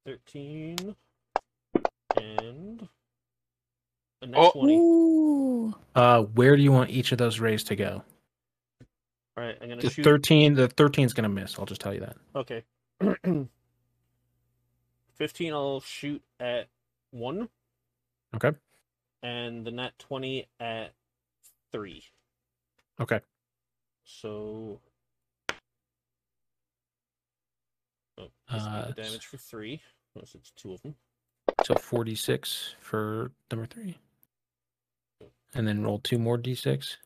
thirteen 0.04 0.96
and 2.16 2.88
a 4.22 4.26
nat 4.26 4.38
Oh. 4.38 4.50
twenty. 4.52 4.76
Ooh. 4.76 5.74
Uh 5.94 6.22
where 6.22 6.56
do 6.56 6.62
you 6.62 6.72
want 6.72 6.90
each 6.90 7.12
of 7.12 7.18
those 7.18 7.38
rays 7.40 7.64
to 7.64 7.76
go? 7.76 8.02
All 9.36 9.44
right, 9.44 9.58
I'm 9.60 9.68
gonna 9.68 9.82
The 9.82 9.90
shoot. 9.90 10.02
thirteen 10.04 10.54
the 10.54 10.68
13's 10.68 11.12
gonna 11.12 11.28
miss, 11.28 11.58
I'll 11.58 11.66
just 11.66 11.80
tell 11.80 11.92
you 11.92 12.00
that. 12.00 12.16
Okay. 12.34 12.64
15 15.16 15.52
I'll 15.52 15.80
shoot 15.80 16.22
at 16.40 16.68
1 17.10 17.48
Okay. 18.34 18.52
and 19.22 19.66
the 19.66 19.70
nat 19.70 19.98
20 19.98 20.46
at 20.60 20.92
3. 21.72 22.02
Okay. 23.00 23.20
So 24.04 24.80
oh, 28.18 28.28
Uh, 28.48 28.90
damage 28.92 29.26
for 29.26 29.36
3. 29.36 29.80
Unless 30.14 30.34
it's 30.34 30.50
two 30.52 30.72
of 30.72 30.82
them. 30.82 30.94
So 31.64 31.74
46 31.74 32.74
for 32.80 33.32
number 33.50 33.66
three. 33.66 33.98
And 35.54 35.66
then 35.66 35.82
roll 35.82 35.98
two 35.98 36.18
more 36.18 36.38
d6. 36.38 36.96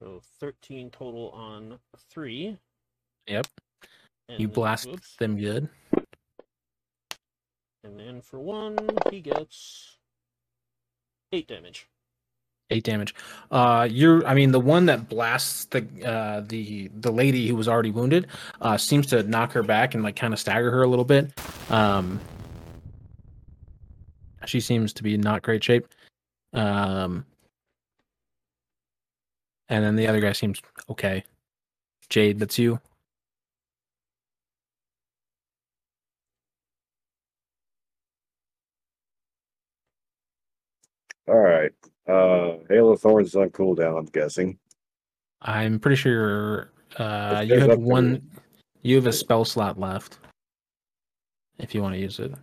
So 0.00 0.20
13 0.38 0.90
total 0.90 1.30
on 1.30 1.78
3. 2.10 2.58
Yep. 3.26 3.46
And 4.28 4.40
You 4.40 4.48
blast 4.48 4.88
whoops. 4.88 5.16
them 5.16 5.38
good. 5.38 5.68
And 7.82 7.98
then 7.98 8.22
for 8.22 8.40
1, 8.40 8.78
he 9.10 9.20
gets 9.20 9.98
8 11.32 11.46
damage. 11.46 11.86
Eight 12.70 12.82
damage. 12.82 13.14
Uh, 13.50 13.86
you're. 13.90 14.26
I 14.26 14.32
mean, 14.32 14.50
the 14.50 14.58
one 14.58 14.86
that 14.86 15.06
blasts 15.06 15.66
the 15.66 15.86
uh 16.02 16.40
the 16.40 16.88
the 16.94 17.12
lady 17.12 17.46
who 17.46 17.56
was 17.56 17.68
already 17.68 17.90
wounded, 17.90 18.26
uh, 18.62 18.78
seems 18.78 19.06
to 19.08 19.22
knock 19.22 19.52
her 19.52 19.62
back 19.62 19.92
and 19.94 20.02
like 20.02 20.16
kind 20.16 20.32
of 20.32 20.40
stagger 20.40 20.70
her 20.70 20.82
a 20.82 20.88
little 20.88 21.04
bit. 21.04 21.30
Um, 21.70 22.18
she 24.46 24.60
seems 24.60 24.94
to 24.94 25.02
be 25.02 25.12
in 25.14 25.20
not 25.20 25.42
great 25.42 25.62
shape. 25.62 25.86
Um, 26.54 27.26
and 29.68 29.84
then 29.84 29.94
the 29.94 30.06
other 30.06 30.20
guy 30.20 30.32
seems 30.32 30.62
okay. 30.88 31.22
Jade, 32.08 32.38
that's 32.38 32.58
you. 32.58 32.80
All 41.26 41.38
right. 41.38 41.72
Uh, 42.06 42.58
Hail 42.68 42.92
of 42.92 43.00
Thorns 43.00 43.28
is 43.28 43.36
on 43.36 43.50
cooldown. 43.50 43.98
I'm 43.98 44.04
guessing. 44.06 44.58
I'm 45.40 45.78
pretty 45.78 45.96
sure 45.96 46.70
uh, 46.96 47.44
you 47.46 47.58
have 47.58 47.78
one. 47.78 48.30
You 48.82 48.96
have 48.96 49.06
a 49.06 49.12
spell 49.12 49.44
slot 49.44 49.78
left. 49.78 50.18
If 51.58 51.74
you 51.74 51.82
want 51.82 51.94
to 51.94 52.00
use 52.00 52.18
it. 52.18 52.34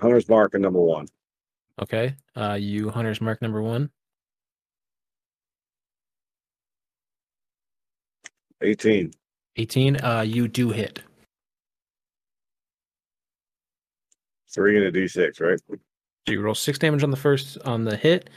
Hunter's 0.00 0.28
Mark 0.28 0.54
and 0.54 0.62
number 0.62 0.80
one. 0.80 1.08
Okay. 1.80 2.14
Uh, 2.36 2.56
you 2.60 2.90
hunter's 2.90 3.20
mark 3.20 3.40
number 3.40 3.62
one. 3.62 3.90
18. 8.60 9.12
18. 9.56 10.04
Uh, 10.04 10.20
you 10.22 10.48
do 10.48 10.70
hit. 10.70 11.00
Three 14.58 14.76
and 14.76 14.86
a 14.86 14.90
D6, 14.90 15.40
right? 15.40 15.60
So 15.68 16.32
you 16.32 16.40
roll 16.40 16.52
six 16.52 16.80
damage 16.80 17.04
on 17.04 17.12
the 17.12 17.16
first 17.16 17.58
on 17.64 17.84
the 17.84 17.96
hit. 17.96 18.28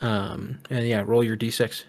Um, 0.00 0.58
and 0.68 0.84
yeah, 0.84 1.04
roll 1.06 1.22
your 1.22 1.36
d6. 1.36 1.84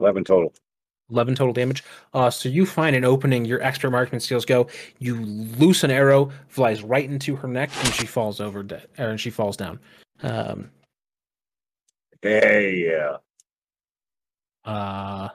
11 0.00 0.24
total. 0.24 0.52
11 1.12 1.36
total 1.36 1.52
damage. 1.52 1.84
Uh, 2.12 2.28
so 2.28 2.48
you 2.48 2.66
find 2.66 2.96
an 2.96 3.04
opening, 3.04 3.44
your 3.44 3.62
extra 3.62 3.88
marksman 3.88 4.20
skills 4.20 4.44
go, 4.44 4.66
you 4.98 5.14
loose 5.20 5.84
an 5.84 5.92
arrow, 5.92 6.32
flies 6.48 6.82
right 6.82 7.08
into 7.08 7.36
her 7.36 7.46
neck, 7.46 7.70
and 7.84 7.94
she 7.94 8.06
falls 8.06 8.40
over 8.40 8.64
dead, 8.64 8.88
or 8.98 9.10
and 9.10 9.20
she 9.20 9.30
falls 9.30 9.56
down. 9.56 9.78
Um, 10.24 10.72
Hey, 12.20 12.84
yeah. 12.84 13.18
uh, 14.64 15.28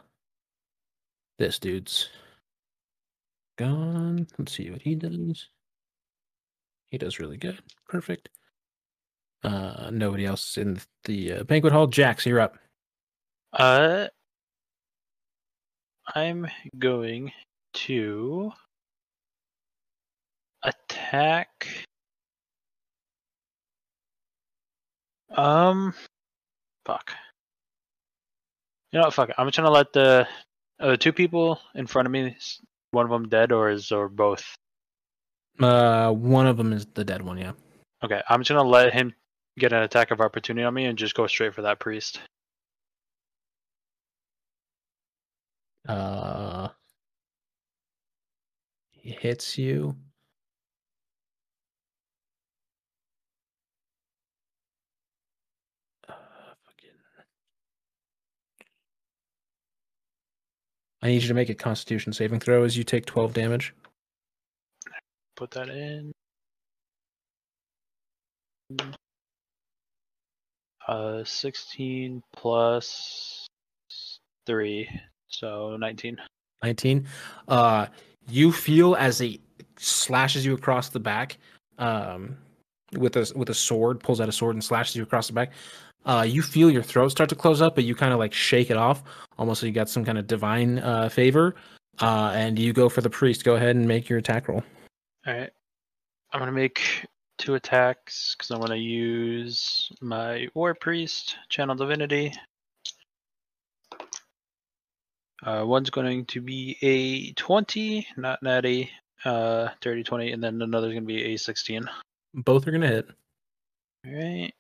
this 1.40 1.60
dude's 1.60 2.10
gone. 3.58 4.28
Let's 4.38 4.54
see 4.54 4.70
what 4.70 4.82
he 4.82 4.96
does. 4.96 5.50
He 6.88 6.98
does 6.98 7.20
really 7.20 7.38
good. 7.38 7.60
Perfect. 7.88 8.30
Uh, 9.44 9.90
nobody 9.92 10.26
else 10.26 10.58
in 10.58 10.80
the 11.04 11.34
uh, 11.34 11.44
banquet 11.44 11.74
hall. 11.74 11.88
Jax, 11.88 12.26
you're 12.26 12.40
up. 12.40 12.58
Uh, 13.54 14.08
I'm 16.14 16.48
going 16.78 17.32
to 17.74 18.52
attack. 20.64 21.68
Um, 25.36 25.94
fuck. 26.86 27.12
You 28.92 29.00
know 29.00 29.06
what? 29.06 29.14
Fuck. 29.14 29.30
it. 29.30 29.36
I'm 29.38 29.48
just 29.48 29.58
gonna 29.58 29.70
let 29.70 29.92
the 29.94 30.28
uh, 30.80 30.92
the 30.92 30.98
two 30.98 31.12
people 31.14 31.60
in 31.76 31.88
front 31.88 32.06
of 32.06 32.12
me. 32.12 32.36
One 32.96 33.06
of 33.06 33.12
them 33.12 33.28
dead, 33.28 33.52
or 33.52 33.70
is 33.70 33.92
or 33.92 34.08
both? 34.08 34.56
Uh, 35.60 36.14
one 36.14 36.48
of 36.48 36.56
them 36.56 36.72
is 36.72 36.86
the 36.94 37.04
dead 37.04 37.22
one. 37.22 37.38
Yeah. 37.38 37.52
Okay, 38.02 38.22
I'm 38.30 38.40
just 38.40 38.56
gonna 38.56 38.64
let 38.64 38.94
him 38.94 39.14
get 39.60 39.74
an 39.74 39.84
attack 39.84 40.12
of 40.12 40.22
opportunity 40.22 40.64
on 40.64 40.74
me 40.74 40.86
and 40.86 40.98
just 40.98 41.14
go 41.14 41.28
straight 41.28 41.54
for 41.54 41.64
that 41.64 41.78
priest. 41.82 42.22
Uh, 45.86 46.70
he 48.92 49.10
hits 49.10 49.58
you. 49.58 49.98
I 61.06 61.10
need 61.10 61.22
you 61.22 61.28
to 61.28 61.36
make 61.36 61.50
a 61.50 61.54
Constitution 61.54 62.14
saving 62.14 62.40
throw 62.40 62.64
as 62.64 62.76
you 62.76 62.84
take 62.84 63.06
twelve 63.06 63.32
damage. 63.32 63.76
Put 65.36 65.52
that 65.52 65.70
in. 65.70 66.12
Uh, 70.88 71.24
16 71.24 72.24
plus 72.36 73.46
3, 74.48 74.90
so 75.28 75.78
19. 75.78 76.18
19 76.64 77.08
uh 77.50 77.86
you 78.28 78.52
feel 78.52 78.96
as 78.96 79.20
he 79.20 79.40
slashes 79.78 80.44
you 80.44 80.56
across 80.56 80.90
the 80.90 81.00
back 81.00 81.38
um 81.78 82.36
with 82.94 83.16
a 83.18 83.32
with 83.36 83.50
a 83.50 83.54
sword 83.54 84.00
pulls 84.00 84.20
out 84.20 84.30
a 84.30 84.32
sword 84.32 84.56
and 84.56 84.64
slashes 84.64 84.96
you 84.96 85.04
across 85.04 85.28
the 85.28 85.34
back 85.34 85.52
uh 86.06 86.26
you 86.28 86.42
feel 86.42 86.70
your 86.70 86.84
throat 86.84 87.10
start 87.10 87.30
to 87.30 87.36
close 87.36 87.62
up 87.62 87.76
but 87.76 87.84
you 87.84 87.96
kind 87.96 88.14
of 88.14 88.20
like 88.20 88.34
shake 88.34 88.70
it 88.70 88.78
off 88.78 89.04
almost 89.38 89.62
like 89.62 89.68
you 89.68 89.74
got 89.74 89.90
some 89.90 90.06
kind 90.06 90.18
of 90.18 90.28
divine 90.28 90.80
uh 90.80 91.10
favor 91.10 91.56
uh 92.00 92.32
and 92.36 92.58
you 92.60 92.74
go 92.74 92.90
for 92.90 93.02
the 93.02 93.10
priest 93.10 93.44
go 93.44 93.56
ahead 93.56 93.76
and 93.76 93.88
make 93.88 94.10
your 94.10 94.20
attack 94.20 94.48
roll 94.48 94.64
Alright. 95.28 95.50
I'm 96.32 96.40
gonna 96.40 96.52
make 96.52 97.08
two 97.38 97.56
attacks 97.56 98.36
because 98.36 98.52
I'm 98.52 98.62
gonna 98.62 98.76
use 98.76 99.92
my 100.02 100.48
War 100.54 100.76
Priest, 100.76 101.36
Channel 101.50 101.76
Divinity. 101.76 102.32
Uh, 105.44 105.64
one's 105.66 105.90
going 105.90 106.26
to 106.26 106.42
be 106.42 106.78
a 106.82 107.32
20, 107.34 108.08
not 108.18 108.42
natty, 108.44 108.90
uh, 109.26 109.70
dirty 109.82 110.04
20, 110.04 110.32
and 110.32 110.44
then 110.44 110.62
another's 110.62 110.94
gonna 110.94 111.06
be 111.06 111.34
a 111.34 111.38
16. 111.38 111.90
both 112.36 112.68
are 112.68 112.72
gonna 112.72 112.88
hit 112.88 113.08
Alright. 114.06 114.54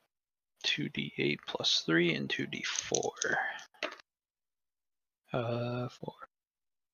2d8 0.65 1.37
plus 1.47 1.83
3 1.85 2.15
and 2.15 2.29
2d4. 2.29 3.09
Uh, 5.33 5.87
4. 5.89 6.13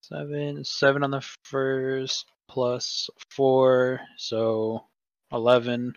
7. 0.01 0.63
7 0.63 1.03
on 1.03 1.11
the 1.11 1.21
first, 1.43 2.25
plus 2.47 3.09
4, 3.29 4.01
so 4.17 4.83
11. 5.31 5.93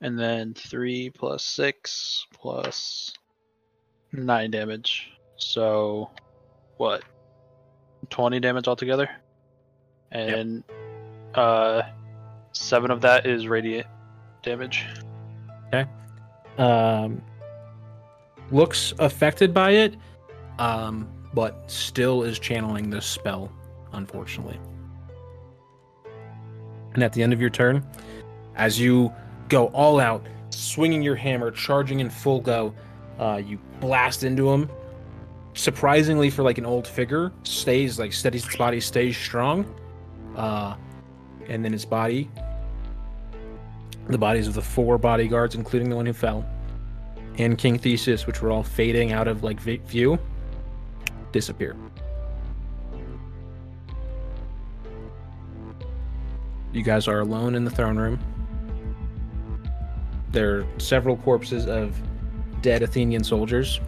And 0.00 0.18
then 0.18 0.54
3 0.54 1.10
plus 1.10 1.44
6 1.44 2.26
plus 2.32 3.12
9 4.12 4.50
damage. 4.50 5.10
So, 5.36 6.10
what? 6.76 7.02
20 8.10 8.40
damage 8.40 8.68
altogether? 8.68 9.08
And, 10.10 10.62
uh, 11.34 11.82
7 12.52 12.90
of 12.90 13.00
that 13.02 13.26
is 13.26 13.48
radiant 13.48 13.86
damage. 14.42 14.86
Um 16.58 17.22
looks 18.50 18.92
affected 18.98 19.52
by 19.52 19.70
it 19.70 19.96
um 20.58 21.08
but 21.32 21.68
still 21.68 22.22
is 22.22 22.38
channeling 22.38 22.90
this 22.90 23.06
spell 23.06 23.50
unfortunately. 23.92 24.58
And 26.94 27.02
at 27.02 27.12
the 27.12 27.22
end 27.22 27.32
of 27.32 27.40
your 27.40 27.50
turn 27.50 27.84
as 28.56 28.78
you 28.78 29.12
go 29.48 29.66
all 29.68 29.98
out 29.98 30.24
swinging 30.50 31.02
your 31.02 31.16
hammer 31.16 31.50
charging 31.50 32.00
in 32.00 32.08
full 32.08 32.40
go 32.40 32.74
uh 33.18 33.40
you 33.44 33.58
blast 33.80 34.22
into 34.22 34.50
him. 34.50 34.70
Surprisingly 35.54 36.30
for 36.30 36.42
like 36.42 36.58
an 36.58 36.66
old 36.66 36.86
figure 36.86 37.32
stays 37.42 37.98
like 37.98 38.12
steadies 38.12 38.46
its 38.46 38.56
body 38.56 38.80
stays 38.80 39.16
strong 39.16 39.64
uh 40.36 40.76
and 41.48 41.64
then 41.64 41.72
his 41.72 41.84
body 41.84 42.30
the 44.08 44.18
bodies 44.18 44.46
of 44.46 44.54
the 44.54 44.62
four 44.62 44.98
bodyguards, 44.98 45.54
including 45.54 45.88
the 45.88 45.96
one 45.96 46.06
who 46.06 46.12
fell, 46.12 46.44
and 47.38 47.56
King 47.56 47.78
Theseus, 47.78 48.26
which 48.26 48.42
were 48.42 48.50
all 48.50 48.62
fading 48.62 49.12
out 49.12 49.28
of 49.28 49.42
like 49.42 49.60
view, 49.60 50.18
disappear. 51.32 51.76
You 56.72 56.82
guys 56.82 57.06
are 57.08 57.20
alone 57.20 57.54
in 57.54 57.64
the 57.64 57.70
throne 57.70 57.96
room. 57.96 58.18
There 60.32 60.58
are 60.58 60.66
several 60.78 61.16
corpses 61.16 61.66
of 61.66 61.96
dead 62.62 62.82
Athenian 62.82 63.22
soldiers 63.22 63.80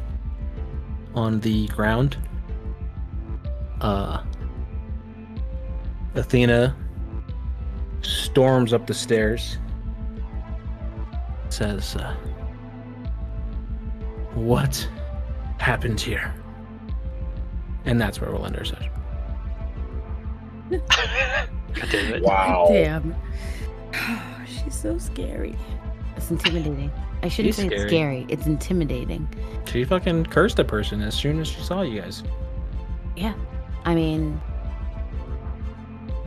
on 1.14 1.40
the 1.40 1.66
ground. 1.68 2.16
Uh, 3.80 4.22
Athena 6.14 6.76
storms 8.02 8.72
up 8.72 8.86
the 8.86 8.94
stairs 8.94 9.58
says, 11.52 11.96
uh, 11.96 12.14
What 14.34 14.88
happened 15.58 16.00
here? 16.00 16.34
And 17.84 18.00
that's 18.00 18.20
where 18.20 18.30
we'll 18.30 18.44
end 18.46 18.56
our 18.56 18.64
session. 18.64 18.90
God 20.70 21.88
damn 21.90 22.14
it. 22.14 22.22
Wow. 22.22 22.66
Damn. 22.68 23.14
She's 24.46 24.74
so 24.74 24.98
scary. 24.98 25.54
It's 26.16 26.30
intimidating. 26.30 26.90
I 27.22 27.28
shouldn't 27.28 27.54
She's 27.54 27.56
say 27.56 27.66
scary. 27.68 27.80
it's 27.82 27.90
scary. 27.90 28.26
It's 28.28 28.46
intimidating. 28.46 29.28
She 29.66 29.84
fucking 29.84 30.26
cursed 30.26 30.58
a 30.58 30.64
person 30.64 31.00
as 31.02 31.14
soon 31.14 31.38
as 31.40 31.48
she 31.48 31.60
saw 31.60 31.82
you 31.82 32.00
guys. 32.00 32.22
Yeah. 33.16 33.34
I 33.84 33.94
mean, 33.94 34.40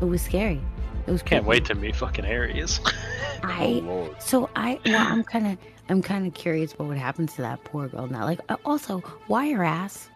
it 0.02 0.06
was 0.06 0.22
scary. 0.22 0.62
It 1.10 1.12
was. 1.12 1.24
Can't 1.24 1.44
creepy. 1.44 1.60
wait 1.60 1.66
to 1.66 1.76
meet 1.76 1.96
fucking 1.96 2.26
Ares. 2.26 2.80
I 3.44 3.82
Lord. 3.84 4.22
so 4.22 4.48
I 4.56 4.80
well 4.86 5.08
I'm 5.08 5.24
kind 5.24 5.48
of 5.48 5.58
I'm 5.90 6.04
kind 6.04 6.28
of 6.28 6.36
curious 6.36 6.78
what 6.78 6.88
would 6.88 6.98
happen 6.98 7.26
to 7.26 7.38
that 7.42 7.64
poor 7.64 7.88
girl 7.88 8.08
now. 8.08 8.26
Like 8.26 8.40
uh, 8.50 8.58
also 8.64 9.00
why 9.28 9.52
her 9.52 9.64
ass? 9.64 10.10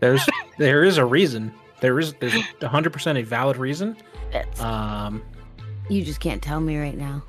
There's 0.00 0.28
there 0.58 0.84
is 0.84 0.98
a 0.98 1.06
reason. 1.06 1.52
There 1.80 1.98
is 1.98 2.12
there's 2.20 2.36
a 2.60 2.68
hundred 2.68 2.92
percent 2.92 3.16
a 3.16 3.22
valid 3.22 3.56
reason. 3.56 3.96
That's, 4.32 4.60
Um 4.60 5.22
you 5.88 6.04
just 6.04 6.20
can't 6.20 6.42
tell 6.42 6.60
me 6.60 6.76
right 6.76 6.98
now. 6.98 7.22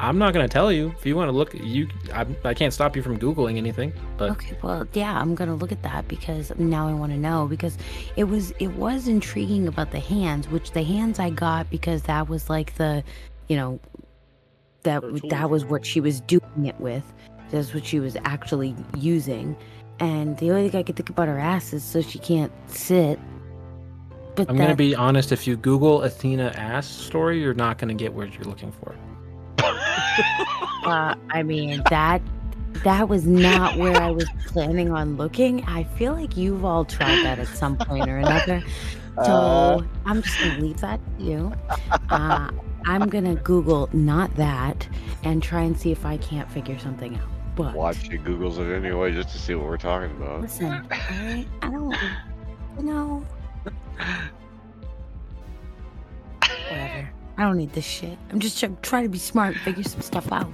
I'm 0.00 0.16
not 0.16 0.32
gonna 0.32 0.48
tell 0.48 0.72
you. 0.72 0.94
If 0.98 1.04
you 1.04 1.14
want 1.14 1.28
to 1.28 1.32
look 1.32 1.52
you 1.52 1.86
I, 2.14 2.26
I 2.44 2.54
can't 2.54 2.72
stop 2.72 2.96
you 2.96 3.02
from 3.02 3.18
Googling 3.18 3.58
anything, 3.58 3.92
but 4.16 4.30
Okay, 4.30 4.56
well, 4.62 4.88
yeah, 4.94 5.20
I'm 5.20 5.34
gonna 5.34 5.54
look 5.54 5.72
at 5.72 5.82
that 5.82 6.08
because 6.08 6.50
now 6.58 6.88
I 6.88 6.94
want 6.94 7.12
to 7.12 7.18
know 7.18 7.46
because 7.46 7.76
it 8.16 8.24
was 8.24 8.52
it 8.58 8.68
was 8.68 9.08
intriguing 9.08 9.68
about 9.68 9.90
the 9.90 10.00
hands, 10.00 10.48
which 10.48 10.70
the 10.70 10.82
hands 10.82 11.18
I 11.18 11.28
got 11.28 11.68
because 11.68 12.02
that 12.04 12.30
was 12.30 12.48
like 12.48 12.76
the, 12.76 13.04
you 13.48 13.56
know, 13.56 13.78
that 14.84 15.02
that 15.28 15.50
was 15.50 15.66
what 15.66 15.84
she 15.84 16.00
was 16.00 16.22
doing 16.22 16.64
it 16.64 16.80
with. 16.80 17.04
That's 17.50 17.74
what 17.74 17.84
she 17.84 18.00
was 18.00 18.16
actually 18.24 18.74
using, 18.96 19.54
and 19.98 20.38
the 20.38 20.50
only 20.50 20.70
thing 20.70 20.80
I 20.80 20.82
could 20.82 20.96
think 20.96 21.10
about 21.10 21.28
her 21.28 21.38
ass 21.38 21.74
is 21.74 21.84
so 21.84 22.00
she 22.00 22.18
can't 22.18 22.52
sit. 22.70 23.20
But 24.34 24.48
I'm 24.48 24.56
that, 24.56 24.62
gonna 24.62 24.76
be 24.76 24.94
honest, 24.94 25.30
if 25.30 25.46
you 25.46 25.58
Google 25.58 26.02
Athena 26.02 26.54
ass 26.56 26.86
story, 26.86 27.42
you're 27.42 27.52
not 27.52 27.76
gonna 27.76 27.92
get 27.92 28.14
what 28.14 28.32
you're 28.32 28.44
looking 28.44 28.72
for. 28.72 28.94
Uh, 30.84 31.14
I 31.30 31.42
mean 31.42 31.82
that 31.90 32.22
that 32.84 33.08
was 33.08 33.26
not 33.26 33.76
where 33.76 33.96
I 34.00 34.10
was 34.10 34.26
planning 34.46 34.90
on 34.90 35.16
looking. 35.16 35.64
I 35.66 35.84
feel 35.84 36.14
like 36.14 36.36
you've 36.36 36.64
all 36.64 36.84
tried 36.84 37.22
that 37.24 37.38
at 37.38 37.48
some 37.48 37.76
point 37.76 38.08
or 38.08 38.18
another. 38.18 38.62
So 39.24 39.32
Uh. 39.32 39.82
I'm 40.06 40.22
just 40.22 40.38
gonna 40.38 40.60
leave 40.60 40.80
that 40.80 41.00
to 41.18 41.24
you. 41.24 41.52
Uh, 42.10 42.48
I'm 42.86 43.08
gonna 43.08 43.34
Google 43.34 43.90
not 43.92 44.34
that 44.36 44.88
and 45.24 45.42
try 45.42 45.62
and 45.62 45.76
see 45.78 45.90
if 45.90 46.06
I 46.06 46.16
can't 46.18 46.50
figure 46.50 46.78
something 46.78 47.16
out. 47.16 47.28
But 47.56 47.74
Watch 47.74 47.98
he 48.08 48.16
Googles 48.16 48.58
it 48.58 48.72
anyway 48.74 49.12
just 49.12 49.30
to 49.30 49.38
see 49.38 49.54
what 49.56 49.66
we're 49.66 49.76
talking 49.78 50.12
about. 50.12 50.42
listen, 50.42 50.86
I, 50.90 51.44
I 51.60 51.70
don't, 51.70 51.94
you 52.78 52.84
know, 52.84 53.24
whatever. 56.70 57.10
I 57.40 57.44
don't 57.44 57.56
need 57.56 57.72
this 57.72 57.86
shit. 57.86 58.18
I'm 58.30 58.38
just 58.38 58.60
try- 58.60 58.68
trying 58.82 59.04
to 59.04 59.08
be 59.08 59.16
smart, 59.16 59.54
and 59.54 59.60
figure 59.62 59.82
some 59.82 60.02
stuff 60.02 60.30
out. 60.30 60.46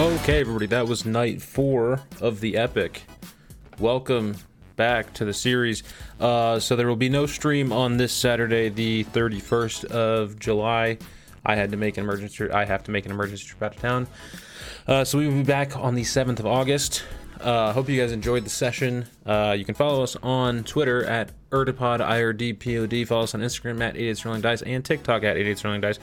Okay, 0.00 0.40
everybody, 0.40 0.66
that 0.66 0.88
was 0.88 1.06
night 1.06 1.40
four 1.40 2.00
of 2.20 2.40
the 2.40 2.56
epic. 2.56 3.04
Welcome 3.78 4.34
back 4.74 5.14
to 5.14 5.24
the 5.24 5.32
series. 5.32 5.84
Uh, 6.18 6.58
so 6.58 6.74
there 6.74 6.88
will 6.88 6.96
be 6.96 7.08
no 7.08 7.26
stream 7.26 7.72
on 7.72 7.98
this 7.98 8.12
Saturday, 8.12 8.68
the 8.68 9.04
31st 9.04 9.84
of 9.84 10.40
July. 10.40 10.98
I 11.46 11.54
had 11.54 11.70
to 11.70 11.76
make 11.76 11.98
an 11.98 12.02
emergency. 12.02 12.50
I 12.50 12.64
have 12.64 12.82
to 12.84 12.90
make 12.90 13.06
an 13.06 13.12
emergency 13.12 13.46
trip 13.46 13.62
out 13.62 13.76
of 13.76 13.80
town. 13.80 14.08
Uh, 14.90 15.04
so 15.04 15.18
we 15.18 15.28
will 15.28 15.34
be 15.34 15.44
back 15.44 15.76
on 15.76 15.94
the 15.94 16.02
7th 16.02 16.40
of 16.40 16.46
August. 16.46 17.04
Uh, 17.40 17.72
hope 17.72 17.88
you 17.88 17.98
guys 17.98 18.10
enjoyed 18.10 18.44
the 18.44 18.50
session. 18.50 19.06
Uh, 19.24 19.54
you 19.56 19.64
can 19.64 19.76
follow 19.76 20.02
us 20.02 20.16
on 20.16 20.64
Twitter 20.64 21.04
at 21.04 21.30
Erdipod, 21.50 22.00
IRDPOD. 22.00 23.06
Follow 23.06 23.22
us 23.22 23.32
on 23.32 23.40
Instagram 23.40 23.80
at 23.82 23.94
88 23.94 24.16
Sterling 24.16 24.40
Dice 24.40 24.62
and 24.62 24.84
TikTok 24.84 25.22
at 25.22 25.36
88 25.36 25.58
Sterling 25.58 25.80
Dice. 25.80 26.00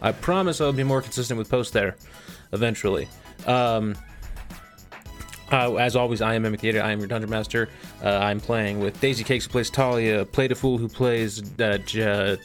I 0.00 0.12
promise 0.12 0.58
I'll 0.62 0.72
be 0.72 0.84
more 0.84 1.02
consistent 1.02 1.36
with 1.36 1.50
posts 1.50 1.74
there 1.74 1.96
eventually. 2.54 3.08
Um, 3.46 3.94
uh, 5.52 5.74
as 5.74 5.94
always, 5.94 6.22
I 6.22 6.32
am 6.32 6.40
Mimic 6.42 6.60
the 6.60 6.70
Idiot. 6.70 6.82
I 6.82 6.92
am 6.92 6.98
your 6.98 7.08
Dungeon 7.08 7.28
Master. 7.28 7.68
Uh, 8.02 8.08
I'm 8.08 8.40
playing 8.40 8.80
with 8.80 8.98
Daisy 9.02 9.22
Cakes, 9.22 9.44
who 9.44 9.50
plays 9.50 9.68
Talia, 9.68 10.24
Play 10.24 10.46
the 10.46 10.54
Fool, 10.54 10.78
who 10.78 10.88
plays 10.88 11.42
uh, 11.60 11.76
J- 11.84 12.38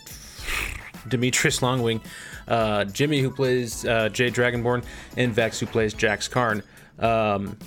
Demetrius 1.07 1.61
Longwing, 1.61 2.01
uh, 2.47 2.85
Jimmy, 2.85 3.19
who 3.21 3.29
plays 3.29 3.85
uh, 3.85 4.09
Jade 4.09 4.33
Dragonborn, 4.33 4.83
and 5.17 5.35
Dex, 5.35 5.59
who 5.59 5.65
plays 5.65 5.93
Jax 5.93 6.27
Karn. 6.27 6.63
Um, 6.99 7.57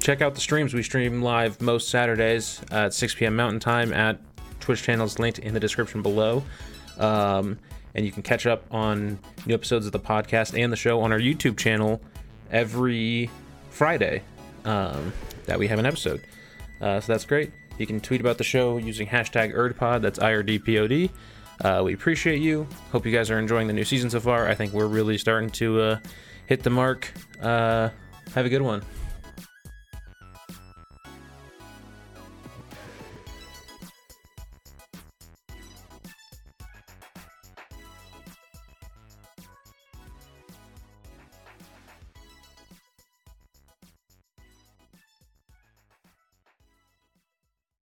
check 0.00 0.20
out 0.22 0.34
the 0.34 0.40
streams. 0.40 0.74
We 0.74 0.82
stream 0.82 1.22
live 1.22 1.60
most 1.60 1.88
Saturdays 1.88 2.60
at 2.70 2.94
6 2.94 3.14
p.m. 3.14 3.36
Mountain 3.36 3.60
Time 3.60 3.92
at 3.92 4.18
Twitch 4.60 4.82
channels 4.82 5.18
linked 5.18 5.38
in 5.38 5.54
the 5.54 5.60
description 5.60 6.02
below. 6.02 6.42
Um, 6.98 7.58
and 7.94 8.06
you 8.06 8.12
can 8.12 8.22
catch 8.22 8.46
up 8.46 8.64
on 8.70 9.18
new 9.46 9.54
episodes 9.54 9.86
of 9.86 9.92
the 9.92 10.00
podcast 10.00 10.58
and 10.58 10.72
the 10.72 10.76
show 10.76 11.00
on 11.00 11.12
our 11.12 11.18
YouTube 11.18 11.58
channel 11.58 12.00
every 12.50 13.30
Friday 13.70 14.22
um, 14.64 15.12
that 15.46 15.58
we 15.58 15.68
have 15.68 15.78
an 15.78 15.86
episode. 15.86 16.22
Uh, 16.80 17.00
so 17.00 17.12
that's 17.12 17.24
great. 17.24 17.52
You 17.78 17.86
can 17.86 18.00
tweet 18.00 18.20
about 18.20 18.38
the 18.38 18.44
show 18.44 18.76
using 18.76 19.06
hashtag 19.06 19.54
ErdPod. 19.54 20.02
That's 20.02 20.18
IRDPOD. 20.18 21.10
Uh, 21.62 21.82
we 21.84 21.94
appreciate 21.94 22.40
you. 22.40 22.66
Hope 22.90 23.06
you 23.06 23.12
guys 23.12 23.30
are 23.30 23.38
enjoying 23.38 23.68
the 23.68 23.72
new 23.72 23.84
season 23.84 24.10
so 24.10 24.20
far. 24.20 24.48
I 24.48 24.54
think 24.54 24.72
we're 24.72 24.86
really 24.86 25.16
starting 25.16 25.50
to 25.50 25.80
uh, 25.80 25.98
hit 26.46 26.62
the 26.62 26.70
mark. 26.70 27.12
Uh, 27.40 27.90
have 28.34 28.46
a 28.46 28.48
good 28.48 28.62
one. 28.62 28.82